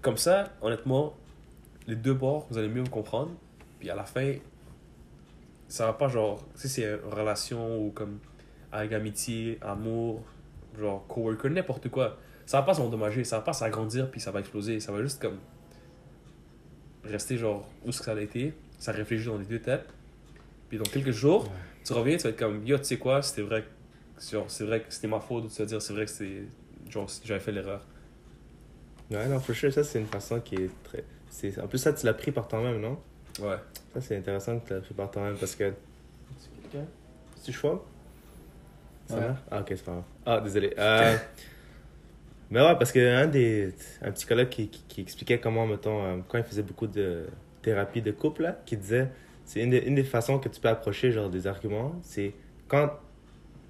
comme 0.00 0.16
ça, 0.16 0.50
honnêtement, 0.60 1.14
les 1.86 1.96
deux 1.96 2.14
bords, 2.14 2.46
vous 2.50 2.58
allez 2.58 2.68
mieux 2.68 2.82
vous 2.82 2.90
comprendre, 2.90 3.32
puis 3.78 3.90
à 3.90 3.94
la 3.94 4.04
fin, 4.04 4.34
ça 5.68 5.86
va 5.86 5.92
pas 5.92 6.08
genre, 6.08 6.44
si 6.54 6.68
c'est 6.68 6.84
une 6.84 7.12
relation 7.12 7.78
ou 7.78 7.90
comme 7.90 8.18
avec 8.72 8.92
amitié, 8.92 9.58
amour, 9.62 10.22
genre 10.78 11.06
coworker, 11.06 11.50
n'importe 11.50 11.88
quoi, 11.88 12.18
ça 12.46 12.60
va 12.60 12.66
pas 12.66 12.74
s'endommager, 12.74 13.24
ça 13.24 13.36
va 13.36 13.42
pas 13.42 13.52
s'agrandir, 13.52 14.10
puis 14.10 14.20
ça 14.20 14.30
va 14.30 14.40
exploser, 14.40 14.80
ça 14.80 14.92
va 14.92 15.02
juste 15.02 15.20
comme 15.20 15.38
rester 17.04 17.36
genre 17.36 17.68
où 17.84 17.90
est-ce 17.90 17.98
que 17.98 18.04
ça 18.04 18.12
a 18.12 18.20
été, 18.20 18.54
ça 18.78 18.92
réfléchit 18.92 19.26
dans 19.26 19.38
les 19.38 19.44
deux 19.44 19.60
têtes, 19.60 19.86
puis 20.68 20.78
dans 20.78 20.84
quelques 20.84 21.12
jours. 21.12 21.48
Tu 21.84 21.92
reviens, 21.92 22.16
tu 22.16 22.24
vas 22.24 22.30
être 22.30 22.38
comme, 22.38 22.66
yo, 22.66 22.78
tu 22.78 22.84
sais 22.84 22.98
quoi, 22.98 23.22
c'était 23.22 23.42
vrai, 23.42 23.64
c'est 24.18 24.64
vrai 24.64 24.80
que 24.80 24.92
c'était 24.92 25.08
ma 25.08 25.20
faute, 25.20 25.44
ou 25.44 25.48
tu 25.48 25.58
vas 25.60 25.66
dire, 25.66 25.80
c'est 25.82 25.92
vrai 25.92 26.04
que 26.04 26.10
c'était, 26.10 26.42
genre, 26.90 27.08
j'avais 27.24 27.40
fait 27.40 27.52
l'erreur. 27.52 27.84
Ouais, 29.10 29.28
non, 29.28 29.40
for 29.40 29.54
sure, 29.54 29.72
ça 29.72 29.84
c'est 29.84 29.98
une 30.00 30.06
façon 30.06 30.40
qui 30.40 30.54
est 30.54 30.70
très. 30.84 31.04
c'est- 31.28 31.58
En 31.60 31.66
plus, 31.66 31.78
ça 31.78 31.92
tu 31.92 32.06
l'as 32.06 32.14
pris 32.14 32.32
par 32.32 32.48
toi-même, 32.48 32.80
non? 32.80 32.98
Ouais. 33.40 33.56
Ça 33.94 34.00
c'est 34.00 34.16
intéressant 34.16 34.58
que 34.58 34.66
tu 34.68 34.72
l'as 34.74 34.80
pris 34.80 34.94
par 34.94 35.10
toi-même 35.10 35.36
parce 35.36 35.54
que. 35.54 35.72
C'est 36.38 36.70
quelqu'un? 36.70 36.86
C'est? 37.42 37.52
Ça 37.52 39.18
Ouais. 39.18 39.30
Ah, 39.50 39.60
ok, 39.60 39.66
c'est 39.68 39.84
pas 39.84 39.92
grave. 39.92 40.04
Ah, 40.24 40.40
désolé. 40.40 40.72
Euh, 40.78 41.16
Mais 42.50 42.60
ouais, 42.60 42.76
parce 42.76 42.92
qu'un 42.92 43.26
des. 43.26 43.72
Un 44.02 44.12
psychologue 44.12 44.48
qui, 44.48 44.68
qui, 44.68 44.82
qui 44.88 45.00
expliquait 45.00 45.38
comment, 45.38 45.66
mettons, 45.66 46.04
euh, 46.04 46.16
quand 46.28 46.38
il 46.38 46.44
faisait 46.44 46.62
beaucoup 46.62 46.86
de 46.86 47.26
thérapie 47.62 48.02
de 48.02 48.12
couple, 48.12 48.42
là, 48.42 48.58
qui 48.66 48.76
disait 48.76 49.08
c'est 49.44 49.60
une, 49.60 49.70
des- 49.70 49.78
une 49.86 49.94
des 49.94 50.04
façons 50.04 50.38
que 50.38 50.48
tu 50.48 50.60
peux 50.60 50.68
approcher, 50.68 51.10
genre, 51.12 51.28
des 51.30 51.46
arguments, 51.46 51.94
c'est 52.02 52.32
quand. 52.68 52.90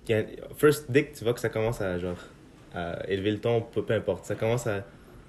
il 0.09 0.13
y 0.13 0.19
a- 0.19 0.25
First, 0.57 0.91
dès 0.91 1.05
que 1.05 1.17
tu 1.17 1.25
vois 1.25 1.33
que 1.35 1.41
ça 1.41 1.49
commence 1.49 1.81
à, 1.81 1.99
genre, 1.99 2.17
à 2.75 2.99
élever 3.09 3.33
le 3.33 3.39
ton, 3.39 3.61
peu, 3.63 3.83
peu 3.83 3.95
importe, 3.95 4.25
ça 4.25 4.35
commence 4.35 4.67
à 4.67 4.85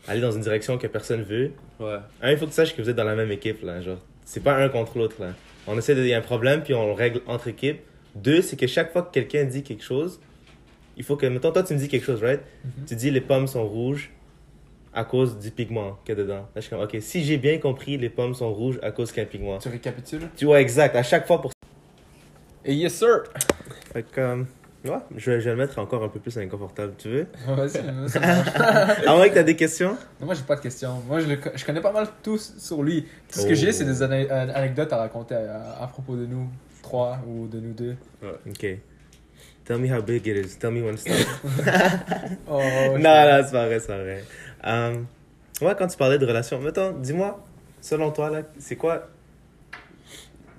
aller 0.08 0.22
dans 0.22 0.32
une 0.32 0.42
direction 0.42 0.78
que 0.78 0.88
personne 0.88 1.24
veut, 1.24 1.52
Ouais. 1.80 1.98
un, 2.22 2.32
il 2.32 2.38
faut 2.38 2.46
que 2.46 2.52
tu 2.52 2.56
saches 2.56 2.76
que 2.76 2.82
vous 2.82 2.90
êtes 2.90 2.96
dans 2.96 3.04
la 3.04 3.16
même 3.16 3.32
équipe, 3.32 3.64
là. 3.64 3.82
Genre, 3.82 4.00
c'est 4.26 4.44
pas 4.44 4.56
un 4.56 4.70
contre 4.70 4.98
l'autre, 4.98 5.16
là. 5.20 5.34
On 5.68 5.78
essaie 5.78 5.96
de. 5.96 6.04
Y 6.06 6.14
a 6.14 6.18
un 6.18 6.22
problème, 6.22 6.62
puis 6.62 6.74
on 6.74 6.88
le 6.88 6.94
règle 6.94 7.22
entre 7.28 7.48
équipes. 7.48 7.80
Deux, 8.16 8.42
c'est 8.42 8.58
que 8.58 8.68
chaque 8.68 8.92
fois 8.92 9.02
que 9.02 9.12
quelqu'un 9.12 9.46
dit 9.46 9.64
quelque 9.64 9.84
chose, 9.84 10.20
il 10.98 11.04
faut 11.04 11.16
que. 11.16 11.26
Mettons, 11.26 11.52
toi, 11.52 11.64
tu 11.64 11.74
me 11.74 11.80
dis 11.80 11.88
quelque 11.88 12.06
chose, 12.06 12.22
right? 12.22 12.42
Tu 12.86 12.96
dis 12.96 13.10
les 13.12 13.22
pommes 13.22 13.48
sont 13.48 13.66
rouges 13.68 14.12
à 14.94 15.04
cause 15.04 15.38
du 15.40 15.52
pigment 15.52 15.98
qu'il 16.06 16.16
y 16.18 16.20
a 16.20 16.24
dedans. 16.24 16.36
Là, 16.36 16.48
je 16.58 16.62
suis 16.62 16.70
comme, 16.70 16.82
ok, 16.84 16.98
si 17.02 17.24
j'ai 17.24 17.38
bien 17.38 17.58
compris, 17.58 17.98
les 17.98 18.10
pommes 18.10 18.34
sont 18.36 18.54
rouges 18.54 18.80
à 18.84 18.92
cause 18.92 19.12
qu'il 19.12 19.22
y 19.22 19.26
a 19.26 19.28
un 19.28 19.32
pigment. 19.32 19.58
Tu 19.60 19.70
récapitules? 19.70 20.30
Tu 20.36 20.46
vois, 20.46 20.62
exact, 20.62 20.96
à 20.96 21.04
chaque 21.04 21.26
fois 21.28 21.42
pour. 21.42 21.52
Et 22.66 22.74
yes, 22.76 22.94
sir! 22.94 23.24
Fait 23.92 24.04
que, 24.04 24.16
comme. 24.16 24.48
Ouais, 24.86 24.98
je 25.16 25.32
vais, 25.32 25.40
je 25.40 25.46
vais 25.46 25.52
le 25.52 25.56
mettre 25.56 25.80
encore 25.80 26.04
un 26.04 26.10
peu 26.10 26.20
plus 26.20 26.38
inconfortable, 26.38 26.94
tu 26.98 27.08
veux? 27.10 27.28
Vas-y, 27.48 28.10
ça. 28.10 28.20
À 29.08 29.16
moins 29.16 29.30
que 29.30 29.34
t'as 29.36 29.44
des 29.44 29.56
questions? 29.56 29.92
Non, 30.20 30.26
Moi, 30.26 30.36
j'ai 30.36 30.44
pas 30.44 30.58
de 30.58 30.62
questions. 30.62 31.02
Moi, 31.08 31.22
je, 31.22 31.28
le 31.30 31.38
je 31.56 31.64
connais 31.66 31.80
pas 31.80 31.94
mal 31.94 32.08
tout 32.22 32.38
sur 32.38 32.84
lui. 32.84 33.04
Tout 33.32 33.40
ce 33.40 33.46
que 33.46 33.52
Oh. 33.54 33.56
j'ai, 33.56 33.72
c'est 33.72 33.86
des 33.86 34.02
euh, 34.02 34.54
anecdotes 34.54 34.92
à 34.92 34.98
raconter 34.98 35.36
à, 35.36 35.78
à 35.82 35.88
propos 35.88 36.18
de 36.18 36.26
nous 36.26 36.50
trois 36.82 37.18
ou 37.26 37.48
de 37.48 37.62
nous 37.62 37.72
deux. 37.74 37.96
Ok. 38.46 38.66
Tell 39.64 39.78
me 39.78 39.88
how 39.90 40.02
big 40.02 40.28
it 40.28 40.46
is. 40.46 40.58
Tell 40.60 40.72
me 40.72 40.82
when 40.82 40.96
to 40.96 41.02
stop. 41.02 41.16
Oh, 42.50 42.60
non, 42.98 43.00
non, 43.00 43.42
c'est 43.46 43.52
pas 43.54 43.66
vrai, 43.68 43.80
c'est 43.80 43.88
pas 43.88 44.00
vrai. 44.00 44.24
Um, 44.66 45.06
ouais, 45.62 45.76
quand 45.78 45.88
tu 45.88 45.98
parlais 45.98 46.18
de 46.18 46.26
relations, 46.26 46.60
mettons, 46.60 46.92
dis-moi, 46.94 47.44
selon 47.82 48.12
toi, 48.12 48.30
là, 48.30 48.42
c'est 48.60 48.76
quoi 48.76 49.08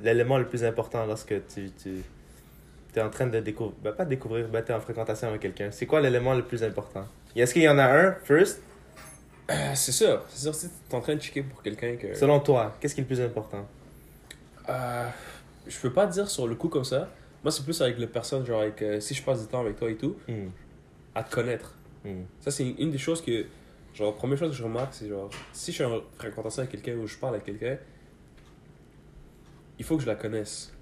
l'élément 0.02 0.38
le 0.38 0.46
plus 0.46 0.64
important 0.64 1.06
lorsque 1.06 1.34
tu, 1.48 1.70
tu 1.80 2.02
es 2.94 3.00
en 3.00 3.10
train 3.10 3.26
de 3.26 3.40
découvrir, 3.40 3.74
ben, 3.82 3.92
pas 3.92 4.04
découvrir, 4.04 4.48
ben, 4.48 4.62
tu 4.62 4.72
es 4.72 4.74
en 4.74 4.80
fréquentation 4.80 5.28
avec 5.28 5.40
quelqu'un. 5.40 5.70
C'est 5.70 5.86
quoi 5.86 6.00
l'élément 6.00 6.34
le 6.34 6.42
plus 6.42 6.62
important? 6.62 7.06
Est-ce 7.34 7.52
qu'il 7.52 7.62
y 7.62 7.68
en 7.68 7.78
a 7.78 7.84
un, 7.84 8.12
first? 8.24 8.62
Euh, 9.50 9.72
c'est 9.74 9.92
sûr, 9.92 10.22
c'est 10.28 10.42
sûr, 10.42 10.54
si 10.54 10.68
t'es 10.88 10.94
en 10.94 11.00
train 11.00 11.16
de 11.16 11.20
checker 11.20 11.42
pour 11.42 11.62
quelqu'un 11.62 11.96
que. 11.96 12.14
Selon 12.14 12.40
toi, 12.40 12.76
qu'est-ce 12.80 12.94
qui 12.94 13.00
est 13.00 13.04
le 13.04 13.08
plus 13.08 13.20
important? 13.20 13.66
Euh, 14.68 15.08
je 15.66 15.78
peux 15.78 15.92
pas 15.92 16.06
dire 16.06 16.28
sur 16.30 16.46
le 16.46 16.54
coup 16.54 16.68
comme 16.68 16.84
ça. 16.84 17.10
Moi, 17.42 17.50
c'est 17.50 17.62
plus 17.62 17.78
avec 17.82 17.98
les 17.98 18.06
personnes, 18.06 18.46
genre, 18.46 18.62
avec, 18.62 18.80
euh, 18.80 19.00
si 19.00 19.12
je 19.12 19.22
passe 19.22 19.42
du 19.42 19.46
temps 19.48 19.60
avec 19.60 19.76
toi 19.76 19.90
et 19.90 19.96
tout, 19.96 20.16
Hmm, 20.28 20.48
à 21.14 21.22
te 21.22 21.34
connaître. 21.34 21.74
hmm. 22.04 22.22
Ça, 22.40 22.50
c'est 22.50 22.66
une 22.66 22.90
des 22.90 22.98
choses 22.98 23.20
que. 23.22 23.44
Genre, 23.94 24.14
première 24.16 24.36
chose 24.38 24.50
que 24.50 24.56
je 24.56 24.62
remarque, 24.64 24.92
c'est 24.94 25.08
genre, 25.08 25.30
si 25.52 25.70
je 25.70 25.76
suis 25.76 25.84
en 25.84 26.00
fréquentation 26.18 26.60
avec 26.62 26.72
quelqu'un 26.72 26.96
ou 27.00 27.06
je 27.06 27.16
parle 27.16 27.34
avec 27.34 27.46
quelqu'un, 27.46 27.78
il 29.78 29.84
faut 29.84 29.96
que 29.96 30.02
je 30.02 30.08
la 30.08 30.16
connaisse. 30.16 30.72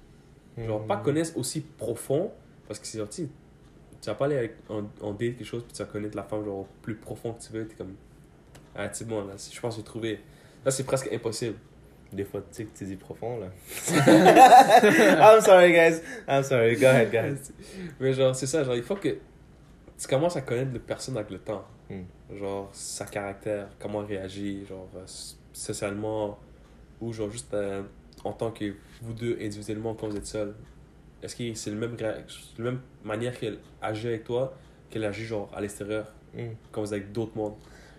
Genre, 0.59 0.87
pas 0.87 0.97
Hmm. 0.97 1.03
connaisse 1.03 1.33
aussi 1.37 1.61
profond, 1.61 2.33
parce 2.67 2.79
que 2.81 2.87
c'est 2.87 2.99
genre, 2.99 3.09
tu 3.09 3.29
tu 4.01 4.07
vas 4.09 4.15
pas 4.17 4.25
aller 4.25 4.37
avec, 4.37 4.57
en, 4.69 4.83
en 5.01 5.13
date 5.13 5.37
quelque 5.37 5.45
chose, 5.45 5.63
puis 5.63 5.73
tu 5.73 5.79
vas 5.83 5.89
connaître 5.89 6.17
la 6.17 6.25
femme, 6.25 6.45
genre, 6.45 6.67
plus 6.83 6.97
profond 6.97 7.33
que 7.35 7.41
tu 7.43 7.53
veux, 7.53 7.67
t'es 7.69 7.77
comme. 7.77 7.95
Ah, 8.75 8.89
c'est 8.93 9.07
bon, 9.07 9.25
là, 9.27 9.35
je 9.37 9.61
pense 9.61 9.75
que 9.77 9.81
j'ai 9.81 9.85
trouvé. 9.85 10.21
Là, 10.65 10.71
c'est 10.71 10.85
presque 10.85 11.13
impossible. 11.13 11.57
Des 12.13 12.25
fois, 12.25 12.41
tu 12.41 12.47
sais 12.51 12.65
que 12.65 12.77
tu 12.77 12.85
dis 12.85 12.97
profond, 12.97 13.39
là. 13.39 13.47
I'm 15.37 15.41
sorry, 15.41 15.73
guys. 15.73 16.01
I'm 16.29 16.43
sorry. 16.43 16.77
Go 16.77 16.87
ahead, 16.87 17.15
ahead. 17.15 17.39
Mais 18.01 18.13
genre, 18.13 18.35
c'est 18.35 18.47
ça, 18.47 18.65
genre, 18.65 18.75
il 18.75 18.83
faut 18.83 18.97
que 18.97 19.09
tu 19.99 20.09
commences 20.09 20.37
à 20.37 20.41
connaître 20.43 20.73
la 20.73 20.79
personne 20.81 21.17
avec 21.17 21.31
le 21.31 21.39
temps. 21.39 21.65
Hmm. 21.93 22.37
Genre, 22.37 22.69
sa 22.73 23.05
caractère, 23.05 23.69
comment 23.79 24.01
elle 24.03 24.17
réagit, 24.17 24.65
genre, 24.67 24.89
euh, 24.97 25.05
socialement, 25.53 26.39
ou 27.01 27.13
genre, 27.13 27.31
juste 27.31 27.53
euh, 27.53 27.83
en 28.25 28.33
tant 28.33 28.51
que 28.51 28.75
vous 29.03 29.13
deux 29.13 29.37
individuellement 29.41 29.95
quand 29.95 30.09
vous 30.09 30.17
êtes 30.17 30.27
seuls. 30.27 30.55
Est-ce 31.23 31.37
que 31.37 31.55
c'est 31.55 31.71
le 31.71 31.77
même, 31.77 31.97
la 32.01 32.15
même 32.65 32.81
manière 33.05 33.39
qu'elle 33.39 33.59
agit 33.81 34.09
avec 34.09 34.25
toi 34.25 34.55
qu'elle 34.91 35.05
agit, 35.05 35.25
genre, 35.25 35.51
à 35.55 35.61
l'extérieur, 35.61 36.13
quand 36.71 36.81
vous 36.83 36.89
êtes 36.89 37.01
avec 37.01 37.13
d'autres 37.13 37.37
mondes? 37.37 37.55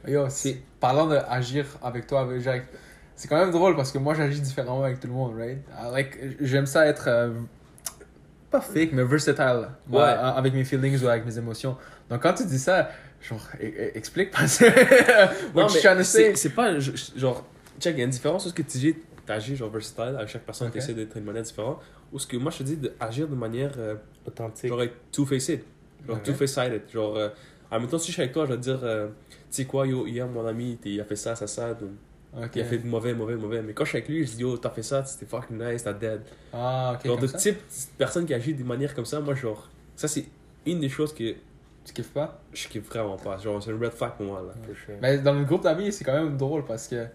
Yo, 0.08 0.28
c'est 0.30 0.62
parlant 0.80 1.08
d'agir 1.08 1.66
avec 1.82 2.08
toi, 2.08 2.22
avec 2.22 2.42
Jacques, 2.42 2.68
c'est 3.16 3.28
quand 3.28 3.38
même 3.38 3.52
drôle 3.52 3.76
parce 3.76 3.92
que 3.92 3.98
moi 4.00 4.14
j'agis 4.16 4.42
différemment 4.42 4.84
avec 4.84 5.00
tout 5.00 5.08
le 5.08 5.14
monde, 5.14 5.36
right? 5.38 5.60
I 5.80 5.92
like, 5.92 6.18
j'aime 6.42 6.66
ça 6.66 6.86
être 6.88 7.08
euh, 7.08 7.30
pas 8.52 8.60
fake, 8.62 8.92
mais 8.92 9.04
versatile 9.04 9.70
Ouais. 9.90 10.02
a- 10.02 10.30
avec 10.32 10.54
mes 10.54 10.66
feelings 10.66 11.02
ou 11.04 11.08
avec 11.08 11.26
mes 11.26 11.38
émotions. 11.38 11.78
Donc 12.10 12.22
quand 12.22 12.34
tu 12.34 12.46
dis 12.46 12.60
ça, 12.60 12.90
genre, 13.28 13.48
e- 13.62 13.66
e- 13.66 13.98
explique 13.98 14.32
parce 14.32 14.58
que. 14.60 14.66
to 15.54 15.70
say? 15.70 16.04
c'est 16.04 16.36
c'est 16.36 16.50
pas, 16.50 16.78
genre, 16.80 17.46
check, 17.80 17.96
il 17.96 18.00
y 18.00 18.02
a 18.02 18.06
une 18.06 18.12
différence 18.12 18.46
où 18.46 18.50
ce 18.50 18.54
que 18.54 18.62
tu 18.62 18.78
dis, 18.78 18.96
t'agis, 19.26 19.56
genre, 19.56 19.70
versatile, 19.70 20.16
avec 20.18 20.28
chaque 20.30 20.44
personne, 20.44 20.68
Ok. 20.68 20.74
tu 20.74 20.80
essaies 20.80 20.94
d'être 20.94 21.16
d'une 21.16 21.24
manière 21.26 21.44
différente, 21.44 21.80
ou 22.12 22.20
ce 22.20 22.28
que 22.28 22.38
moi, 22.38 22.52
je 22.52 22.60
te 22.60 22.64
dis 22.64 22.78
d'agir 22.78 23.28
de 23.28 23.36
manière, 23.36 23.72
euh, 23.78 23.96
Authentique. 24.28 24.70
genre, 24.70 24.82
two-faced. 25.12 25.62
Genre, 26.08 26.18
Ok. 26.18 26.24
two-faced. 26.24 26.82
Genre, 26.92 27.16
euh, 27.18 27.30
en 27.72 27.80
même 27.80 27.90
temps, 27.90 27.98
si 27.98 28.08
je 28.08 28.14
suis 28.14 28.22
avec 28.22 28.34
toi, 28.34 28.46
je 28.46 28.52
vais 28.52 28.58
te 28.58 28.62
dire, 28.64 28.80
euh, 28.84 29.08
tu 29.30 29.34
sais 29.50 29.66
quoi, 29.66 29.88
yo, 29.88 30.06
hier, 30.06 30.28
mon 30.28 30.46
ami, 30.46 30.78
il 30.86 31.00
a 31.02 31.06
fait 31.06 31.16
ça, 31.16 31.36
ça, 31.36 31.48
ça, 31.48 31.74
donc, 31.74 31.90
il 32.56 32.62
a 32.62 32.66
fait 32.66 32.80
de 32.80 32.88
mauvais, 32.88 33.14
mauvais, 33.14 33.36
mauvais. 33.36 33.62
Mais 33.62 33.74
quand 33.74 33.84
je 33.86 33.90
suis 33.90 33.98
avec 34.00 34.10
lui, 34.10 34.26
je 34.26 34.32
dis, 34.34 34.42
yo, 34.42 34.58
t'as 34.58 34.70
fait 34.72 34.84
ça, 34.84 35.04
c'était 35.06 35.26
fucking 35.26 35.58
nice, 35.58 35.84
t'as 35.84 35.94
dead. 35.94 36.22
Ah, 36.52 36.96
ok. 37.00 37.08
genre, 37.08 37.18
de 37.20 37.28
type, 37.28 37.56
de 37.58 37.98
personne 37.98 38.26
qui 38.26 38.34
agit 38.34 38.54
de 38.54 38.64
manière 38.64 38.94
comme 38.94 39.06
ça, 39.06 39.20
moi, 39.22 39.34
genre, 39.36 39.70
ça, 39.96 40.08
c'est 40.08 40.26
une 40.66 40.80
des 40.80 40.90
choses 40.90 41.14
que 41.14 41.36
Tu 41.86 41.94
kiffes 41.94 42.12
pas? 42.14 42.40
je 42.54 42.68
kiffe 42.68 42.88
vraiment 42.88 43.18
pas. 43.18 43.38
Genre, 43.38 43.62
c'est 43.62 43.72
un 43.72 43.78
red 43.78 43.92
flag 43.92 44.12
pour 44.14 44.26
moi, 44.26 44.42
là. 44.48 44.54
Mais 45.02 45.18
dans 45.18 45.34
le 45.34 45.44
groupe 45.44 45.64
d'amis, 45.64 45.92
c'est 45.92 46.04
quand 46.04 46.14
même 46.14 46.38
drôle 46.38 46.64
parce 46.66 46.88
que 46.88 47.06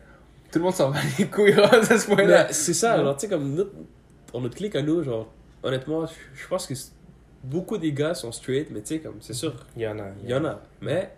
tout 0.53 0.59
le 0.59 0.65
monde 0.65 0.75
s'en 0.75 0.91
va 0.93 0.99
les 1.19 1.27
couilles 1.27 1.53
à 1.59 1.83
ce 1.83 2.07
point-là. 2.07 2.53
C'est 2.53 2.75
ça, 2.75 2.97
Ouais. 2.99 3.05
genre, 3.05 3.17
tu 3.17 3.21
sais, 3.23 3.29
comme 3.29 3.55
notre, 3.55 3.71
dans 4.33 4.41
notre 4.41 4.57
clique 4.57 4.77
à 4.77 4.83
nous, 4.83 5.03
genre, 5.03 5.27
honnêtement, 5.63 6.05
je, 6.07 6.47
pense 6.49 6.67
que 6.67 6.75
beaucoup 7.43 7.79
des 7.79 7.93
gars 7.93 8.15
sont 8.15 8.31
straight, 8.33 8.69
mais 8.71 8.81
tu 8.83 8.89
sais, 8.97 8.99
comme, 9.01 9.17
c'est 9.21 9.33
sûr, 9.33 9.55
Il 9.77 9.83
y 9.83 9.89
en 9.89 9.99
a. 9.99 10.05
il 10.23 10.29
y 10.31 10.35
en 10.35 10.45
a. 10.45 10.61
Mais, 10.83 11.11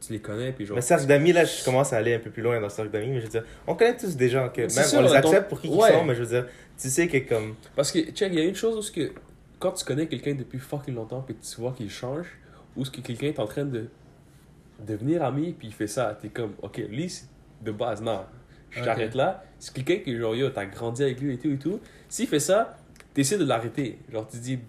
tu 0.00 0.12
les 0.14 0.20
connais, 0.20 0.52
puis 0.52 0.64
genre. 0.66 0.76
Mais 0.76 0.80
cercle 0.82 1.06
d'amis, 1.06 1.32
là, 1.32 1.44
je 1.44 1.64
commence 1.64 1.92
à 1.92 1.96
aller 1.98 2.14
un 2.14 2.18
peu 2.20 2.30
plus 2.30 2.42
loin 2.42 2.56
dans 2.56 2.62
le 2.62 2.68
cercle 2.70 2.90
d'amis, 2.90 3.08
mais 3.08 3.18
je 3.20 3.24
veux 3.24 3.30
dire, 3.30 3.44
on 3.66 3.74
connaît 3.74 3.96
tous 3.96 4.16
des 4.16 4.28
gens 4.28 4.48
que 4.48 4.60
même 4.62 4.70
sûr, 4.70 4.98
on 4.98 5.02
les 5.02 5.08
ton- 5.08 5.14
accepte 5.14 5.48
pour 5.48 5.60
qui 5.60 5.68
ils 5.68 5.76
Ouais. 5.76 5.90
sont, 5.92 6.04
mais 6.04 6.14
je 6.14 6.22
veux 6.22 6.28
dire, 6.40 6.46
tu 6.80 6.88
sais 6.88 7.06
que 7.08 7.18
comme. 7.28 7.54
Parce 7.76 7.92
que, 7.92 7.98
check, 8.12 8.32
il 8.32 8.38
y 8.38 8.42
a 8.42 8.44
une 8.44 8.54
chose 8.54 8.76
où 8.78 8.82
ce 8.82 8.90
que, 8.92 9.10
quand 9.60 9.72
tu 9.72 9.84
connais 9.84 10.08
quelqu'un 10.08 10.34
depuis 10.34 10.58
fucking 10.58 10.94
longtemps, 10.94 11.20
puis 11.22 11.36
tu 11.36 11.60
vois 11.60 11.72
qu'il 11.72 11.90
change, 11.90 12.26
ou 12.76 12.84
ce 12.84 12.90
que 12.90 13.00
quelqu'un 13.00 13.28
est 13.28 13.38
en 13.38 13.46
train 13.46 13.64
de 13.64 13.88
devenir 14.84 15.22
ami, 15.22 15.52
puis 15.52 15.68
il 15.68 15.74
fait 15.74 15.86
ça, 15.86 16.18
t'es 16.20 16.28
comme, 16.30 16.54
ok, 16.62 16.78
lui, 16.88 17.12
de 17.60 17.70
base, 17.70 18.00
non, 18.02 18.24
je 18.70 18.80
Ok. 18.80 18.84
t'arrête 18.86 19.14
là. 19.14 19.44
C'est 19.58 19.72
quelqu'un 19.74 19.98
qui, 20.02 20.16
genre, 20.16 20.34
yo, 20.34 20.48
t'as 20.50 20.64
grandi 20.64 21.02
avec 21.02 21.20
lui 21.20 21.34
et 21.34 21.38
tout 21.38 21.50
et 21.50 21.58
tout. 21.58 21.80
S'il 22.08 22.26
fait 22.26 22.40
ça, 22.40 22.78
t'essaies 23.12 23.36
de 23.38 23.44
l'arrêter. 23.44 23.98
Genre, 24.10 24.26
tu 24.26 24.38
dis, 24.38 24.58
tu 24.58 24.64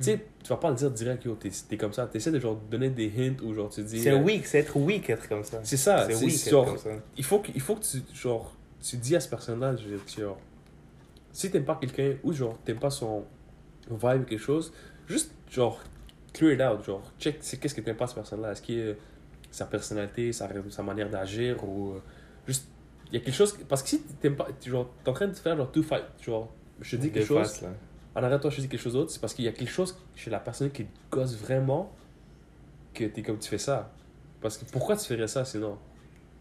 sais, 0.00 0.26
tu 0.42 0.48
vas 0.48 0.56
pas 0.56 0.70
le 0.70 0.76
dire 0.76 0.90
direct, 0.90 1.24
yo, 1.24 1.36
t'es 1.36 1.76
comme 1.76 1.92
ça. 1.92 2.06
T'essaies 2.06 2.32
de, 2.32 2.40
genre, 2.40 2.56
donner 2.56 2.90
des 2.90 3.12
hints, 3.16 3.40
ou 3.44 3.54
genre, 3.54 3.70
tu 3.70 3.82
dis. 3.84 4.00
C'est 4.02 4.10
euh, 4.10 4.18
weak, 4.22 4.46
c'est 4.46 4.58
être 4.58 4.76
weak 4.76 5.08
être 5.10 5.28
comme 5.28 5.44
ça. 5.44 5.60
C'est 5.62 5.76
ça, 5.76 6.06
C'est 6.06 6.14
c'est 6.14 6.24
weak 6.24 6.34
être 6.34 6.50
genre, 6.50 6.66
comme 6.66 6.78
ça. 6.78 6.90
il 7.16 7.24
faut 7.24 7.38
que, 7.38 7.52
il 7.54 7.60
faut 7.60 7.76
que 7.76 7.84
tu, 7.84 7.98
genre, 8.14 8.52
tu 8.82 8.96
dis 8.96 9.14
à 9.14 9.20
ce 9.20 9.28
personnage, 9.28 9.86
genre, 10.18 10.38
si 11.32 11.50
t'aimes 11.50 11.64
pas 11.64 11.76
quelqu'un 11.76 12.14
ou 12.24 12.32
genre 12.32 12.56
t'aimes 12.64 12.78
pas 12.78 12.88
son 12.90 13.24
vibe 13.90 14.24
quelque 14.26 14.38
chose, 14.38 14.72
juste 15.08 15.32
genre 15.50 15.80
clear 16.32 16.52
it 16.54 16.60
out, 16.60 16.84
genre 16.84 17.02
check 17.18 17.38
c'est 17.40 17.58
qu'est-ce 17.58 17.74
que 17.74 17.80
t'aimes 17.80 17.96
pas 17.96 18.04
à 18.04 18.08
ce 18.08 18.14
personne-là, 18.14 18.52
est-ce 18.52 18.62
que 18.62 18.96
sa 19.50 19.66
personnalité, 19.66 20.32
sa, 20.32 20.48
sa 20.70 20.82
manière 20.82 21.08
d'agir 21.08 21.62
ou 21.66 21.92
euh, 21.94 22.00
juste 22.46 22.66
il 23.08 23.14
y 23.14 23.16
a 23.16 23.20
quelque 23.24 23.34
chose 23.34 23.56
parce 23.68 23.82
que 23.82 23.88
si 23.88 24.02
t'aimes 24.20 24.36
pas, 24.36 24.48
tu- 24.60 24.70
genre 24.70 24.90
t'es 25.04 25.10
en 25.10 25.14
train 25.14 25.28
de 25.28 25.32
faire 25.34 25.56
genre 25.56 25.70
tout 25.70 25.82
fight, 25.82 26.04
genre 26.20 26.52
je 26.80 26.96
dis 26.96 27.10
quelque 27.10 27.26
chose, 27.26 27.62
là. 27.62 27.68
en 28.16 28.22
arrête 28.24 28.40
toi 28.40 28.50
je 28.50 28.60
dis 28.60 28.68
quelque 28.68 28.80
chose 28.80 28.92
d'autre, 28.94 29.10
c'est 29.10 29.20
parce 29.20 29.32
qu'il 29.34 29.44
y 29.44 29.48
a 29.48 29.52
quelque 29.52 29.70
chose 29.70 29.96
chez 30.14 30.30
la 30.30 30.40
personne 30.40 30.70
qui 30.70 30.84
te 30.84 30.90
gosse 31.10 31.36
vraiment 31.36 31.92
que 32.92 33.04
t'es 33.04 33.22
comme 33.22 33.38
tu 33.38 33.48
fais 33.48 33.58
ça, 33.58 33.92
parce 34.40 34.58
que 34.58 34.64
pourquoi 34.70 34.96
tu 34.96 35.06
ferais 35.06 35.28
ça 35.28 35.44
sinon, 35.44 35.78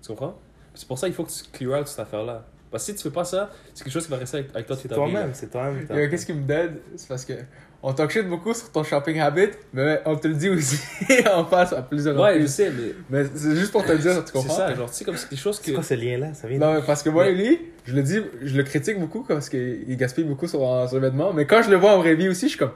tu 0.01 0.07
comprends? 0.09 0.37
C'est 0.73 0.87
pour 0.87 0.97
ça 0.99 1.07
qu'il 1.07 1.15
faut 1.15 1.23
que 1.23 1.31
tu 1.31 1.43
clear 1.53 1.79
out 1.79 1.87
cette 1.87 1.99
affaire-là. 1.99 2.45
Parce 2.75 2.85
que 2.87 2.91
si 2.91 2.97
tu 2.97 3.03
fais 3.03 3.13
pas 3.13 3.23
ça, 3.23 3.51
c'est 3.73 3.83
quelque 3.85 3.93
chose 3.93 4.03
qui 4.05 4.11
va 4.11 4.17
rester 4.17 4.37
avec, 4.39 4.49
avec 4.53 4.67
toi 4.67 4.75
toute 4.75 4.83
C'est 4.83 4.89
ta 4.89 4.95
vie. 5.05 5.11
toi-même, 5.11 5.29
c'est 5.33 5.49
toi-même. 5.49 6.09
Qu'est-ce 6.09 6.25
qui 6.25 6.33
me 6.33 6.41
donne 6.45 6.75
C'est 6.97 7.07
parce 7.07 7.23
que 7.23 7.33
on 7.81 7.93
talk 7.93 8.09
shit 8.09 8.27
beaucoup 8.27 8.53
sur 8.53 8.71
ton 8.71 8.83
shopping 8.83 9.19
habit, 9.19 9.49
mais 9.71 10.01
on 10.05 10.15
te 10.15 10.27
le 10.27 10.33
dit 10.33 10.49
aussi 10.49 10.77
en 11.33 11.45
face 11.45 11.71
à 11.71 11.81
plusieurs 11.83 12.19
Ouais, 12.19 12.41
je 12.41 12.47
sais, 12.47 12.71
mais 12.71 12.93
Mais 13.09 13.25
c'est 13.35 13.55
juste 13.55 13.71
pour 13.71 13.85
te 13.85 13.91
le 13.91 13.99
dire, 13.99 14.13
tu 14.15 14.21
c'est 14.25 14.31
comprends? 14.33 14.55
ça, 14.57 14.73
genre, 14.75 14.89
tu 14.89 14.95
sais, 14.97 15.05
comme 15.05 15.15
c'est 15.17 15.29
des 15.29 15.35
choses 15.37 15.59
que. 15.59 15.65
C'est 15.67 15.73
quoi 15.73 15.83
ce 15.83 15.93
lien-là? 15.93 16.33
Ça 16.33 16.47
vient 16.47 16.57
Non, 16.59 16.73
mais 16.73 16.81
parce 16.85 17.01
que 17.03 17.09
moi, 17.09 17.29
lui, 17.29 17.61
je 17.85 17.95
le 17.95 18.01
dis, 18.01 18.19
je 18.41 18.57
le 18.57 18.63
critique 18.63 18.99
beaucoup 18.99 19.23
parce 19.23 19.49
qu'il 19.49 19.95
gaspille 19.97 20.23
beaucoup 20.25 20.47
sur, 20.47 20.59
sur 20.89 20.95
les 20.99 20.99
vêtements, 21.09 21.31
mais 21.31 21.45
quand 21.45 21.61
je 21.61 21.69
le 21.69 21.77
vois 21.77 21.91
en 21.91 21.99
vraie 21.99 22.15
vie 22.15 22.27
aussi, 22.27 22.45
je 22.45 22.49
suis 22.49 22.57
comme, 22.59 22.71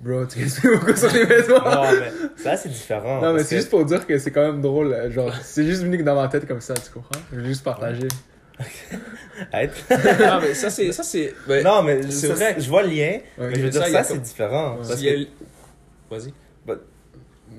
bro, 0.00 0.26
tu 0.26 0.40
gaspilles 0.40 0.70
beaucoup 0.76 0.96
sur 0.96 1.12
les 1.12 1.24
vêtements. 1.24 1.60
Non, 1.64 1.82
mais 1.92 2.12
ça, 2.42 2.56
c'est 2.56 2.68
différent. 2.68 3.20
Non, 3.22 3.34
mais 3.34 3.44
c'est 3.44 3.50
que- 3.50 3.56
juste 3.56 3.70
pour 3.70 3.84
dire 3.84 4.04
que 4.08 4.18
c'est 4.18 4.32
quand 4.32 4.42
même 4.44 4.60
drôle. 4.60 4.92
euh, 4.92 5.08
Genre, 5.10 5.32
c'est 5.40 5.64
juste 5.64 5.82
venu 5.84 6.02
dans 6.02 6.16
ma 6.16 6.26
tête 6.26 6.48
comme 6.48 6.60
ça, 6.60 6.74
tu 6.74 6.90
comprends? 6.92 7.20
Je 7.32 7.38
veux 7.38 7.44
juste 7.46 7.62
partager. 7.62 8.08
Être- 9.52 9.74
Ah, 10.24 10.40
mais 10.42 10.54
ça, 10.54 10.70
c'est. 10.70 10.90
Ça, 10.92 11.02
c'est. 11.02 11.32
ben, 11.46 11.62
Non, 11.64 11.82
mais 11.82 12.10
c'est 12.10 12.28
vrai. 12.28 12.56
Je 12.58 12.68
vois 12.68 12.82
le 12.82 12.88
lien, 12.90 13.18
Ouais. 13.38 13.48
mais 13.50 13.54
je 13.56 13.60
veux 13.62 13.70
dire, 13.70 13.82
ça, 13.84 13.90
ça, 13.90 14.02
c'est 14.04 14.14
comme- 14.14 14.22
différent. 14.22 14.72
Ouais. 14.72 14.86
Parce 14.88 15.00
que- 15.00 15.26
Vas-y. 16.10 16.32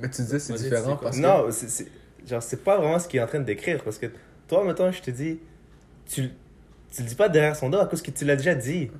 Mais 0.01 0.09
tu 0.09 0.21
disais, 0.21 0.39
c'est 0.39 0.53
différent 0.53 0.95
parce 0.97 1.17
que. 1.17 1.21
Non, 1.21 1.47
c'est- 1.51 1.87
genre 2.27 2.43
c'est 2.43 2.63
pas 2.63 2.77
vraiment 2.77 2.99
ce 2.99 3.07
qu'il 3.07 3.19
est 3.19 3.23
en 3.23 3.27
train 3.27 3.39
de 3.39 3.45
décrire 3.45 3.81
parce 3.83 3.97
que 3.97 4.05
toi 4.47 4.63
mettons 4.63 4.91
je 4.91 5.01
te 5.01 5.09
dis 5.09 5.39
tu 6.07 6.29
tu 6.95 7.01
le 7.01 7.07
dis 7.07 7.15
pas 7.15 7.27
derrière 7.29 7.55
son 7.55 7.69
dos 7.69 7.79
à 7.79 7.85
cause 7.87 8.01
que 8.01 8.11
tu 8.11 8.23
l'as 8.25 8.35
déjà 8.35 8.53
dit. 8.55 8.91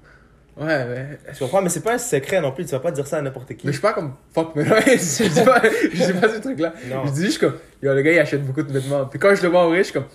Ouais, 0.57 0.85
mais. 0.85 1.17
Tu 1.33 1.39
comprends? 1.39 1.61
Mais 1.61 1.69
c'est 1.69 1.81
pas 1.81 1.93
un 1.93 1.97
secret 1.99 2.41
non 2.41 2.51
plus, 2.51 2.65
tu 2.65 2.71
vas 2.71 2.79
pas 2.79 2.91
dire 2.91 3.07
ça 3.07 3.17
à 3.17 3.21
n'importe 3.21 3.53
qui. 3.55 3.65
Mais 3.65 3.71
je 3.71 3.77
suis 3.77 3.81
pas 3.81 3.93
comme 3.93 4.13
fuck, 4.33 4.51
mais 4.55 4.63
ouais, 4.69 4.81
je 4.97 5.27
dis 5.29 5.41
pas, 5.45 5.61
je 5.63 6.05
dis 6.11 6.19
pas 6.19 6.29
ce 6.33 6.39
truc-là. 6.39 6.73
Non. 6.89 7.05
Je 7.05 7.11
dis 7.11 7.25
juste 7.25 7.39
comme, 7.39 7.55
yo, 7.81 7.93
le 7.93 8.01
gars 8.01 8.11
il 8.11 8.19
achète 8.19 8.43
beaucoup 8.45 8.63
de 8.63 8.71
vêtements. 8.71 9.05
Puis 9.05 9.19
quand 9.19 9.33
je 9.35 9.41
le 9.43 9.47
vois 9.49 9.61
en 9.65 9.69
riche, 9.69 9.79
je 9.79 9.83
suis 9.83 9.93
comme, 9.93 10.07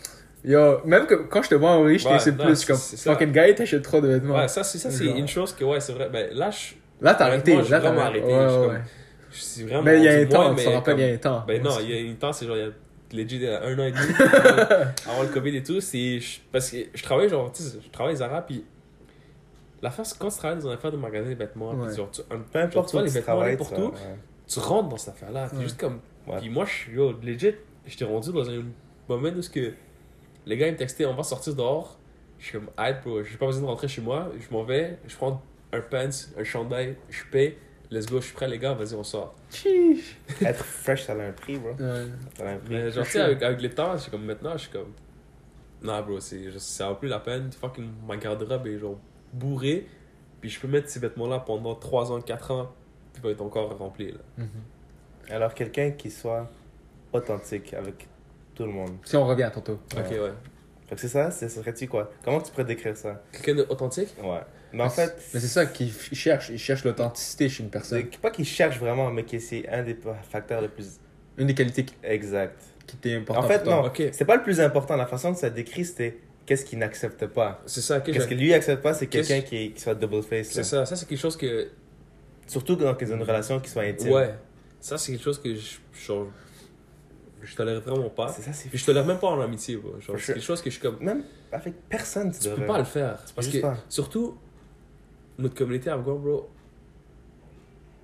yo, 0.45 0.81
même 0.85 1.07
que 1.07 1.15
quand 1.15 1.43
je 1.43 1.49
te 1.51 1.55
vois 1.55 1.71
en 1.71 1.83
riche, 1.83 2.05
Ouais, 2.05 2.19
plus. 2.19 2.49
Je 2.51 2.55
suis 2.55 2.67
comme, 2.67 2.77
fucking 3.15 3.33
gars, 3.33 3.49
il 3.49 3.55
t'achète 3.55 3.83
trop 3.83 4.01
de 4.01 4.09
vêtements. 4.09 4.37
Ouais, 4.37 4.49
ça, 4.49 4.63
c'est 4.63 4.79
ça, 4.79 4.91
c'est 4.91 5.07
une 5.07 5.29
chose 5.29 5.53
que, 5.55 5.65
ouais, 5.65 5.81
c'est 5.81 5.93
vrai. 5.93 6.09
Ben, 6.11 6.31
là, 6.35 6.51
je, 6.51 6.75
Là, 7.01 7.15
t'as 7.15 7.27
arrêté. 7.27 7.57
Là, 7.57 7.63
t'as 7.69 7.79
vraiment 7.81 8.01
arrêté. 8.03 8.27
Ouais, 8.27 8.33
je 8.33 8.49
suis 8.49 8.59
ouais, 8.59 8.67
comme- 8.67 8.75
ouais. 8.75 8.81
je 9.33 9.41
suis 9.41 9.63
vraiment. 9.65 9.83
Mais 9.83 9.99
il 9.99 10.05
y 10.05 10.09
a 10.09 10.13
un 10.13 10.27
temps, 10.27 10.55
te 10.55 10.61
mais 10.61 10.75
rappelles, 10.75 10.99
il 11.01 11.07
y 11.07 11.11
a 11.11 11.15
un 11.15 11.17
temps. 11.19 11.45
Ben 11.47 11.63
non, 11.63 11.71
il 11.81 11.91
y 11.91 11.95
a 11.95 12.01
une 12.01 12.17
temps, 12.17 12.33
c'est 12.33 12.47
genre, 12.47 12.57
il 12.57 12.63
y 12.63 12.67
a 12.67 12.71
legit 13.25 13.47
a 13.47 13.63
un 13.63 13.79
an 13.79 13.85
et 13.85 13.93
demi, 13.93 14.15
avant 15.09 15.23
le 15.23 15.29
Covid 15.33 15.57
et 15.57 15.63
tout, 15.63 15.81
c'est 15.81 16.19
parce 16.51 16.71
que 16.71 16.79
je 16.95 17.03
travaille 17.03 17.29
genre, 17.29 17.51
tu 17.53 17.63
sais, 17.63 17.79
je 17.85 17.91
travaille 17.91 18.17
Zara, 18.17 18.43
puis 18.43 18.65
L'affaire, 19.83 20.07
c'est 20.07 20.17
quand 20.19 20.31
tu 20.31 20.39
travailles 20.39 20.59
dans 20.63 20.69
une 20.69 20.75
affaire 20.75 20.93
de 20.93 20.97
magasin 20.97 21.29
de 21.29 21.35
vêtements, 21.35 21.75
puis 21.75 21.95
genre, 21.95 22.11
tu, 22.11 22.23
un- 22.31 22.39
Peu 22.51 22.59
importe 22.59 22.89
tu 22.89 22.97
vois 22.97 23.05
les 23.05 23.11
vêtements 23.11 23.43
n'importe 23.45 23.79
où, 23.79 23.93
tu 24.49 24.59
rentres 24.59 24.89
dans 24.89 24.97
cette 24.97 25.15
affaire-là. 25.15 25.49
Ouais. 25.53 25.63
juste 25.63 25.79
comme. 25.79 26.01
Puis 26.39 26.49
moi, 26.49 26.65
je 26.65 26.71
suis, 26.73 26.93
yo, 26.93 27.13
legit, 27.23 27.55
j'étais 27.87 28.05
rendu 28.07 28.33
dans 28.33 28.49
un 28.49 28.63
moment 29.09 29.29
où 29.37 29.43
ce 29.43 29.51
que 29.51 29.73
les 30.47 30.57
gars 30.57 30.69
ils 30.69 30.73
me 30.73 30.79
textaient, 30.79 31.07
on 31.07 31.15
va 31.15 31.23
sortir 31.23 31.55
dehors. 31.55 31.99
Je 32.39 32.47
suis 32.47 32.59
comme, 32.59 32.71
hey 32.79 32.95
bro, 33.03 33.23
j'ai 33.23 33.37
pas 33.37 33.47
besoin 33.47 33.63
de 33.63 33.67
rentrer 33.67 33.89
chez 33.89 34.03
moi. 34.03 34.31
Je 34.39 34.53
m'en 34.53 34.65
vais, 34.65 34.99
je 35.07 35.17
prends 35.17 35.43
un 35.73 35.81
pants, 35.81 36.11
un 36.39 36.45
chandail, 36.45 36.97
je 37.09 37.23
paye. 37.31 37.57
Let's 37.91 38.07
go, 38.07 38.21
je 38.21 38.27
suis 38.27 38.35
prêt, 38.35 38.49
les 38.49 38.59
gars, 38.59 38.73
vas-y, 38.75 38.95
on 38.95 39.05
sort. 39.05 39.35
Chiche. 39.51 40.17
Être 40.43 40.65
fresh, 40.65 41.05
ça 41.05 41.13
a 41.13 41.17
un 41.17 41.33
prix, 41.33 41.59
bro. 41.59 41.71
Ouais. 41.71 42.07
Ça 42.37 42.49
a 42.49 42.53
un 42.53 42.57
prix. 42.57 42.75
Mais 42.75 42.91
genre, 42.91 43.05
tu 43.05 43.13
sais, 43.13 43.21
avec, 43.21 43.43
avec 43.43 43.63
le 43.63 43.71
temps, 43.71 43.97
je 43.97 44.03
suis 44.03 44.11
comme 44.11 44.25
maintenant, 44.25 44.53
je 44.55 44.63
suis 44.63 44.71
comme. 44.71 44.93
Non, 45.83 46.03
bro, 46.03 46.19
c'est, 46.19 46.59
ça 46.59 46.89
vaut 46.89 46.95
plus 46.97 47.09
la 47.09 47.21
peine. 47.21 47.53
Fucking, 47.53 47.89
ma 48.07 48.17
garde-robe 48.17 48.67
est 48.67 48.79
genre 48.79 48.99
bourrée. 49.33 49.87
Puis 50.41 50.51
je 50.51 50.61
peux 50.61 50.69
mettre 50.69 50.89
ces 50.89 50.99
vêtements-là 50.99 51.41
pendant 51.41 51.75
3 51.75 52.13
ans, 52.13 52.21
4 52.21 52.51
ans. 52.51 52.73
Puis 53.13 53.23
va 53.23 53.31
être 53.31 53.43
encore 53.43 53.77
rempli, 53.79 54.13
là. 54.13 54.19
Mhm. 54.39 54.49
Alors, 55.31 55.55
quelqu'un 55.55 55.93
qui 55.93 56.11
soit 56.11 56.51
authentique 57.13 57.75
avec 57.75 58.09
tout 58.55 58.65
le 58.65 58.73
monde. 58.73 58.97
Si 59.05 59.17
on 59.17 59.27
revient 59.27 59.43
à 59.45 59.51
tantôt. 59.51 59.79
Ouais. 59.95 60.01
Ok, 60.05 60.11
ouais. 60.13 60.33
Fait 60.89 60.95
que 60.97 61.01
c'est 61.01 61.09
ça, 61.09 61.31
c'est 61.31 61.49
serait-tu 61.49 61.89
quoi? 61.89 62.11
Comment 62.25 62.41
tu 62.41 62.51
pourrais 62.51 62.65
décrire 62.65 62.97
ça? 62.97 63.23
Quelqu'un 63.33 63.55
d'authentique? 63.55 64.15
Ouais. 64.23 64.41
Mais 64.73 64.83
en 64.83 64.91
fait, 64.91 65.15
Mais 65.33 65.41
c'est 65.41 65.47
ça 65.49 65.67
qu'ils 65.67 65.89
f- 65.91 66.15
cherchent. 66.15 66.51
Ils 66.51 66.59
cherchent 66.59 66.85
l'authenticité 66.85 67.49
chez 67.49 67.63
une 67.63 67.71
personne. 67.71 68.05
pas 68.21 68.31
qu'ils 68.31 68.45
cherchent 68.45 68.79
vraiment, 68.79 69.11
mais 69.11 69.23
que 69.23 69.39
c'est 69.39 69.69
un 69.69 69.83
des 69.83 69.97
facteurs 70.31 70.61
les 70.61 70.69
plus 70.69 70.99
Une 71.39 71.47
des 71.47 71.55
qualités 71.55 71.85
qui, 71.85 71.95
exacts. 72.03 72.61
qui 72.87 72.97
était 72.97 73.15
importante. 73.15 73.45
En 73.45 73.49
fait, 73.49 73.59
pour 73.59 73.65
toi. 73.73 73.77
non. 73.83 73.87
Ok. 73.87 74.03
C'est 74.13 74.25
pas 74.25 74.37
le 74.37 74.43
plus 74.43 74.61
important. 74.61 74.97
La 74.97 75.07
façon 75.07 75.33
que 75.33 75.39
ça 75.39 75.49
décrit, 75.49 75.85
c'était 75.85 76.19
qu'est-ce 76.45 76.65
qu'il 76.65 76.79
n'accepte 76.81 77.27
pas. 77.29 77.63
C'est 77.67 77.81
ça, 77.81 78.01
Qu'est-ce 78.01 78.27
que 78.29 78.35
lui 78.35 78.53
accepte 78.53 78.83
pas, 78.83 78.93
c'est 78.95 79.07
quelqu'un 79.07 79.41
qui, 79.41 79.73
qui 79.73 79.81
soit 79.81 79.95
double 79.95 80.23
face. 80.23 80.49
C'est 80.49 80.65
ça, 80.65 80.85
ça 80.85 80.97
c'est 80.97 81.09
quelque 81.09 81.19
chose 81.21 81.37
que. 81.37 81.69
Surtout 82.47 82.77
dans 82.77 82.95
une 82.99 83.23
relation 83.23 83.59
qui 83.61 83.71
soit 83.71 83.85
intime. 83.85 84.11
Ouais. 84.13 84.35
Ça 84.81 84.99
c'est 84.99 85.13
quelque 85.13 85.25
chose 85.25 85.41
que 85.41 85.55
je. 85.55 86.13
Je 87.45 87.55
tolère 87.57 87.81
vraiment 87.81 88.09
pas. 88.11 88.29
C'est 88.29 88.43
ça, 88.43 88.53
c'est 88.53 88.69
Puis 88.69 88.79
je 88.79 88.85
tolère 88.87 89.05
même 89.07 89.19
pas 89.19 89.29
en 89.29 89.41
amitié, 89.41 89.77
bro. 89.77 89.99
Genre, 90.01 90.17
c'est 90.19 90.35
quelque 90.35 90.43
chose 90.45 90.61
que 90.63 90.71
je 90.71 90.75
suis 90.75 90.83
comme. 90.83 90.99
Même 91.01 91.25
avec 91.53 91.75
personne, 91.89 92.31
tu, 92.33 92.41
Tu 92.41 92.49
peux 92.51 92.67
pas 92.67 92.79
le 92.79 92.85
faire. 92.85 93.19
Parce 93.35 93.49
que, 93.49 93.59
pas. 93.59 93.77
surtout, 93.89 94.37
notre 95.39 95.55
communauté 95.55 95.91
afghane, 95.91 96.19
bro, 96.19 96.49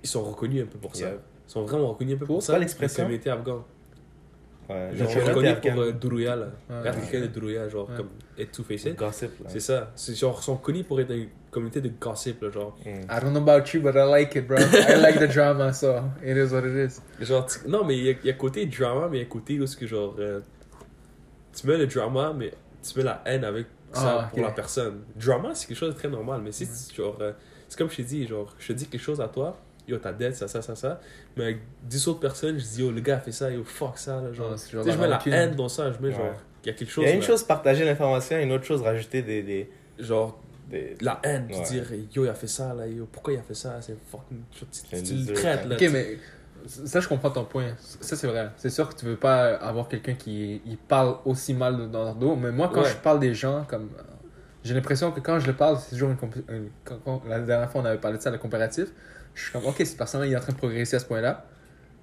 ils 0.03 0.09
sont 0.09 0.23
reconnus 0.23 0.63
un 0.63 0.67
peu 0.67 0.79
pour 0.79 0.95
ça. 0.95 1.05
Yeah. 1.09 1.17
Ils 1.47 1.51
sont 1.51 1.63
vraiment 1.63 1.89
reconnus 1.89 2.15
un 2.15 2.19
peu 2.19 2.25
pour, 2.25 2.35
Pour 2.37 2.43
ça. 2.43 2.53
pas 2.53 2.59
l'expression? 2.59 3.03
La 3.03 3.07
communauté 3.09 3.29
afghane. 3.29 3.61
Ouais, 4.69 4.95
Genre, 4.95 5.09
genre, 5.09 5.27
reconnu 5.27 5.55
pour 5.55 5.81
euh, 5.81 5.91
Dourouya, 5.91 6.35
là. 6.35 6.45
Ouais. 6.69 6.79
Regarde 6.79 6.99
quelqu'un 7.01 7.21
de 7.21 7.27
Dourouya, 7.27 7.67
genre, 7.69 7.89
Ouais. 7.89 7.95
comme 7.97 8.09
être 8.37 8.51
two-faced. 8.51 8.95
C'est 9.47 9.59
ça. 9.59 9.91
C'est 9.95 10.15
genre, 10.15 10.37
ils 10.39 10.43
sont 10.43 10.57
connus 10.57 10.83
pour 10.83 10.99
être 11.01 11.11
une 11.11 11.27
communauté 11.51 11.81
de 11.81 11.89
gossip, 11.99 12.41
là, 12.41 12.49
genre. 12.49 12.75
Mm. 12.85 12.89
I 12.89 13.19
don't 13.21 13.31
know 13.33 13.41
about 13.47 13.67
you, 13.73 13.81
but 13.81 13.93
I 13.95 14.05
like 14.09 14.35
it, 14.37 14.47
bro. 14.47 14.57
I 14.57 14.95
like 15.01 15.19
the 15.19 15.31
drama, 15.31 15.73
so 15.73 16.01
it 16.23 16.37
is 16.37 16.51
what 16.53 16.61
it 16.65 16.89
is. 16.89 17.01
Genre, 17.19 17.45
tu- 17.45 17.67
non, 17.69 17.83
mais 17.83 17.97
il 17.97 18.03
y, 18.05 18.09
a- 18.09 18.15
il 18.23 18.25
y 18.27 18.29
a 18.29 18.33
côté 18.33 18.65
drama, 18.65 19.07
mais 19.11 19.17
il 19.17 19.21
y 19.21 19.23
a 19.23 19.27
côté 19.27 19.59
où 19.59 19.67
ce 19.67 19.75
que 19.75 19.85
genre. 19.85 20.15
euh, 20.19 20.39
tu 21.53 21.67
mets 21.67 21.77
le 21.77 21.87
drama, 21.87 22.33
mais 22.35 22.51
tu 22.81 22.97
mets 22.97 23.03
la 23.03 23.21
haine 23.25 23.43
avec 23.43 23.67
ça 23.93 24.21
Ah, 24.23 24.29
pour 24.29 24.41
la 24.41 24.51
personne. 24.51 25.01
Drama, 25.15 25.51
c'est 25.53 25.67
quelque 25.67 25.77
chose 25.77 25.93
de 25.93 25.99
très 25.99 26.07
normal, 26.09 26.41
mais 26.43 26.51
si 26.51 26.65
tu- 26.65 26.95
genre. 26.95 27.17
euh, 27.21 27.33
c'est 27.67 27.77
comme 27.77 27.89
je 27.89 27.97
t'ai 27.97 28.03
dit, 28.03 28.25
genre, 28.27 28.53
je 28.57 28.67
te 28.69 28.73
dis 28.73 28.87
quelque 28.87 29.01
chose 29.01 29.19
à 29.21 29.27
toi, 29.27 29.57
yo, 29.87 29.97
ta 29.97 30.13
dette, 30.13 30.35
ça, 30.37 30.47
ça, 30.47 30.61
ça, 30.61 30.75
ça. 30.75 31.01
Mais 31.35 31.43
avec 31.43 31.57
10 31.83 32.07
autres 32.07 32.19
personnes, 32.21 32.57
je 32.57 32.63
dis, 32.63 32.81
yo, 32.81 32.91
le 32.91 33.01
gars 33.01 33.17
a 33.17 33.19
fait 33.19 33.31
ça, 33.33 33.51
yo, 33.51 33.63
fuck 33.65 33.97
ça, 33.97 34.21
là, 34.21 34.31
genre. 34.31 34.57
C'est 34.57 34.71
genre 34.71 34.83
tu 34.85 34.91
sais, 34.91 34.95
je 34.95 35.01
mets 35.01 35.07
la 35.09 35.19
haine 35.27 35.55
dans 35.55 35.67
ça, 35.69 35.91
je 35.91 35.99
mets 35.99 36.09
Ouais. 36.09 36.13
genre. 36.15 36.33
Il 36.63 36.67
y 36.67 36.69
a 36.69 36.73
quelque 36.73 36.81
Il 36.89 36.91
chose. 36.91 37.03
y 37.03 37.07
a 37.07 37.11
une 37.11 37.19
là, 37.21 37.25
chose, 37.27 37.43
partager 37.43 37.83
l'information, 37.83 38.37
une 38.39 38.51
autre 38.53 38.63
chose, 38.63 38.81
rajouter 38.81 39.21
des. 39.21 39.43
des, 39.43 39.69
Genre, 39.99 40.40
des- 40.71 40.97
la 41.01 41.19
haine, 41.23 41.45
puis 41.47 41.57
Ouais. 41.57 41.63
dire, 41.63 41.85
yo, 42.13 42.25
il 42.25 42.29
a 42.29 42.33
fait 42.33 42.47
ça, 42.47 42.73
là, 42.73 42.87
yo, 42.87 43.07
pourquoi 43.11 43.33
il 43.33 43.39
a 43.39 43.41
fait 43.43 43.53
ça, 43.53 43.77
c'est 43.81 43.95
fucking. 44.09 44.41
Tu, 44.51 44.65
le 45.27 45.33
traites, 45.33 45.65
là. 45.65 45.75
Ok, 45.75 45.89
mais 45.91 46.17
ça, 46.65 46.99
je 46.99 47.07
comprends 47.07 47.29
ton 47.31 47.45
point. 47.45 47.67
Ça, 47.99 48.15
c'est 48.15 48.27
vrai. 48.27 48.49
C'est 48.57 48.69
sûr 48.69 48.87
que 48.89 48.95
tu 48.95 49.05
veux 49.05 49.15
pas 49.17 49.55
avoir 49.55 49.87
quelqu'un 49.87 50.13
qui 50.13 50.61
il 50.65 50.77
parle 50.77 51.15
aussi 51.25 51.53
mal 51.53 51.89
dans 51.91 52.03
leur 52.05 52.15
dos. 52.15 52.35
Mais 52.35 52.51
moi, 52.51 52.69
quand 52.73 52.81
Ouais. 52.81 52.89
je 52.89 52.95
parle 52.95 53.19
des 53.19 53.33
gens, 53.33 53.65
comme. 53.67 53.89
J'ai 54.63 54.75
l'impression 54.75 55.11
que 55.11 55.19
quand 55.19 55.39
je 55.39 55.47
le 55.47 55.53
parle, 55.53 55.77
c'est 55.79 55.91
toujours 55.91 56.09
une. 56.11 56.17
compé- 56.17 56.43
une- 56.49 56.69
quand- 56.85 56.99
quand- 57.03 57.21
la 57.27 57.39
dernière 57.39 57.71
fois, 57.71 57.81
on 57.81 57.85
avait 57.85 57.97
parlé 57.97 58.17
de 58.17 58.21
ça, 58.23 58.29
le 58.29 58.37
comparatif. 58.37 58.89
Je 59.33 59.43
suis 59.43 59.51
comme, 59.51 59.65
ok, 59.65 59.75
cette 59.79 59.97
personne-là, 59.97 60.27
il 60.27 60.33
est 60.33 60.35
en 60.37 60.39
train 60.39 60.51
de 60.53 60.57
progresser 60.57 60.97
à 60.97 60.99
ce 60.99 61.05
point-là. 61.05 61.45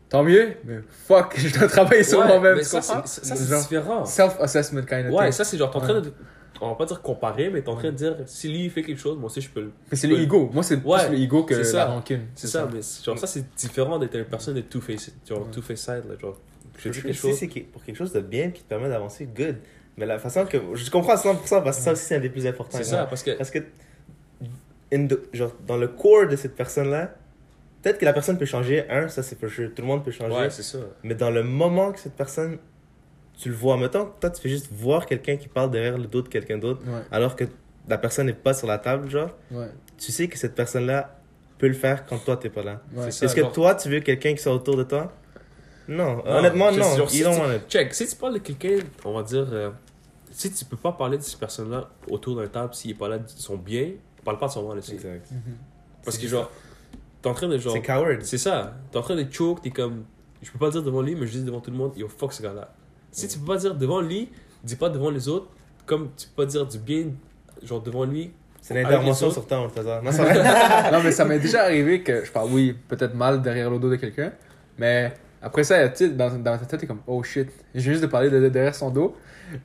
Tant 0.09 0.25
mieux, 0.25 0.55
mais 0.65 0.81
fuck, 1.07 1.35
je 1.39 1.57
dois 1.57 1.69
travailler 1.69 2.03
sur 2.03 2.19
Ouais, 2.19 2.27
moi-même. 2.27 2.63
ça, 2.65 2.81
c'est 3.05 3.35
différent. 3.59 4.05
Self-assessment 4.07 4.83
kind 4.83 5.07
of 5.07 5.13
Ouais, 5.13 5.25
thing. 5.27 5.33
ça 5.33 5.45
c'est 5.45 5.57
genre, 5.59 5.71
t'es 5.71 5.77
en 5.77 5.81
train 5.83 5.95
Ouais. 5.95 6.01
de. 6.01 6.13
On 6.61 6.69
va 6.71 6.75
pas 6.75 6.87
dire 6.87 7.01
comparer, 7.03 7.51
mais 7.51 7.63
t'es 7.63 7.69
en 7.69 7.77
train 7.77 7.91
de 7.93 7.97
dire, 7.97 8.17
si 8.27 8.49
lui 8.49 8.65
il 8.65 8.71
fait 8.71 8.83
quelque 8.83 8.99
chose, 9.01 9.17
moi 9.17 9.27
aussi 9.27 9.41
je 9.41 9.49
peux 9.49 9.61
le. 9.61 9.73
Mais 9.91 9.97
c'est 9.97 10.09
l'ego. 10.09 10.51
Moi, 10.53 10.63
c'est 10.65 10.83
Ouais, 10.85 11.07
plus 11.09 11.17
l'ego 11.17 11.45
que 11.45 11.55
c'est 11.55 11.61
la 11.77 11.85
ça. 11.85 11.87
rancune. 11.87 12.23
C'est 12.35 12.49
ça, 12.49 12.69
mais 12.73 12.83
c'est- 12.83 13.05
genre, 13.05 13.17
ça 13.19 13.27
c'est 13.29 13.45
différent 13.55 13.99
d'être 13.99 14.17
une 14.17 14.25
personne 14.25 14.55
de 14.55 14.61
two-faced. 14.63 15.13
Genre, 15.29 15.39
Ouais. 15.41 15.51
two-faced 15.53 15.77
side, 15.77 16.11
là. 16.11 16.17
Genre, 16.21 16.37
je 16.79 16.89
dis 16.89 16.97
Si 16.99 17.03
quelque 17.05 17.15
chose. 17.17 17.37
c'est 17.39 17.47
qui- 17.49 17.61
pour 17.61 17.85
quelque 17.85 17.97
chose 17.97 18.13
de 18.13 18.21
bien 18.21 18.51
qui 18.51 18.63
te 18.63 18.69
permet 18.69 18.89
d'avancer, 18.89 19.27
good. 19.27 19.57
Mais 19.97 20.07
la 20.07 20.19
façon 20.19 20.47
que. 20.47 20.59
Je 20.75 20.91
comprends 20.91 21.13
à 21.13 21.17
100% 21.17 21.63
parce 21.63 21.77
que 21.79 21.83
ça 21.85 21.93
aussi, 21.93 22.05
c'est 22.05 22.17
un 22.17 22.21
des 22.21 22.29
plus 22.31 22.47
importants. 22.47 22.79
C'est 22.79 22.85
ça, 22.85 23.05
parce 23.07 23.23
que. 23.23 23.33
Parce 23.37 23.51
que, 23.51 23.61
in 24.93 25.07
the- 25.07 25.21
genre, 25.33 25.53
dans 25.67 25.77
le 25.77 25.89
core 25.89 26.27
de 26.29 26.37
cette 26.37 26.55
personne-là, 26.57 27.15
peut-être 27.83 27.99
que 27.99 28.05
la 28.05 28.13
personne 28.13 28.39
peut 28.39 28.47
changer, 28.47 28.89
un, 28.91 29.09
ça 29.09 29.23
c'est 29.23 29.39
for 29.39 29.49
sure, 29.49 29.71
tout 29.75 29.83
le 29.83 29.89
monde 29.89 30.05
peut 30.05 30.11
changer. 30.11 30.35
Ouais, 30.35 30.51
c'est 30.51 30.63
ça. 30.63 30.79
mais 31.03 31.15
dans 31.15 31.31
le 31.31 31.43
moment 31.43 31.93
que 31.93 32.01
cette 32.01 32.15
personne, 32.15 32.59
tu 33.39 33.49
le 33.49 33.55
vois, 33.55 33.77
mettons, 33.79 34.11
toi 34.21 34.29
tu 34.31 34.43
fais 34.43 34.49
juste 34.51 34.69
voir 34.73 35.07
quelqu'un 35.07 35.37
qui 35.37 35.49
parle 35.49 35.71
derrière 35.71 35.97
le 35.97 36.07
dos 36.07 36.21
de 36.23 36.29
quelqu'un 36.29 36.59
d'autre, 36.59 36.83
Ouais, 36.87 37.01
alors 37.11 37.35
que 37.37 37.45
la 37.89 37.97
personne 37.97 38.27
n'est 38.27 38.33
pas 38.35 38.53
sur 38.53 38.67
la 38.67 38.79
table, 38.79 39.09
genre, 39.09 39.31
ouais, 39.53 39.71
tu 39.97 40.13
sais 40.13 40.29
que 40.29 40.37
cette 40.37 40.55
personne-là 40.55 41.15
peut 41.57 41.69
le 41.69 41.75
faire 41.75 42.05
quand 42.05 42.19
toi 42.19 42.37
t'es 42.37 42.51
pas 42.51 42.63
là. 42.63 42.83
ouais. 42.95 43.09
Est-ce 43.09 43.35
que 43.35 43.41
genre- 43.43 43.53
toi 43.53 43.75
tu 43.75 43.89
veux 43.89 44.01
quelqu'un 44.01 44.35
qui 44.35 44.43
soit 44.43 44.53
autour 44.53 44.77
de 44.77 44.83
toi? 44.83 45.13
Non, 45.89 46.17
Non, 46.17 46.27
honnêtement, 46.27 46.71
non. 46.71 47.07
si 47.09 47.19
You 47.21 47.25
don't 47.25 47.35
tu-. 47.67 47.71
Check, 47.79 47.95
si 47.95 48.07
tu 48.07 48.17
parles 48.17 48.35
de 48.35 48.39
quelqu'un, 48.41 48.79
on 49.05 49.13
va 49.15 49.23
dire. 49.23 49.47
euh, 49.51 49.71
si 50.31 50.53
tu 50.53 50.65
peux 50.67 50.77
pas 50.77 50.93
parler 50.93 51.17
de 51.17 51.23
cette 51.23 51.41
personne-là 51.41 51.89
autour 52.11 52.37
d'un 52.37 52.47
table, 52.47 52.75
s'il 52.75 52.91
est 52.91 52.95
pas 52.95 53.09
là 53.09 53.19
son 53.27 53.57
bien, 53.57 53.93
parle 54.25 54.39
pas 54.39 54.47
de 54.49 54.53
son 54.53 54.69
mal 54.69 54.79
aussi. 54.79 54.93
Exact. 54.93 55.31
Mhm. 55.31 55.41
Parce 56.05 56.19
que 56.19 56.27
genre, 56.29 56.51
t'es 57.23 57.29
en 57.29 57.35
train 57.35 57.49
de 57.49 57.57
genre. 57.59 57.73
C'est 57.73 57.81
coward. 57.83 58.23
C'est 58.23 58.37
ça. 58.39 58.75
T'es 58.93 58.99
en 58.99 59.03
train 59.03 59.17
de 59.17 59.27
choke, 59.33 59.63
t'es 59.63 59.71
comme. 59.71 60.05
Je 60.43 60.51
peux 60.53 60.59
pas 60.59 60.67
le 60.67 60.73
dire 60.73 60.83
devant 60.83 61.01
lui, 61.03 61.15
mais 61.17 61.27
je 61.27 61.39
dis 61.39 61.45
devant 61.45 61.61
tout 61.61 61.71
le 61.71 61.77
monde, 61.79 61.97
yo, 61.97 62.07
fuck 62.07 62.33
ce 62.35 62.43
gars-là. 62.43 62.73
Si 63.19 63.27
tu 63.27 63.39
peux 63.41 63.47
pas 63.47 63.57
dire 63.57 63.75
devant 63.75 64.01
lui, 64.01 64.29
dis 64.63 64.77
pas 64.77 64.89
devant 64.89 65.11
les 65.11 65.29
autres, 65.29 65.49
comme 65.87 66.11
tu 66.17 66.29
peux 66.29 66.45
pas 66.45 66.47
dire 66.47 66.67
du 66.67 66.79
bien, 66.79 67.07
genre 67.65 67.83
devant 67.83 68.05
lui. 68.05 68.31
C'est 68.63 68.75
l'intervention 68.75 69.31
sur 69.31 69.45
toi, 69.47 69.61
on 69.61 69.65
le 69.67 70.93
Non, 70.93 71.03
mais 71.03 71.11
ça 71.11 71.25
m'est 71.25 71.39
déjà 71.39 71.63
arrivé 71.63 72.03
que 72.03 72.25
je 72.25 72.31
parle, 72.31 72.49
oui, 72.53 72.77
peut-être 72.87 73.15
mal 73.15 73.43
derrière 73.43 73.71
le 73.71 73.79
dos 73.79 73.91
de 73.91 73.97
quelqu'un, 73.97 74.33
mais 74.79 75.13
après 75.43 75.65
ça, 75.65 75.89
tu 75.89 75.97
sais, 75.97 76.09
dans, 76.11 76.31
dans 76.31 76.59
ta 76.59 76.65
tête, 76.67 76.81
t'es 76.81 76.87
comme, 76.87 77.01
oh 77.07 77.23
shit, 77.23 77.49
j'ai 77.75 77.81
juste 77.81 78.03
de 78.03 78.07
parler 78.07 78.31
de, 78.31 78.39
de 78.39 78.49
derrière 78.49 78.75
son 78.75 78.91
dos. 78.91 79.17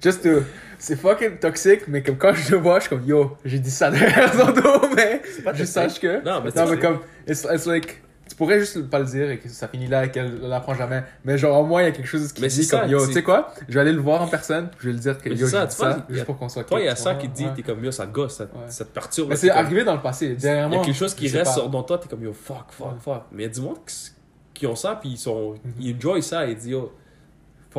Just 0.01 0.23
to. 0.23 0.43
C'est 0.79 0.95
fucking 0.95 1.37
toxique, 1.37 1.87
mais 1.87 2.01
comme 2.01 2.17
quand 2.17 2.33
je 2.33 2.53
le 2.53 2.57
vois, 2.57 2.79
je 2.79 2.87
suis 2.87 2.89
comme, 2.95 3.05
yo, 3.05 3.35
j'ai 3.43 3.59
dit 3.59 3.71
ça 3.71 3.91
derrière 3.91 4.33
son 4.33 4.51
dos, 4.51 4.87
mais 4.95 5.21
pas 5.43 5.53
je 5.53 5.65
sache 5.65 5.99
que. 5.99 6.23
Non, 6.23 6.41
mais 6.41 6.51
non, 6.55 6.69
mais 6.69 6.79
comme, 6.79 6.99
it's, 7.27 7.45
it's 7.51 7.65
like. 7.65 8.01
Tu 8.29 8.35
pourrais 8.37 8.57
juste 8.59 8.81
pas 8.89 8.99
le 8.99 9.05
dire 9.05 9.29
et 9.29 9.37
que 9.37 9.49
ça 9.49 9.67
finit 9.67 9.87
là 9.87 10.05
et 10.05 10.11
qu'elle 10.11 10.39
l'apprend 10.41 10.73
jamais. 10.73 11.03
Mais 11.25 11.37
genre, 11.37 11.59
au 11.61 11.65
moins, 11.65 11.81
il 11.81 11.85
y 11.85 11.87
a 11.89 11.91
quelque 11.91 12.07
chose 12.07 12.31
qui 12.31 12.41
Mais 12.41 12.47
dit 12.47 12.63
ça, 12.63 12.79
comme, 12.79 12.89
yo, 12.89 13.05
tu 13.05 13.13
sais 13.13 13.21
quoi, 13.21 13.53
je 13.67 13.73
vais 13.73 13.81
aller 13.81 13.91
le 13.91 13.99
voir 13.99 14.21
en 14.21 14.27
personne, 14.27 14.69
je 14.79 14.87
vais 14.87 14.93
lui 14.93 14.99
dire 14.99 15.17
que 15.17 15.29
yo, 15.29 15.45
ça, 15.47 15.65
dit 15.65 15.75
ça, 15.75 16.05
juste 16.09 16.25
pour 16.25 16.37
qu'on 16.37 16.47
soit 16.49 16.63
Toi, 16.63 16.79
il 16.79 16.85
y 16.85 16.89
a 16.89 16.95
ça 16.95 17.15
qui 17.15 17.29
te 17.29 17.35
dit, 17.35 17.47
t'es 17.55 17.61
comme 17.63 17.83
yo, 17.83 17.91
ça 17.91 18.05
gosse, 18.05 18.35
ça, 18.37 18.45
Ouais. 18.45 18.49
ça 18.69 18.85
te 18.85 18.91
perturbe. 18.91 19.29
Mais 19.29 19.35
c'est 19.35 19.49
comme- 19.49 19.57
arrivé 19.57 19.83
dans 19.83 19.93
le 19.95 20.01
passé, 20.01 20.35
derrière 20.35 20.67
Il 20.69 20.73
y 20.73 20.77
a 20.77 20.81
quelque 20.83 20.95
chose 20.95 21.13
qui 21.13 21.27
reste 21.27 21.51
sur- 21.53 21.69
dans 21.69 21.83
toi, 21.83 21.97
t'es 21.97 22.07
comme 22.07 22.23
yo, 22.23 22.33
fuck, 22.33 22.71
fuck, 22.71 22.97
fuck. 23.01 23.23
Mais 23.31 23.43
il 23.43 23.47
y 23.47 23.49
a 23.49 23.53
du 23.53 23.61
monde 23.61 23.77
qui, 23.85 24.11
qui 24.53 24.67
ont 24.67 24.75
ça, 24.75 24.97
puis 24.99 25.09
ils 25.09 25.17
sont. 25.17 25.55
Mhm. 25.63 25.73
Ils 25.79 25.95
enjoy 25.97 26.23
ça 26.23 26.45
et 26.47 26.55
disent 26.55 26.67
yo. 26.67 26.93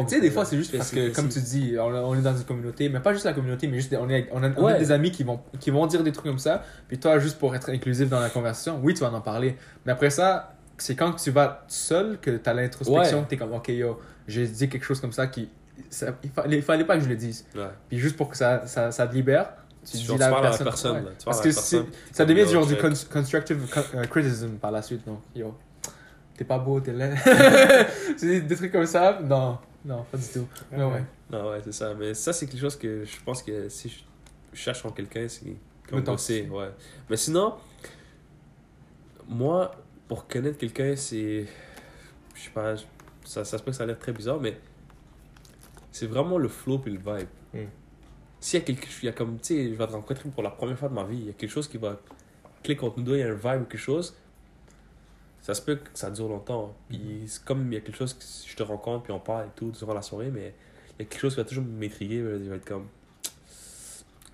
Tu 0.03 0.15
sais, 0.17 0.21
des 0.21 0.31
fois, 0.31 0.45
c'est 0.45 0.57
juste 0.57 0.77
parce 0.77 0.91
que, 0.91 1.11
comme 1.15 1.29
tu 1.29 1.39
dis, 1.41 1.75
on, 1.79 1.85
on 1.85 2.15
est 2.17 2.23
dans 2.23 2.37
une 2.37 2.45
communauté, 2.45 2.89
mais 2.89 2.99
pas 3.01 3.13
juste 3.13 3.25
la 3.27 3.33
communauté, 3.33 3.69
mais 3.69 3.77
juste 3.77 3.91
des- 3.91 3.97
on, 3.97 4.09
est, 4.11 4.29
on, 4.33 4.43
a, 4.43 4.49
on 4.57 4.67
a 4.67 4.73
Ouais. 4.73 4.79
des 4.79 4.91
amis 4.91 5.11
qui 5.13 5.23
vont, 5.23 5.41
qui 5.61 5.71
vont 5.71 5.87
dire 5.87 6.03
des 6.03 6.11
trucs 6.11 6.27
comme 6.27 6.39
ça, 6.41 6.65
puis 6.89 6.99
toi, 6.99 7.19
juste 7.21 7.39
pour 7.39 7.55
être 7.55 7.71
inclusif 7.71 8.09
dans 8.09 8.19
la 8.21 8.29
conversation, 8.31 8.81
oui, 8.83 8.95
tu 8.95 9.01
vas 9.01 9.13
en 9.13 9.21
parler. 9.21 9.57
Mais 9.87 9.93
après 9.93 10.11
ça, 10.11 10.55
c'est 10.79 10.97
quand 10.97 11.13
tu 11.13 11.31
vas 11.31 11.65
seul 11.69 12.19
que 12.21 12.31
tu 12.33 12.51
as 12.51 12.55
l'introspection, 12.55 13.21
Ouais. 13.21 13.25
tu 13.29 13.35
es 13.35 13.39
comme, 13.39 13.53
ok, 13.53 13.69
yo, 13.69 14.01
j'ai 14.27 14.47
dit 14.49 14.69
quelque 14.69 14.85
chose 14.85 15.01
comme 15.01 15.13
ça 15.13 15.27
qui. 15.29 15.49
Ça, 15.91 16.09
il, 16.25 16.31
fallait, 16.31 16.57
il 16.57 16.63
fallait 16.63 16.85
pas 16.85 16.97
que 16.97 17.05
je 17.05 17.09
le 17.09 17.17
dise. 17.17 17.45
Ouais. 17.55 17.63
Puis 17.89 17.99
juste 17.99 18.17
pour 18.17 18.29
que 18.29 18.37
ça, 18.37 18.67
ça, 18.67 18.91
ça 18.91 19.07
te 19.07 19.15
libère, 19.15 19.51
tu 19.85 19.97
dis 19.99 20.07
tu 20.07 20.17
la 20.19 20.29
parles 20.31 20.47
à 20.47 20.51
la 20.51 20.57
personne. 20.57 20.65
personne, 20.67 21.05
là. 21.05 21.11
Tu 21.19 21.25
Parce 21.25 21.41
que 21.41 21.49
personne, 21.49 21.87
ça 22.11 22.25
devient 22.25 22.47
genre 22.47 22.67
du 22.67 22.77
constructive 22.77 23.69
co- 23.73 23.81
euh, 23.97 24.05
criticism 24.05 24.51
par 24.53 24.71
la 24.71 24.83
suite. 24.83 25.05
Donc, 25.07 25.19
yo, 25.37 25.55
t'es 26.37 26.45
pas 26.45 26.59
beau, 26.59 26.81
t'es 26.81 26.93
laid. 26.93 27.15
des 28.49 28.57
trucs 28.57 28.73
comme 28.73 28.87
ça. 28.87 29.19
Non, 29.23 29.59
non, 29.85 30.05
pas 30.11 30.17
du 30.17 30.27
tout. 30.27 30.49
Mais 30.71 30.83
ouais. 30.83 31.05
Non, 31.31 31.51
ouais, 31.51 31.61
c'est 31.63 31.73
ça. 31.73 31.95
Mais 31.95 32.15
ça, 32.15 32.33
c'est 32.33 32.47
quelque 32.47 32.61
chose 32.61 32.77
que 32.77 33.05
je 33.05 33.23
pense 33.23 33.43
que 33.43 33.69
si 33.69 33.89
je 33.91 34.57
cherche 34.57 34.85
en 34.85 34.91
quelqu'un, 34.91 35.29
c'est 35.29 35.57
comme 35.89 36.01
bosser, 36.03 36.49
ouais. 36.49 36.71
Mais 37.11 37.17
sinon, 37.17 37.55
moi, 39.29 39.75
pour 40.09 40.27
connaître 40.27 40.59
quelqu'un, 40.59 40.97
c'est. 40.97 41.47
Je 42.35 42.41
sais 42.41 42.51
pas, 42.51 42.77
ça, 43.25 43.45
ça 43.45 43.59
se 43.59 43.63
peut 43.63 43.71
que 43.71 43.77
ça 43.77 43.85
a 43.85 43.87
l'air 43.87 43.99
très 43.99 44.13
bizarre, 44.13 44.41
mais 44.41 44.59
c'est 45.93 46.07
vraiment 46.07 46.39
le 46.39 46.49
flow 46.49 46.79
puis 46.79 46.93
le 46.93 46.99
vibe. 46.99 47.29
Hmm. 47.53 47.69
S'il 48.41 48.61
y 48.61 48.63
a 48.63 48.67
quelque 48.67 48.87
chose, 48.87 48.99
il 49.03 49.07
y 49.07 49.09
a 49.09 49.13
comme, 49.13 49.39
tu 49.39 49.55
sais, 49.55 49.69
je 49.71 49.75
vais 49.75 49.87
te 49.87 49.93
rencontrer 49.93 50.29
pour 50.31 50.43
la 50.43 50.51
première 50.51 50.79
fois 50.79 50.89
de 50.89 50.95
ma 50.95 51.05
vie, 51.05 51.19
il 51.19 51.27
y 51.27 51.31
a 51.31 51.33
quelque 51.33 51.51
chose 51.51 51.69
qui 51.69 51.79
va. 51.79 51.99
clique 52.63 52.83
entre 52.83 52.99
nous 52.99 53.05
deux, 53.05 53.17
il 53.17 53.21
y 53.21 53.23
a 53.23 53.29
un 53.29 53.35
vibe 53.35 53.63
ou 53.63 53.65
quelque 53.65 53.77
chose, 53.79 54.17
ça 55.45 55.55
se 55.55 55.63
peut 55.63 55.77
que 55.77 55.89
ça 55.95 56.11
dure 56.11 56.29
longtemps. 56.29 56.75
Puis 56.89 57.23
c'est 57.27 57.45
comme 57.45 57.71
il 57.71 57.75
y 57.75 57.77
a 57.77 57.81
quelque 57.81 57.97
chose 57.99 58.15
que 58.15 58.25
je 58.49 58.57
te 58.57 58.63
rencontre, 58.63 59.05
puis 59.05 59.13
on 59.13 59.21
parle 59.21 59.45
et 59.47 59.51
tout 59.55 59.71
durant 59.71 59.95
la 59.95 60.03
soirée, 60.03 60.31
mais 60.33 60.55
il 60.99 61.03
y 61.03 61.07
a 61.07 61.09
quelque 61.09 61.21
chose 61.21 61.35
qui 61.35 61.41
va 61.41 61.45
toujours 61.45 61.65
m'intriguer. 61.65 62.17
Il 62.17 62.49
va 62.49 62.57
être 62.57 62.65
comme. 62.65 62.87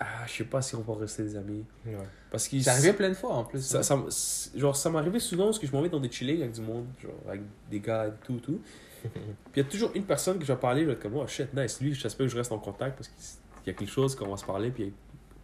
Ah, 0.03 0.25
je 0.27 0.33
sais 0.33 0.45
pas 0.45 0.63
si 0.63 0.75
on 0.77 0.81
va 0.81 0.95
rester 0.95 1.25
des 1.25 1.37
amis. 1.37 1.63
Ouais. 1.85 1.95
Parce 2.31 2.49
que 2.49 2.59
C'est 2.59 2.71
arrivé 2.71 2.93
plein 2.95 3.11
de 3.11 3.15
fois 3.15 3.35
en 3.35 3.45
plus. 3.45 3.61
ça, 3.61 3.83
ça, 3.83 3.95
m- 3.95 4.05
c'est- 4.09 4.59
genre, 4.59 4.75
ça 4.75 4.89
m'arrivait 4.89 5.19
souvent 5.19 5.45
parce 5.47 5.59
que 5.59 5.67
je 5.67 5.73
m'en 5.73 5.83
vais 5.83 5.91
dans 5.91 6.01
des 6.01 6.11
chillings 6.11 6.41
avec 6.41 6.53
du 6.53 6.63
monde, 6.63 6.87
genre 7.03 7.13
avec 7.29 7.43
des 7.71 7.81
gars 7.81 8.07
et 8.07 8.13
tout, 8.25 8.39
tout. 8.39 8.61
Puis 9.03 9.11
il 9.57 9.59
y 9.59 9.67
a 9.67 9.69
toujours 9.69 9.91
une 9.95 10.05
personne 10.05 10.39
que 10.39 10.45
je 10.47 10.53
vais 10.53 10.59
parler, 10.59 10.83
je 10.83 10.87
vais 10.87 10.93
être 10.95 11.03
comme, 11.03 11.17
oh 11.17 11.27
shit, 11.27 11.53
nice, 11.53 11.81
lui, 11.83 11.93
j'espère 11.93 12.27
que 12.27 12.33
je 12.33 12.37
reste 12.39 12.53
en 12.53 12.59
contact 12.59 12.97
parce 12.97 13.09
qu'il 13.09 13.67
y 13.67 13.71
a 13.71 13.79
quelque 13.79 13.91
chose 13.91 14.15
qu'on 14.17 14.29
va 14.29 14.37
se 14.39 14.45
parler, 14.45 14.71
puis 14.71 14.91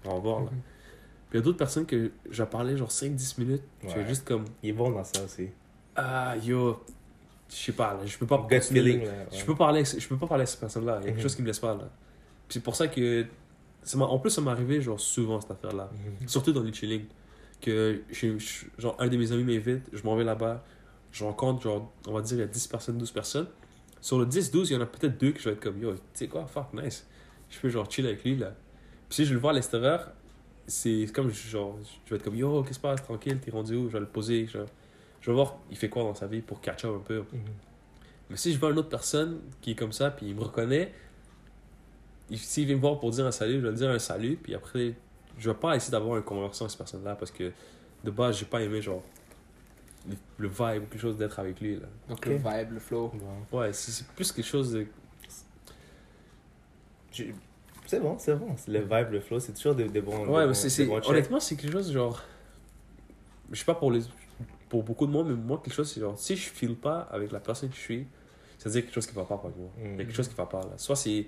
on 0.07 0.15
va 0.15 0.21
voir. 0.21 0.41
Là. 0.45 0.51
Il 1.37 1.41
y 1.41 1.43
a 1.43 1.45
d'autres 1.45 1.59
personnes 1.59 1.85
que 1.87 2.11
je 2.31 2.43
vais 2.43 2.49
parler 2.49 2.77
genre 2.77 2.91
5-10 2.91 3.39
minutes, 3.39 3.63
Ouais. 3.85 4.07
juste 4.09 4.25
comme, 4.27 4.45
Il 4.63 4.71
est 4.71 4.73
bon 4.73 4.91
dans 4.91 5.05
ça 5.05 5.23
aussi. 5.23 5.49
ah 5.95 6.35
yo, 6.43 6.81
je 7.51 7.55
sais 7.55 7.73
pas, 7.73 7.93
là, 7.95 8.01
je 8.07 8.17
peux 8.17 8.27
pas 8.27 8.47
Gut 8.51 8.61
feeling. 8.61 9.01
là, 9.05 9.11
ouais. 9.11 9.27
Je 9.39 9.45
peux 9.45 9.55
parler, 9.55 9.85
je 9.85 10.09
peux 10.09 10.17
pas 10.17 10.27
parler 10.27 10.43
à 10.45 10.47
cette 10.47 10.61
personne-là. 10.61 10.99
Il 11.01 11.01
y 11.01 11.05
a 11.05 11.07
quelque 11.09 11.17
Mhm. 11.17 11.23
chose 11.23 11.37
qui 11.37 11.43
me 11.43 11.47
laisse 11.47 11.59
pas 11.59 11.75
là. 11.75 11.91
C'est 12.49 12.63
pour 12.63 12.75
ça 12.75 12.89
que, 12.89 13.27
ça 13.83 13.99
en 13.99 14.19
plus, 14.19 14.31
ça 14.31 14.41
m'est 14.41 14.51
arrivé 14.51 14.81
genre 14.81 14.99
souvent 14.99 15.41
cette 15.41 15.51
affaire-là. 15.51 15.91
Mhm. 16.21 16.29
Surtout 16.29 16.53
dans 16.53 16.63
les 16.63 16.73
chillings. 16.73 17.05
Que 17.61 18.03
je- 18.11 18.39
je- 18.39 18.65
genre, 18.79 18.97
un 18.99 19.09
de 19.09 19.17
mes 19.17 19.31
amis 19.33 19.45
m'invite, 19.45 19.83
je 19.93 20.03
m'en 20.05 20.17
vais 20.17 20.25
là-bas, 20.25 20.65
je 21.13 21.25
rencontre, 21.25 21.63
genre, 21.63 21.93
on 22.07 22.13
va 22.13 22.21
dire, 22.23 22.37
il 22.37 22.41
y 22.41 22.45
a 22.45 22.47
10 22.47 22.67
personnes, 22.67 22.99
12 22.99 23.13
personnes. 23.13 23.47
Sur 24.01 24.19
le 24.19 24.27
10-12, 24.27 24.71
il 24.71 24.75
y 24.75 24.77
en 24.77 24.81
a 24.83 24.87
peut-être 24.87 25.19
deux 25.19 25.33
que 25.33 25.41
je 25.41 25.45
vais 25.49 25.53
être 25.55 25.63
comme, 25.63 25.79
yo, 25.81 25.93
tu 25.95 26.01
sais 26.15 26.29
quoi, 26.29 26.47
fuck, 26.47 26.73
nice. 26.75 27.07
Je 27.51 27.59
peux 27.61 27.69
genre 27.69 27.91
chill 27.91 28.07
avec 28.07 28.23
lui 28.25 28.37
là. 28.37 28.53
Puis 29.09 29.17
si 29.17 29.25
je 29.25 29.33
le 29.35 29.39
vois 29.41 29.51
à 29.53 29.55
l'extérieur, 29.55 30.11
c'est 30.67 31.07
comme, 31.15 31.31
genre, 31.31 31.77
je 32.05 32.11
vais 32.11 32.17
être 32.17 32.23
comme, 32.25 32.37
yo, 32.37 32.61
qu'est-ce 32.63 32.69
qui 32.71 32.75
se 32.75 32.81
passe, 32.81 33.03
tranquille, 33.03 33.39
t'es 33.41 33.51
rendu 33.51 33.77
où, 33.77 33.89
je 33.89 33.93
vais 33.95 34.01
le 34.01 34.07
poser. 34.07 34.47
Je, 34.47 34.59
je 35.21 35.31
vais 35.31 35.35
voir, 35.35 35.57
il 35.71 35.77
fait 35.77 35.89
quoi 35.89 36.03
dans 36.03 36.15
sa 36.15 36.27
vie 36.27 36.41
pour 36.41 36.61
catch 36.61 36.85
up 36.85 36.95
un 36.97 37.01
peu. 37.05 37.19
Mhm. 37.33 37.41
Mais 38.31 38.37
si 38.37 38.53
je 38.53 38.59
vois 38.59 38.71
une 38.71 38.79
autre 38.79 38.89
personne 38.89 39.41
qui 39.61 39.73
est 39.73 39.75
comme 39.77 39.93
ça, 39.93 40.11
puis 40.11 40.27
il 40.27 40.35
me 40.35 40.41
reconnaît, 40.43 40.93
il- 42.31 42.39
s'il 42.39 42.67
vient 42.67 42.75
me 42.77 42.81
voir 42.81 42.99
pour 42.99 43.11
dire 43.11 43.25
un 43.27 43.31
salut, 43.31 43.55
je 43.55 43.61
vais 43.61 43.71
lui 43.71 43.77
dire 43.77 43.91
un 43.91 43.99
salut, 44.01 44.37
puis 44.37 44.55
après, 44.55 44.95
je 45.39 45.51
vais 45.51 45.57
pas 45.57 45.77
essayer 45.77 45.93
d'avoir 45.93 46.17
une 46.17 46.25
conversation 46.25 46.65
avec 46.65 46.71
cette 46.73 46.79
personne-là 46.79 47.15
parce 47.15 47.31
que 47.31 47.53
de 48.03 48.11
base, 48.11 48.39
j'ai 48.39 48.47
pas 48.47 48.63
aimé 48.63 48.83
genre 48.83 49.03
le, 50.09 50.17
le 50.39 50.49
vibe 50.49 50.83
ou 50.83 50.87
quelque 50.87 50.99
chose 50.99 51.17
d'être 51.17 51.39
avec 51.39 51.61
lui. 51.61 51.77
Là. 51.77 51.87
Donc 52.09 52.25
le 52.27 52.37
vibe, 52.37 52.73
le 52.73 52.81
flow. 52.81 53.13
Ouais, 53.53 53.73
c'est 53.73 53.91
c'est 53.93 54.07
plus 54.09 54.33
quelque 54.33 54.45
chose 54.47 54.73
de. 54.73 54.87
C'est 57.87 58.01
bon, 58.01 58.17
c'est 58.19 58.35
bon. 58.35 58.55
Le 58.69 58.81
vibe, 58.81 59.13
le 59.13 59.21
flow, 59.21 59.39
c'est 59.41 59.53
toujours 59.53 59.75
des, 59.75 59.89
des 59.89 60.01
bons. 60.01 60.11
des 60.11 60.25
Ouais, 60.31 60.43
bons- 60.43 60.49
mais 60.49 60.55
c'est. 60.55 60.65
des 60.65 60.71
c'est-. 61.01 61.09
Honnêtement, 61.09 61.41
c'est 61.41 61.57
quelque 61.57 61.73
chose 61.73 61.93
genre. 61.93 62.23
Je 63.53 63.59
sais 63.59 63.65
pas 63.65 63.75
pour 63.75 63.91
les. 63.93 64.01
Pour 64.69 64.83
beaucoup 64.83 65.07
de 65.07 65.13
monde, 65.13 65.29
mais 65.29 65.35
moi, 65.35 65.61
quelque 65.63 65.75
chose, 65.75 65.91
c'est 65.91 66.01
genre, 66.01 66.19
si 66.19 66.35
je 66.37 66.49
file 66.51 66.75
pas 66.75 67.07
avec 67.13 67.31
la 67.31 67.39
personne 67.39 67.69
que 67.69 67.77
je 67.77 67.81
suis, 67.81 68.07
c'est-à-dire 68.59 68.83
quelque 68.83 68.95
chose 68.95 69.07
qui 69.07 69.15
va 69.15 69.23
pas 69.23 69.35
avec 69.43 69.57
moi. 69.57 69.69
Il 69.79 69.85
y 69.85 69.87
a 69.87 69.91
Mhm. 69.93 69.97
quelque 69.99 70.13
chose 70.15 70.29
qui 70.29 70.35
va 70.35 70.47
pas 70.47 70.61
là. 70.61 70.73
Soit 70.77 70.97
c'est. 70.97 71.27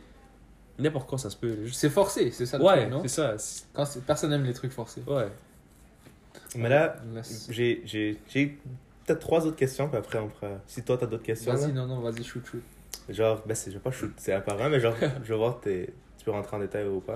N'importe 0.80 1.08
quoi, 1.08 1.18
ça 1.18 1.28
se 1.30 1.36
peut. 1.36 1.64
Juste... 1.64 1.80
C'est 1.80 1.90
forcé, 1.90 2.30
c'est 2.30 2.46
ça 2.46 2.56
le 2.58 2.64
Ouais, 2.64 2.80
truc, 2.82 2.90
non 2.92 3.02
c'est 3.02 3.08
ça. 3.08 3.36
c'est- 3.38 3.64
Quand 3.72 3.84
c'est- 3.84 4.00
personne 4.04 4.30
n'aime 4.30 4.44
les 4.44 4.52
trucs 4.52 4.70
forcés. 4.72 5.02
Ouais. 5.08 5.28
Mais 6.56 6.68
là, 6.68 6.96
j'ai 7.50 7.82
j'ai- 7.84 8.16
j'ai 8.28 8.58
peut-être 9.04 9.18
trois 9.20 9.44
autres 9.46 9.56
questions, 9.56 9.88
puis 9.88 9.98
après, 9.98 10.18
on 10.18 10.28
fera. 10.28 10.58
Si 10.66 10.82
toi, 10.84 10.96
t'as 10.96 11.06
d'autres 11.06 11.22
questions. 11.24 11.52
Vas-y, 11.52 11.68
là. 11.72 11.84
non, 11.84 11.86
non, 11.86 12.00
vas-y, 12.00 12.22
shoot, 12.24 12.44
shoot. 12.46 12.62
Genre, 13.08 13.42
ben, 13.46 13.54
c'est- 13.54 13.70
je 13.70 13.76
vais 13.76 13.82
pas 13.82 13.90
shoot, 13.90 14.12
c'est 14.18 14.32
apparent, 14.32 14.68
mais 14.68 14.78
genre, 14.80 14.94
je 15.24 15.28
vais 15.32 15.36
voir, 15.36 15.60
tes- 15.60 15.92
peux 16.30 16.36
rentrer 16.36 16.56
en 16.56 16.60
détail 16.60 16.86
ou 16.86 17.00
pas. 17.00 17.14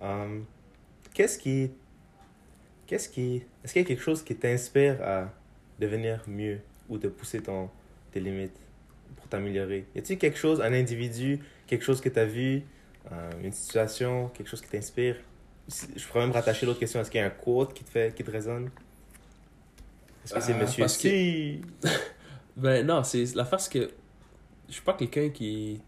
Hum, 0.00 0.44
Qu'est-ce 1.14 1.38
qui. 1.38 1.70
Qu'est-ce 2.86 3.08
qui. 3.08 3.42
Est-ce 3.62 3.72
qu'il 3.72 3.82
y 3.82 3.84
a 3.84 3.88
quelque 3.88 4.02
chose 4.02 4.22
qui 4.22 4.34
t'inspire 4.36 5.02
à 5.02 5.30
devenir 5.78 6.22
mieux 6.26 6.60
ou 6.88 6.96
de 6.98 7.08
pousser 7.08 7.42
ton, 7.42 7.68
tes 8.12 8.20
limites 8.20 8.56
pour 9.16 9.28
t'améliorer? 9.28 9.86
Y 9.94 9.98
a-t-il 9.98 10.18
quelque 10.18 10.38
chose, 10.38 10.60
un 10.60 10.72
individu, 10.72 11.40
quelque 11.66 11.84
chose 11.84 12.00
que 12.00 12.08
tu 12.08 12.18
as 12.18 12.24
vu, 12.24 12.62
euh, 13.12 13.30
une 13.42 13.52
situation, 13.52 14.28
quelque 14.28 14.48
chose 14.48 14.60
qui 14.62 14.68
t'inspire? 14.68 15.16
Si- 15.66 15.88
Je 15.96 16.06
pourrais 16.06 16.20
même 16.20 16.32
rattacher 16.32 16.64
l'autre 16.64 16.78
question. 16.80 17.00
Est-ce 17.00 17.10
qu'il 17.10 17.20
y 17.20 17.22
a 17.22 17.26
un 17.26 17.30
quote 17.30 17.74
qui 17.74 17.84
te, 17.84 17.90
fait, 17.90 18.14
qui 18.14 18.24
te 18.24 18.30
résonne? 18.30 18.70
Est-ce 20.24 20.34
que 20.34 20.40
c'est 20.40 20.52
Euh, 20.54 20.60
Monsieur 20.60 20.82
parce 20.82 20.96
que- 20.96 21.08
Si 21.08 21.60
Ben 22.56 22.86
non, 22.86 23.02
c'est 23.04 23.24
l'affaire, 23.34 23.60
c'est 23.60 23.72
que 23.72 23.90
je 24.68 24.72
suis 24.74 24.82
pas 24.82 24.94
quelqu'un 24.94 25.28
qui 25.30 25.74
est 25.74 25.80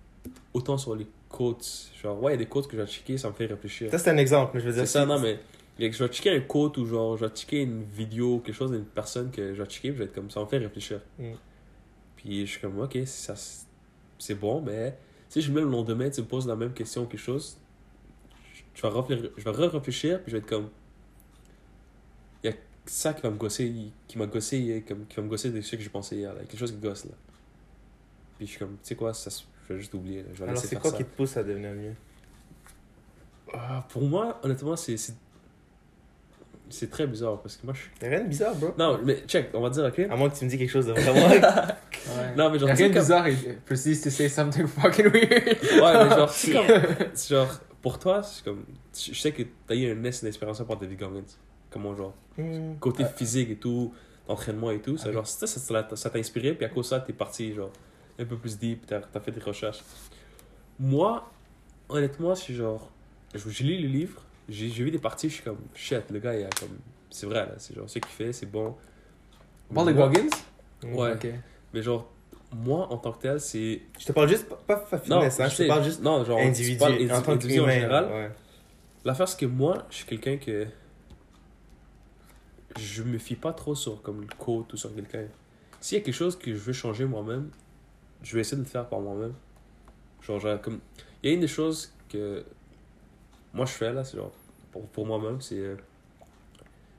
autant 0.52 0.76
sur 0.78 0.94
les 0.94 1.06
quotes. 1.30 1.90
Genre, 2.02 2.22
ouais, 2.22 2.32
il 2.32 2.34
y 2.34 2.38
a 2.40 2.44
des 2.44 2.46
quotes 2.46 2.66
que 2.66 2.76
je 2.76 2.82
vais 2.82 2.88
checker, 2.88 3.16
ça 3.16 3.28
me 3.28 3.34
fait 3.34 3.46
réfléchir. 3.46 3.90
Ça, 3.90 3.98
c'est 3.98 4.10
un 4.10 4.16
exemple, 4.16 4.52
mais 4.54 4.60
je 4.60 4.66
veux 4.66 4.72
dire. 4.72 4.86
C'est 4.86 4.98
ça, 4.98 5.06
non, 5.06 5.18
mais 5.18 5.38
je 5.78 6.04
vais 6.04 6.08
checker 6.08 6.30
un 6.30 6.40
quote 6.40 6.76
ou 6.76 6.84
genre, 6.86 7.16
je 7.16 7.24
vais 7.24 7.32
checker 7.34 7.62
une 7.62 7.84
vidéo, 7.84 8.40
quelque 8.44 8.54
chose 8.54 8.72
d'une 8.72 8.84
personne 8.84 9.30
que 9.30 9.54
je 9.54 9.62
vais 9.62 9.68
checker, 9.68 9.88
je 9.88 9.98
vais 9.98 10.04
être 10.04 10.14
comme 10.14 10.30
ça, 10.30 10.40
me 10.40 10.46
fait 10.46 10.58
réfléchir. 10.58 11.00
Mm. 11.18 11.32
Puis 12.16 12.46
je 12.46 12.50
suis 12.50 12.60
comme, 12.60 12.78
ok, 12.78 12.98
ça, 13.06 13.34
c'est 14.18 14.34
bon, 14.34 14.60
mais 14.60 14.98
si 15.28 15.40
je 15.40 15.50
mets 15.50 15.62
le 15.62 15.70
lendemain, 15.70 16.10
tu 16.10 16.20
me 16.20 16.26
poses 16.26 16.46
la 16.46 16.56
même 16.56 16.74
question 16.74 17.02
ou 17.04 17.06
quelque 17.06 17.20
chose, 17.20 17.56
je 18.74 18.82
vais, 18.82 18.88
réfléchir, 18.88 19.30
je 19.36 19.44
vais 19.44 19.50
re-réfléchir, 19.50 20.22
puis 20.22 20.32
je 20.32 20.36
vais 20.36 20.42
être 20.42 20.48
comme, 20.48 20.68
il 22.42 22.50
y 22.50 22.52
a 22.52 22.56
ça 22.84 23.14
qui 23.14 23.22
va 23.22 23.30
me 23.30 23.36
gosser, 23.36 23.72
qui 24.06 24.18
m'a 24.18 24.26
gossé, 24.26 24.84
comme, 24.86 25.06
qui 25.06 25.16
va 25.16 25.22
me 25.22 25.28
gosser 25.28 25.50
de 25.50 25.60
ce 25.60 25.76
que 25.76 25.82
j'ai 25.82 25.88
pensé 25.88 26.16
hier, 26.16 26.34
là. 26.34 26.40
quelque 26.40 26.58
chose 26.58 26.72
qui 26.72 26.78
gosse 26.78 27.06
là. 27.06 27.12
Puis 28.36 28.46
je 28.46 28.50
suis 28.50 28.58
comme, 28.58 28.72
tu 28.72 28.88
sais 28.88 28.96
quoi, 28.96 29.14
ça, 29.14 29.30
se- 29.30 29.44
je 29.70 29.74
vais 29.74 29.80
juste 29.80 29.94
oublier, 29.94 30.22
là. 30.22 30.28
je 30.34 30.42
vais 30.42 30.48
Alors, 30.50 30.60
c'est 30.62 30.76
quoi 30.76 30.90
ça. 30.90 30.96
qui 30.96 31.04
te 31.04 31.16
pousse 31.16 31.36
à 31.36 31.42
devenir 31.44 31.70
mieux? 31.72 31.94
Ah, 33.52 33.84
pour 33.88 34.02
moi, 34.02 34.38
honnêtement, 34.42 34.76
c'est 34.76 34.96
c'est- 34.96 35.14
c'est 36.68 36.88
très 36.88 37.06
bizarre 37.08 37.40
parce 37.40 37.56
que 37.56 37.66
moi 37.66 37.74
je 37.74 37.80
suis. 37.80 37.90
Rien 38.00 38.20
de 38.22 38.28
bizarre, 38.28 38.54
bro. 38.54 38.72
Non, 38.78 39.00
mais 39.04 39.24
check, 39.26 39.50
on 39.54 39.60
va 39.60 39.70
dire, 39.70 39.84
ok? 39.84 39.98
À 40.08 40.14
moins 40.16 40.30
que 40.30 40.36
tu 40.38 40.44
me 40.44 40.50
dis 40.50 40.56
quelque 40.58 40.70
chose 40.70 40.86
de 40.86 40.92
vraiment. 40.92 41.28
Ouais. 42.16 42.34
Non, 42.34 42.50
mais 42.50 42.58
genre, 42.58 42.70
rien 42.70 42.88
de 42.88 42.94
comme- 42.94 43.02
bizarre, 43.02 43.28
il 43.28 43.58
proceeds 43.66 44.00
to 44.02 44.08
say 44.10 44.28
something 44.28 44.66
fucking 44.66 45.08
weird. 45.08 45.30
Ouais, 45.30 46.04
mais 46.04 46.10
genre, 46.16 46.30
c'est 46.30 46.52
comme. 46.52 46.66
genre, 47.28 47.60
pour 47.82 47.98
toi, 47.98 48.22
c'est 48.22 48.42
comme. 48.42 48.64
Je 48.96 49.12
sais 49.14 49.32
que 49.32 49.42
t'as 49.66 49.74
eu 49.74 49.90
un 49.92 49.94
nest 49.96 50.24
d'inspiration 50.24 50.64
par 50.64 50.78
David 50.78 50.98
Goggins. 50.98 51.22
Comment, 51.70 51.94
genre, 51.94 52.14
Hmm. 52.38 52.76
côté 52.80 53.04
physique 53.04 53.50
et 53.50 53.56
tout, 53.56 53.92
d'entraînement 54.26 54.70
et 54.70 54.80
tout. 54.80 54.96
C'est 54.96 55.10
Ah 55.10 55.12
genre, 55.12 55.26
ça, 55.26 55.46
ça, 55.46 55.60
ça, 55.60 55.88
ça 55.96 56.10
t'a 56.10 56.18
inspiré, 56.18 56.54
puis 56.54 56.64
à 56.64 56.68
cause 56.70 56.86
de 56.86 56.90
ça, 56.90 57.00
t'es 57.00 57.12
parti, 57.12 57.52
genre, 57.52 57.70
un 58.20 58.26
peu 58.26 58.36
plus 58.36 58.58
deep, 58.58 58.86
t'as 58.86 59.00
as 59.14 59.20
fait 59.20 59.32
des 59.32 59.40
recherches. 59.40 59.82
Moi, 60.78 61.28
honnêtement, 61.88 62.34
c'est 62.34 62.54
genre. 62.54 62.90
je- 63.34 63.62
lu 63.62 63.78
le 63.78 63.88
livre, 63.88 64.22
j'ai 64.48 64.68
vu 64.68 64.90
des 64.90 64.98
parties, 64.98 65.28
je 65.28 65.34
suis 65.34 65.44
comme, 65.44 65.58
shit, 65.74 66.10
le 66.10 66.18
gars, 66.18 66.34
il 66.36 66.44
a 66.44 66.50
comme. 66.58 66.78
C'est 67.10 67.26
vrai, 67.26 67.46
là, 67.46 67.54
c'est 67.58 67.74
genre, 67.74 67.88
ce 67.88 67.98
qu'il 67.98 68.10
fait, 68.12 68.32
c'est 68.32 68.46
bon. 68.46 68.76
Paul 69.72 69.86
de 69.86 69.92
Moi- 69.92 70.08
Goggins? 70.08 70.28
Ouais. 70.84 71.12
Ok. 71.14 71.26
Mais 71.74 71.82
genre, 71.82 72.10
moi, 72.52 72.92
en 72.92 72.96
tant 72.96 73.12
que 73.12 73.22
tel, 73.22 73.40
c'est. 73.40 73.82
Je 73.98 74.06
te 74.06 74.12
parle 74.12 74.28
juste, 74.28 74.48
pas, 74.48 74.76
pas 74.76 74.98
fitness, 74.98 75.38
hein, 75.40 75.48
je 75.48 75.56
te 75.56 75.66
parle 75.68 75.84
juste 75.84 76.02
Non, 76.02 76.24
genre, 76.24 76.38
individu, 76.40 76.82
en 76.82 76.86
indi- 76.88 77.08
tant 77.08 77.32
individu 77.32 77.60
en 77.60 77.68
général. 77.68 78.06
Ouais. 78.06 78.30
L'affaire, 79.04 79.28
c'est 79.28 79.38
que 79.38 79.46
moi, 79.46 79.86
je 79.90 79.96
suis 79.96 80.06
quelqu'un 80.06 80.36
que. 80.36 80.66
Je 82.78 83.02
me 83.02 83.18
fie 83.18 83.34
pas 83.36 83.52
trop 83.52 83.74
sur 83.74 84.00
comme 84.02 84.20
le 84.20 84.26
code 84.38 84.72
ou 84.72 84.76
sur 84.76 84.94
quelqu'un. 84.94 85.24
S'il 85.80 85.98
y 85.98 86.00
a 86.00 86.04
quelque 86.04 86.14
chose 86.14 86.38
que 86.38 86.52
je 86.52 86.58
veux 86.58 86.72
changer 86.72 87.04
moi-même, 87.04 87.50
je 88.22 88.34
vais 88.34 88.40
essayer 88.40 88.56
de 88.56 88.62
le 88.62 88.68
faire 88.68 88.88
par 88.88 89.00
moi-même. 89.00 89.34
Genre, 90.22 90.38
genre, 90.40 90.60
comme. 90.60 90.80
Il 91.22 91.28
y 91.28 91.32
a 91.32 91.34
une 91.34 91.40
des 91.40 91.48
choses 91.48 91.92
que. 92.08 92.44
Moi, 93.54 93.66
je 93.66 93.72
fais 93.72 93.92
là, 93.92 94.04
c'est 94.04 94.16
genre. 94.16 94.32
Pour, 94.72 94.86
pour 94.88 95.06
moi-même, 95.06 95.40
c'est. 95.40 95.58
euh, 95.58 95.76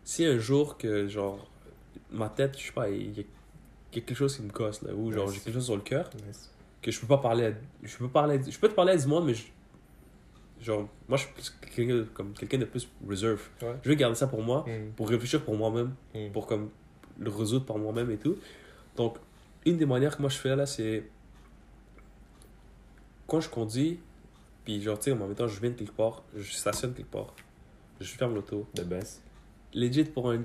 si 0.03 0.25
un 0.25 0.37
jour 0.39 0.77
que, 0.77 1.07
genre. 1.07 1.47
Ma 2.11 2.29
tête, 2.29 2.57
je 2.57 2.65
sais 2.67 2.71
pas, 2.73 2.89
il 2.89 3.17
y, 3.17 3.21
a, 3.21 3.23
quelque 3.91 4.13
chose 4.15 4.35
qui 4.35 4.41
me 4.43 4.49
gosse 4.51 4.81
là, 4.81 4.93
ou 4.93 5.11
genre, 5.11 5.29
j'ai 5.31 5.39
quelque 5.39 5.53
chose 5.55 5.65
sur 5.65 5.75
le 5.75 5.81
cœur 5.81 6.09
Nice. 6.27 6.49
que 6.81 6.91
je 6.91 6.99
peux 6.99 7.07
pas 7.07 7.17
parler 7.17 7.45
à, 7.47 7.51
je 7.83 7.97
peux 7.97 8.07
parler 8.09 8.37
à- 8.37 8.49
je 8.49 8.57
peux 8.59 8.67
te 8.69 8.73
parler 8.73 8.93
à 8.93 8.97
du 8.97 9.05
monde 9.07 9.25
mais 9.25 9.33
je, 9.33 9.45
genre 10.61 10.87
moi 11.09 11.17
je 11.17 11.23
suis 11.25 11.33
plus 11.33 11.49
quelqu'un 11.75 11.95
de- 11.95 12.03
comme 12.13 12.33
quelqu'un 12.33 12.57
de 12.59 12.65
plus 12.65 12.87
reserve 13.07 13.41
Ouais. 13.61 13.75
je 13.83 13.89
vais 13.89 13.95
garder 13.97 14.15
ça 14.15 14.27
pour 14.27 14.41
moi 14.41 14.65
Hmm. 14.67 14.91
pour 14.95 15.09
réfléchir 15.09 15.43
pour 15.43 15.55
moi-même 15.55 15.93
Hmm. 16.15 16.31
pour 16.31 16.47
comme 16.47 16.69
le 17.19 17.29
résoudre 17.29 17.65
par 17.65 17.77
moi-même 17.77 18.09
et 18.11 18.17
tout 18.17 18.37
donc 18.95 19.17
une 19.65 19.77
des 19.77 19.85
manières 19.85 20.15
que 20.17 20.21
moi 20.21 20.29
je 20.29 20.37
fais 20.37 20.55
là 20.55 20.65
c'est 20.65 21.03
quand 23.27 23.41
je 23.41 23.49
conduis 23.49 23.99
puis 24.65 24.81
genre 24.81 24.97
tu 24.99 25.05
sais 25.05 25.11
en 25.11 25.15
même 25.27 25.35
temps 25.35 25.47
je 25.47 25.59
viens 25.59 25.69
de 25.69 25.75
quelque 25.75 25.91
part 25.95 26.23
je 26.35 26.51
stationne 26.51 26.93
quelque 26.93 27.11
part 27.11 27.33
je 27.99 28.07
ferme 28.09 28.33
l'auto 28.35 28.67
The 28.75 28.83
best. 28.83 29.21
legit 29.73 30.05
pour 30.05 30.31
un 30.31 30.41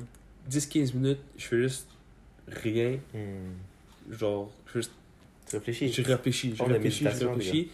10-15 0.51 0.95
minutes 0.95 1.21
je 1.37 1.45
fais 1.47 1.63
juste 1.63 1.89
rien 2.49 2.99
Hmm. 3.13 4.13
genre 4.13 4.51
juste 4.73 4.93
Tu 5.49 5.57
réfléchis. 5.57 5.93
je 5.93 6.03
réfléchis, 6.03 6.55
je 6.57 6.63
de 6.65 6.73
réfléchis, 6.73 7.05
je 7.05 7.27
réfléchis. 7.27 7.71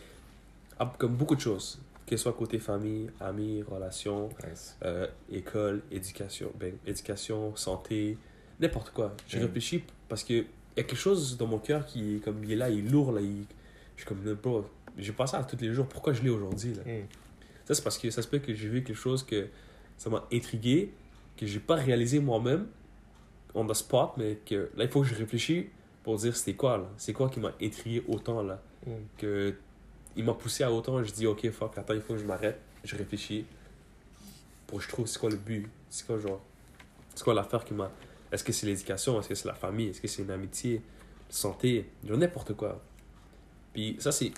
à- 0.78 0.92
comme 0.98 1.14
beaucoup 1.16 1.34
de 1.36 1.40
choses. 1.40 1.78
Que 2.06 2.16
ce 2.16 2.22
soit 2.24 2.32
côté 2.34 2.58
famille, 2.58 3.08
amis, 3.20 3.62
relations, 3.62 4.28
Nice. 4.46 4.76
euh, 4.84 5.06
école, 5.30 5.82
éducation, 5.90 6.52
ben, 6.58 6.74
éducation, 6.86 7.54
santé, 7.56 8.18
n'importe 8.60 8.90
quoi. 8.90 9.14
Je 9.28 9.38
Mm. 9.38 9.42
réfléchis 9.42 9.84
parce 10.08 10.22
que 10.24 10.44
y 10.76 10.80
a 10.80 10.84
quelque 10.84 10.96
chose 10.96 11.36
dans 11.36 11.46
mon 11.46 11.58
cœur 11.58 11.84
qui 11.86 12.16
est 12.16 12.18
comme 12.20 12.42
il 12.44 12.52
est 12.52 12.56
là, 12.56 12.70
il 12.70 12.86
est 12.86 12.90
lourd 12.90 13.12
là. 13.12 13.20
il- 13.20 13.44
Je 13.96 14.02
suis 14.02 14.08
comme 14.08 14.34
bro, 14.34 14.64
j'ai 14.98 15.14
ça 15.26 15.38
à 15.38 15.44
tous 15.44 15.56
les 15.60 15.72
jours. 15.72 15.86
Pourquoi 15.86 16.12
je 16.12 16.22
l'ai 16.22 16.30
aujourd'hui 16.30 16.74
là? 16.74 16.82
Hmm. 16.82 17.06
Ça 17.66 17.74
c'est 17.74 17.82
parce 17.82 17.98
que 17.98 18.10
ça 18.10 18.22
se 18.22 18.28
peut 18.28 18.38
que 18.38 18.52
j'ai 18.54 18.68
vu 18.68 18.82
quelque 18.82 18.96
chose 18.96 19.22
que 19.22 19.48
ça 19.98 20.10
m'a 20.10 20.24
intrigué. 20.32 20.92
que 21.36 21.46
j'ai 21.46 21.60
pas 21.60 21.76
réalisé 21.76 22.20
moi-même, 22.20 22.66
on 23.54 23.66
the 23.66 23.72
spot, 23.74 24.10
mais 24.18 24.38
que 24.46 24.70
là, 24.76 24.84
il 24.84 24.88
faut 24.90 25.00
que 25.00 25.08
je 25.08 25.14
réfléchisse 25.14 25.64
pour 26.02 26.16
dire 26.18 26.36
c'était 26.36 26.54
quoi, 26.54 26.76
là? 26.76 26.84
C'est 26.98 27.12
quoi 27.14 27.30
qui 27.30 27.40
m'a 27.40 27.52
intrigué 27.60 28.02
autant, 28.06 28.42
là? 28.42 28.60
Mm. 28.86 28.90
Que 29.16 29.54
il 30.14 30.24
m'a 30.24 30.34
poussé 30.34 30.62
à 30.62 30.70
autant, 30.70 31.02
je 31.02 31.10
dis, 31.10 31.26
ok, 31.26 31.50
fuck, 31.50 31.76
attends, 31.78 31.94
il 31.94 32.02
faut 32.02 32.12
que 32.12 32.18
je 32.20 32.26
m'arrête. 32.26 32.60
Je 32.84 32.94
réfléchis 32.96 33.46
pour 34.66 34.78
que 34.78 34.84
je 34.84 34.88
trouve 34.90 35.06
c'est 35.06 35.18
quoi 35.18 35.30
le 35.30 35.36
but. 35.36 35.66
C'est 35.88 36.06
quoi, 36.06 36.18
genre, 36.18 36.40
c'est 37.14 37.24
quoi 37.24 37.32
l'affaire 37.34 37.64
qui 37.64 37.72
m'a. 37.74 37.90
Est-ce 38.32 38.42
que 38.42 38.52
c'est 38.52 38.66
l'éducation? 38.66 39.20
Est-ce 39.20 39.28
que 39.28 39.34
c'est 39.34 39.46
la 39.48 39.54
famille? 39.54 39.88
Est-ce 39.88 40.00
que 40.00 40.08
c'est 40.08 40.22
une 40.22 40.30
amitié? 40.30 40.82
Santé? 41.28 41.88
Genre 42.04 42.18
n'importe 42.18 42.54
quoi. 42.54 42.82
Puis 43.72 43.96
ça, 44.00 44.10
c'est 44.12 44.32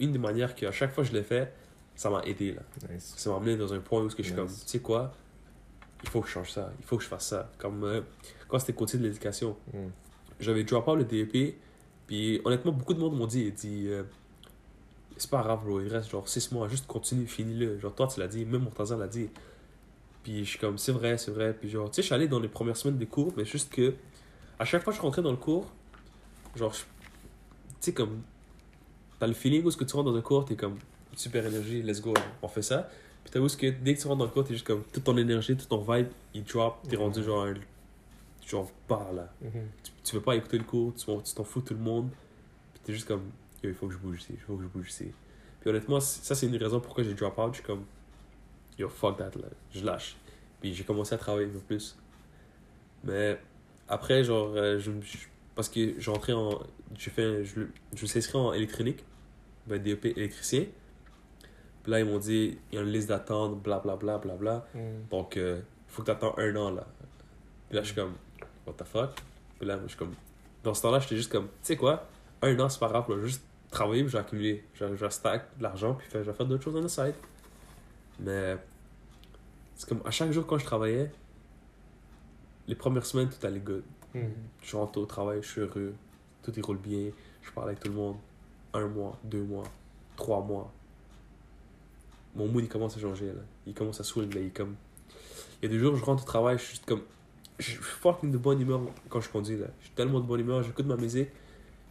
une 0.00 0.12
des 0.12 0.18
manières 0.18 0.54
qu'à 0.54 0.72
chaque 0.72 0.92
fois 0.92 1.04
que 1.04 1.10
je 1.10 1.14
l'ai 1.14 1.22
fait, 1.22 1.52
ça 1.94 2.10
m'a 2.10 2.22
aidé, 2.22 2.52
là. 2.52 2.62
Nice. 2.90 3.14
Ça 3.16 3.30
m'a 3.30 3.36
amené 3.36 3.56
dans 3.56 3.72
un 3.72 3.80
point 3.80 4.02
où 4.02 4.08
que 4.08 4.14
je 4.18 4.22
suis 4.22 4.34
comme, 4.34 4.48
tu 4.48 4.54
sais 4.66 4.80
quoi, 4.80 5.12
il 6.02 6.08
faut 6.08 6.20
que 6.20 6.28
je 6.28 6.32
change 6.32 6.52
ça, 6.52 6.72
il 6.78 6.84
faut 6.84 6.96
que 6.96 7.02
je 7.02 7.08
fasse 7.08 7.26
ça. 7.28 7.50
Comme 7.58 7.82
euh, 7.84 8.00
quand 8.48 8.58
c'était 8.58 8.72
côté 8.74 8.98
de 8.98 9.02
l'éducation, 9.04 9.56
Mm. 9.72 9.88
j'avais 10.40 10.64
drop 10.64 10.86
out 10.88 10.96
le 10.98 11.04
DEP, 11.04 11.56
puis 12.06 12.40
honnêtement, 12.44 12.72
beaucoup 12.72 12.94
de 12.94 13.00
monde 13.00 13.16
m'ont 13.16 13.26
dit, 13.26 13.50
dit 13.52 13.86
euh, 13.88 14.04
c'est 15.16 15.30
pas 15.30 15.42
grave, 15.42 15.64
bro, 15.64 15.80
il 15.80 15.88
reste 15.88 16.10
genre 16.10 16.28
6 16.28 16.52
mois, 16.52 16.68
juste 16.68 16.86
continue, 16.86 17.26
finis-le. 17.26 17.78
Genre, 17.80 17.92
toi, 17.94 18.06
tu 18.06 18.20
l'as 18.20 18.28
dit, 18.28 18.44
même 18.44 18.62
Mortaza 18.62 18.96
l'a 18.96 19.08
dit. 19.08 19.28
Puis 20.22 20.44
je 20.44 20.50
suis 20.50 20.58
comme, 20.58 20.78
c'est 20.78 20.92
vrai, 20.92 21.16
c'est 21.18 21.30
vrai. 21.30 21.54
Puis 21.54 21.68
genre, 21.70 21.88
tu 21.90 21.96
sais, 21.96 22.02
je 22.02 22.06
suis 22.06 22.14
allé 22.14 22.28
dans 22.28 22.40
les 22.40 22.48
premières 22.48 22.76
semaines 22.76 22.98
des 22.98 23.06
cours, 23.06 23.32
mais 23.36 23.44
juste 23.44 23.72
que, 23.72 23.94
à 24.58 24.64
chaque 24.64 24.82
fois 24.82 24.92
que 24.92 24.96
je 24.98 25.02
rentrais 25.02 25.22
dans 25.22 25.30
le 25.30 25.36
cours, 25.36 25.70
genre, 26.56 26.72
tu 26.72 26.84
sais, 27.80 27.92
comme, 27.92 28.22
t'as 29.18 29.26
le 29.26 29.34
feeling 29.34 29.64
où 29.64 29.70
ce 29.70 29.76
que 29.76 29.84
tu 29.84 29.94
rentres 29.96 30.10
dans 30.10 30.16
un 30.16 30.22
cours, 30.22 30.44
t'es 30.44 30.56
comme, 30.56 30.76
super 31.16 31.44
énergie, 31.46 31.82
let's 31.82 32.00
go, 32.00 32.14
on 32.42 32.48
fait 32.48 32.62
ça. 32.62 32.88
Puis 33.24 33.32
t'as 33.32 33.40
où 33.40 33.48
ce 33.48 33.56
que, 33.56 33.66
dès 33.70 33.94
que 33.94 34.00
tu 34.00 34.06
rentres 34.06 34.18
dans 34.18 34.24
le 34.24 34.30
cours, 34.30 34.44
t'es 34.44 34.54
juste 34.54 34.66
comme, 34.66 34.82
toute 34.92 35.04
ton 35.04 35.16
énergie, 35.16 35.56
tout 35.56 35.66
ton 35.66 35.78
vibe, 35.78 36.08
il 36.34 36.44
drop, 36.44 36.78
t'es 36.88 36.96
rendu 36.96 37.22
genre, 37.22 37.46
genre, 38.46 38.70
par 38.86 39.12
là 39.12 39.32
Mhm. 39.42 39.50
tu, 39.82 39.92
tu 40.04 40.14
veux 40.16 40.22
pas 40.22 40.34
écouter 40.36 40.58
le 40.58 40.64
cours, 40.64 40.94
tu 40.94 41.06
t'en 41.34 41.44
fous 41.44 41.60
tout 41.60 41.74
le 41.74 41.80
monde, 41.80 42.10
puis 42.74 42.82
t'es 42.84 42.92
juste 42.92 43.06
comme, 43.06 43.22
il 43.62 43.74
faut 43.74 43.86
que 43.88 43.92
je 43.94 43.98
bouge 43.98 44.20
ici, 44.20 44.32
il 44.34 44.40
faut 44.40 44.56
que 44.56 44.62
je 44.62 44.68
bouge 44.68 44.88
ici. 44.90 45.06
Puis 45.60 45.70
honnêtement, 45.70 46.00
ça 46.00 46.34
c'est 46.34 46.46
une 46.46 46.52
des 46.52 46.58
raisons 46.58 46.80
pourquoi 46.80 47.02
j'ai 47.04 47.14
drop 47.14 47.36
out, 47.38 47.48
je 47.52 47.58
suis 47.58 47.64
comme, 47.66 47.84
yo, 48.78 48.88
fuck 48.88 49.16
that, 49.18 49.30
là, 49.36 49.48
je 49.74 49.84
lâche. 49.84 50.16
Puis 50.60 50.74
j'ai 50.74 50.84
commencé 50.84 51.14
à 51.14 51.18
travailler 51.18 51.46
un 51.46 51.52
peu 51.52 51.58
plus. 51.58 51.96
Mais 53.04 53.38
après, 53.88 54.24
genre, 54.24 54.52
euh, 54.54 54.78
je, 54.78 54.90
parce 55.54 55.68
que 55.68 55.98
j'ai 56.00 56.10
entré 56.10 56.32
en, 56.32 56.58
j'ai 56.96 57.10
fait, 57.10 57.44
je, 57.44 57.62
je 57.94 58.02
me 58.02 58.06
suis 58.06 58.18
inscrit 58.18 58.38
en 58.38 58.52
électronique, 58.52 59.04
ben 59.66 59.82
DEP 59.82 60.06
électricien. 60.06 60.66
Puis 61.82 61.92
là, 61.92 62.00
ils 62.00 62.06
m'ont 62.06 62.18
dit, 62.18 62.58
il 62.72 62.74
y 62.76 62.78
a 62.78 62.82
une 62.82 62.90
liste 62.90 63.08
d'attente, 63.08 63.62
blablabla, 63.62 64.18
blablabla. 64.18 64.66
Mm. 64.74 65.08
Donc, 65.10 65.36
il 65.36 65.62
faut 65.88 66.02
que 66.02 66.06
tu 66.06 66.10
attends 66.12 66.34
un 66.38 66.54
an 66.56 66.70
là. 66.70 66.86
Puis 67.68 67.76
là, 67.76 67.82
je 67.82 67.86
suis 67.86 67.94
comme, 67.94 68.14
what 68.66 68.74
the 68.74 68.84
fuck? 68.84 69.10
Puis 69.58 69.68
là, 69.68 69.78
je 69.82 69.88
suis 69.88 69.96
comme, 69.98 70.14
dans 70.64 70.74
ce 70.74 70.82
temps-là, 70.82 71.00
j'étais 71.00 71.16
juste 71.16 71.30
comme, 71.30 71.46
tu 71.46 71.52
sais 71.62 71.76
quoi? 71.76 72.06
Un 72.42 72.58
an, 72.60 72.68
c'est 72.68 72.78
pas 72.78 72.88
grave, 72.88 73.04
vais 73.08 73.26
juste 73.26 73.42
travailler, 73.70 74.04
puis 74.04 74.38
vais- 74.38 74.64
je 74.74 74.84
vais 74.84 75.10
stack 75.10 75.56
de 75.58 75.62
l'argent, 75.62 75.94
puis 75.94 76.08
je 76.12 76.18
vais 76.18 76.32
faire 76.32 76.46
d'autres 76.46 76.62
choses 76.64 76.76
on 76.76 76.82
the 76.82 76.88
side. 76.88 77.14
Mais, 78.20 78.56
c'est 79.74 79.88
comme, 79.88 80.02
à 80.04 80.10
chaque 80.10 80.32
jour 80.32 80.46
quand 80.46 80.58
je 80.58 80.64
travaillais, 80.64 81.10
les 82.66 82.74
premières 82.74 83.06
semaines, 83.06 83.28
tout 83.28 83.44
allait 83.46 83.60
good. 83.60 83.84
Mm. 84.14 84.20
Je 84.62 84.76
rentre 84.76 84.98
au 85.00 85.06
travail, 85.06 85.40
je 85.42 85.48
suis 85.48 85.60
heureux, 85.60 85.94
tout 86.42 86.56
y 86.56 86.60
roule 86.60 86.78
bien, 86.78 87.10
je 87.42 87.50
parle 87.52 87.68
avec 87.68 87.80
tout 87.80 87.88
le 87.88 87.94
monde. 87.94 88.16
Un 88.74 88.86
mois, 88.86 89.18
deux 89.24 89.42
mois, 89.42 89.64
trois 90.16 90.42
mois. 90.42 90.72
Mon 92.36 92.46
mood, 92.46 92.62
il 92.62 92.68
commence 92.68 92.96
à 92.96 93.00
changer, 93.00 93.28
là. 93.28 93.40
Il 93.66 93.74
commence 93.74 94.00
à 94.00 94.04
swing, 94.04 94.32
là. 94.34 94.40
Il, 94.40 94.52
comme... 94.52 94.76
il 95.62 95.68
y 95.70 95.72
a 95.72 95.74
des 95.74 95.78
jours, 95.78 95.96
je 95.96 96.04
rentre 96.04 96.22
au 96.22 96.26
travail, 96.26 96.58
je 96.58 96.62
suis 96.62 96.70
juste 96.72 96.86
comme... 96.86 97.02
Je 97.58 97.70
suis 97.70 97.78
fucking 97.78 98.30
de 98.30 98.38
bonne 98.38 98.60
humeur 98.60 98.80
quand 99.08 99.20
je 99.20 99.28
conduis, 99.28 99.56
là. 99.56 99.66
Je 99.80 99.86
suis 99.86 99.94
tellement 99.94 100.20
de 100.20 100.26
bonne 100.26 100.40
humeur, 100.40 100.62
j'écoute 100.62 100.86
ma 100.86 100.96
musique, 100.96 101.28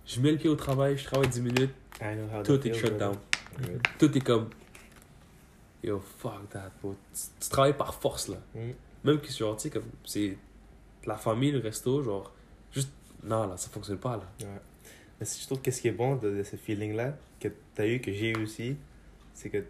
je 0.05 0.21
mets 0.21 0.31
le 0.31 0.37
pied 0.37 0.49
au 0.49 0.55
travail, 0.55 0.97
je 0.97 1.03
travaille 1.03 1.27
10 1.27 1.41
minutes, 1.41 1.73
how 2.01 2.43
tout 2.43 2.65
est 2.65 2.73
shut 2.73 2.97
down. 2.97 3.15
Tout 3.97 4.15
est 4.15 4.21
comme... 4.21 4.49
Yo, 5.87 6.01
fuck 6.19 6.49
that, 6.49 6.71
bro. 6.81 6.95
Tu, 7.13 7.21
tu 7.39 7.49
travailles 7.49 7.77
par 7.77 7.93
force, 7.93 8.27
là. 8.27 8.37
Mm. 8.53 8.71
Même 9.05 9.19
que, 9.21 9.31
genre, 9.31 9.55
tu 9.55 9.63
sais, 9.63 9.69
comme... 9.69 9.85
C'est 10.05 10.37
la 11.05 11.15
famille, 11.15 11.51
le 11.51 11.59
resto, 11.59 12.03
genre... 12.03 12.33
Juste... 12.73 12.89
Non, 13.23 13.47
là, 13.47 13.55
ça 13.55 13.69
fonctionne 13.69 13.97
pas, 13.97 14.17
là. 14.17 14.29
Ouais. 14.41 14.59
Mais 15.19 15.25
si 15.25 15.41
je 15.41 15.45
trouve 15.45 15.61
que 15.61 15.71
ce 15.71 15.79
qui 15.81 15.87
est 15.87 15.91
bon 15.91 16.15
de, 16.17 16.29
de 16.29 16.43
ce 16.43 16.57
feeling-là, 16.57 17.15
que 17.39 17.47
tu 17.47 17.81
as 17.81 17.87
eu, 17.87 18.01
que 18.01 18.11
j'ai 18.11 18.31
eu 18.31 18.43
aussi, 18.43 18.75
c'est 19.33 19.49
que 19.49 19.63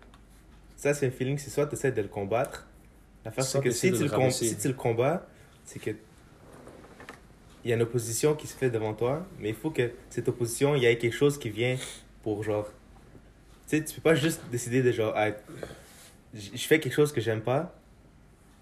ça, 0.76 0.94
c'est 0.94 1.08
un 1.08 1.12
feeling, 1.12 1.38
c'est 1.38 1.52
soit 1.52 1.68
tu 1.68 1.74
essaies 1.76 1.92
de 1.92 2.02
le 2.02 2.08
combattre. 2.08 2.68
L'affaire, 3.24 3.44
c'est 3.44 3.62
que 3.62 3.72
si 3.72 3.92
tu, 3.92 4.04
le 4.04 4.10
com- 4.10 4.20
ramasser. 4.20 4.48
si 4.48 4.58
tu 4.58 4.68
le 4.70 4.74
combats, 4.74 5.26
c'est 5.66 5.80
que 5.80 5.92
il 7.64 7.70
y 7.70 7.74
a 7.74 7.76
une 7.76 7.82
opposition 7.82 8.34
qui 8.36 8.48
se 8.48 8.56
fait 8.56 8.70
devant 8.70 8.94
toi, 8.94 9.26
mais 9.40 9.50
il 9.50 9.56
faut 9.56 9.72
que 9.72 9.92
cette 10.10 10.28
opposition, 10.30 10.76
il 10.76 10.84
y 10.84 10.86
ait 10.86 10.98
quelque 10.98 11.16
chose 11.16 11.38
qui 11.38 11.50
vient 11.50 11.78
pour 12.24 12.44
genre. 12.44 12.68
Tu 13.68 13.78
sais, 13.78 13.84
tu 13.84 13.96
peux 13.96 14.02
pas 14.02 14.16
juste 14.16 14.42
décider 14.50 14.82
de 14.82 14.92
genre, 14.92 15.14
Ah, 15.16 15.30
je 16.34 16.68
fais 16.68 16.80
quelque 16.80 16.94
chose 16.94 17.12
que 17.12 17.22
j'aime 17.22 17.42
pas, 17.42 17.74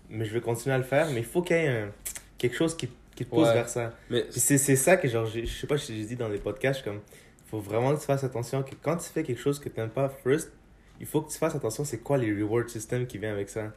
mais 0.09 0.25
je 0.25 0.33
veux 0.33 0.41
continuer 0.41 0.75
à 0.75 0.77
le 0.77 0.83
faire, 0.83 1.07
mais 1.09 1.19
il 1.19 1.25
faut 1.25 1.41
qu'il 1.41 1.55
y 1.57 1.59
ait 1.59 1.67
un- 1.83 1.91
quelque 2.37 2.55
chose 2.55 2.75
qui, 2.75 2.89
qui 3.15 3.25
te 3.25 3.29
pousse 3.29 3.47
Ouais. 3.47 3.53
vers 3.53 3.69
ça. 3.69 3.93
Mais 4.09 4.23
Puis 4.23 4.39
c'est 4.39 4.57
c'est 4.57 4.75
ça 4.75 4.97
que, 4.97 5.07
genre, 5.07 5.25
j'ai- 5.25 5.45
je 5.45 5.53
sais 5.59 5.67
pas 5.67 5.77
si 5.77 5.95
j'ai 5.97 6.05
dit 6.05 6.15
dans 6.15 6.27
les 6.29 6.37
podcasts, 6.39 6.83
comme, 6.83 6.97
il 7.45 7.49
faut 7.49 7.59
vraiment 7.59 7.93
que 7.95 7.99
tu 7.99 8.05
fasses 8.05 8.23
attention 8.23 8.61
que 8.63 8.75
quand 8.81 8.97
tu 8.97 9.09
fais 9.09 9.23
quelque 9.23 9.41
chose 9.41 9.59
que 9.59 9.69
tu 9.69 9.79
n'aimes 9.79 9.89
pas, 9.89 10.09
first, 10.09 10.51
il 10.99 11.05
faut 11.05 11.21
que 11.21 11.31
tu 11.31 11.37
fasses 11.37 11.55
attention 11.55 11.83
c'est 11.85 11.99
quoi 11.99 12.17
les 12.17 12.31
reward 12.33 12.69
systems 12.69 13.05
qui 13.07 13.17
viennent 13.17 13.33
avec 13.33 13.49
ça. 13.49 13.71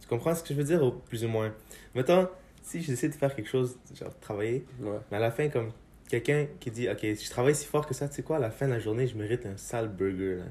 Tu 0.00 0.08
comprends 0.08 0.34
ce 0.34 0.42
que 0.42 0.48
je 0.50 0.54
veux 0.54 0.64
dire, 0.64 0.82
ou 0.82 0.90
plus 0.92 1.24
ou 1.24 1.28
moins? 1.28 1.52
Mettons, 1.94 2.28
si 2.62 2.82
j'essaie 2.82 3.08
de 3.08 3.14
faire 3.14 3.34
quelque 3.34 3.48
chose, 3.48 3.76
genre, 3.94 4.12
travailler, 4.20 4.64
Ouais. 4.80 4.98
mais 5.10 5.16
à 5.18 5.20
la 5.20 5.30
fin, 5.30 5.48
comme, 5.48 5.70
quelqu'un 6.08 6.46
qui 6.60 6.70
dit, 6.70 6.88
ok, 6.88 6.98
si 7.00 7.24
je 7.24 7.30
travaille 7.30 7.54
si 7.54 7.66
fort 7.66 7.86
que 7.86 7.94
ça, 7.94 8.08
tu 8.08 8.16
sais 8.16 8.22
quoi, 8.22 8.36
à 8.36 8.40
la 8.40 8.50
fin 8.50 8.66
de 8.66 8.72
la 8.72 8.78
journée, 8.80 9.06
je 9.06 9.16
mérite 9.16 9.46
un 9.46 9.56
sale 9.56 9.88
burger, 9.88 10.36
là. 10.36 10.44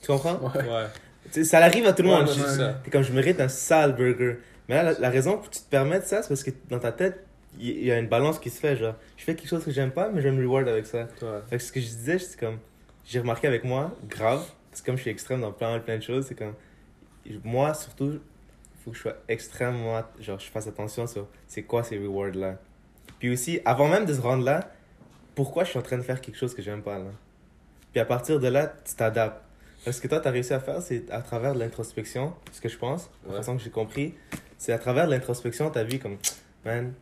Tu 0.00 0.06
comprends? 0.06 0.36
Ouais. 0.54 0.68
Ouais. 0.68 0.86
Ça 1.30 1.58
arrive 1.58 1.86
à 1.86 1.92
tout 1.92 2.02
le 2.02 2.10
Ouais, 2.10 2.16
monde. 2.16 2.74
T'es 2.84 2.90
comme 2.90 3.02
je 3.02 3.12
mérite 3.12 3.40
un 3.40 3.48
sale 3.48 3.94
burger. 3.94 4.38
Mais 4.68 4.76
là, 4.76 4.82
la, 4.92 4.98
la 4.98 5.10
raison 5.10 5.38
pour 5.38 5.48
que 5.48 5.54
tu 5.54 5.60
te 5.60 5.68
permettes 5.68 6.06
ça, 6.06 6.22
c'est 6.22 6.28
parce 6.28 6.42
que 6.42 6.50
dans 6.68 6.78
ta 6.78 6.92
tête, 6.92 7.24
il 7.58 7.84
y, 7.84 7.90
a 7.90 7.98
une 7.98 8.08
balance 8.08 8.38
qui 8.38 8.50
se 8.50 8.60
fait. 8.60 8.76
Genre, 8.76 8.94
je 9.16 9.24
fais 9.24 9.34
quelque 9.34 9.48
chose 9.48 9.64
que 9.64 9.70
j'aime 9.70 9.90
pas, 9.90 10.10
mais 10.10 10.20
je 10.20 10.28
vais 10.28 10.34
me 10.34 10.46
reward 10.46 10.68
avec 10.68 10.86
ça. 10.86 11.08
Ouais. 11.22 11.40
Fait 11.48 11.56
que 11.56 11.62
ce 11.62 11.72
que 11.72 11.80
je 11.80 11.86
disais, 11.86 12.18
c'est 12.18 12.38
comme, 12.38 12.58
j'ai 13.04 13.20
remarqué 13.20 13.46
avec 13.46 13.64
moi, 13.64 13.96
grave, 14.08 14.44
parce 14.70 14.80
que 14.80 14.86
comme 14.86 14.96
je 14.96 15.02
suis 15.02 15.10
extrême 15.10 15.40
dans 15.40 15.52
plein, 15.52 15.78
plein 15.80 15.96
de 15.96 16.02
choses, 16.02 16.26
c'est 16.26 16.34
comme, 16.34 16.54
moi 17.44 17.74
surtout, 17.74 18.12
il 18.12 18.82
faut 18.84 18.90
que 18.90 18.96
je 18.96 19.02
sois 19.02 19.16
extrêmement, 19.28 20.02
genre, 20.20 20.38
je 20.38 20.46
fasse 20.50 20.66
attention 20.66 21.06
sur 21.06 21.26
c'est 21.46 21.62
quoi 21.62 21.82
ces 21.82 21.98
rewards-là. 21.98 22.56
Puis 23.18 23.30
aussi, 23.30 23.60
avant 23.64 23.88
même 23.88 24.04
de 24.06 24.14
se 24.14 24.20
rendre 24.20 24.44
là, 24.44 24.70
pourquoi 25.34 25.64
je 25.64 25.70
suis 25.70 25.78
en 25.78 25.82
train 25.82 25.96
de 25.96 26.02
faire 26.02 26.20
quelque 26.20 26.36
chose 26.36 26.54
que 26.54 26.62
j'aime 26.62 26.82
pas 26.82 26.98
là? 26.98 27.10
Puis 27.92 28.00
à 28.00 28.04
partir 28.04 28.38
de 28.38 28.48
là, 28.48 28.72
tu 28.84 28.94
t'adaptes. 28.94 29.42
Parce 29.88 30.00
que 30.00 30.08
toi, 30.08 30.20
tu 30.20 30.28
as 30.28 30.30
réussi 30.30 30.52
à 30.52 30.60
faire, 30.60 30.82
c'est 30.82 31.10
à 31.10 31.22
travers 31.22 31.54
l'introspection, 31.54 32.34
ce 32.52 32.60
que 32.60 32.68
je 32.68 32.76
pense, 32.78 33.08
la 33.24 33.30
Ouais. 33.30 33.36
façon 33.38 33.56
que 33.56 33.62
j'ai 33.62 33.70
compris, 33.70 34.14
c'est 34.58 34.72
à 34.72 34.78
travers 34.78 35.06
l'introspection, 35.06 35.70
tu 35.70 35.78
as 35.78 35.84
vu 35.84 35.98
comme, 35.98 36.18
man, 36.64 36.92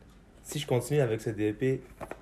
si 0.45 0.59
je 0.59 0.67
continue 0.67 1.01
avec 1.01 1.21
ce 1.21 1.31
DEP, 1.31 1.81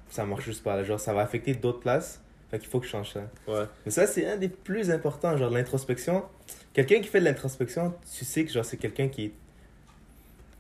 ça 0.09 0.25
marche 0.25 0.45
juste 0.45 0.63
pas. 0.63 0.77
là. 0.77 0.85
Genre, 0.85 0.99
ça 1.01 1.13
va 1.13 1.21
affecter 1.23 1.55
d'autres 1.55 1.81
places, 1.81 2.21
fait 2.51 2.59
qu'il 2.59 2.69
faut 2.69 2.81
que 2.81 2.87
je 2.87 2.91
change 2.93 3.13
ça. 3.13 3.21
Ouais. 3.47 3.65
Mais 3.85 3.91
ça, 3.91 4.07
c'est 4.07 4.27
un 4.27 4.37
des 4.37 4.49
plus 4.49 4.91
importants, 4.91 5.37
genre 5.37 5.51
l'introspection. 5.51 6.25
Quelqu'un 6.73 7.01
qui 7.01 7.09
fait 7.09 7.21
de 7.21 7.25
l'introspection, 7.27 7.93
tu 8.17 8.25
sais 8.25 8.45
que 8.45 8.51
genre 8.53 8.65
c'est 8.65 8.77
quelqu'un 8.79 9.09
qui 9.09 9.33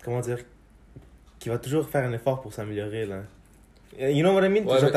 comment 0.04 0.20
dire 0.20 0.38
qui 1.38 1.48
va 1.48 1.58
toujours 1.58 1.88
faire 1.88 2.04
un 2.08 2.12
effort 2.12 2.40
pour 2.42 2.52
s'améliorer 2.52 3.06
là. 3.06 3.22
You 3.98 4.22
know 4.22 4.34
what 4.34 4.44
I 4.44 4.48
mean? 4.48 4.64
Ouais, 4.64 4.78
Genre, 4.80 4.90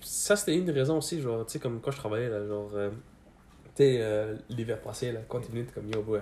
ça, 0.00 0.36
c'était 0.36 0.54
une 0.56 0.64
des 0.64 0.72
raisons 0.72 0.98
aussi, 0.98 1.20
genre, 1.20 1.44
tu 1.46 1.52
sais, 1.52 1.58
comme 1.58 1.80
quand 1.80 1.90
je 1.90 1.96
travaillais, 1.96 2.28
là, 2.28 2.46
genre, 2.46 2.70
euh, 2.74 2.90
tu 3.76 3.82
sais, 3.82 3.98
euh, 4.00 4.34
l'hiver 4.48 4.80
passé, 4.80 5.12
là, 5.12 5.20
quand 5.28 5.40
t'es 5.40 5.62
comme, 5.74 5.88
yo, 5.92 6.02
ouais, 6.08 6.20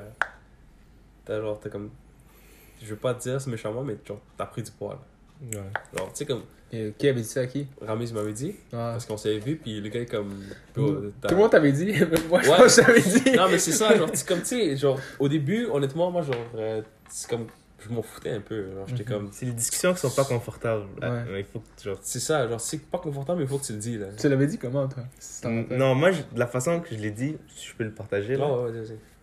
t'as 1.24 1.40
genre, 1.40 1.59
t'es 1.60 1.70
comme, 1.70 1.90
je 2.82 2.86
veux 2.86 2.97
pas 2.97 3.14
te 3.14 3.22
dire, 3.22 3.40
c'est 3.40 3.51
méchamment, 3.51 3.82
mais 3.82 3.97
genre, 4.06 4.20
t'as 4.36 4.47
pris 4.47 4.62
du 4.62 4.70
poids, 4.70 5.01
là. 5.52 5.59
Ouais. 5.60 5.70
Genre, 5.98 6.09
tu 6.12 6.16
sais, 6.18 6.26
comme, 6.26 6.43
Et 6.72 6.93
qui 6.98 7.09
avait 7.09 7.20
dit 7.20 7.26
ça 7.26 7.40
à 7.40 7.47
qui? 7.47 7.66
Ramiz 7.81 8.12
m'avait 8.12 8.32
dit, 8.32 8.48
Ouais. 8.48 8.56
parce 8.72 9.06
qu'on 9.06 9.16
s'avait 9.16 9.39
vu, 9.39 9.56
puis 9.56 9.81
le 9.81 9.89
gars 9.89 10.01
est 10.01 10.06
comme, 10.10 10.43
Tout 10.74 11.12
le 11.31 11.36
monde 11.36 11.51
t'avait 11.51 11.72
dit, 11.72 11.93
moi 12.28 12.40
je 12.43 12.51
Ouais. 12.51 12.56
pense 12.56 12.76
que 12.76 12.82
j'avais 12.82 13.01
dit. 13.01 13.32
Non, 13.36 13.48
mais 13.48 13.59
c'est 13.59 13.72
ça, 13.72 13.94
genre, 13.97 14.10
tu- 14.10 14.24
comme, 14.24 14.40
tu 14.40 14.47
sais, 14.47 14.76
genre, 14.76 14.98
au 15.18 15.28
début, 15.28 15.66
honnêtement, 15.66 16.10
moi, 16.10 16.22
genre, 16.22 16.35
euh, 16.56 16.82
c'est 17.09 17.28
comme, 17.31 17.47
je 17.89 17.94
m'en 17.94 18.02
foutais 18.02 18.31
un 18.31 18.40
peu, 18.40 18.73
genre, 18.73 18.86
j'étais 18.89 19.02
Mhm. 19.05 19.09
comme, 19.19 19.28
C'est 19.32 19.47
les 19.47 19.52
discussions 19.52 19.93
qui 19.94 20.01
sont 20.01 20.11
pas 20.11 20.24
confortables. 20.24 20.85
là. 21.01 21.24
Ouais. 21.31 21.40
Il 21.40 21.44
faut 21.44 21.61
que 21.61 21.82
genre 21.82 21.98
c'est 22.02 22.20
ça, 22.20 22.48
genre, 22.48 22.61
c'est 22.61 22.78
pas 22.90 22.98
confortable, 22.98 23.39
mais 23.39 23.44
il 23.44 23.48
faut 23.48 23.59
que 23.59 23.65
tu 23.65 23.73
le 23.73 23.78
dis, 23.78 23.98
là. 23.98 24.06
Tu 24.19 24.28
l'avais 24.28 24.47
dit 24.47 24.59
comment 24.59 24.86
toi? 24.89 25.02
Si? 25.19 25.47
Non, 25.47 25.94
moi 25.94 26.11
je- 26.12 26.23
de 26.35 26.39
la 26.39 26.47
façon 26.47 26.81
que 26.81 26.94
je 26.94 27.01
l'ai 27.01 27.11
dit, 27.11 27.36
si 27.55 27.69
je 27.69 27.74
peux 27.74 27.85
le 27.85 27.93
partager 27.93 28.36
là. 28.36 28.47
Non, 28.47 28.65
ouais. 28.65 28.73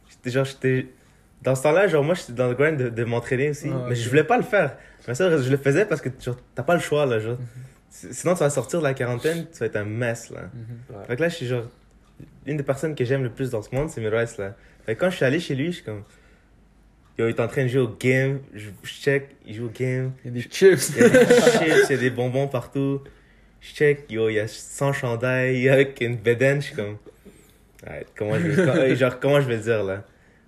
J'étais 0.09 0.29
genre 0.29 0.45
j'étais 0.45 0.87
dans 1.41 1.55
ce 1.55 1.63
temps-là, 1.63 1.87
genre 1.87 2.03
moi 2.03 2.13
j'étais 2.15 2.33
dans 2.33 2.47
le 2.49 2.53
grind 2.55 2.77
de, 2.77 2.89
de 2.89 3.03
m'entraîner 3.03 3.49
aussi, 3.49 3.69
mais 3.89 3.95
je 3.95 4.07
voulais 4.09 4.23
pas 4.23 4.37
le 4.37 4.43
faire. 4.43 4.77
Mais 5.07 5.15
ça 5.15 5.35
je 5.37 5.49
le 5.49 5.57
faisais 5.57 5.85
parce 5.85 6.01
que 6.01 6.09
genre 6.19 6.37
t'as 6.55 6.63
pas 6.63 6.75
le 6.75 6.81
choix 6.81 7.05
là, 7.05 7.19
genre. 7.19 7.37
S- 7.91 8.07
Sinon 8.11 8.33
tu 8.35 8.39
vas 8.41 8.49
sortir 8.49 8.79
de 8.79 8.83
la 8.85 8.93
quarantaine, 8.93 9.47
tu 9.51 9.59
vas 9.59 9.65
être 9.65 9.75
un 9.75 9.83
mess 9.85 10.29
là. 10.29 10.41
Mhm. 10.53 10.95
Ouais. 10.97 11.05
Fait 11.05 11.15
que 11.15 11.21
là, 11.21 11.29
je 11.29 11.35
suis 11.35 11.47
genre. 11.47 11.65
Une 12.45 12.57
des 12.57 12.63
personnes 12.63 12.93
que 12.95 13.03
j'aime 13.03 13.23
le 13.23 13.29
plus 13.31 13.49
dans 13.49 13.61
ce 13.61 13.73
monde, 13.75 13.89
c'est 13.89 13.99
Miroès 14.01 14.37
là. 14.37 14.55
Fait 14.85 14.95
que 14.95 14.99
quand 14.99 15.09
je 15.09 15.15
suis 15.15 15.25
allé 15.25 15.39
chez 15.39 15.55
lui, 15.55 15.67
je 15.67 15.77
suis 15.77 15.83
comme. 15.83 16.03
Yo, 17.21 17.27
il 17.27 17.35
est 17.35 17.39
en 17.39 17.47
train 17.47 17.63
de 17.63 17.67
jouer 17.67 17.81
au 17.81 17.87
game. 17.99 18.39
Je, 18.53 18.69
je 18.83 18.91
check, 18.91 19.29
il 19.45 19.55
joue 19.55 19.65
au 19.65 19.69
game. 19.69 20.11
Il 20.23 20.27
y 20.27 20.31
a 20.31 20.33
des 20.43 20.49
chips. 20.49 20.91
Il 20.95 21.01
y 21.01 21.05
a 21.05 21.09
des 21.09 21.25
chips, 21.25 21.85
il 21.89 21.91
y 21.91 21.93
a 21.93 21.97
des 21.97 22.09
bonbons 22.09 22.47
partout. 22.47 23.01
Je 23.59 23.69
check, 23.73 24.05
yo, 24.09 24.27
il 24.29 24.33
y 24.35 24.39
a 24.39 24.47
100 24.47 24.93
chandails 24.93 25.69
avec 25.69 26.01
une 26.01 26.15
bedaine. 26.17 26.61
Je 26.61 26.67
suis 26.67 26.75
comme. 26.75 26.97
Ouais, 27.87 28.05
comment 28.17 28.35
je 28.39 28.47
vais, 28.47 28.95
genre, 28.95 29.19
comment 29.19 29.39
je 29.41 29.47
vais 29.47 29.57
le 29.57 29.61
dire 29.63 29.83
là? 29.83 30.03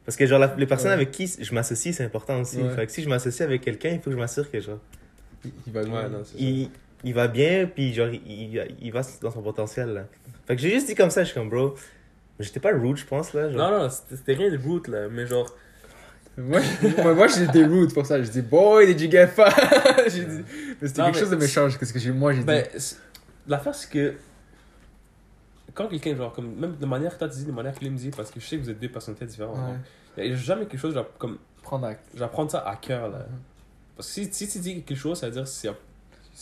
Parce 0.05 0.15
que 0.17 0.25
genre, 0.25 0.39
la- 0.39 0.53
les 0.57 0.65
personnes 0.65 0.89
Ouais. 0.89 0.93
avec 0.95 1.11
qui 1.11 1.27
je 1.39 1.53
m'associe, 1.53 1.95
c'est 1.95 2.03
important 2.03 2.41
aussi. 2.41 2.57
Ouais. 2.57 2.69
Fait 2.75 2.85
que 2.87 2.91
si 2.91 3.01
je 3.03 3.09
m'associe 3.09 3.41
avec 3.47 3.61
quelqu'un, 3.61 3.89
il 3.89 3.97
faut 3.99 4.05
que 4.05 4.11
je 4.11 4.17
m'assure 4.17 4.49
que 4.51 4.59
genre, 4.59 4.79
Il 5.67 5.71
va 5.73 5.81
Ouais, 5.81 5.87
loin. 5.87 6.09
non, 6.09 6.21
c'est 6.25 6.33
ça. 6.33 6.37
il, 6.43 6.69
il 7.03 7.13
va 7.13 7.27
bien, 7.27 7.69
puis 7.73 7.93
genre, 7.93 8.07
il, 8.09 8.21
il, 8.25 8.67
il 8.81 8.91
va 8.91 9.01
dans 9.21 9.31
son 9.31 9.41
potentiel 9.41 9.89
là. 9.89 10.07
Fait 10.47 10.55
que 10.55 10.61
j'ai 10.61 10.69
juste 10.71 10.87
dit 10.87 10.95
comme 10.95 11.09
ça, 11.09 11.21
je 11.23 11.29
suis 11.29 11.35
comme, 11.39 11.49
bro. 11.49 11.75
J'étais 12.39 12.59
pas 12.59 12.71
rude, 12.71 12.97
je 12.97 13.05
pense 13.05 13.33
là. 13.33 13.49
Genre. 13.49 13.57
Non, 13.71 13.83
non, 13.83 13.89
c'était 13.89 14.33
rien 14.33 14.49
de 14.51 14.57
root 14.57 14.81
là, 14.87 15.07
mais 15.09 15.25
genre. 15.27 15.55
Moi, 16.37 16.61
moi, 17.03 17.13
moi 17.13 17.27
j'ai 17.27 17.47
des 17.47 17.65
roots 17.65 17.93
pour 17.93 18.05
ça. 18.05 18.21
Je 18.21 18.29
dis, 18.29 18.41
boy, 18.41 18.87
did 18.87 19.01
you 19.01 19.11
get 19.11 19.27
fat? 19.27 19.53
j'ai 20.07 20.25
dit, 20.25 20.43
mais 20.81 20.87
c'était 20.87 21.03
quelque 21.03 21.19
chose 21.19 21.29
de 21.29 21.35
méchant. 21.35 21.67
Qu'est-ce 21.69 21.93
que 21.93 21.99
j'ai, 21.99 22.11
moi, 22.11 22.33
j'ai 22.33 22.39
dit. 22.39 22.45
Ben, 22.45 22.65
c'est- 22.75 22.97
l'affaire 23.47 23.75
c'est 23.75 23.89
que. 23.89 24.13
Quand 25.73 25.87
quelqu'un, 25.87 26.15
genre, 26.15 26.33
comme. 26.33 26.55
Même 26.55 26.75
de 26.75 26.85
manière 26.85 27.13
que 27.13 27.19
toi 27.19 27.29
tu 27.29 27.37
dis, 27.37 27.45
de 27.45 27.51
manière 27.51 27.73
que 27.73 27.79
lui 27.81 27.89
me 27.89 27.97
dit, 27.97 28.09
parce 28.09 28.31
que 28.31 28.39
je 28.39 28.45
sais 28.47 28.57
que 28.57 28.63
vous 28.63 28.69
êtes 28.69 28.79
deux 28.79 28.89
personnalités 28.89 29.25
différentes. 29.25 29.57
Ouais. 30.17 30.25
Il 30.25 30.31
y 30.31 30.33
a 30.33 30.35
jamais 30.35 30.65
quelque 30.65 30.79
chose, 30.79 30.93
genre, 30.93 31.09
comme. 31.17 31.37
Prendre 31.61 31.85
acte. 31.87 32.05
J'apprends 32.15 32.47
ça 32.49 32.59
à 32.67 32.75
cœur 32.75 33.09
là. 33.09 33.19
Mhm. 33.19 33.39
Parce 33.95 34.07
que 34.09 34.13
si, 34.13 34.33
si 34.33 34.47
tu 34.47 34.59
dis 34.59 34.81
quelque 34.83 34.97
chose, 34.97 35.19
ça 35.19 35.27
veut 35.27 35.33
dire 35.33 35.47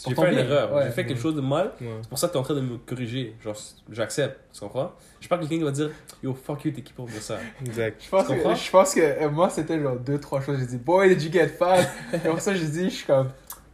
j'ai 0.10 0.16
fait 0.16 0.32
une 0.32 0.38
erreur, 0.40 0.74
ouais. 0.74 0.84
j'ai 0.86 0.92
fait 0.92 1.06
quelque 1.06 1.22
chose 1.22 1.36
de 1.36 1.42
mal, 1.42 1.72
Ouais. 1.82 1.88
c'est 2.02 2.10
pour 2.10 2.18
ça 2.20 2.28
que 2.28 2.32
tu 2.34 2.38
es 2.38 2.42
en 2.42 2.44
train 2.44 2.54
de 2.56 2.62
me 2.62 2.78
corriger. 2.78 3.36
Genre, 3.44 3.56
j'accepte, 3.92 4.40
tu 4.54 4.60
comprends? 4.60 4.92
Je 5.20 5.26
suis 5.26 5.30
pas 5.30 5.38
quelqu'un 5.38 5.58
qui 5.58 5.64
va 5.64 5.72
dire 5.72 5.90
Yo, 6.24 6.34
fuck 6.34 6.66
you, 6.66 6.72
t'es 6.72 6.82
qui 6.82 6.94
pour 6.94 7.06
dire 7.08 7.22
ça? 7.22 7.38
Exact. 7.66 8.02
Je 8.04 8.10
pense, 8.10 8.28
que, 8.28 8.34
je 8.34 8.72
pense 8.72 8.94
que 8.96 9.00
euh, 9.02 9.30
moi, 9.30 9.50
c'était 9.50 9.80
genre 9.80 9.96
deux, 9.98 10.20
trois 10.20 10.42
choses. 10.42 10.60
J'ai 10.60 10.66
dit, 10.66 10.78
boy, 10.78 11.16
did 11.16 11.24
you 11.24 11.32
get 11.32 11.48
fat? 11.50 11.82
Et 12.14 12.18
pour 12.20 12.40
ça, 12.40 12.54
j'ai 12.54 12.66
dit, 12.68 12.86
je 12.86 12.96
suis 12.96 13.06
comme, 13.06 13.30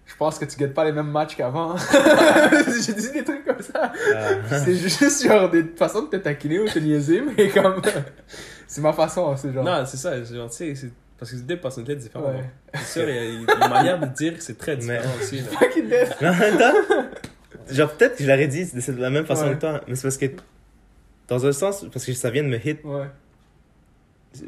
je 0.06 0.16
pense 0.16 0.40
que 0.40 0.45
tu 0.45 0.58
gagnes 0.58 0.72
pas 0.74 0.86
les 0.86 0.91
mêmes 0.91 1.12
matchs 1.12 1.36
qu'avant. 1.36 1.76
j'ai 2.86 2.94
dit 2.94 3.12
des 3.12 3.24
trucs 3.24 3.45
comme 3.45 3.62
ça. 3.62 3.91
Ah. 4.16 4.60
C'est 4.64 4.76
juste 4.76 5.26
genre 5.28 5.49
des 5.49 5.64
façons 5.76 6.04
de 6.04 6.08
te 6.08 6.16
taquiner 6.18 6.60
ou 6.60 6.66
te 6.68 6.80
niaiser, 6.80 7.22
mais 7.22 7.49
comme, 7.49 7.82
c'est 8.68 8.82
ma 8.82 8.94
façon, 8.94 9.36
c'est 9.38 9.52
genre. 9.54 9.64
Non, 9.64 9.86
c'est 9.86 9.98
ça, 9.98 10.24
genre, 10.24 10.49
tu 10.49 10.56
sais, 10.56 10.76
c'est- 10.76 10.91
parce 11.19 11.31
que 11.31 11.38
c'est 11.38 11.45
deux 11.45 11.57
personnalités 11.57 11.95
différentes. 12.02 12.35
Ouais. 12.35 12.44
C'est 12.76 12.99
sûr, 12.99 13.10
il 13.10 13.15
y 13.15 13.19
a 13.19 13.23
une 13.23 13.45
manière 13.69 13.99
de 13.99 14.06
dire 14.07 14.35
que 14.38 14.44
c'est 14.44 14.57
très 14.57 14.77
différent 14.77 15.10
aussi. 15.19 15.38
Là. 15.41 16.06
Mais 16.22 16.27
en 16.30 16.35
même 16.35 16.57
temps, 16.57 16.73
genre 17.72 17.91
peut-être 17.94 18.18
que 18.18 18.23
je 18.23 18.27
l'aurais 18.30 18.48
dit 18.48 18.65
de 18.65 18.91
de 18.91 19.02
la 19.02 19.10
même 19.10 19.26
façon 19.26 19.48
Ouais. 19.48 19.56
que 19.56 19.60
toi, 19.60 19.81
mais 19.88 19.95
c'est 19.95 20.03
parce 20.03 20.18
que, 20.18 20.26
dans 21.27 21.45
un 21.45 21.52
sens, 21.52 21.85
parce 21.91 22.06
que 22.06 22.14
ça 22.14 22.30
vient 22.30 22.44
de 22.44 22.49
me 22.49 22.57
hit, 22.57 22.80
Ouais. 22.84 23.07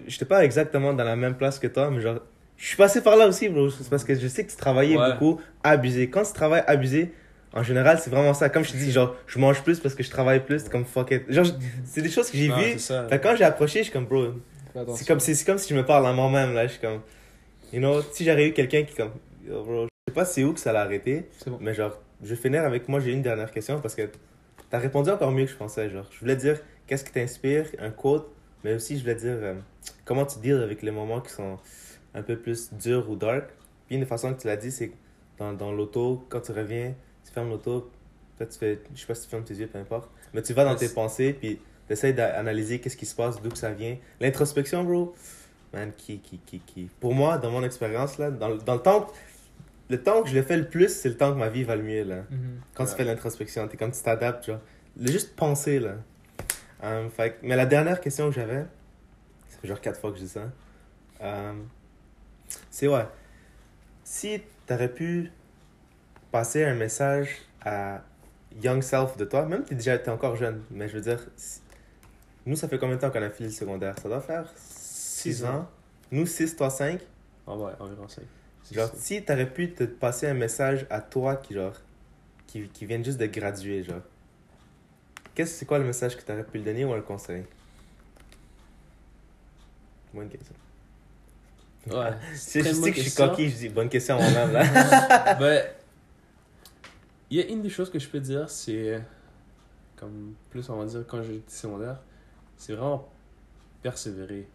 j'étais 0.07 0.25
pas 0.25 0.43
exactement 0.43 0.93
dans 0.93 1.03
la 1.03 1.15
même 1.15 1.35
place 1.35 1.59
que 1.59 1.67
toi, 1.67 1.89
mais 1.91 2.01
genre, 2.01 2.19
je 2.57 2.65
suis 2.67 2.77
passé 2.77 3.01
par 3.01 3.15
là 3.15 3.27
aussi, 3.27 3.49
bro. 3.49 3.69
C'est 3.69 3.89
parce 3.89 4.03
que 4.03 4.13
je 4.15 4.27
sais 4.27 4.43
que 4.45 4.51
tu 4.51 4.57
travaillais 4.57 4.97
Ouais. 4.97 5.11
beaucoup, 5.13 5.39
abusé. 5.63 6.09
Quand 6.09 6.23
tu 6.23 6.33
travailles 6.33 6.63
abusé, 6.67 7.13
en 7.53 7.63
général, 7.63 7.99
c'est 7.99 8.09
vraiment 8.11 8.33
ça. 8.33 8.49
Comme 8.49 8.63
je 8.63 8.71
te 8.73 8.77
dis, 8.77 8.91
genre, 8.91 9.15
je 9.27 9.39
mange 9.39 9.63
plus 9.63 9.79
parce 9.79 9.95
que 9.95 10.03
je 10.03 10.09
travaille 10.11 10.41
plus, 10.45 10.67
comme 10.69 10.85
fuck 10.85 11.11
it. 11.11 11.23
Genre, 11.29 11.45
c'est 11.85 12.01
des 12.01 12.09
choses 12.11 12.29
que 12.29 12.37
j'ai 12.37 12.47
vues. 12.49 12.77
quand 13.23 13.35
j'ai 13.35 13.43
approché, 13.45 13.79
je 13.79 13.83
suis 13.85 13.93
comme, 13.93 14.05
bro. 14.05 14.33
C'est 14.95 15.07
comme, 15.07 15.19
c'est 15.19 15.45
comme 15.45 15.57
si 15.57 15.69
je 15.69 15.75
me 15.75 15.85
parle 15.85 16.05
à 16.07 16.13
moi-même, 16.13 16.53
là. 16.53 16.67
Je 16.67 16.73
suis 16.73 16.81
comme, 16.81 17.01
you 17.73 17.79
know, 17.79 18.01
si 18.11 18.25
j'aurais 18.25 18.47
eu 18.47 18.53
quelqu'un 18.53 18.83
qui, 18.83 18.95
comme, 18.95 19.11
bro, 19.47 19.83
je 19.83 20.11
sais 20.11 20.13
pas 20.13 20.25
c'est 20.25 20.43
où 20.43 20.53
que 20.53 20.59
ça 20.59 20.71
l'a 20.71 20.81
arrêté. 20.81 21.27
Bon. 21.45 21.57
Mais 21.61 21.73
genre, 21.73 21.97
je 22.21 22.29
vais 22.29 22.35
finir 22.35 22.63
avec 22.63 22.87
moi, 22.87 22.99
j'ai 22.99 23.11
une 23.11 23.21
dernière 23.21 23.51
question 23.51 23.79
parce 23.79 23.95
que 23.95 24.09
t'as 24.69 24.79
répondu 24.79 25.09
encore 25.09 25.31
mieux 25.31 25.45
que 25.45 25.51
je 25.51 25.57
pensais. 25.57 25.89
Genre, 25.89 26.07
je 26.11 26.19
voulais 26.19 26.35
dire 26.35 26.59
qu'est-ce 26.87 27.03
qui 27.03 27.11
t'inspire, 27.11 27.65
un 27.79 27.91
quote, 27.91 28.31
mais 28.63 28.73
aussi 28.73 28.97
je 28.97 29.01
voulais 29.01 29.15
dire 29.15 29.35
euh, 29.35 29.55
comment 30.05 30.25
tu 30.25 30.39
deals 30.39 30.61
avec 30.61 30.81
les 30.81 30.91
moments 30.91 31.21
qui 31.21 31.31
sont 31.31 31.57
un 32.13 32.21
peu 32.21 32.37
plus 32.37 32.73
durs 32.73 33.09
ou 33.09 33.15
dark. 33.15 33.49
Puis 33.87 33.95
une 33.95 34.05
façon 34.05 34.33
que 34.33 34.41
tu 34.41 34.47
l'as 34.47 34.57
dit, 34.57 34.71
c'est 34.71 34.91
dans, 35.37 35.53
dans 35.53 35.71
l'auto, 35.71 36.25
quand 36.29 36.41
tu 36.41 36.51
reviens, 36.51 36.93
tu 37.25 37.31
fermes 37.31 37.49
l'auto, 37.49 37.89
peut-être 38.37 38.51
tu 38.51 38.59
fais, 38.59 38.79
je 38.93 38.99
sais 38.99 39.07
pas 39.07 39.15
si 39.15 39.23
tu 39.23 39.29
fermes 39.29 39.43
tes 39.43 39.55
yeux, 39.55 39.67
peu 39.67 39.79
importe, 39.79 40.09
mais 40.33 40.41
tu 40.41 40.53
vas 40.53 40.65
dans 40.65 40.75
tes 40.75 40.89
pensées, 40.89 41.33
puis 41.33 41.59
tu 41.89 41.93
essaies 41.93 42.13
d'analyser 42.13 42.79
qu'est-ce 42.79 42.95
qui 42.95 43.05
se 43.07 43.15
passe, 43.15 43.41
d'où 43.41 43.49
que 43.49 43.57
ça 43.57 43.71
vient. 43.71 43.97
L'introspection, 44.21 44.83
bro, 44.83 45.13
man, 45.73 45.91
qui, 45.97 46.19
qui, 46.19 46.37
qui, 46.37 46.59
qui, 46.59 46.89
pour 46.99 47.13
moi, 47.15 47.37
dans 47.39 47.49
mon 47.51 47.63
expérience, 47.63 48.17
là, 48.19 48.29
dans, 48.31 48.47
le- 48.49 48.59
dans 48.59 48.75
le 48.75 48.79
temps, 48.81 49.07
le 49.89 50.01
temps 50.01 50.21
que 50.21 50.29
je 50.29 50.35
le 50.35 50.43
fais 50.43 50.55
le 50.57 50.67
plus, 50.69 50.89
c'est 50.89 51.09
le 51.09 51.17
temps 51.17 51.33
que 51.33 51.37
ma 51.39 51.49
vie 51.49 51.63
va 51.63 51.75
le 51.75 51.81
mieux, 51.83 52.03
là. 52.03 52.17
Mhm. 52.29 52.61
Quand 52.75 52.85
tu 52.85 52.93
fais 52.95 53.03
l'introspection, 53.03 53.67
t'es 53.67 53.75
comme 53.75 53.91
tu 53.91 54.01
t'adaptes, 54.01 54.45
genre. 54.45 54.59
Le 54.99 55.11
juste 55.11 55.35
penser, 55.35 55.79
là. 55.79 55.95
Euh, 56.83 57.09
fait, 57.09 57.31
que- 57.31 57.37
mais 57.41 57.55
la 57.55 57.65
dernière 57.65 57.99
question 57.99 58.29
que 58.29 58.35
j'avais, 58.35 58.65
ça 59.49 59.57
fait 59.61 59.67
genre 59.67 59.81
quatre 59.81 59.99
fois 59.99 60.11
que 60.11 60.17
je 60.17 60.23
dis 60.23 60.29
ça, 60.29 60.43
euh, 61.21 61.53
c'est 62.69 62.87
ouais. 62.87 63.05
Si 64.03 64.41
t'aurais 64.67 64.89
pu 64.93 65.31
passer 66.31 66.63
un 66.63 66.75
message 66.75 67.29
à 67.65 68.01
young 68.63 68.81
self 68.81 69.17
de 69.17 69.25
toi, 69.25 69.45
même 69.45 69.61
si 69.63 69.69
t'es 69.69 69.75
déjà 69.75 69.97
t'es 69.97 70.09
encore 70.11 70.35
jeune, 70.35 70.61
mais 70.71 70.87
je 70.87 70.95
veux 70.95 71.01
dire, 71.01 71.19
nous, 72.45 72.55
ça 72.55 72.67
fait 72.67 72.77
combien 72.79 72.95
de 72.95 73.01
temps 73.01 73.11
qu'on 73.11 73.21
a 73.21 73.29
fini 73.29 73.49
le 73.49 73.55
secondaire? 73.55 73.95
Ça 73.99 74.09
doit 74.09 74.21
faire 74.21 74.45
6 74.55 75.21
Six 75.21 75.45
ans. 75.45 75.55
ans. 75.55 75.69
Nous, 76.11 76.25
6, 76.25 76.55
toi, 76.55 76.69
5. 76.69 76.99
Ah 77.47 77.55
ouais, 77.55 77.71
environ 77.79 78.07
5. 78.07 78.23
Genre, 78.71 78.89
si 78.95 79.23
t'aurais 79.23 79.49
pu 79.51 79.73
te 79.73 79.83
passer 79.83 80.27
un 80.27 80.33
message 80.33 80.85
à 80.89 81.01
toi 81.01 81.35
qui, 81.35 81.55
genre, 81.55 81.73
qui, 82.47 82.67
qui 82.69 82.85
vient 82.85 83.01
juste 83.03 83.17
de 83.19 83.25
graduer, 83.25 83.83
genre, 83.83 84.01
qu'est-ce 85.33 85.55
c'est 85.55 85.65
quoi 85.65 85.79
le 85.79 85.85
message 85.85 86.15
que 86.15 86.21
t'aurais 86.21 86.43
pu 86.43 86.59
le 86.59 86.63
donner 86.63 86.85
ou 86.85 86.93
un 86.93 87.01
conseil? 87.01 87.43
Bonne 90.13 90.29
question. 90.29 90.55
Ouais. 91.89 92.11
C'est 92.35 92.61
je 92.63 92.73
sais 92.73 92.91
que 92.91 92.97
je 92.97 93.09
suis 93.09 93.15
coquille, 93.15 93.49
je 93.49 93.55
dis 93.55 93.69
bonne 93.69 93.89
question 93.89 94.17
à 94.17 94.21
moi-même, 94.21 94.51
là. 94.51 95.35
ben, 95.39 95.65
il 97.29 97.37
y 97.37 97.41
a 97.41 97.45
une 97.45 97.61
des 97.61 97.69
choses 97.69 97.89
que 97.89 97.99
je 97.99 98.07
peux 98.07 98.19
dire, 98.19 98.49
c'est 98.49 99.01
comme 99.95 100.33
plus 100.49 100.67
on 100.69 100.77
va 100.77 100.85
dire 100.85 101.03
quand 101.07 101.21
j'étais 101.21 101.51
secondaire, 101.51 101.99
c'est 102.59 102.73
vraiment 102.73 103.09
persévérer. 103.81 104.47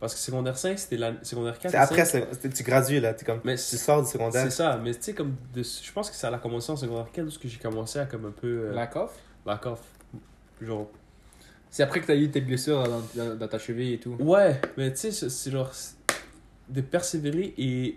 Parce 0.00 0.14
que 0.14 0.20
secondaire 0.20 0.56
5, 0.58 0.78
c'était 0.78 0.96
la 0.98 1.12
secondaire 1.24 1.58
4. 1.58 1.70
C'est 1.72 1.76
et 1.76 1.80
après, 1.80 2.04
5, 2.04 2.24
c'est- 2.40 2.48
tu 2.50 2.62
gradues, 2.62 3.00
là, 3.00 3.14
comme, 3.14 3.40
Mais 3.44 3.56
tu 3.56 3.62
c'est- 3.62 3.76
sors 3.78 4.02
du 4.02 4.08
secondaire. 4.08 4.44
c'est 4.44 4.50
ça, 4.50 4.78
mais 4.82 4.94
tu 4.94 5.02
sais, 5.02 5.14
comme 5.14 5.34
de- 5.54 5.62
je 5.62 5.92
pense 5.92 6.10
que 6.10 6.16
ça 6.16 6.28
a 6.28 6.38
commencé 6.38 6.70
en 6.70 6.76
secondaire 6.76 7.10
4 7.12 7.26
où 7.26 7.30
ce 7.30 7.38
que 7.38 7.48
j'ai 7.48 7.58
commencé 7.58 7.98
à 7.98 8.04
comme 8.06 8.26
un 8.26 8.30
peu. 8.30 8.46
euh, 8.68 8.72
La 8.74 8.86
coffre? 8.86 9.14
la. 9.44 9.60
Genre. 10.60 10.88
C'est 11.70 11.82
après 11.82 12.00
que 12.00 12.06
t'as 12.06 12.14
eu 12.16 12.30
tes 12.30 12.40
blessures 12.40 12.84
dans, 12.84 13.02
dans- 13.14 13.36
dans 13.36 13.48
ta 13.48 13.58
cheville 13.58 13.94
et 13.94 13.98
tout. 13.98 14.16
Ouais, 14.20 14.60
mais 14.76 14.90
tu 14.92 14.98
sais, 14.98 15.12
c'est- 15.12 15.28
c'est 15.30 15.50
genre. 15.50 15.70
De 16.68 16.80
persévérer 16.80 17.54
et 17.58 17.96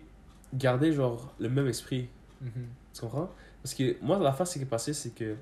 garder 0.53 0.91
genre 0.93 1.34
le 1.39 1.49
même 1.49 1.68
esprit. 1.68 2.07
Mhm. 2.41 2.51
Tu 2.93 3.01
comprends? 3.01 3.30
Parce 3.64 3.73
que 3.73 3.95
moi, 4.01 4.19
l'affaire, 4.19 4.47
ce 4.47 4.53
qui 4.57 4.64
est 4.64 4.68
passé, 4.68 4.93
c'est 4.93 5.10
que. 5.14 5.35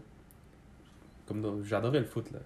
Comme 1.28 1.42
dans- 1.42 1.62
j'adorais 1.64 2.00
le 2.00 2.06
foot, 2.06 2.32
là. 2.32 2.40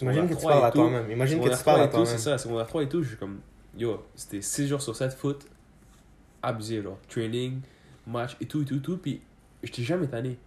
Imagine 0.00 0.22
que 0.28 0.34
tu 0.34 0.36
3 0.40 0.52
parles 0.52 0.64
à 0.64 0.70
toi-même. 0.70 1.10
Imagine 1.10 1.38
que 1.40 1.44
tu 1.44 1.64
parles 1.64 1.80
3 1.80 1.80
à 1.80 1.88
tout, 1.88 2.04
c'est 2.06 2.18
ça. 2.18 2.38
Secondaire 2.38 2.66
3 2.66 2.82
et 2.82 2.88
tout, 2.88 3.02
je 3.02 3.08
suis 3.08 3.16
comme. 3.16 3.40
Yo, 3.76 4.02
c'était 4.14 4.40
6 4.40 4.68
jours 4.68 4.80
sur 4.80 4.96
7 4.96 5.12
foot. 5.12 5.46
Abusé, 6.42 6.82
genre. 6.82 6.98
Training, 7.08 7.60
match 8.06 8.36
et 8.40 8.46
tout, 8.46 8.62
et 8.62 8.64
tout, 8.64 8.76
et 8.76 8.80
tout. 8.80 8.96
Puis, 8.96 9.20
j'étais 9.62 9.82
jamais 9.82 10.06
tanné. 10.06 10.38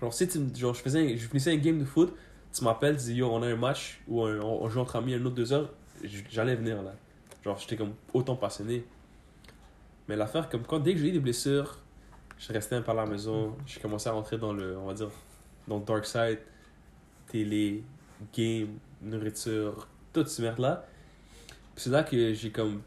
Genre, 0.00 0.12
si 0.12 0.26
tu 0.28 0.40
genre, 0.56 0.74
je, 0.74 0.80
faisais, 0.80 1.16
je 1.16 1.26
finissais 1.28 1.52
un 1.52 1.56
game 1.56 1.78
de 1.78 1.84
foot, 1.84 2.14
tu 2.52 2.64
m'appelles, 2.64 2.96
tu 2.96 3.04
dis 3.04 3.14
yo, 3.14 3.28
on 3.30 3.42
a 3.42 3.46
un 3.48 3.56
match 3.56 4.00
ou 4.08 4.22
on, 4.22 4.62
on 4.64 4.68
joue 4.68 4.80
entre 4.80 4.96
amis 4.96 5.14
un 5.14 5.24
autre 5.24 5.34
2 5.36 5.52
heures, 5.52 5.72
j'allais 6.30 6.56
venir 6.56 6.82
là. 6.82 6.94
Genre, 7.44 7.56
j'étais 7.58 7.76
comme 7.76 7.92
autant 8.12 8.36
passionné. 8.36 8.84
Mais 10.08 10.16
l'affaire, 10.16 10.48
comme 10.48 10.62
quand 10.62 10.80
dès 10.80 10.94
que 10.94 11.00
j'ai 11.00 11.08
eu 11.08 11.12
des 11.12 11.20
blessures, 11.20 11.78
je 12.38 12.52
restais 12.52 12.74
un 12.74 12.82
peu 12.82 12.90
à 12.90 12.94
la 12.94 13.06
maison, 13.06 13.54
j'ai 13.66 13.80
commencé 13.80 14.08
à 14.08 14.12
rentrer 14.12 14.38
dans 14.38 14.52
le, 14.52 14.76
on 14.76 14.86
va 14.86 14.94
dire, 14.94 15.10
dans 15.68 15.78
le 15.78 15.84
dark 15.84 16.04
side, 16.04 16.38
télé, 17.32 17.82
game, 18.36 18.68
nourriture, 19.00 19.88
toute 20.12 20.28
cette 20.28 20.44
merde-là. 20.44 20.86
Puis 21.74 21.84
c'est 21.84 21.90
là 21.90 22.02
que 22.04 22.32
j'ai 22.34 22.50
comme. 22.50 22.82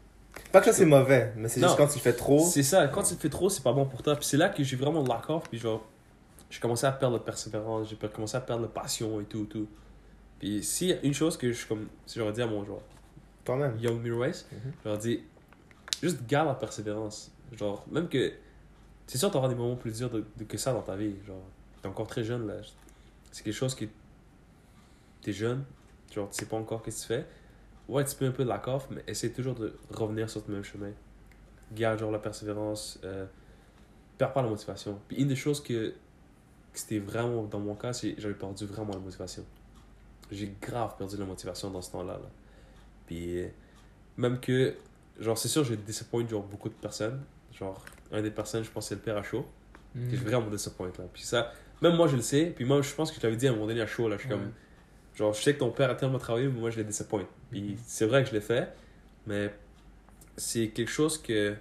Pas 0.52 0.60
que 0.60 0.66
ça, 0.66 0.72
c'est 0.72 0.84
mauvais, 0.86 1.32
mais 1.36 1.48
c'est 1.48 1.60
juste 1.60 1.76
quand 1.76 1.86
tu 1.88 1.94
le 1.96 2.00
fais 2.02 2.12
trop. 2.12 2.38
C'est 2.46 2.62
ça, 2.62 2.86
quand 2.88 3.02
tu 3.02 3.14
le 3.14 3.18
fais 3.20 3.28
trop, 3.28 3.48
c'est 3.50 3.62
pas 3.62 3.72
bon 3.72 3.84
pour 3.86 4.02
toi. 4.02 4.14
Puis 4.16 4.24
c'est 4.26 4.36
là 4.36 4.48
que 4.48 4.62
j'ai 4.62 4.76
vraiment 4.76 5.02
lack 5.02 5.28
off, 5.30 5.48
puis 5.48 5.58
genre, 5.58 5.84
j'ai 6.50 6.60
commencé 6.60 6.86
à 6.86 6.92
perdre 6.92 7.18
de 7.18 7.22
persévérance, 7.24 7.88
j'ai 7.90 7.96
commencé 8.08 8.36
à 8.36 8.40
perdre 8.40 8.62
de 8.62 8.68
passion 8.68 9.20
et 9.20 9.24
tout, 9.24 9.44
tout. 9.44 9.66
Puis 10.38 10.62
a 10.92 11.04
une 11.06 11.14
chose 11.14 11.36
que 11.36 11.50
je, 11.52 11.66
comme, 11.66 11.88
si 12.04 12.18
j'aurais 12.18 12.32
dit 12.32 12.42
à 12.42 12.46
mon 12.46 12.64
genre, 12.64 12.82
Toi-même. 13.44 13.76
Young 13.80 14.00
Mirrorwise, 14.02 14.46
Mhm. 14.52 14.72
j'aurais 14.84 14.98
dit, 14.98 15.20
juste 16.02 16.18
garde 16.28 16.48
la 16.48 16.54
persévérance. 16.54 17.30
Genre, 17.56 17.84
même 17.90 18.08
que, 18.08 18.32
c'est 19.06 19.18
sûr, 19.18 19.30
t'auras 19.30 19.48
des 19.48 19.54
moments 19.54 19.76
plus 19.76 19.96
durs 19.98 20.10
de, 20.10 20.24
de- 20.36 20.44
que 20.44 20.58
ça 20.58 20.72
dans 20.72 20.82
ta 20.82 20.96
vie. 20.96 21.14
Genre, 21.26 21.40
t'es 21.80 21.88
encore 21.88 22.06
très 22.08 22.24
jeune 22.24 22.46
là. 22.46 22.54
C'est 23.32 23.42
quelque 23.44 23.54
chose 23.54 23.74
que 23.74 23.84
t'es 25.26 25.32
jeune, 25.32 25.64
genre, 26.14 26.28
tu 26.30 26.36
sais 26.38 26.46
pas 26.46 26.56
encore 26.56 26.82
qu'est-ce 26.82 27.06
que 27.08 27.12
tu 27.14 27.20
fais. 27.20 27.26
Ouais, 27.88 28.04
tu 28.04 28.16
peux 28.16 28.26
un 28.26 28.30
peu 28.32 28.44
de 28.44 28.48
la 28.48 28.60
off, 28.68 28.88
mais 28.90 29.02
essaie 29.06 29.30
toujours 29.30 29.54
de 29.54 29.76
revenir 29.90 30.28
sur 30.30 30.42
le 30.48 30.54
même 30.54 30.64
chemin. 30.64 30.90
Garde 31.72 31.98
genre 32.00 32.10
la 32.10 32.18
persévérance, 32.18 32.98
euh, 33.04 33.26
perds 34.18 34.32
pas 34.32 34.42
la 34.42 34.48
motivation. 34.48 34.98
Puis 35.08 35.18
une 35.18 35.28
des 35.28 35.36
choses 35.36 35.62
que, 35.62 35.90
que 35.90 35.94
c'était 36.78 36.98
vraiment 36.98 37.44
dans 37.44 37.60
mon 37.60 37.74
cas, 37.74 37.92
c'est 37.92 38.14
j'avais 38.18 38.34
perdu 38.34 38.66
vraiment 38.66 38.92
la 38.92 38.98
motivation. 39.00 39.44
J'ai 40.30 40.52
grave 40.60 40.96
perdu 40.96 41.16
la 41.16 41.24
motivation 41.24 41.70
dans 41.70 41.80
ce 41.82 41.92
temps-là. 41.92 42.14
Là. 42.14 42.30
Puis 43.06 43.40
euh, 43.42 43.48
même 44.16 44.40
que 44.40 44.74
genre, 45.20 45.38
c'est 45.38 45.48
sûr, 45.48 45.64
j'ai 45.64 45.76
disappoint 45.76 46.26
genre, 46.26 46.42
beaucoup 46.42 46.68
de 46.68 46.74
personnes. 46.74 47.20
Genre, 47.52 47.84
un 48.12 48.22
des 48.22 48.30
personnes, 48.30 48.64
je 48.64 48.70
pense, 48.70 48.88
c'est 48.88 48.96
le 48.96 49.00
père 49.00 49.16
à 49.16 49.22
chaud. 49.22 49.46
Mm. 49.94 50.10
que 50.10 50.16
je 50.16 50.24
vraiment 50.24 50.50
disappoint 50.50 50.88
là. 50.98 51.04
Puis 51.12 51.22
ça, 51.22 51.52
même 51.80 51.96
moi 51.96 52.06
je 52.08 52.16
le 52.16 52.22
sais. 52.22 52.52
Puis 52.54 52.64
moi 52.64 52.82
je 52.82 52.92
pense 52.94 53.10
que 53.10 53.16
je 53.16 53.20
t'avais 53.20 53.36
dit 53.36 53.46
à 53.46 53.50
un 53.50 53.54
moment 53.54 53.66
donné 53.68 53.80
à 53.80 53.86
chaud 53.86 54.08
là, 54.08 54.16
je 54.16 54.22
suis 54.22 54.30
Ouais. 54.32 54.38
comme, 54.38 54.52
genre 55.16 55.32
je 55.32 55.42
sais 55.42 55.54
que 55.54 55.58
ton 55.60 55.70
père 55.70 55.90
a 55.90 55.94
tellement 55.94 56.18
travaillé, 56.18 56.46
mais 56.48 56.60
moi 56.60 56.70
je 56.70 56.76
le 56.78 56.84
disappoint. 56.84 57.26
Puis 57.50 57.76
c'est 57.86 58.06
vrai 58.06 58.22
que 58.22 58.28
je 58.30 58.34
l'ai 58.34 58.40
fait, 58.40 58.72
mais 59.26 59.52
c'est 60.36 60.68
quelque 60.68 60.90
chose 60.90 61.18
que 61.18 61.56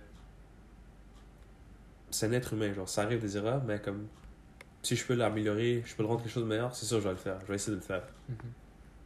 c'est 2.11 2.27
un 2.27 2.31
être 2.33 2.53
humain, 2.53 2.73
genre 2.73 2.87
ça 2.87 3.03
arrive 3.03 3.19
des 3.21 3.37
erreurs, 3.37 3.63
mais 3.65 3.79
comme 3.79 4.07
si 4.83 4.95
je 4.95 5.05
peux 5.05 5.15
l'améliorer, 5.15 5.81
je 5.85 5.95
peux 5.95 6.03
le 6.03 6.09
rendre 6.09 6.21
quelque 6.21 6.31
chose 6.31 6.43
de 6.43 6.47
meilleur, 6.49 6.75
c'est 6.75 6.85
sûr 6.85 6.99
je 6.99 7.03
vais 7.05 7.11
le 7.11 7.15
faire, 7.17 7.39
je 7.41 7.47
vais 7.47 7.55
essayer 7.55 7.71
de 7.71 7.77
le 7.77 7.85
faire. 7.85 8.03
Mhm. 8.29 8.35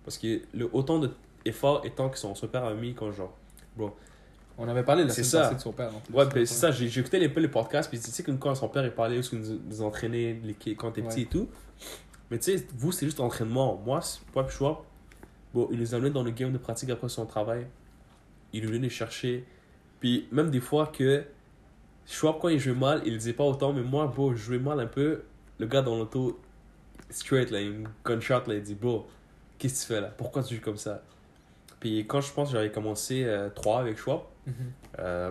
Parce 0.03 0.17
que 0.17 0.41
le 0.53 0.69
autant 0.73 0.99
d'efforts 1.45 1.85
et 1.85 1.91
temps 1.91 2.09
que 2.09 2.17
son, 2.17 2.35
son 2.35 2.47
père 2.47 2.65
a 2.65 2.73
mis 2.73 2.93
quand 2.93 3.11
genre, 3.11 3.37
On 4.57 4.67
avait 4.67 4.83
parlé 4.83 5.03
de 5.03 5.07
la 5.07 5.13
C'est 5.13 5.23
semaine 5.23 5.43
ça. 5.43 5.49
passée 5.49 5.55
de 5.55 5.61
son 5.61 5.71
père. 5.71 5.95
en 5.95 5.99
plus. 5.99 6.13
Ouais, 6.13 6.25
ben, 6.25 6.45
c'est 6.45 6.71
ça, 6.71 6.71
écouté 6.83 7.19
les, 7.19 7.29
peu 7.29 7.39
les 7.39 7.47
podcasts, 7.47 7.89
puis 7.89 7.99
tu 7.99 8.11
sais, 8.11 8.23
que 8.23 8.31
quand 8.31 8.53
son 8.55 8.67
père 8.67 8.83
il 8.83 8.91
parlait, 8.91 9.19
où 9.19 9.35
nous, 9.35 9.59
nous 9.67 9.81
entraînait 9.81 10.39
les, 10.43 10.75
quand 10.75 10.91
t'es 10.91 11.01
petit 11.01 11.21
et 11.21 11.25
tout. 11.27 11.47
Mais 12.31 12.37
tu 12.39 12.57
sais, 12.57 12.67
vous, 12.75 12.91
c'est 12.91 13.05
juste 13.05 13.19
entraînement. 13.19 13.81
Moi, 13.85 14.01
c'est 14.01 14.21
pas 14.31 14.43
le 14.43 14.49
choix. 14.49 14.85
Bon, 15.53 15.67
il 15.71 15.79
nous 15.79 15.95
amenait 15.95 16.11
dans 16.11 16.23
le 16.23 16.31
game 16.31 16.51
de 16.51 16.57
pratique 16.57 16.89
après 16.89 17.09
son 17.09 17.25
travail. 17.25 17.65
Il 18.53 18.65
venait 18.67 18.79
les 18.79 18.89
chercher. 18.89 19.45
Puis 19.99 20.27
même 20.31 20.49
des 20.51 20.59
fois 20.59 20.87
que 20.87 21.23
Schwab, 22.05 22.39
quand 22.39 22.49
il 22.49 22.59
jouait 22.59 22.73
mal, 22.75 23.01
il 23.05 23.13
le 23.13 23.17
disait 23.17 23.33
pas 23.33 23.43
autant, 23.43 23.73
mais 23.73 23.81
moi, 23.81 24.07
bon, 24.07 24.31
je 24.31 24.37
jouais 24.37 24.59
mal 24.59 24.79
un 24.79 24.85
peu. 24.87 25.23
Le 25.59 25.65
gars 25.67 25.81
dans 25.81 25.97
l'auto, 25.97 26.39
straight, 27.09 27.49
là, 27.51 27.59
une 27.61 27.87
gunshot, 28.05 28.43
là, 28.47 28.53
il 28.55 28.61
dit, 28.61 28.75
bon, 28.75 29.05
qu'est-ce 29.57 29.83
que 29.85 29.87
tu 29.87 29.93
fais 29.95 30.01
là? 30.01 30.07
Pourquoi 30.15 30.43
tu 30.43 30.55
joues 30.55 30.61
comme 30.61 30.77
ça? 30.77 31.03
Puis 31.79 31.99
quand 32.07 32.21
je 32.21 32.31
pense 32.33 32.49
que 32.49 32.55
j'avais 32.57 32.71
commencé 32.71 33.27
3 33.55 33.79
avec 33.81 33.97
Schwab, 33.97 34.21
Mhm. 34.47 34.53
euh, 34.99 35.29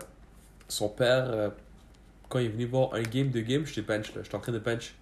son 0.68 0.88
père, 0.88 1.30
euh, 1.30 1.50
quand 2.28 2.38
il 2.40 2.46
est 2.46 2.50
venu 2.50 2.66
voir 2.66 2.94
un 2.94 3.02
game, 3.02 3.28
deux 3.30 3.40
games, 3.40 3.64
j'étais 3.66 3.82
bench, 3.82 4.14
là. 4.14 4.22
J'étais 4.22 4.34
en 4.36 4.40
train 4.40 4.52
de 4.52 4.58
bench. 4.58 4.94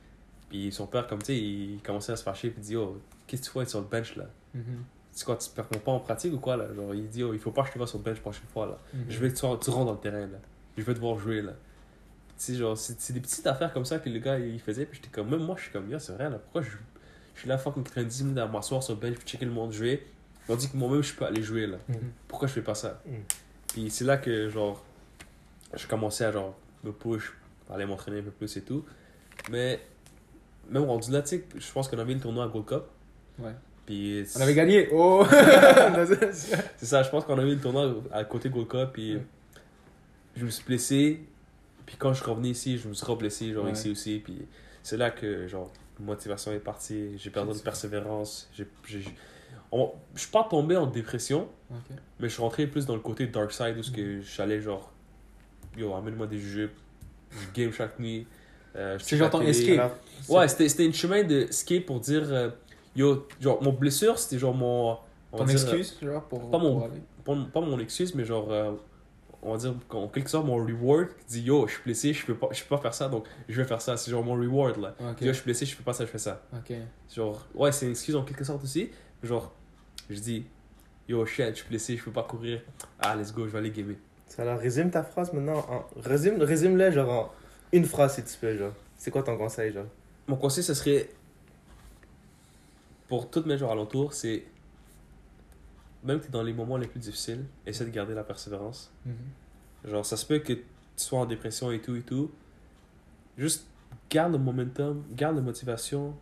Puis 0.48 0.72
son 0.72 0.86
père, 0.86 1.06
comme 1.06 1.20
tu 1.20 1.26
sais, 1.26 1.38
il 1.38 1.80
commençait 1.82 2.12
à 2.12 2.16
se 2.16 2.22
fâcher, 2.22 2.50
puis 2.50 2.60
il 2.62 2.66
dit, 2.66 2.76
oh, 2.76 3.00
qu'est-ce 3.26 3.42
que 3.42 3.46
tu 3.46 3.52
fais 3.52 3.68
sur 3.68 3.80
le 3.80 3.86
bench, 3.86 4.16
là? 4.16 4.26
Mhm. 4.54 4.84
C'est 5.10 5.24
quoi, 5.24 5.36
tu 5.36 5.48
performes 5.50 5.80
pas 5.80 5.92
en 5.92 6.00
pratique 6.00 6.32
ou 6.34 6.38
quoi, 6.38 6.56
là? 6.56 6.72
Genre, 6.74 6.94
il 6.94 7.08
dit, 7.08 7.22
oh, 7.22 7.32
il 7.32 7.40
faut 7.40 7.50
pas 7.50 7.62
que 7.62 7.68
je 7.68 7.72
te 7.72 7.78
vois 7.78 7.86
sur 7.86 7.98
le 7.98 8.04
bench 8.04 8.16
la 8.16 8.22
prochaine 8.22 8.48
fois, 8.52 8.66
là. 8.66 8.78
Mhm. 8.94 9.04
Je 9.08 9.18
veux 9.18 9.28
que 9.28 9.34
tu, 9.34 9.40
tu 9.40 9.70
rentres 9.70 9.86
dans 9.86 9.92
le 9.92 9.98
terrain, 9.98 10.26
là. 10.26 10.38
Je 10.76 10.82
veux 10.82 10.94
te 10.94 11.00
voir 11.00 11.18
jouer, 11.18 11.42
là. 11.42 11.52
Tu 11.52 12.34
sais, 12.36 12.54
genre, 12.54 12.76
c'est 12.76 13.00
c'est 13.00 13.12
des 13.12 13.20
petites 13.20 13.46
affaires 13.46 13.72
comme 13.72 13.86
ça 13.86 13.98
que 13.98 14.08
le 14.10 14.18
gars, 14.18 14.38
il 14.38 14.60
faisait, 14.60 14.84
puis 14.84 15.00
j'étais 15.02 15.12
comme, 15.12 15.30
même 15.30 15.40
moi, 15.40 15.56
je 15.56 15.62
suis 15.62 15.72
comme, 15.72 15.88
yeah, 15.88 15.98
c'est 15.98 16.12
vrai, 16.12 16.28
là, 16.28 16.38
pourquoi 16.38 16.62
je, 16.62 16.70
je 17.34 17.40
suis 17.40 17.48
là, 17.48 17.56
fucking 17.56 17.82
90 17.82 18.24
minutes 18.24 18.38
à 18.38 18.46
m'asseoir 18.46 18.82
sur 18.82 18.94
le 18.94 19.00
bench, 19.00 19.16
puis 19.16 19.26
checker 19.26 19.46
le 19.46 19.52
monde 19.52 19.72
jouer, 19.72 20.06
tandis 20.46 20.70
que 20.70 20.76
moi-même, 20.76 21.02
je 21.02 21.14
peux 21.14 21.24
aller 21.24 21.42
jouer, 21.42 21.66
là. 21.66 21.78
Mhm. 21.88 22.12
Pourquoi 22.28 22.46
je 22.46 22.52
fais 22.52 22.62
pas 22.62 22.74
ça? 22.74 23.00
Mm. 23.06 23.12
Puis 23.68 23.90
c'est 23.90 24.04
là 24.04 24.18
que, 24.18 24.48
genre, 24.48 24.84
je 25.74 25.86
commençais 25.86 26.24
à, 26.24 26.32
genre, 26.32 26.54
me 26.84 26.92
push, 26.92 27.32
aller 27.70 27.86
m'entraîner 27.86 28.18
un 28.20 28.22
peu 28.22 28.30
plus 28.30 28.56
et 28.56 28.62
tout. 28.62 28.84
Mais, 29.50 29.80
même 30.70 30.84
rendu 30.84 31.10
là, 31.10 31.22
tu 31.22 31.28
sais, 31.28 31.44
je 31.56 31.72
pense 31.72 31.88
qu'on 31.88 31.98
avait 31.98 32.14
le 32.14 32.20
tournoi 32.20 32.44
à 32.44 32.48
Gold 32.48 32.66
Cup. 32.66 32.82
Ouais. 33.38 33.52
Puis, 33.84 34.24
On 34.36 34.40
avait 34.40 34.54
gagné. 34.54 34.88
Oh 34.92 35.24
c'est 35.30 36.32
ça, 36.86 37.02
je 37.02 37.10
pense 37.10 37.24
qu'on 37.24 37.38
avait 37.38 37.50
le 37.50 37.60
tournoi 37.60 37.94
à 38.12 38.24
côté 38.24 38.50
Gold 38.50 38.68
Cup. 38.68 38.88
Puis, 38.92 39.16
Ouais. 39.16 39.22
je 40.36 40.44
me 40.44 40.50
suis 40.50 40.64
blessé. 40.64 41.20
Puis 41.84 41.96
quand 41.96 42.12
je 42.12 42.20
suis 42.22 42.30
revenu 42.30 42.48
ici, 42.48 42.78
je 42.78 42.88
me 42.88 42.94
suis 42.94 43.06
reblessé, 43.06 43.52
genre 43.52 43.64
Ouais. 43.66 43.72
ici 43.72 43.90
aussi. 43.90 44.18
Puis 44.18 44.46
c'est 44.82 44.96
là 44.96 45.10
que, 45.10 45.46
genre, 45.46 45.70
la 46.00 46.04
motivation 46.06 46.50
est 46.52 46.58
partie. 46.58 47.16
J'ai 47.18 47.30
perdu 47.30 47.52
de 47.56 47.62
persévérance. 47.62 48.50
J'ai, 48.52 48.66
on- 49.70 49.92
je 50.14 50.20
suis 50.22 50.30
pas 50.30 50.44
tombé 50.50 50.76
en 50.76 50.86
dépression. 50.88 51.48
Ok. 51.70 51.96
Mais 52.18 52.28
je 52.28 52.32
suis 52.34 52.42
rentré 52.42 52.66
plus 52.66 52.86
dans 52.86 52.94
le 52.94 53.00
côté 53.00 53.26
dark 53.28 53.52
side 53.52 53.76
où 53.78 53.82
ce 53.84 53.90
que 53.92 54.20
j'allais 54.20 54.60
genre 54.60 54.90
yo 55.76 55.94
amène-moi 55.94 56.26
des 56.26 56.38
jeux 56.38 56.70
je 57.30 57.36
game 57.60 57.70
chaque 57.72 57.98
nuit 57.98 58.26
euh, 58.76 58.98
je 58.98 59.02
C'est 59.04 59.10
check 59.10 59.18
genre 59.18 59.26
la 59.28 59.30
ton 59.32 59.38
télé. 59.38 59.50
escape. 59.50 60.00
Ouais 60.28 60.48
c'était 60.48 60.68
c'était 60.68 60.84
une 60.86 60.94
chemin 60.94 61.22
de 61.22 61.46
skate 61.50 61.86
pour 61.86 62.00
dire 62.00 62.22
euh, 62.30 62.50
yo 62.94 63.26
genre 63.40 63.62
mon 63.62 63.72
blessure 63.72 64.18
c'était 64.18 64.38
genre 64.38 64.54
mon 64.54 64.96
on 65.32 65.38
Ton 65.38 65.44
dire, 65.44 65.54
excuse, 65.54 65.98
genre, 66.00 66.22
pour. 66.24 66.50
pas 66.50 66.58
mon- 66.58 66.80
pour 67.24 67.36
pas, 67.36 67.46
pas 67.52 67.60
mon 67.60 67.78
excuse 67.78 68.14
mais 68.14 68.24
genre 68.24 68.50
euh, 68.50 68.72
on 69.42 69.52
va 69.52 69.58
dire 69.58 69.74
en 69.90 70.08
quelque 70.08 70.30
sorte 70.30 70.46
mon 70.46 70.56
reward 70.56 71.08
qui 71.28 71.40
dit 71.40 71.42
yo 71.42 71.66
je 71.66 71.74
suis 71.74 71.82
blessé 71.84 72.12
je 72.12 72.24
peux 72.26 72.34
pas 72.34 72.48
je 72.52 72.62
peux 72.62 72.74
pas 72.74 72.80
faire 72.82 72.94
ça 72.94 73.08
donc 73.08 73.26
je 73.48 73.60
vais 73.60 73.66
faire 73.68 73.80
ça 73.80 73.96
c'est 73.96 74.10
genre 74.10 74.24
mon 74.24 74.34
reward 74.34 74.78
là 74.78 74.94
yo 75.20 75.28
je 75.28 75.32
suis 75.32 75.44
blessé 75.44 75.66
je 75.66 75.74
fais 75.76 75.82
pas 75.82 75.92
ça 75.92 76.04
je 76.04 76.10
fais 76.10 76.18
ça 76.18 76.42
Ok. 76.54 76.74
genre 77.14 77.46
ouais 77.54 77.70
c'est 77.72 77.86
une 77.86 77.92
excuse 77.92 78.16
en 78.16 78.22
quelque 78.24 78.44
sorte 78.44 78.62
aussi 78.64 78.90
genre 79.22 79.52
je 80.10 80.18
dis 80.18 80.44
yo 81.08 81.24
shit 81.26 81.50
je 81.50 81.54
suis 81.60 81.68
blessé 81.68 81.96
je 81.96 82.02
peux 82.04 82.10
pas 82.12 82.22
courir 82.24 82.60
ah 83.00 83.14
let's 83.14 83.32
go 83.32 83.46
je 83.46 83.50
vais 83.52 83.58
aller 83.58 83.70
gamer 83.70 83.96
Ça 84.26 84.42
alors, 84.42 84.58
résume 84.58 84.90
ta 84.90 85.02
phrase 85.04 85.32
maintenant. 85.32 85.58
En... 85.70 85.84
Résume, 86.00 86.42
résume-la 86.42 86.90
genre 86.90 87.10
en 87.10 87.30
une 87.72 87.84
phrase 87.84 88.14
si 88.16 88.24
tu 88.24 88.38
peux, 88.38 88.56
genre. 88.56 88.72
C'est 88.96 89.10
quoi 89.10 89.22
ton 89.22 89.36
conseil, 89.36 89.72
genre? 89.72 89.86
Mon 90.26 90.36
conseil, 90.36 90.64
ce 90.64 90.74
serait 90.74 91.08
pour 93.08 93.30
toutes 93.30 93.46
mes 93.46 93.56
gens 93.58 93.70
alentours, 93.70 94.12
c'est 94.12 94.44
même 96.02 96.20
que 96.20 96.28
dans 96.30 96.42
les 96.42 96.52
moments 96.52 96.76
les 96.76 96.86
plus 96.88 97.00
difficiles, 97.00 97.44
essaie 97.66 97.84
de 97.84 97.90
garder 97.90 98.14
la 98.14 98.24
persévérance. 98.24 98.90
Mhm. 99.04 99.14
Genre, 99.90 100.04
ça 100.06 100.16
se 100.16 100.26
peut 100.26 100.38
que 100.38 100.52
tu 100.52 100.62
sois 100.96 101.20
en 101.20 101.26
dépression 101.26 101.70
et 101.70 101.80
tout 101.80 101.94
et 101.96 102.02
tout. 102.02 102.30
Juste 103.36 103.66
garde 104.10 104.32
le 104.32 104.38
momentum, 104.38 105.04
garde 105.12 105.36
la 105.36 105.42
motivation, 105.42 106.14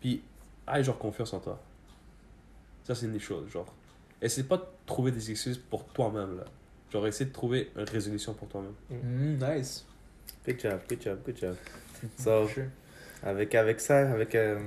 puis 0.00 0.22
aille 0.66 0.84
genre 0.84 0.98
confiance 0.98 1.32
en 1.32 1.40
toi. 1.40 1.60
Ça, 2.84 2.94
c'est 2.94 3.06
une 3.06 3.12
des 3.12 3.18
choses. 3.18 3.48
Genre, 3.50 3.72
essaie 4.20 4.44
pas 4.44 4.56
de 4.56 4.64
trouver 4.86 5.10
des 5.12 5.30
excuses 5.30 5.58
pour 5.58 5.84
toi-même, 5.86 6.38
là. 6.38 6.44
Genre, 6.90 7.06
essaie 7.06 7.26
de 7.26 7.32
trouver 7.32 7.70
une 7.76 7.84
résolution 7.84 8.32
pour 8.34 8.48
toi-même. 8.48 8.72
Mhm, 8.90 9.38
Nice. 9.38 9.84
Good 10.46 10.60
job, 10.60 10.78
good 10.88 11.02
job, 11.02 11.18
good 11.24 11.36
job. 11.38 11.56
So, 12.18 12.46
Sure. 12.48 12.64
avec, 13.24 13.54
avec 13.54 13.80
ça, 13.80 14.10
avec 14.10 14.34
euh, 14.34 14.58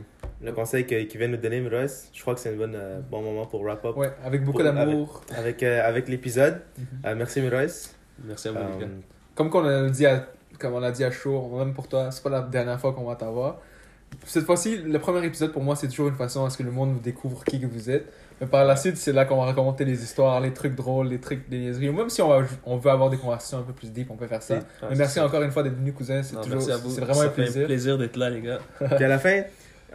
le 0.41 0.51
conseil 0.51 0.85
que- 0.85 1.03
qu'il 1.03 1.17
vient 1.19 1.29
nous 1.29 1.37
donner, 1.37 1.65
Royce, 1.67 2.09
je 2.13 2.21
crois 2.21 2.33
que 2.35 2.41
c'est 2.41 2.53
un 2.53 2.57
bon, 2.57 2.73
euh, 2.75 2.99
bon 3.09 3.21
moment 3.21 3.45
pour 3.45 3.61
wrap 3.63 3.83
up 3.85 3.95
Ouais, 3.95 4.11
avec 4.23 4.43
beaucoup 4.43 4.61
d'amour. 4.61 5.23
avec, 5.37 5.63
euh, 5.63 5.87
avec 5.87 6.09
l'épisode. 6.09 6.61
Mhm. 6.77 6.85
Euh, 7.05 7.15
merci, 7.15 7.47
Royce. 7.49 7.95
Merci 8.23 8.49
à 8.49 8.51
vous, 8.51 8.79
gars. 8.79 8.87
Comme 9.35 9.49
qu'on 9.49 9.65
a 9.65 9.89
dit 9.89 10.05
à, 10.05 10.27
comme 10.59 10.73
on 10.73 10.83
a 10.83 10.91
dit 10.91 11.03
à 11.05 11.11
Show, 11.11 11.57
même 11.57 11.73
pour 11.73 11.87
toi, 11.87 12.11
c'est 12.11 12.21
pas 12.21 12.29
la 12.29 12.41
dernière 12.41 12.79
fois 12.79 12.93
qu'on 12.93 13.05
va 13.05 13.15
t'avoir. 13.15 13.59
Cette 14.25 14.45
fois-ci, 14.45 14.77
le 14.77 14.99
premier 14.99 15.25
épisode 15.25 15.51
pour 15.51 15.63
moi, 15.63 15.75
c'est 15.75 15.87
toujours 15.87 16.07
une 16.09 16.15
façon 16.15 16.45
à 16.45 16.49
ce 16.49 16.57
que 16.57 16.63
le 16.63 16.71
monde 16.71 16.93
vous 16.93 16.99
découvre 16.99 17.43
qui 17.43 17.59
que 17.59 17.65
vous 17.65 17.89
êtes. 17.89 18.05
Mais 18.39 18.47
par 18.47 18.65
la 18.65 18.75
suite, 18.75 18.97
c'est 18.97 19.13
là 19.13 19.25
qu'on 19.25 19.37
va 19.37 19.45
raconter 19.45 19.85
les 19.85 20.03
histoires, 20.03 20.39
les 20.41 20.51
trucs 20.53 20.75
drôles, 20.75 21.07
les 21.07 21.19
trucs, 21.19 21.43
les 21.49 21.59
niaiseries. 21.59 21.89
Même 21.91 22.09
si 22.09 22.21
on, 22.21 22.27
va, 22.29 22.41
on 22.65 22.77
veut 22.77 22.89
avoir 22.91 23.09
des 23.09 23.17
conversations 23.17 23.59
un 23.59 23.63
peu 23.63 23.73
plus 23.73 23.91
deep, 23.91 24.09
on 24.11 24.15
peut 24.15 24.27
faire 24.27 24.41
ça. 24.43 24.59
Ah, 24.81 24.87
Mais 24.89 24.95
merci 24.95 25.15
ça. 25.15 25.25
encore 25.25 25.41
une 25.41 25.51
fois 25.51 25.63
d'être 25.63 25.75
venu, 25.77 25.91
cousin. 25.93 26.23
C'est 26.23 26.35
toujours, 26.35 26.49
merci 26.55 26.71
à 26.71 26.77
vous. 26.77 26.89
c'est 26.89 27.01
vraiment 27.01 27.19
Ça 27.19 27.25
un 27.25 27.29
fait 27.29 27.41
plaisir. 27.43 27.65
plaisir 27.65 27.97
d'être 27.97 28.17
là, 28.17 28.29
les 28.29 28.41
gars. 28.41 28.59
Puis 28.95 29.03
à 29.03 29.07
la 29.07 29.19
fin, 29.19 29.41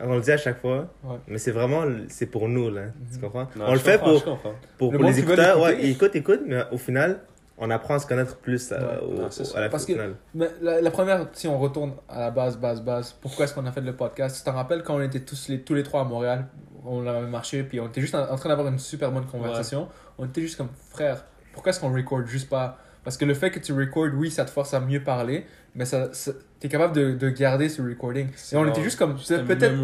on 0.02 0.14
le 0.14 0.20
dit 0.20 0.30
à 0.32 0.36
chaque 0.36 0.60
fois, 0.60 0.88
Ouais. 1.04 1.16
mais 1.28 1.38
c'est 1.38 1.50
vraiment, 1.52 1.82
c'est 2.08 2.26
pour 2.26 2.48
nous, 2.48 2.70
là. 2.70 2.82
Tu 3.10 3.16
Mhm. 3.16 3.20
comprends? 3.22 3.48
Non, 3.56 3.64
On 3.68 3.72
le 3.72 3.78
fait 3.78 3.98
pour, 3.98 4.22
pour, 4.22 4.92
Le 4.92 4.98
pour 4.98 5.06
monde 5.06 5.12
les 5.12 5.20
écouteurs. 5.20 5.60
Ouais, 5.60 5.78
ils 5.82 5.90
écoutent, 5.90 6.14
écoutent, 6.16 6.42
mais 6.46 6.62
au 6.72 6.78
final, 6.78 7.20
on 7.58 7.70
apprend 7.70 7.94
à 7.94 7.98
se 7.98 8.06
connaître 8.06 8.36
plus 8.36 8.70
euh, 8.72 9.00
au- 9.00 9.14
Non, 9.14 9.28
à 9.54 9.60
la 9.60 9.68
Parce 9.68 9.86
que-. 9.86 10.14
Mais 10.34 10.50
la, 10.60 10.80
la 10.80 10.90
première, 10.90 11.26
si 11.32 11.48
on 11.48 11.58
retourne 11.58 11.92
à 12.08 12.20
la 12.20 12.30
base, 12.30 12.56
base, 12.58 12.82
base, 12.82 13.12
pourquoi 13.20 13.44
est-ce 13.46 13.54
qu'on 13.54 13.66
a 13.66 13.72
fait 13.72 13.80
le 13.80 13.94
podcast? 13.96 14.36
Tu 14.38 14.44
te 14.44 14.50
rappelles 14.54 14.82
quand 14.82 14.96
on 14.96 15.00
était 15.02 15.20
tous 15.20 15.48
les, 15.48 15.62
tous 15.62 15.74
les 15.74 15.82
trois 15.82 16.02
à 16.02 16.04
Montréal 16.04 16.46
On 16.84 17.06
avait 17.06 17.26
marché, 17.26 17.62
puis 17.62 17.80
on 17.80 17.86
était 17.88 18.00
juste 18.00 18.14
en, 18.14 18.30
en 18.30 18.36
train 18.36 18.48
d'avoir 18.50 18.68
une 18.68 18.78
super 18.78 19.10
bonne 19.10 19.26
conversation. 19.26 19.88
On 20.18 20.26
était 20.26 20.40
juste 20.42 20.56
comme 20.56 20.68
frère, 20.90 21.24
pourquoi 21.52 21.70
est-ce 21.70 21.80
qu'on 21.80 21.92
record 21.92 22.26
juste 22.26 22.48
pas? 22.48 22.78
Parce 23.04 23.16
que 23.16 23.24
le 23.24 23.34
fait 23.34 23.50
que 23.50 23.58
tu 23.60 23.72
recordes, 23.72 24.14
oui, 24.14 24.30
ça 24.30 24.44
te 24.44 24.50
force 24.50 24.74
à 24.74 24.80
mieux 24.80 25.02
parler, 25.02 25.46
mais 25.76 25.84
ça, 25.84 26.08
ça 26.12 26.32
t'es 26.58 26.68
capable 26.68 26.94
de, 26.96 27.12
de 27.12 27.28
garder 27.28 27.68
ce 27.68 27.82
recording. 27.82 28.26
Et 28.28 28.56
on 28.56 28.62
genre- 28.64 28.68
était 28.72 28.82
juste 28.82 28.98
comme, 28.98 29.14
peut-être. 29.14 29.74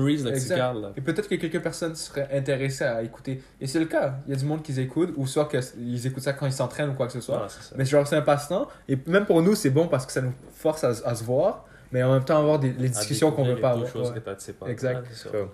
Et 0.96 1.00
peut-être 1.02 1.28
que 1.28 1.34
quelques 1.34 1.60
personnes 1.62 1.94
seraient 1.94 2.28
intéressées 2.32 2.84
à 2.84 3.02
écouter. 3.02 3.42
Et 3.60 3.66
c'est 3.66 3.78
le 3.78 3.84
cas. 3.84 4.14
Il 4.26 4.32
y 4.32 4.34
a 4.34 4.38
du 4.38 4.44
monde 4.46 4.62
qui 4.62 4.78
écoutent, 4.80 5.12
ou 5.16 5.26
soit 5.26 5.48
qu'ils 5.48 6.06
écoutent 6.06 6.22
ça 6.22 6.32
quand 6.32 6.46
ils 6.46 6.52
s'entraînent 6.52 6.90
ou 6.90 6.94
quoi 6.94 7.06
que 7.06 7.12
ce 7.12 7.20
soit. 7.20 7.46
Ça. 7.48 7.74
Mais 7.76 7.84
genre, 7.84 8.06
c'est 8.06 8.16
un 8.16 8.22
passe-temps. 8.22 8.68
Et 8.88 8.98
même 9.06 9.26
pour 9.26 9.42
nous, 9.42 9.54
c'est 9.54 9.70
bon 9.70 9.86
parce 9.86 10.06
que 10.06 10.12
ça 10.12 10.22
nous 10.22 10.32
force 10.52 10.82
à, 10.82 10.88
à 11.04 11.14
se 11.14 11.24
voir, 11.24 11.66
mais 11.92 12.02
en 12.02 12.12
même 12.12 12.24
temps 12.24 12.38
avoir 12.38 12.58
des, 12.58 12.72
les 12.72 12.88
discussions 12.88 13.30
qu'on 13.30 13.44
veut 13.44 13.60
pas 13.60 13.72
avoir. 13.72 13.88
choses 13.88 14.10
Ouais. 14.10 14.20
que 14.20 14.30
tu 14.30 14.34
sais 14.38 14.52
pas. 14.54 14.66
Exact. 14.68 15.06
Ça. 15.12 15.28
So, 15.30 15.50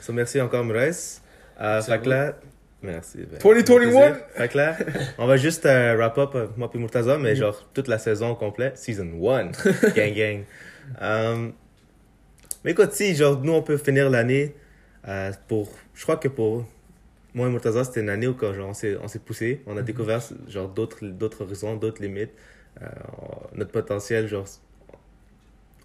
so, 0.00 0.12
merci 0.12 0.40
encore, 0.40 0.64
Maurice. 0.64 1.20
Euh, 1.60 1.82
fait 1.82 2.00
que 2.00 2.08
là, 2.08 2.34
merci. 2.82 3.18
ben, 3.18 3.38
2021. 3.38 3.78
plaisir. 3.78 4.16
Fait 4.34 4.48
que 4.48 4.56
là, 4.56 4.76
on 5.18 5.26
va 5.26 5.36
juste 5.36 5.66
euh, 5.66 5.96
wrap 5.96 6.18
up, 6.18 6.30
euh, 6.34 6.46
moi 6.56 6.70
puis 6.70 6.78
Murtaza, 6.78 7.18
mais 7.18 7.36
genre 7.36 7.68
toute 7.74 7.88
la 7.88 7.98
saison 7.98 8.34
complète, 8.34 8.78
season 8.78 9.06
1. 9.06 9.50
gang, 9.94 10.14
gang. 10.14 10.44
Um, 11.00 11.52
mais 12.64 12.72
écoute, 12.72 12.92
si, 12.92 13.14
genre, 13.14 13.40
nous, 13.40 13.52
on 13.52 13.62
peut 13.62 13.76
finir 13.76 14.10
l'année 14.10 14.54
euh, 15.08 15.32
pour. 15.48 15.72
Je 15.94 16.02
crois 16.02 16.16
que 16.16 16.28
pour 16.28 16.66
moi 17.34 17.46
et 17.46 17.50
Murtaza, 17.50 17.84
c'était 17.84 18.00
une 18.00 18.10
année 18.10 18.26
où 18.26 18.34
quand, 18.34 18.52
genre, 18.52 18.70
on 18.70 19.08
s'est 19.08 19.18
poussé, 19.24 19.62
on 19.66 19.76
a 19.76 19.82
découvert 19.82 20.20
genre 20.48 20.68
d'autres 20.68 21.04
horizons, 21.40 21.76
d'autres 21.76 22.02
limites. 22.02 22.32
Notre 23.54 23.72
potentiel, 23.72 24.26
genre, 24.26 24.46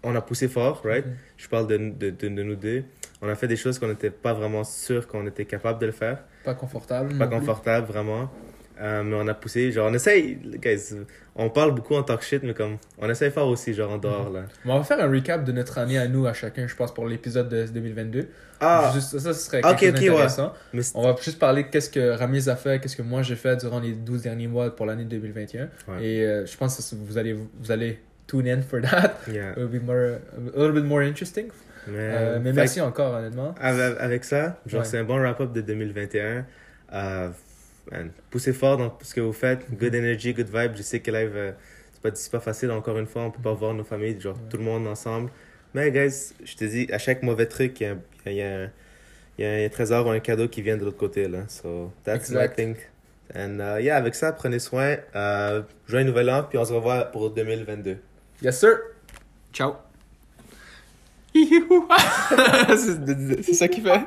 on 0.02 0.14
a 0.14 0.20
poussé 0.20 0.48
fort, 0.48 0.82
right? 0.84 1.04
Mhm. 1.04 1.16
Je 1.36 1.48
parle 1.48 1.66
de, 1.66 1.76
de, 1.76 2.10
de, 2.10 2.28
de 2.28 2.42
nous 2.42 2.56
deux. 2.56 2.84
On 3.20 3.28
a 3.28 3.34
fait 3.34 3.48
des 3.48 3.56
choses 3.56 3.78
qu'on 3.78 3.88
n'était 3.88 4.10
pas 4.10 4.32
vraiment 4.34 4.64
sûr 4.64 5.06
qu'on 5.06 5.26
était 5.26 5.44
capable 5.44 5.80
de 5.80 5.86
le 5.86 5.92
faire. 5.92 6.22
Pas 6.46 6.54
confortable. 6.54 7.14
Pas 7.18 7.26
confortable, 7.26 7.86
vraiment. 7.88 8.30
Euh, 8.78 9.02
mais 9.02 9.16
on 9.16 9.26
a 9.26 9.32
poussé, 9.34 9.72
genre, 9.72 9.88
on 9.90 9.94
essaye, 9.94 10.36
guys, 10.60 10.92
on 11.34 11.48
parle 11.48 11.74
beaucoup 11.74 11.94
en 11.94 12.02
talk 12.02 12.20
shit, 12.22 12.42
mais 12.42 12.52
comme, 12.52 12.76
on 12.98 13.08
essaye 13.08 13.30
fort 13.30 13.48
aussi, 13.48 13.72
genre, 13.72 13.90
en 13.90 13.96
dehors, 13.98 14.28
là. 14.30 14.42
On 14.66 14.76
va 14.78 14.84
faire 14.84 15.00
un 15.00 15.10
recap 15.10 15.44
de 15.44 15.52
notre 15.52 15.78
année 15.78 15.96
à 15.98 16.06
nous, 16.08 16.26
à 16.26 16.34
chacun, 16.34 16.66
je 16.66 16.76
pense, 16.76 16.92
pour 16.92 17.06
l'épisode 17.08 17.48
de 17.48 17.64
2022. 17.66 18.28
Ah, 18.60 18.90
Juste, 18.94 19.18
ça, 19.18 19.32
ce 19.32 19.40
serait 19.40 19.58
Ok, 19.64 19.78
quelque 19.78 19.80
chose 19.80 19.90
ok, 19.96 20.00
ouais. 20.02 20.08
d'intéressant. 20.10 20.52
mais 20.74 20.82
c'est- 20.82 20.92
On 20.94 21.02
va 21.02 21.16
juste 21.20 21.38
parler 21.38 21.62
de 21.64 21.68
qu'est-ce 21.68 21.88
que 21.90 22.10
Ramiz 22.16 22.48
a 22.50 22.56
fait, 22.56 22.78
qu'est-ce 22.80 22.96
que 22.96 23.02
moi 23.02 23.22
j'ai 23.22 23.36
fait 23.36 23.56
durant 23.56 23.80
les 23.80 23.92
12 23.92 24.22
derniers 24.22 24.46
mois 24.46 24.74
pour 24.74 24.84
l'année 24.86 25.04
2021. 25.04 25.68
Ouais. 25.88 26.04
Et 26.04 26.22
euh, 26.24 26.44
je 26.46 26.56
pense 26.56 26.76
que 26.76 26.96
vous 26.96 27.16
allez, 27.18 27.32
vous 27.32 27.70
allez 27.72 27.98
tune 28.26 28.46
in 28.48 28.60
for 28.62 28.80
that. 28.82 29.14
yeah. 29.32 29.52
It 29.52 29.56
will 29.58 29.68
be 29.68 29.82
more, 29.82 29.96
a 30.56 30.58
little 30.58 30.72
bit 30.72 30.84
more 30.84 31.02
interesting. 31.02 31.46
Mais, 31.86 31.98
Euh, 31.98 32.38
mais 32.42 32.52
merci 32.52 32.80
encore, 32.80 33.14
honnêtement. 33.14 33.54
Avec, 33.60 33.96
avec 34.00 34.24
ça, 34.24 34.60
genre, 34.66 34.80
Ouais. 34.82 34.86
c'est 34.86 34.98
un 34.98 35.04
bon 35.04 35.18
wrap-up 35.18 35.52
de 35.52 35.60
2021. 35.60 36.44
Euh, 36.92 37.28
man, 37.92 38.10
poussez 38.30 38.52
fort 38.52 38.76
dans 38.76 38.96
ce 39.02 39.14
que 39.14 39.20
vous 39.20 39.32
faites. 39.32 39.60
Good 39.78 39.94
energy, 39.94 40.34
good 40.34 40.48
vibe. 40.52 40.72
Je 40.76 40.82
sais 40.82 41.00
que 41.00 41.10
live, 41.10 41.32
euh, 41.34 41.52
c'est 41.92 42.02
pas, 42.02 42.10
c'est 42.14 42.30
pas 42.32 42.40
facile, 42.40 42.70
encore 42.70 42.98
une 42.98 43.06
fois. 43.06 43.22
On 43.22 43.30
peut 43.30 43.42
pas 43.42 43.52
voir 43.54 43.74
nos 43.74 43.84
familles, 43.84 44.20
genre, 44.20 44.36
tout 44.50 44.56
le 44.56 44.64
monde 44.64 44.86
ensemble. 44.86 45.30
Mais, 45.74 45.90
guys, 45.90 46.32
je 46.44 46.56
te 46.56 46.64
dis, 46.64 46.88
à 46.92 46.98
chaque 46.98 47.22
mauvais 47.22 47.46
truc, 47.46 47.80
il 47.80 47.84
y 47.84 47.86
a, 47.86 47.92
un- 47.92 47.98
il 48.26 48.32
y 48.32 48.70
il 49.38 49.44
y 49.44 49.46
a 49.46 49.66
un 49.66 49.68
trésor 49.68 50.06
ou 50.06 50.10
un 50.10 50.18
cadeau 50.20 50.48
qui 50.48 50.62
vient 50.62 50.78
de 50.78 50.84
l'autre 50.86 50.96
côté, 50.96 51.28
là. 51.28 51.40
So, 51.48 51.92
that's 52.04 52.30
Exact. 52.30 52.58
my 52.58 52.64
thing. 52.64 52.76
And, 53.34 53.58
uh, 53.60 53.82
yeah, 53.82 53.96
avec 53.96 54.14
ça, 54.14 54.32
prenez 54.32 54.58
soin. 54.60 54.96
Euh, 55.14 55.60
joyeux 55.86 56.06
nouvel 56.06 56.30
an, 56.30 56.44
puis 56.48 56.56
on 56.58 56.64
se 56.64 56.72
revoit 56.72 57.04
pour 57.06 57.30
2022. 57.30 57.98
Yes, 58.40 58.58
sir. 58.58 58.78
Ciao. 59.52 59.74
c'est 63.42 63.54
ça 63.54 63.68
qu'il 63.68 63.82
fait. 63.82 64.06